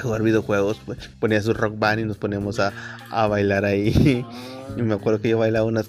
jugar 0.00 0.22
videojuegos, 0.22 0.80
pues, 0.86 1.10
ponía 1.20 1.42
su 1.42 1.52
rock 1.52 1.78
band 1.78 2.00
y 2.00 2.04
nos 2.04 2.16
poníamos 2.16 2.60
a, 2.60 2.72
a 3.10 3.26
bailar 3.26 3.64
ahí. 3.64 4.24
Y 4.76 4.82
me 4.82 4.94
acuerdo 4.94 5.20
que 5.20 5.28
yo 5.28 5.38
bailaba 5.38 5.66
unos 5.66 5.88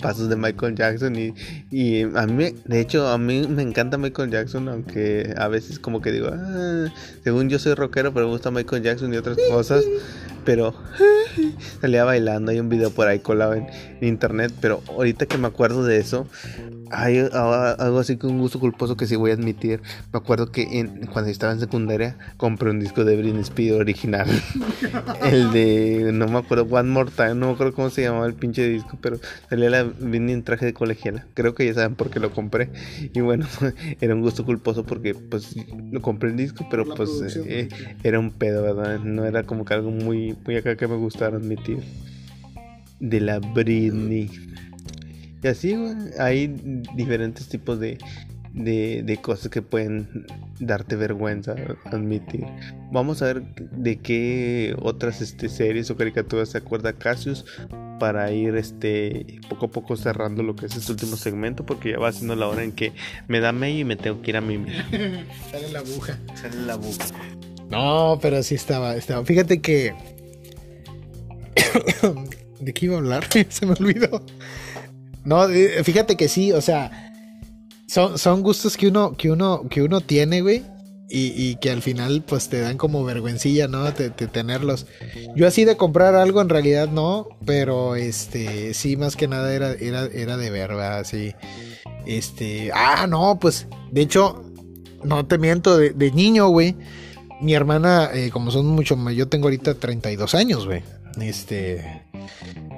pasos 0.00 0.28
de 0.28 0.36
Michael 0.36 0.74
Jackson 0.74 1.16
y, 1.16 1.34
y, 1.70 2.02
a 2.02 2.26
mí, 2.26 2.54
de 2.64 2.80
hecho, 2.80 3.08
a 3.08 3.18
mí 3.18 3.46
me 3.48 3.62
encanta 3.62 3.98
Michael 3.98 4.30
Jackson, 4.30 4.68
aunque 4.68 5.34
a 5.36 5.48
veces 5.48 5.78
como 5.78 6.00
que 6.00 6.12
digo, 6.12 6.30
ah, 6.32 6.86
según 7.24 7.48
yo 7.48 7.58
soy 7.58 7.74
rockero, 7.74 8.12
pero 8.12 8.26
me 8.26 8.32
gusta 8.32 8.50
Michael 8.50 8.82
Jackson 8.82 9.12
y 9.12 9.16
otras 9.16 9.36
cosas, 9.50 9.84
pero 10.44 10.74
salía 11.80 12.04
bailando, 12.04 12.50
hay 12.50 12.60
un 12.60 12.68
video 12.68 12.90
por 12.90 13.08
ahí 13.08 13.20
colado 13.20 13.54
en, 13.54 13.66
internet, 14.00 14.52
pero 14.60 14.82
ahorita 14.88 15.26
que 15.26 15.36
me 15.36 15.46
acuerdo 15.46 15.84
de 15.84 15.98
eso, 15.98 16.26
hay 16.90 17.18
algo 17.18 17.98
así 17.98 18.16
que 18.16 18.26
un 18.26 18.38
gusto 18.38 18.58
culposo 18.58 18.96
que 18.96 19.06
sí 19.06 19.14
voy 19.14 19.30
a 19.30 19.34
admitir. 19.34 19.82
Me 20.12 20.18
acuerdo 20.18 20.50
que 20.50 20.80
en, 20.80 21.06
cuando 21.06 21.30
estaba 21.30 21.52
en 21.52 21.60
secundaria 21.60 22.16
compré 22.36 22.70
un 22.70 22.80
disco 22.80 23.04
de 23.04 23.16
Britney 23.16 23.42
Spears 23.42 23.78
original, 23.78 24.26
el 25.22 25.52
de, 25.52 26.10
no 26.12 26.28
me 26.28 26.38
acuerdo, 26.38 26.64
One 26.64 26.88
More 26.88 27.10
Time, 27.14 27.34
no 27.34 27.48
me 27.48 27.52
acuerdo 27.52 27.74
cómo 27.74 27.90
se 27.90 28.02
el 28.26 28.34
pinche 28.34 28.68
disco, 28.68 28.98
pero 29.00 29.18
salía 29.48 29.70
la 29.70 29.84
Britney 29.84 30.34
en 30.34 30.42
traje 30.42 30.66
de 30.66 30.72
colegiala. 30.72 31.26
Creo 31.34 31.54
que 31.54 31.66
ya 31.66 31.74
saben 31.74 31.94
por 31.94 32.10
qué 32.10 32.20
lo 32.20 32.30
compré. 32.32 32.70
Y 33.12 33.20
bueno, 33.20 33.46
era 34.00 34.14
un 34.14 34.20
gusto 34.20 34.44
culposo 34.44 34.84
porque 34.84 35.14
pues 35.14 35.54
lo 35.90 36.00
compré 36.00 36.30
el 36.30 36.36
disco, 36.36 36.66
pero 36.70 36.84
pues 36.84 37.10
eh, 37.46 37.68
era 38.02 38.18
un 38.18 38.30
pedo, 38.30 38.62
¿verdad? 38.62 39.00
No 39.00 39.24
era 39.24 39.44
como 39.44 39.64
que 39.64 39.74
algo 39.74 39.90
muy, 39.90 40.36
muy 40.44 40.56
acá 40.56 40.76
que 40.76 40.86
me 40.86 40.96
gustara 40.96 41.36
admitir. 41.36 41.78
De 42.98 43.20
la 43.20 43.38
Britney. 43.38 44.30
Y 45.42 45.48
así, 45.48 45.74
hay 46.18 46.48
diferentes 46.94 47.48
tipos 47.48 47.80
de, 47.80 47.96
de, 48.52 49.02
de, 49.04 49.16
cosas 49.18 49.50
que 49.50 49.62
pueden 49.62 50.26
darte 50.58 50.96
vergüenza 50.96 51.54
admitir. 51.84 52.46
Vamos 52.90 53.22
a 53.22 53.26
ver 53.26 53.42
de 53.54 53.98
qué 53.98 54.74
otras 54.80 55.20
este, 55.20 55.48
series 55.48 55.90
o 55.90 55.96
caricaturas 55.96 56.50
se 56.50 56.58
acuerda 56.58 56.92
Cassius 56.92 57.44
para 57.98 58.32
ir 58.32 58.56
este 58.56 59.40
poco 59.48 59.66
a 59.66 59.68
poco 59.70 59.96
cerrando 59.96 60.42
lo 60.42 60.56
que 60.56 60.66
es 60.66 60.76
este 60.76 60.92
último 60.92 61.16
segmento 61.16 61.64
porque 61.64 61.92
ya 61.92 61.98
va 61.98 62.12
siendo 62.12 62.34
la 62.34 62.48
hora 62.48 62.64
en 62.64 62.72
que 62.72 62.92
me 63.28 63.40
da 63.40 63.52
medio 63.52 63.80
y 63.80 63.84
me 63.84 63.96
tengo 63.96 64.20
que 64.22 64.30
ir 64.30 64.36
a 64.36 64.40
mimir. 64.40 64.84
Sale 65.50 65.70
la 65.70 65.80
aguja. 65.80 66.18
Sale 66.34 66.56
la 66.66 66.72
aguja. 66.74 67.06
No, 67.68 68.18
pero 68.20 68.42
sí 68.42 68.56
estaba, 68.56 68.96
estaba. 68.96 69.24
Fíjate 69.24 69.60
que. 69.60 69.94
¿De 72.60 72.74
qué 72.74 72.86
iba 72.86 72.96
a 72.96 72.98
hablar? 72.98 73.24
Se 73.48 73.64
me 73.64 73.72
olvidó. 73.72 74.24
No, 75.24 75.48
eh, 75.48 75.84
fíjate 75.84 76.16
que 76.16 76.28
sí, 76.28 76.50
o 76.52 76.60
sea 76.60 77.09
son, 77.90 78.18
son 78.18 78.42
gustos 78.42 78.76
que 78.76 78.86
uno, 78.86 79.16
que 79.16 79.30
uno, 79.32 79.68
que 79.68 79.82
uno 79.82 80.00
tiene, 80.00 80.42
güey. 80.42 80.62
Y, 81.12 81.56
que 81.56 81.72
al 81.72 81.82
final 81.82 82.22
pues 82.24 82.48
te 82.48 82.60
dan 82.60 82.76
como 82.76 83.02
vergüencilla, 83.02 83.66
¿no? 83.66 83.90
De, 83.90 84.10
tenerlos. 84.10 84.86
Yo 85.34 85.48
así 85.48 85.64
de 85.64 85.76
comprar 85.76 86.14
algo 86.14 86.40
en 86.40 86.48
realidad 86.48 86.88
no, 86.88 87.26
pero 87.44 87.96
este 87.96 88.74
sí 88.74 88.96
más 88.96 89.16
que 89.16 89.26
nada 89.26 89.52
era, 89.52 89.72
era, 89.72 90.04
era 90.04 90.36
de 90.36 90.50
verdad, 90.50 91.02
sí. 91.02 91.34
Este, 92.06 92.70
ah, 92.72 93.08
no, 93.08 93.40
pues 93.40 93.66
de 93.90 94.02
hecho, 94.02 94.44
no 95.02 95.26
te 95.26 95.36
miento, 95.38 95.78
de, 95.78 96.12
niño, 96.12 96.46
güey. 96.46 96.76
Mi 97.40 97.54
hermana, 97.54 98.10
eh, 98.14 98.30
como 98.30 98.52
son 98.52 98.66
mucho 98.66 98.96
más, 98.96 99.12
yo 99.16 99.26
tengo 99.26 99.46
ahorita 99.46 99.74
32 99.74 100.36
años, 100.36 100.64
güey. 100.64 100.84
Este, 101.20 102.04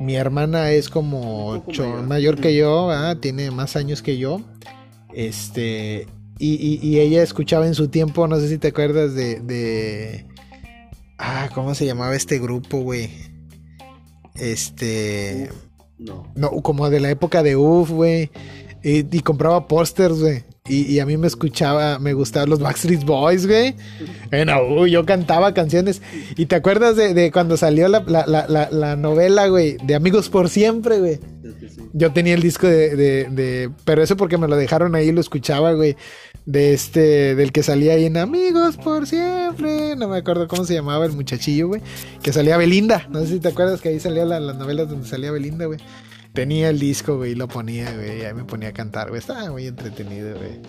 mi 0.00 0.14
hermana 0.14 0.70
es 0.70 0.88
como 0.88 1.62
mayor 2.06 2.40
que 2.40 2.56
yo, 2.56 2.90
tiene 3.20 3.50
más 3.50 3.76
años 3.76 4.00
que 4.00 4.16
yo. 4.16 4.40
Este, 5.14 6.06
y, 6.38 6.98
ella 6.98 7.22
escuchaba 7.22 7.66
en 7.66 7.74
su 7.74 7.88
tiempo, 7.88 8.26
no 8.26 8.38
sé 8.40 8.48
si 8.48 8.58
te 8.58 8.68
acuerdas 8.68 9.14
de, 9.14 9.40
de... 9.40 10.26
Ah, 11.18 11.50
¿cómo 11.54 11.74
se 11.74 11.86
llamaba 11.86 12.16
este 12.16 12.38
grupo, 12.38 12.78
güey? 12.78 13.10
Este... 14.34 15.50
no. 15.98 16.32
No, 16.34 16.50
como 16.62 16.90
de 16.90 17.00
la 17.00 17.10
época 17.10 17.42
de 17.42 17.56
UF, 17.56 17.90
güey. 17.90 18.30
Y, 18.84 19.20
compraba 19.20 19.68
pósters, 19.68 20.18
güey. 20.18 20.44
Y, 20.68 20.98
a 20.98 21.06
mí 21.06 21.16
me 21.16 21.26
escuchaba, 21.26 21.98
me 21.98 22.14
gustaban 22.14 22.50
los 22.50 22.60
Backstreet 22.60 23.04
Boys, 23.04 23.46
güey. 23.46 23.76
Bueno, 24.30 24.86
yo 24.86 25.04
cantaba 25.04 25.54
canciones. 25.54 26.02
¿Y 26.36 26.46
te 26.46 26.56
acuerdas 26.56 26.96
de, 26.96 27.30
cuando 27.32 27.56
salió 27.56 27.86
la, 27.88 28.96
novela, 28.96 29.46
güey? 29.46 29.76
De 29.84 29.94
Amigos 29.94 30.28
por 30.28 30.48
Siempre, 30.48 30.98
güey. 30.98 31.20
Yo 31.92 32.12
tenía 32.12 32.34
el 32.34 32.42
disco 32.42 32.66
de, 32.66 32.96
de, 32.96 33.70
Pero 33.84 34.02
eso 34.02 34.16
porque 34.16 34.38
me 34.38 34.48
lo 34.48 34.56
dejaron 34.56 34.94
ahí, 34.94 35.12
lo 35.12 35.20
escuchaba, 35.20 35.72
güey. 35.72 35.96
De 36.44 36.74
este, 36.74 37.34
del 37.34 37.52
que 37.52 37.62
salía 37.62 37.94
ahí 37.94 38.06
en 38.06 38.16
Amigos 38.16 38.76
por 38.76 39.06
Siempre. 39.06 39.94
No 39.96 40.08
me 40.08 40.18
acuerdo 40.18 40.48
cómo 40.48 40.64
se 40.64 40.74
llamaba 40.74 41.06
el 41.06 41.12
muchachillo, 41.12 41.68
güey. 41.68 41.82
Que 42.22 42.32
salía 42.32 42.56
Belinda. 42.56 43.06
No 43.10 43.20
sé 43.20 43.28
si 43.28 43.40
te 43.40 43.48
acuerdas 43.48 43.80
que 43.80 43.90
ahí 43.90 44.00
salía 44.00 44.24
las 44.24 44.56
novelas 44.56 44.88
donde 44.88 45.06
salía 45.06 45.30
Belinda, 45.30 45.66
güey. 45.66 45.78
Tenía 46.32 46.70
el 46.70 46.78
disco, 46.78 47.18
güey, 47.18 47.32
y 47.32 47.34
lo 47.34 47.46
ponía, 47.46 47.92
güey, 47.94 48.20
y 48.20 48.24
ahí 48.24 48.32
me 48.32 48.44
ponía 48.44 48.70
a 48.70 48.72
cantar, 48.72 49.08
güey. 49.08 49.18
Estaba 49.18 49.50
muy 49.50 49.66
entretenido, 49.66 50.36
güey. 50.38 50.60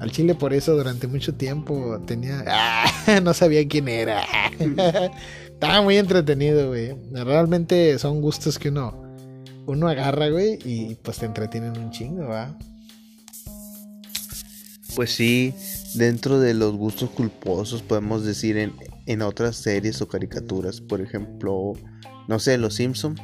Al 0.00 0.10
chile 0.10 0.34
por 0.34 0.52
eso 0.52 0.76
durante 0.76 1.06
mucho 1.06 1.34
tiempo 1.34 2.00
tenía... 2.04 2.44
no 3.22 3.32
sabía 3.32 3.66
quién 3.68 3.88
era. 3.88 4.24
Estaba 5.46 5.82
muy 5.82 5.96
entretenido, 5.96 6.68
güey. 6.68 6.96
Realmente 7.12 7.96
son 7.98 8.20
gustos 8.20 8.58
que 8.58 8.70
uno, 8.70 9.03
uno 9.66 9.88
agarra, 9.88 10.28
güey, 10.28 10.58
y 10.64 10.96
pues 10.96 11.18
te 11.18 11.26
entretienen 11.26 11.76
un 11.78 11.90
chingo, 11.90 12.28
¿va? 12.28 12.56
Pues 14.94 15.10
sí, 15.10 15.54
dentro 15.94 16.38
de 16.38 16.54
los 16.54 16.74
gustos 16.74 17.10
culposos 17.10 17.82
podemos 17.82 18.24
decir 18.24 18.56
en, 18.56 18.72
en 19.06 19.22
otras 19.22 19.56
series 19.56 20.00
o 20.02 20.08
caricaturas, 20.08 20.80
por 20.80 21.00
ejemplo, 21.00 21.72
no 22.28 22.38
sé, 22.38 22.58
Los 22.58 22.74
Simpson 22.74 23.16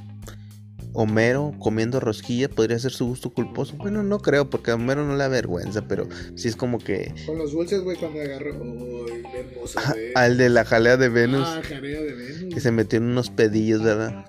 Homero 0.92 1.54
comiendo 1.58 2.00
rosquilla 2.00 2.48
podría 2.48 2.78
ser 2.78 2.90
su 2.90 3.06
gusto 3.06 3.30
culposo. 3.30 3.76
Bueno, 3.76 4.02
no 4.02 4.20
creo, 4.20 4.50
porque 4.50 4.72
a 4.72 4.74
Homero 4.74 5.04
no 5.06 5.12
le 5.12 5.18
da 5.18 5.28
vergüenza, 5.28 5.86
pero 5.86 6.08
sí 6.34 6.48
es 6.48 6.56
como 6.56 6.78
que. 6.78 7.14
Con 7.26 7.38
los 7.38 7.52
dulces, 7.52 7.80
güey, 7.82 7.96
cuando 7.96 8.20
agarró. 8.20 8.54
¡Ay, 8.54 9.22
hermoso, 9.34 9.78
Al 10.16 10.36
de 10.36 10.48
la 10.48 10.64
jalea 10.64 10.96
de 10.96 11.08
Venus. 11.08 11.46
Ah, 11.46 11.62
jalea 11.62 12.00
de 12.00 12.12
Venus. 12.12 12.54
Que 12.54 12.60
se 12.60 12.72
metió 12.72 12.98
en 12.98 13.04
unos 13.04 13.30
pedillos, 13.30 13.82
¿verdad? 13.82 14.24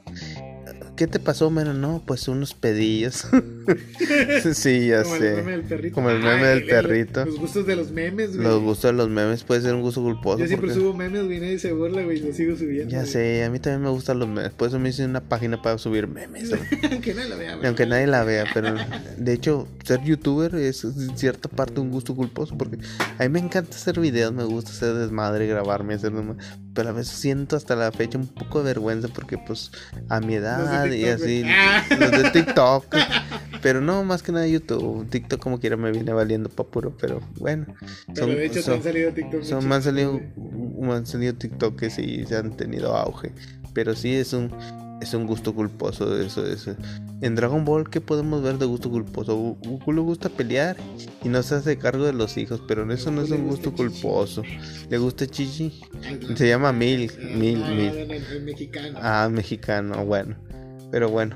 ¿Qué 1.02 1.07
te 1.07 1.18
pasó, 1.18 1.49
Mero? 1.49 1.73
No, 1.73 2.03
pues 2.06 2.28
unos 2.28 2.53
pedillos. 2.53 3.26
sí, 4.53 4.90
ya 4.90 5.02
Como 5.02 5.18
sé. 5.18 5.30
El 5.30 5.36
meme 5.38 5.52
del 5.53 5.64
perrito. 5.64 5.95
Como 5.95 6.11
el 6.11 6.19
meme 6.19 6.45
del 6.45 6.65
perrito. 6.68 7.26
Los 7.26 7.40
gustos 7.40 7.65
de 7.65 7.76
los 7.76 7.90
memes, 7.90 8.36
güey. 8.36 8.48
Los 8.48 8.61
gustos 8.61 8.91
de 8.91 8.98
los 8.98 9.10
memes 9.10 9.44
puede 9.44 9.61
ser 9.61 9.73
un 9.73 9.82
gusto 9.82 10.03
culposo. 10.03 10.38
Yo 10.38 10.45
siempre 10.45 10.72
subo 10.72 10.94
memes, 10.94 11.26
güey, 11.26 11.40
nadie 11.40 11.57
se 11.57 11.73
burla, 11.73 12.03
güey, 12.03 12.19
los 12.19 12.36
sigo 12.36 12.56
subiendo. 12.56 12.91
Ya 12.91 13.07
sé, 13.07 13.44
a 13.44 13.49
mí 13.49 13.57
también 13.57 13.82
me 13.82 13.90
gustan 13.90 14.19
los 14.19 14.28
memes. 14.28 14.52
Por 14.52 14.68
eso 14.68 14.78
me 14.78 14.90
hice 14.90 15.03
una 15.03 15.22
página 15.22 15.60
para 15.60 15.80
subir 15.80 16.07
memes. 16.07 16.52
Aunque 16.91 17.15
nadie 17.15 17.30
la 17.30 17.36
vea, 17.36 17.56
güey. 17.56 17.65
Aunque 17.65 17.88
nadie 17.88 18.06
la 18.06 18.23
vea, 18.23 18.45
pero 18.53 18.76
de 19.18 19.34
hecho, 19.34 19.68
ser 19.84 20.03
youtuber 20.03 20.53
es 20.53 20.84
en 20.84 21.18
cierta 21.18 21.49
parte 21.49 21.82
un 21.82 21.90
gusto 21.90 22.15
culposo 22.15 22.56
porque 22.60 22.78
a 23.18 23.23
mí 23.23 23.30
me 23.30 23.40
encanta 23.40 23.76
hacer 23.76 23.99
videos, 23.99 24.34
me 24.34 24.44
gusta 24.44 24.69
hacer 24.69 24.94
desmadre, 24.94 25.48
grabarme, 25.48 25.95
hacer 25.95 26.11
desmadre. 26.11 26.45
Pero 26.76 26.90
a 26.90 26.91
veces 26.91 27.15
siento 27.15 27.56
hasta 27.56 27.76
la 27.76 27.91
fecha 27.91 28.19
un 28.19 28.28
poco 28.28 28.60
de 28.60 28.65
vergüenza 28.65 29.07
porque 29.07 29.40
pues 29.40 29.72
a 30.07 30.19
mi 30.22 30.36
edad 30.36 30.90
y 30.97 31.05
así 31.05 31.43
los 31.99 32.11
de 32.11 32.31
TikTok. 32.31 32.85
Pero 33.61 33.80
no, 33.80 34.03
más 34.03 34.23
que 34.23 34.31
nada 34.31 34.47
YouTube. 34.47 35.07
TikTok 35.09 35.39
como 35.39 35.59
quiera 35.59 35.77
me 35.77 35.91
viene 35.91 36.11
valiendo 36.13 36.49
pa' 36.49 36.63
puro, 36.63 36.97
pero 36.97 37.22
bueno. 37.38 37.68
Son, 38.15 38.31
de 38.31 38.45
hecho 38.47 38.63
son, 38.63 38.76
han 38.76 38.84
salido 38.84 39.13
TikTok. 39.13 39.43
Son, 39.43 39.68
me 39.68 39.76
han 39.76 39.84
salido, 39.84 40.19
me 40.80 40.93
han 40.93 41.05
salido 41.05 41.35
TikTok 41.35 41.80
que 41.80 41.91
sí 41.91 42.26
se 42.26 42.38
han 42.38 42.57
tenido 42.57 42.95
auge. 42.95 43.31
Pero 43.76 43.93
sí 43.95 44.15
es 44.15 44.34
un 44.34 44.51
es 45.01 45.15
un 45.15 45.26
gusto 45.26 45.53
culposo 45.53 46.15
de 46.15 46.27
eso, 46.27 46.45
eso. 46.45 46.76
En 47.22 47.35
Dragon 47.35 47.65
Ball, 47.65 47.89
¿qué 47.89 47.99
podemos 47.99 48.43
ver 48.43 48.59
de 48.59 48.68
gusto 48.68 48.89
culposo? 48.89 49.35
Goku 49.35 49.91
le 49.91 50.01
gusta 50.01 50.30
pelear 50.30 50.77
y 51.23 51.30
no 51.30 51.41
se 51.41 51.55
hace 51.55 51.77
cargo 51.77 52.05
de 52.05 52.13
los 52.13 52.38
hijos, 52.38 52.61
pero 52.68 52.89
eso 52.93 53.09
no 53.09 53.23
es 53.23 53.31
un 53.31 53.47
gusto 53.47 53.73
culposo. 53.73 54.43
¿Le 54.89 54.97
gusta 54.99 55.26
Chichi? 55.26 55.81
Se 56.35 56.47
llama 56.47 56.72
Mil, 56.72 57.11
Mil, 57.35 57.57
Mil. 57.65 58.23
Ah, 58.95 59.27
mexicano, 59.31 60.05
bueno. 60.05 60.35
Pero 60.91 61.09
bueno, 61.09 61.35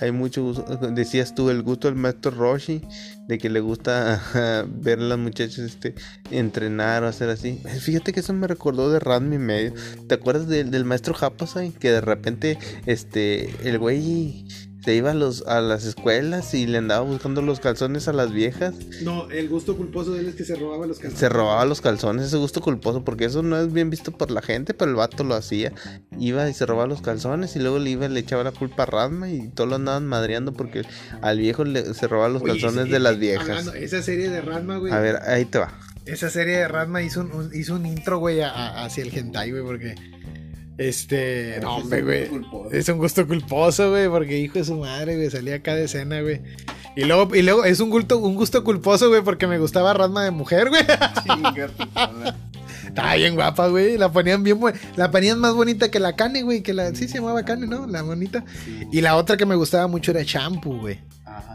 hay 0.00 0.12
mucho 0.12 0.42
gusto. 0.42 0.62
Decías 0.88 1.34
tú 1.34 1.50
el 1.50 1.62
gusto 1.62 1.88
del 1.88 1.96
maestro 1.96 2.30
Roshi, 2.30 2.82
de 3.28 3.38
que 3.38 3.48
le 3.48 3.60
gusta 3.60 4.22
ver 4.68 4.98
a 4.98 5.02
las 5.02 5.18
muchachas 5.18 5.58
este, 5.58 5.94
entrenar 6.30 7.04
o 7.04 7.08
hacer 7.08 7.30
así. 7.30 7.62
Fíjate 7.80 8.12
que 8.12 8.20
eso 8.20 8.32
me 8.32 8.46
recordó 8.46 8.90
de 8.90 8.98
Ranmi 8.98 9.38
medio. 9.38 9.72
¿Te 10.08 10.14
acuerdas 10.14 10.48
del 10.48 10.84
maestro 10.84 11.14
Japasai? 11.14 11.70
Que 11.70 11.90
de 11.90 12.00
repente 12.00 12.58
este, 12.86 13.68
el 13.68 13.78
güey 13.78 14.46
se 14.86 14.94
iba 14.94 15.10
a, 15.10 15.14
los, 15.14 15.44
a 15.48 15.60
las 15.60 15.84
escuelas 15.84 16.54
y 16.54 16.64
le 16.68 16.78
andaba 16.78 17.00
buscando 17.00 17.42
los 17.42 17.58
calzones 17.58 18.06
a 18.06 18.12
las 18.12 18.30
viejas. 18.30 18.72
No, 19.02 19.28
el 19.32 19.48
gusto 19.48 19.76
culposo 19.76 20.12
de 20.12 20.20
él 20.20 20.28
es 20.28 20.36
que 20.36 20.44
se 20.44 20.54
robaba 20.54 20.86
los 20.86 20.98
calzones. 20.98 21.18
Se 21.18 21.28
robaba 21.28 21.64
los 21.64 21.80
calzones, 21.80 22.26
ese 22.26 22.36
gusto 22.36 22.60
culposo, 22.60 23.04
porque 23.04 23.24
eso 23.24 23.42
no 23.42 23.58
es 23.58 23.72
bien 23.72 23.90
visto 23.90 24.12
por 24.12 24.30
la 24.30 24.42
gente, 24.42 24.74
pero 24.74 24.92
el 24.92 24.96
vato 24.96 25.24
lo 25.24 25.34
hacía. 25.34 25.72
Iba 26.20 26.48
y 26.48 26.54
se 26.54 26.66
robaba 26.66 26.86
los 26.86 27.02
calzones 27.02 27.56
y 27.56 27.58
luego 27.58 27.80
le 27.80 27.90
iba 27.90 28.06
le 28.06 28.20
echaba 28.20 28.44
la 28.44 28.52
culpa 28.52 28.84
a 28.84 28.86
Radma 28.86 29.28
y 29.28 29.48
todos 29.48 29.68
lo 29.68 29.74
andaban 29.74 30.06
madreando 30.06 30.52
porque 30.52 30.82
al 31.20 31.40
viejo 31.40 31.64
le, 31.64 31.92
se 31.92 32.06
robaba 32.06 32.28
los 32.28 32.44
calzones 32.44 32.88
de 32.88 33.00
las 33.00 33.18
viejas. 33.18 33.66
esa 33.74 34.02
serie 34.02 34.30
de 34.30 34.40
Radma, 34.40 34.76
güey. 34.76 34.92
A 34.92 35.00
ver, 35.00 35.16
ahí 35.26 35.46
te 35.46 35.58
va. 35.58 35.76
Esa 36.04 36.30
serie 36.30 36.58
de 36.58 36.68
Radma 36.68 37.02
hizo 37.02 37.22
un, 37.22 37.50
hizo 37.52 37.74
un 37.74 37.86
intro, 37.86 38.18
güey, 38.20 38.38
hacia 38.40 39.02
el 39.02 39.12
hentai, 39.12 39.50
güey, 39.50 39.64
porque 39.64 39.96
este, 40.78 41.58
no, 41.62 41.76
hombre, 41.76 42.02
güey. 42.02 42.30
Es 42.72 42.88
un 42.88 42.98
gusto 42.98 43.26
culposo, 43.26 43.90
güey, 43.90 44.08
porque 44.08 44.38
hijo 44.38 44.58
de 44.58 44.64
su 44.64 44.76
madre, 44.76 45.16
güey, 45.16 45.30
salía 45.30 45.56
acá 45.56 45.74
de 45.74 45.84
escena, 45.84 46.20
güey. 46.20 46.42
Y 46.96 47.04
luego, 47.04 47.34
y 47.34 47.42
luego 47.42 47.64
es 47.64 47.80
un 47.80 47.90
gusto, 47.90 48.18
un 48.18 48.34
gusto 48.34 48.64
culposo, 48.64 49.08
güey, 49.08 49.22
porque 49.22 49.46
me 49.46 49.58
gustaba 49.58 49.92
Rasma 49.94 50.24
de 50.24 50.30
mujer, 50.30 50.68
güey. 50.68 50.82
Estaba 52.86 53.14
bien 53.16 53.34
guapa, 53.34 53.68
güey. 53.68 53.98
La 53.98 54.10
ponían 54.10 54.42
bien, 54.42 54.58
la 54.96 55.10
ponían 55.10 55.38
más 55.38 55.54
bonita 55.54 55.90
que 55.90 56.00
la 56.00 56.14
Cane, 56.14 56.42
güey, 56.42 56.62
que 56.62 56.72
la, 56.72 56.94
sí 56.94 57.08
se 57.08 57.18
llamaba 57.18 57.42
Cane, 57.44 57.66
¿no? 57.66 57.86
La 57.86 58.02
bonita. 58.02 58.44
Y 58.90 59.00
la 59.00 59.16
otra 59.16 59.36
que 59.36 59.44
me 59.44 59.54
gustaba 59.54 59.86
mucho 59.86 60.12
era 60.12 60.22
Shampoo, 60.22 60.80
güey. 60.80 61.00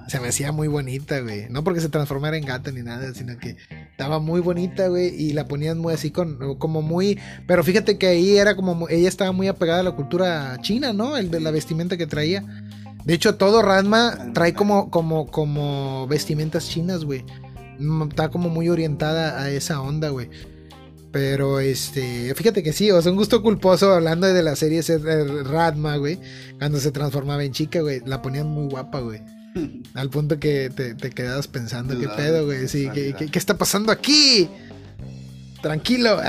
Se 0.07 0.19
me 0.19 0.29
hacía 0.29 0.51
muy 0.51 0.67
bonita, 0.67 1.19
güey. 1.21 1.47
No 1.49 1.63
porque 1.63 1.81
se 1.81 1.89
transformara 1.89 2.37
en 2.37 2.45
gata 2.45 2.71
ni 2.71 2.81
nada, 2.81 3.13
sino 3.13 3.37
que 3.37 3.55
estaba 3.91 4.19
muy 4.19 4.41
bonita, 4.41 4.87
güey. 4.87 5.09
Y 5.15 5.33
la 5.33 5.47
ponían 5.47 5.77
muy 5.77 5.93
así, 5.93 6.11
con, 6.11 6.57
como 6.57 6.81
muy. 6.81 7.19
Pero 7.47 7.63
fíjate 7.63 7.97
que 7.97 8.07
ahí 8.07 8.37
era 8.37 8.55
como. 8.55 8.89
Ella 8.89 9.09
estaba 9.09 9.31
muy 9.31 9.47
apegada 9.47 9.81
a 9.81 9.83
la 9.83 9.91
cultura 9.91 10.57
china, 10.61 10.93
¿no? 10.93 11.17
El 11.17 11.31
de 11.31 11.39
la 11.39 11.51
vestimenta 11.51 11.97
que 11.97 12.07
traía. 12.07 12.43
De 13.05 13.13
hecho, 13.13 13.35
todo 13.35 13.61
Rasma 13.61 14.31
trae 14.33 14.53
como, 14.53 14.91
como, 14.91 15.27
como 15.27 16.07
vestimentas 16.07 16.67
chinas, 16.67 17.03
güey. 17.03 17.25
Mm, 17.79 18.09
está 18.09 18.29
como 18.29 18.49
muy 18.49 18.69
orientada 18.69 19.41
a 19.41 19.49
esa 19.49 19.81
onda, 19.81 20.09
güey. 20.09 20.29
Pero 21.11 21.59
este, 21.59 22.33
fíjate 22.35 22.63
que 22.63 22.71
sí, 22.71 22.89
o 22.89 23.01
sea, 23.01 23.11
un 23.11 23.17
gusto 23.17 23.41
culposo 23.41 23.91
hablando 23.93 24.27
de 24.27 24.43
la 24.43 24.55
serie 24.55 24.81
Radma, 25.43 25.97
güey. 25.97 26.19
Cuando 26.57 26.79
se 26.79 26.91
transformaba 26.91 27.43
en 27.43 27.51
chica, 27.51 27.81
güey. 27.81 28.01
La 28.05 28.21
ponían 28.21 28.47
muy 28.47 28.67
guapa, 28.67 28.99
güey. 28.99 29.21
Al 29.94 30.10
punto 30.10 30.40
que 30.40 30.69
te, 30.69 30.95
te 30.95 31.10
quedabas 31.10 31.48
pensando, 31.48 31.98
¿qué 31.99 32.07
pedo, 32.07 32.45
güey? 32.45 32.68
Sí, 32.68 32.90
¿qué, 32.94 33.14
qué, 33.14 33.40
está 33.40 33.57
pasando 33.57 33.91
aquí? 33.91 34.49
Tranquilo. 35.61 36.19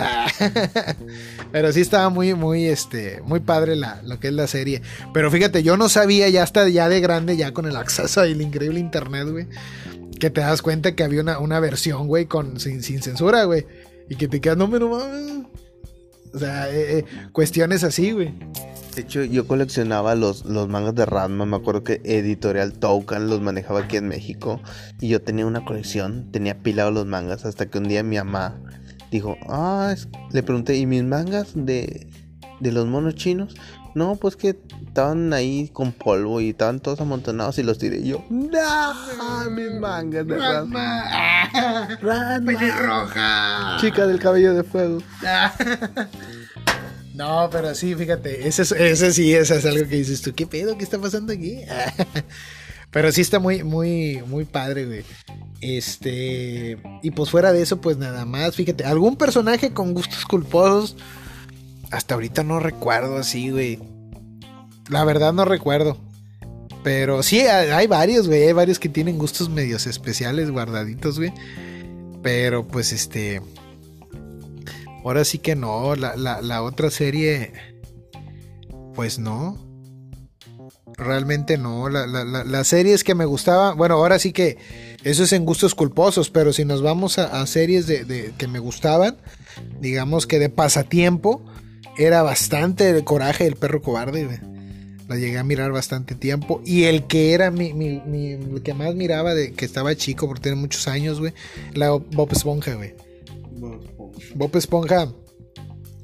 Pero 1.53 1.73
sí 1.73 1.81
estaba 1.81 2.09
muy, 2.11 2.35
muy, 2.35 2.67
este, 2.67 3.21
muy 3.23 3.41
padre 3.41 3.77
la, 3.77 4.03
lo 4.03 4.21
que 4.21 4.29
es 4.29 4.35
la 4.35 4.47
serie. 4.47 4.83
Pero 5.15 5.31
fíjate, 5.31 5.63
yo 5.63 5.77
no 5.77 5.89
sabía 5.89 6.29
ya 6.29 6.43
hasta 6.43 6.69
ya 6.69 6.89
de 6.89 7.01
grande, 7.01 7.37
ya 7.37 7.53
con 7.53 7.67
el 7.67 7.77
acceso 7.77 8.21
al 8.21 8.41
increíble 8.41 8.81
internet, 8.81 9.29
güey. 9.29 9.47
Que 10.19 10.31
te 10.31 10.41
das 10.41 10.63
cuenta 10.63 10.95
que 10.95 11.03
había 11.03 11.23
una, 11.23 11.39
una 11.39 11.61
versión, 11.61 12.07
güey, 12.07 12.27
con, 12.27 12.61
sin, 12.61 12.83
sin 12.83 13.03
censura, 13.03 13.45
güey. 13.45 13.67
Y 14.09 14.17
que 14.17 14.29
te 14.29 14.41
quedas, 14.41 14.59
no, 14.59 14.69
me 14.69 14.79
no 14.79 14.91
mames. 14.91 15.47
O 16.35 16.39
sea, 16.39 16.71
eh, 16.71 16.99
eh, 16.99 17.05
cuestiones 17.33 17.85
así, 17.85 18.13
güey. 18.13 18.35
De 18.95 19.03
hecho, 19.03 19.25
yo 19.25 19.47
coleccionaba 19.47 20.15
los, 20.15 20.45
los 20.45 20.69
mangas 20.69 20.95
de 20.95 21.07
Ranma. 21.07 21.47
Me 21.47 21.57
acuerdo 21.57 21.83
que 21.83 22.03
Editorial 22.05 22.75
Toucan 22.75 23.31
los 23.31 23.41
manejaba 23.41 23.81
aquí 23.81 23.97
en 23.97 24.07
México. 24.07 24.61
Y 25.01 25.09
yo 25.09 25.23
tenía 25.23 25.47
una 25.47 25.65
colección, 25.65 26.31
tenía 26.31 26.59
pilado 26.63 26.91
los 26.91 27.07
mangas. 27.07 27.47
Hasta 27.47 27.71
que 27.71 27.79
un 27.79 27.89
día 27.89 28.03
mi 28.03 28.17
mamá 28.17 28.61
dijo: 29.11 29.37
Ah, 29.49 29.95
le 30.31 30.43
pregunté, 30.43 30.77
¿y 30.77 30.85
mis 30.85 31.05
mangas 31.05 31.53
de, 31.55 32.07
de 32.61 32.73
los 32.73 32.87
monos 32.87 33.15
chinos? 33.15 33.55
No, 33.95 34.17
pues 34.17 34.37
que 34.37 34.59
estaban 34.87 35.33
ahí 35.33 35.69
con 35.73 35.93
polvo 35.93 36.41
y 36.41 36.51
estaban 36.51 36.81
todos 36.81 37.01
amontonados 37.01 37.59
y 37.59 37.63
los 37.63 37.79
tiré. 37.79 37.99
Y 37.99 38.09
yo, 38.09 38.25
¡No! 38.31 39.51
Mis 39.51 39.73
mangas 39.75 40.27
de 40.27 40.37
Ranma. 40.37 41.49
Ranma. 42.01 42.53
roja. 42.87 43.77
Chica 43.81 44.07
del 44.07 44.19
cabello 44.19 44.55
de 44.55 44.63
fuego. 44.63 44.99
No, 47.15 47.49
pero 47.51 47.75
sí, 47.75 47.95
fíjate, 47.95 48.49
ese, 48.49 48.63
ese 48.63 49.13
sí, 49.13 49.35
ese 49.35 49.57
es 49.57 49.67
algo 49.67 49.87
que 49.89 49.97
dices 49.97 50.23
tú, 50.23 50.33
¿qué 50.35 50.47
pedo? 50.47 50.79
¿Qué 50.79 50.85
está 50.85 50.99
pasando 50.99 51.33
aquí? 51.33 51.61
pero 52.91 53.13
sí 53.13 53.21
está 53.21 53.39
muy, 53.39 53.63
muy, 53.63 54.23
muy 54.27 54.45
padre, 54.45 54.87
güey. 54.87 55.05
Este, 55.61 56.79
y 57.03 57.11
pues 57.11 57.31
fuera 57.31 57.53
de 57.53 57.63
eso, 57.63 57.81
pues 57.81 57.99
nada 57.99 58.25
más, 58.25 58.57
fíjate, 58.57 58.85
algún 58.85 59.17
personaje 59.17 59.73
con 59.73 59.95
gustos 59.95 60.25
culposos, 60.25 60.97
hasta 61.91 62.15
ahorita 62.15 62.43
no 62.45 62.61
recuerdo 62.61 63.19
así, 63.19 63.51
güey. 63.51 63.79
La 64.89 65.05
verdad 65.05 65.33
no 65.33 65.45
recuerdo. 65.45 65.99
Pero 66.83 67.23
sí, 67.23 67.41
hay 67.41 67.87
varios, 67.87 68.27
güey, 68.27 68.43
hay 68.43 68.53
varios 68.53 68.79
que 68.79 68.89
tienen 68.89 69.17
gustos 69.19 69.49
medios 69.49 69.87
especiales 69.87 70.51
guardaditos, 70.51 71.19
güey. 71.19 71.33
Pero 72.23 72.67
pues 72.67 72.93
este... 72.93 73.41
Ahora 75.05 75.25
sí 75.25 75.39
que 75.39 75.57
no, 75.57 75.95
la, 75.97 76.17
la 76.17 76.63
otra 76.63 76.91
serie... 76.91 77.53
Pues 78.95 79.19
no. 79.19 79.59
Realmente 80.97 81.59
no. 81.59 81.89
La, 81.89 82.07
la, 82.07 82.25
las 82.25 82.69
series 82.69 83.05
que 83.05 83.15
me 83.15 83.25
gustaba, 83.25 83.73
bueno, 83.75 83.95
ahora 83.95 84.19
sí 84.19 84.33
que 84.33 84.59
eso 85.05 85.25
es 85.25 85.33
en 85.33 85.45
gustos 85.45 85.75
culposos, 85.75 86.31
pero 86.31 86.53
si 86.53 86.65
nos 86.65 86.83
vamos 86.83 87.19
a, 87.19 87.45
series 87.47 87.87
de, 87.87 88.33
que 88.37 88.49
me 88.49 88.59
gustaban, 88.59 89.17
digamos 89.81 90.27
que 90.27 90.39
de 90.39 90.49
pasatiempo, 90.49 91.43
era 91.99 92.23
bastante 92.23 92.93
de 92.93 93.05
coraje 93.05 93.47
el 93.47 93.57
perro 93.57 93.83
cobarde. 93.83 94.41
La 95.09 95.17
llegué 95.17 95.39
a 95.39 95.45
mirar 95.45 95.73
bastante 95.73 96.15
tiempo. 96.15 96.63
Y 96.65 96.85
el 96.85 97.07
que 97.07 97.33
era 97.33 97.51
mi, 97.51 97.73
mi, 97.73 98.01
mi 98.01 98.33
el 98.33 98.63
que 98.63 98.75
más 98.75 98.95
miraba 98.95 99.35
de 99.35 99.53
que 99.53 99.65
estaba 99.65 99.95
chico, 99.97 100.27
porque 100.27 100.43
tiene 100.43 100.57
muchos 100.57 100.87
años, 100.89 101.19
güey, 101.19 101.33
la 101.75 101.91
Bob 101.91 102.29
Esponja, 102.31 102.75
güey. 102.75 102.95
Bob 103.53 103.83
Esponja 104.55 105.09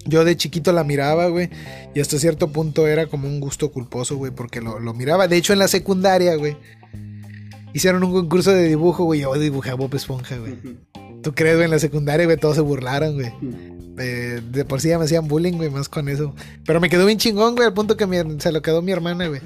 yo 0.09 0.24
de 0.24 0.36
chiquito 0.36 0.73
la 0.73 0.85
miraba, 0.85 1.28
güey. 1.28 1.51
Y 1.95 2.01
hasta 2.01 2.19
cierto 2.19 2.49
punto 2.49 2.86
era 2.86 3.07
como 3.07 3.28
un 3.28 3.40
gusto 3.40 3.70
culposo, 3.70 4.16
güey, 4.16 4.32
porque 4.32 4.61
lo, 4.61 4.81
miraba. 4.95 5.28
De 5.28 5.36
hecho, 5.36 5.53
en 5.53 5.59
la 5.59 5.69
secundaria, 5.69 6.35
güey, 6.36 6.57
hicieron 7.74 8.03
un 8.03 8.12
concurso 8.12 8.51
de 8.53 8.69
dibujo, 8.69 9.05
güey. 9.05 9.20
Yo 9.20 9.35
dibujé 9.35 9.70
a 9.70 9.74
Bob 9.74 9.95
Esponja, 9.95 10.39
güey. 10.39 10.55
¿Tú 11.23 11.35
crees, 11.35 11.57
güey? 11.57 11.66
En 11.66 11.70
la 11.70 11.78
secundaria, 11.78 12.24
güey, 12.24 12.39
todos 12.39 12.57
se 12.57 12.62
burlaron, 12.62 13.15
güey. 13.15 13.32
de 13.97 14.65
por 14.65 14.81
sí 14.81 14.89
ya 14.89 14.99
me 14.99 15.05
hacían 15.05 15.28
bullying, 15.28 15.55
güey, 15.55 15.70
más 15.70 15.89
con 15.89 16.09
eso. 16.09 16.35
Pero 16.65 16.81
me 16.81 16.89
quedó 16.89 17.05
bien 17.05 17.19
chingón, 17.19 17.55
güey, 17.55 17.66
al 17.66 17.74
punto 17.74 17.97
que 17.97 18.07
se 18.39 18.53
lo 18.53 18.62
quedó 18.62 18.81
mi 18.81 18.93
hermana, 18.93 19.28
güey. 19.28 19.43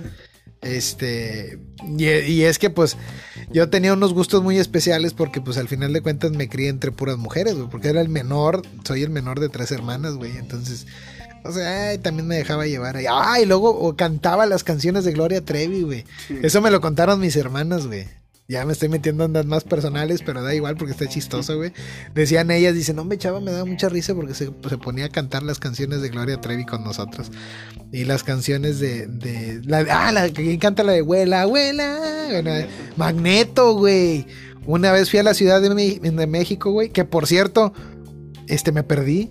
Este, 0.62 1.58
y, 1.98 2.42
es 2.42 2.58
que 2.60 2.70
pues 2.70 2.96
yo 3.50 3.68
tenía 3.68 3.92
unos 3.92 4.14
gustos 4.14 4.44
muy 4.44 4.58
especiales 4.58 5.12
porque 5.12 5.40
pues 5.40 5.58
al 5.58 5.66
final 5.66 5.92
de 5.92 6.02
cuentas 6.02 6.30
me 6.30 6.48
crié 6.48 6.68
entre 6.68 6.92
puras 6.92 7.18
mujeres, 7.18 7.56
güey, 7.56 7.68
porque 7.68 7.88
era 7.88 8.00
el 8.00 8.08
menor, 8.08 8.62
soy 8.84 9.02
el 9.02 9.10
menor 9.10 9.40
de 9.40 9.48
tres 9.48 9.72
hermanas, 9.72 10.14
güey, 10.14 10.36
entonces, 10.36 10.86
o 11.44 11.50
sea, 11.50 12.00
también 12.00 12.28
me 12.28 12.36
dejaba 12.36 12.66
llevar 12.66 12.96
ahí. 12.96 13.06
Ah, 13.10 13.40
y 13.42 13.46
luego 13.46 13.96
cantaba 13.96 14.46
las 14.46 14.62
canciones 14.62 15.04
de 15.04 15.12
Gloria 15.12 15.44
Trevi, 15.44 15.82
güey. 15.82 16.04
Eso 16.42 16.60
me 16.60 16.70
lo 16.70 16.80
contaron 16.80 17.18
mis 17.18 17.34
hermanas, 17.34 17.88
güey. 17.88 18.06
Ya 18.48 18.66
me 18.66 18.72
estoy 18.72 18.88
metiendo 18.88 19.24
en 19.24 19.32
las 19.32 19.46
más 19.46 19.64
personales, 19.64 20.20
pero 20.24 20.42
da 20.42 20.54
igual 20.54 20.76
porque 20.76 20.92
está 20.92 21.06
chistoso, 21.08 21.56
güey. 21.56 21.72
Decían 22.12 22.50
ellas, 22.50 22.74
dicen, 22.74 22.96
no, 22.96 23.04
me 23.04 23.16
chava, 23.16 23.40
me 23.40 23.52
da 23.52 23.64
mucha 23.64 23.88
risa 23.88 24.14
porque 24.14 24.34
se, 24.34 24.50
ponía 24.50 25.06
a 25.06 25.08
cantar 25.08 25.42
las 25.42 25.58
canciones 25.58 26.02
de 26.02 26.08
Gloria 26.08 26.40
Trevi 26.40 26.66
con 26.66 26.82
nosotros. 26.82 27.30
Y 27.92 28.04
las 28.04 28.24
canciones 28.24 28.80
de. 28.80 29.06
de 29.06 29.62
la, 29.64 29.86
ah, 29.90 30.12
la 30.12 30.28
que 30.30 30.58
canta 30.58 30.82
la 30.82 30.92
de 30.92 31.00
abuela, 31.00 31.42
abuela. 31.42 32.68
Magneto, 32.96 33.74
güey. 33.74 34.26
Una 34.66 34.92
vez 34.92 35.08
fui 35.08 35.18
a 35.18 35.22
la 35.22 35.34
Ciudad 35.34 35.62
de, 35.62 36.00
de 36.00 36.26
México, 36.26 36.72
güey. 36.72 36.90
Que 36.90 37.04
por 37.04 37.26
cierto, 37.26 37.72
este 38.48 38.72
me 38.72 38.82
perdí. 38.82 39.30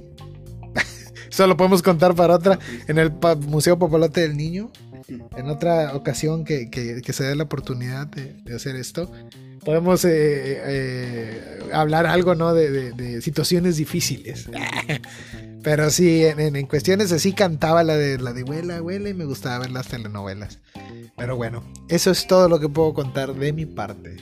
Eso 1.29 1.47
lo 1.47 1.57
podemos 1.57 1.83
contar 1.83 2.15
para 2.15 2.35
otra. 2.35 2.59
En 2.87 2.97
el 2.97 3.11
Museo 3.47 3.77
Popolote 3.77 4.21
del 4.21 4.37
Niño 4.37 4.71
en 5.07 5.49
otra 5.49 5.95
ocasión 5.95 6.45
que, 6.45 7.01
se 7.11 7.23
dé 7.23 7.35
la 7.35 7.43
oportunidad 7.43 8.07
de, 8.07 8.55
hacer 8.55 8.75
esto, 8.75 9.11
podemos 9.63 10.05
eh, 10.05 10.09
eh, 10.11 11.59
hablar 11.73 12.05
algo, 12.05 12.35
¿no? 12.35 12.53
De, 12.53 13.21
situaciones 13.21 13.77
difíciles. 13.77 14.49
Pero 15.63 15.91
sí, 15.91 16.23
en, 16.25 16.65
cuestiones 16.65 17.11
así 17.11 17.33
cantaba 17.33 17.83
la 17.83 17.95
de 17.95 18.17
la 18.17 18.33
de 18.33 18.41
abuela, 18.41 18.77
abuela, 18.77 19.09
y 19.09 19.13
me 19.13 19.25
gustaba 19.25 19.59
ver 19.59 19.71
las 19.71 19.87
telenovelas. 19.87 20.59
Pero 21.15 21.35
bueno, 21.35 21.63
eso 21.87 22.09
es 22.09 22.25
todo 22.25 22.49
lo 22.49 22.59
que 22.59 22.67
puedo 22.67 22.93
contar 22.93 23.35
de 23.35 23.53
mi 23.53 23.67
parte. 23.67 24.17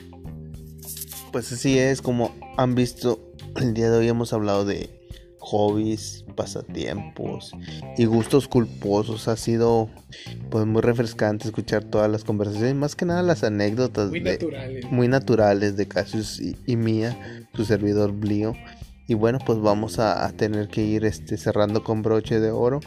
Pues 1.32 1.50
así 1.52 1.78
es, 1.78 2.02
como 2.02 2.34
han 2.58 2.74
visto, 2.74 3.32
el 3.56 3.72
día 3.72 3.90
de 3.90 3.98
hoy 3.98 4.08
hemos 4.08 4.32
hablado 4.32 4.64
de 4.64 4.99
hobbies, 5.40 6.24
pasatiempos 6.36 7.52
y 7.96 8.04
gustos 8.04 8.46
culposos. 8.46 9.26
Ha 9.28 9.36
sido 9.36 9.88
pues 10.50 10.66
muy 10.66 10.82
refrescante 10.82 11.48
escuchar 11.48 11.84
todas 11.84 12.10
las 12.10 12.24
conversaciones, 12.24 12.74
más 12.74 12.94
que 12.94 13.06
nada 13.06 13.22
las 13.22 13.42
anécdotas 13.42 14.10
muy, 14.10 14.20
naturales. 14.20 14.92
muy 14.92 15.08
naturales 15.08 15.76
de 15.76 15.88
Cassius 15.88 16.40
y, 16.40 16.76
Mía, 16.76 17.48
su 17.54 17.64
servidor 17.64 18.12
Blio. 18.12 18.54
Y 19.08 19.14
bueno, 19.14 19.38
pues 19.44 19.58
vamos 19.58 19.98
a, 19.98 20.24
a, 20.24 20.30
tener 20.30 20.68
que 20.68 20.82
ir 20.82 21.04
este, 21.04 21.36
cerrando 21.36 21.82
con 21.82 22.02
broche 22.02 22.38
de 22.38 22.52
oro 22.52 22.78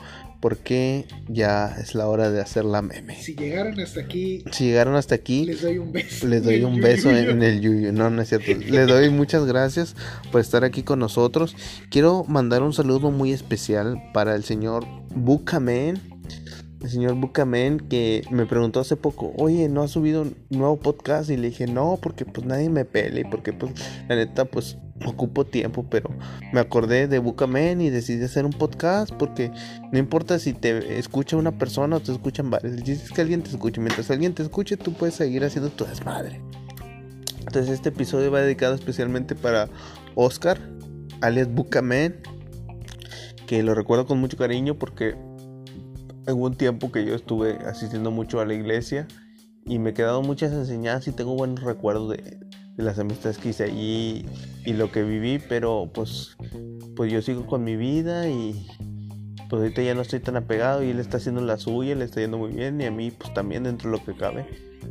porque 0.43 1.05
ya 1.29 1.73
es 1.79 1.95
la 1.95 2.09
hora 2.09 2.29
de 2.29 2.41
hacer 2.41 2.65
la 2.65 2.81
meme. 2.81 3.15
Si 3.15 3.33
llegaron 3.33 3.79
hasta 3.79 4.01
aquí, 4.01 4.43
si 4.51 4.65
llegaron 4.65 4.95
hasta 4.95 5.15
aquí, 5.15 5.45
les 5.45 5.61
doy 5.61 5.77
un 5.77 5.93
beso. 5.93 6.27
Les 6.27 6.43
doy 6.43 6.65
un 6.65 6.81
beso 6.81 7.11
en, 7.11 7.41
el 7.41 7.61
yuyu. 7.61 7.93
No, 7.93 8.09
no 8.09 8.21
es 8.21 8.27
cierto. 8.27 8.51
les 8.51 8.85
doy 8.85 9.09
muchas 9.09 9.45
gracias 9.45 9.95
por 10.33 10.41
estar 10.41 10.65
aquí 10.65 10.83
con 10.83 10.99
nosotros. 10.99 11.55
Quiero 11.89 12.25
mandar 12.25 12.61
un 12.61 12.73
saludo 12.73 13.09
muy 13.09 13.31
especial 13.31 14.03
para 14.13 14.35
el 14.35 14.43
señor 14.43 14.85
Bucamen. 15.15 16.01
El 16.83 16.89
señor 16.89 17.13
Bucamen 17.15 17.79
que 17.79 18.23
me 18.29 18.45
preguntó 18.45 18.81
hace 18.81 18.97
poco, 18.97 19.31
oye, 19.37 19.69
¿no 19.69 19.83
has 19.83 19.91
subido 19.91 20.23
un 20.23 20.35
nuevo 20.49 20.77
podcast? 20.77 21.29
Y 21.29 21.37
le 21.37 21.47
dije, 21.47 21.65
no, 21.65 21.97
porque 22.01 22.25
pues 22.25 22.45
nadie 22.45 22.69
me 22.69 22.83
pele 22.83 23.21
y 23.21 23.23
porque 23.23 23.53
pues 23.53 23.71
la 24.09 24.17
neta 24.17 24.43
pues 24.43 24.77
ocupo 25.05 25.45
tiempo, 25.45 25.85
pero 25.89 26.09
me 26.51 26.59
acordé 26.59 27.07
de 27.07 27.19
Bucamen 27.19 27.79
y 27.79 27.89
decidí 27.89 28.23
hacer 28.25 28.43
un 28.43 28.51
podcast 28.51 29.13
porque 29.13 29.49
no 29.93 29.97
importa 29.97 30.39
si 30.39 30.53
te 30.53 30.99
escucha 30.99 31.37
una 31.37 31.57
persona 31.57 31.95
o 31.95 31.99
te 32.01 32.11
escuchan 32.11 32.49
varios, 32.49 32.75
dices 32.83 33.11
que 33.11 33.21
alguien 33.21 33.43
te 33.43 33.49
escuche, 33.49 33.79
mientras 33.79 34.11
alguien 34.11 34.33
te 34.33 34.43
escuche 34.43 34.75
tú 34.75 34.91
puedes 34.93 35.15
seguir 35.15 35.45
haciendo 35.45 35.69
tu 35.69 35.85
desmadre. 35.85 36.41
Entonces 37.39 37.69
este 37.69 37.89
episodio 37.89 38.29
va 38.29 38.41
dedicado 38.41 38.75
especialmente 38.75 39.35
para 39.35 39.69
Oscar, 40.15 40.59
alias 41.21 41.47
Bucamen, 41.49 42.19
que 43.47 43.63
lo 43.63 43.73
recuerdo 43.73 44.05
con 44.05 44.19
mucho 44.19 44.35
cariño 44.35 44.75
porque 44.75 45.15
en 46.27 46.41
un 46.41 46.55
tiempo 46.55 46.91
que 46.91 47.05
yo 47.05 47.15
estuve 47.15 47.57
asistiendo 47.65 48.11
mucho 48.11 48.39
a 48.39 48.45
la 48.45 48.53
iglesia 48.53 49.07
y 49.65 49.79
me 49.79 49.91
he 49.91 49.93
quedado 49.93 50.21
muchas 50.21 50.51
enseñanzas 50.51 51.07
y 51.09 51.15
tengo 51.15 51.35
buenos 51.35 51.63
recuerdos 51.63 52.11
de, 52.11 52.39
de 52.75 52.83
las 52.83 52.97
amistades 52.99 53.37
que 53.37 53.49
hice 53.49 53.65
allí 53.65 54.25
y 54.65 54.73
lo 54.73 54.91
que 54.91 55.03
viví, 55.03 55.39
pero 55.47 55.89
pues, 55.93 56.35
pues 56.95 57.11
yo 57.11 57.21
sigo 57.21 57.45
con 57.45 57.63
mi 57.63 57.75
vida 57.75 58.27
y 58.29 58.67
pues 59.49 59.61
ahorita 59.61 59.83
ya 59.83 59.93
no 59.93 60.01
estoy 60.01 60.19
tan 60.19 60.35
apegado 60.35 60.83
y 60.83 60.89
él 60.89 60.99
está 60.99 61.17
haciendo 61.17 61.41
la 61.41 61.57
suya, 61.57 61.95
le 61.95 62.05
está 62.05 62.21
yendo 62.21 62.37
muy 62.37 62.51
bien 62.51 62.81
y 62.81 62.85
a 62.85 62.91
mí 62.91 63.11
pues 63.11 63.33
también 63.33 63.63
dentro 63.63 63.91
de 63.91 63.97
lo 63.97 64.03
que 64.03 64.15
cabe. 64.15 64.47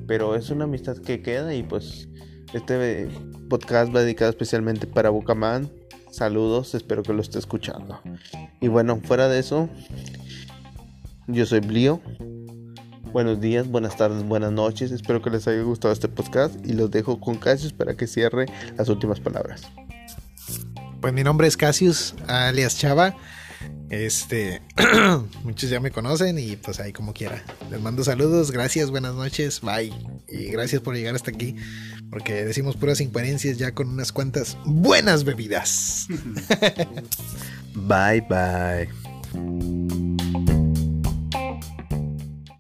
Pero 0.06 0.36
es 0.36 0.50
una 0.50 0.64
amistad 0.64 0.96
que 0.98 1.22
queda 1.22 1.54
y 1.54 1.62
pues 1.62 2.09
este 2.52 3.09
podcast 3.48 3.94
va 3.94 4.02
dedicado 4.02 4.30
especialmente 4.30 4.86
para 4.86 5.10
Bucaman. 5.10 5.70
Saludos, 6.10 6.74
espero 6.74 7.02
que 7.02 7.12
lo 7.12 7.22
esté 7.22 7.38
escuchando. 7.38 8.00
Y 8.60 8.68
bueno, 8.68 9.00
fuera 9.02 9.28
de 9.28 9.38
eso, 9.40 9.68
yo 11.26 11.46
soy 11.46 11.60
Blio. 11.60 12.00
Buenos 13.12 13.40
días, 13.40 13.68
buenas 13.68 13.96
tardes, 13.96 14.24
buenas 14.24 14.52
noches. 14.52 14.90
Espero 14.90 15.20
que 15.20 15.30
les 15.30 15.46
haya 15.46 15.62
gustado 15.62 15.92
este 15.92 16.08
podcast 16.08 16.54
y 16.64 16.72
los 16.72 16.90
dejo 16.90 17.20
con 17.20 17.36
Cassius 17.36 17.72
para 17.72 17.94
que 17.94 18.06
cierre 18.06 18.46
las 18.78 18.88
últimas 18.88 19.20
palabras. 19.20 19.62
Pues 21.00 21.12
mi 21.12 21.22
nombre 21.22 21.46
es 21.46 21.56
Cassius, 21.56 22.14
alias 22.26 22.78
Chava. 22.78 23.14
Este, 23.90 24.62
muchos 25.44 25.68
ya 25.68 25.78
me 25.78 25.90
conocen 25.90 26.38
y 26.38 26.56
pues 26.56 26.80
ahí 26.80 26.92
como 26.92 27.12
quiera. 27.12 27.42
Les 27.70 27.80
mando 27.80 28.02
saludos, 28.02 28.50
gracias, 28.50 28.90
buenas 28.90 29.14
noches, 29.14 29.60
bye. 29.60 29.92
Y 30.28 30.46
gracias 30.46 30.80
por 30.80 30.94
llegar 30.94 31.14
hasta 31.14 31.30
aquí, 31.30 31.56
porque 32.10 32.44
decimos 32.44 32.76
puras 32.76 33.02
incoherencias 33.02 33.58
ya 33.58 33.74
con 33.74 33.88
unas 33.88 34.10
cuantas 34.12 34.56
buenas 34.64 35.24
bebidas. 35.24 36.08
bye, 37.74 38.22
bye. 38.22 38.88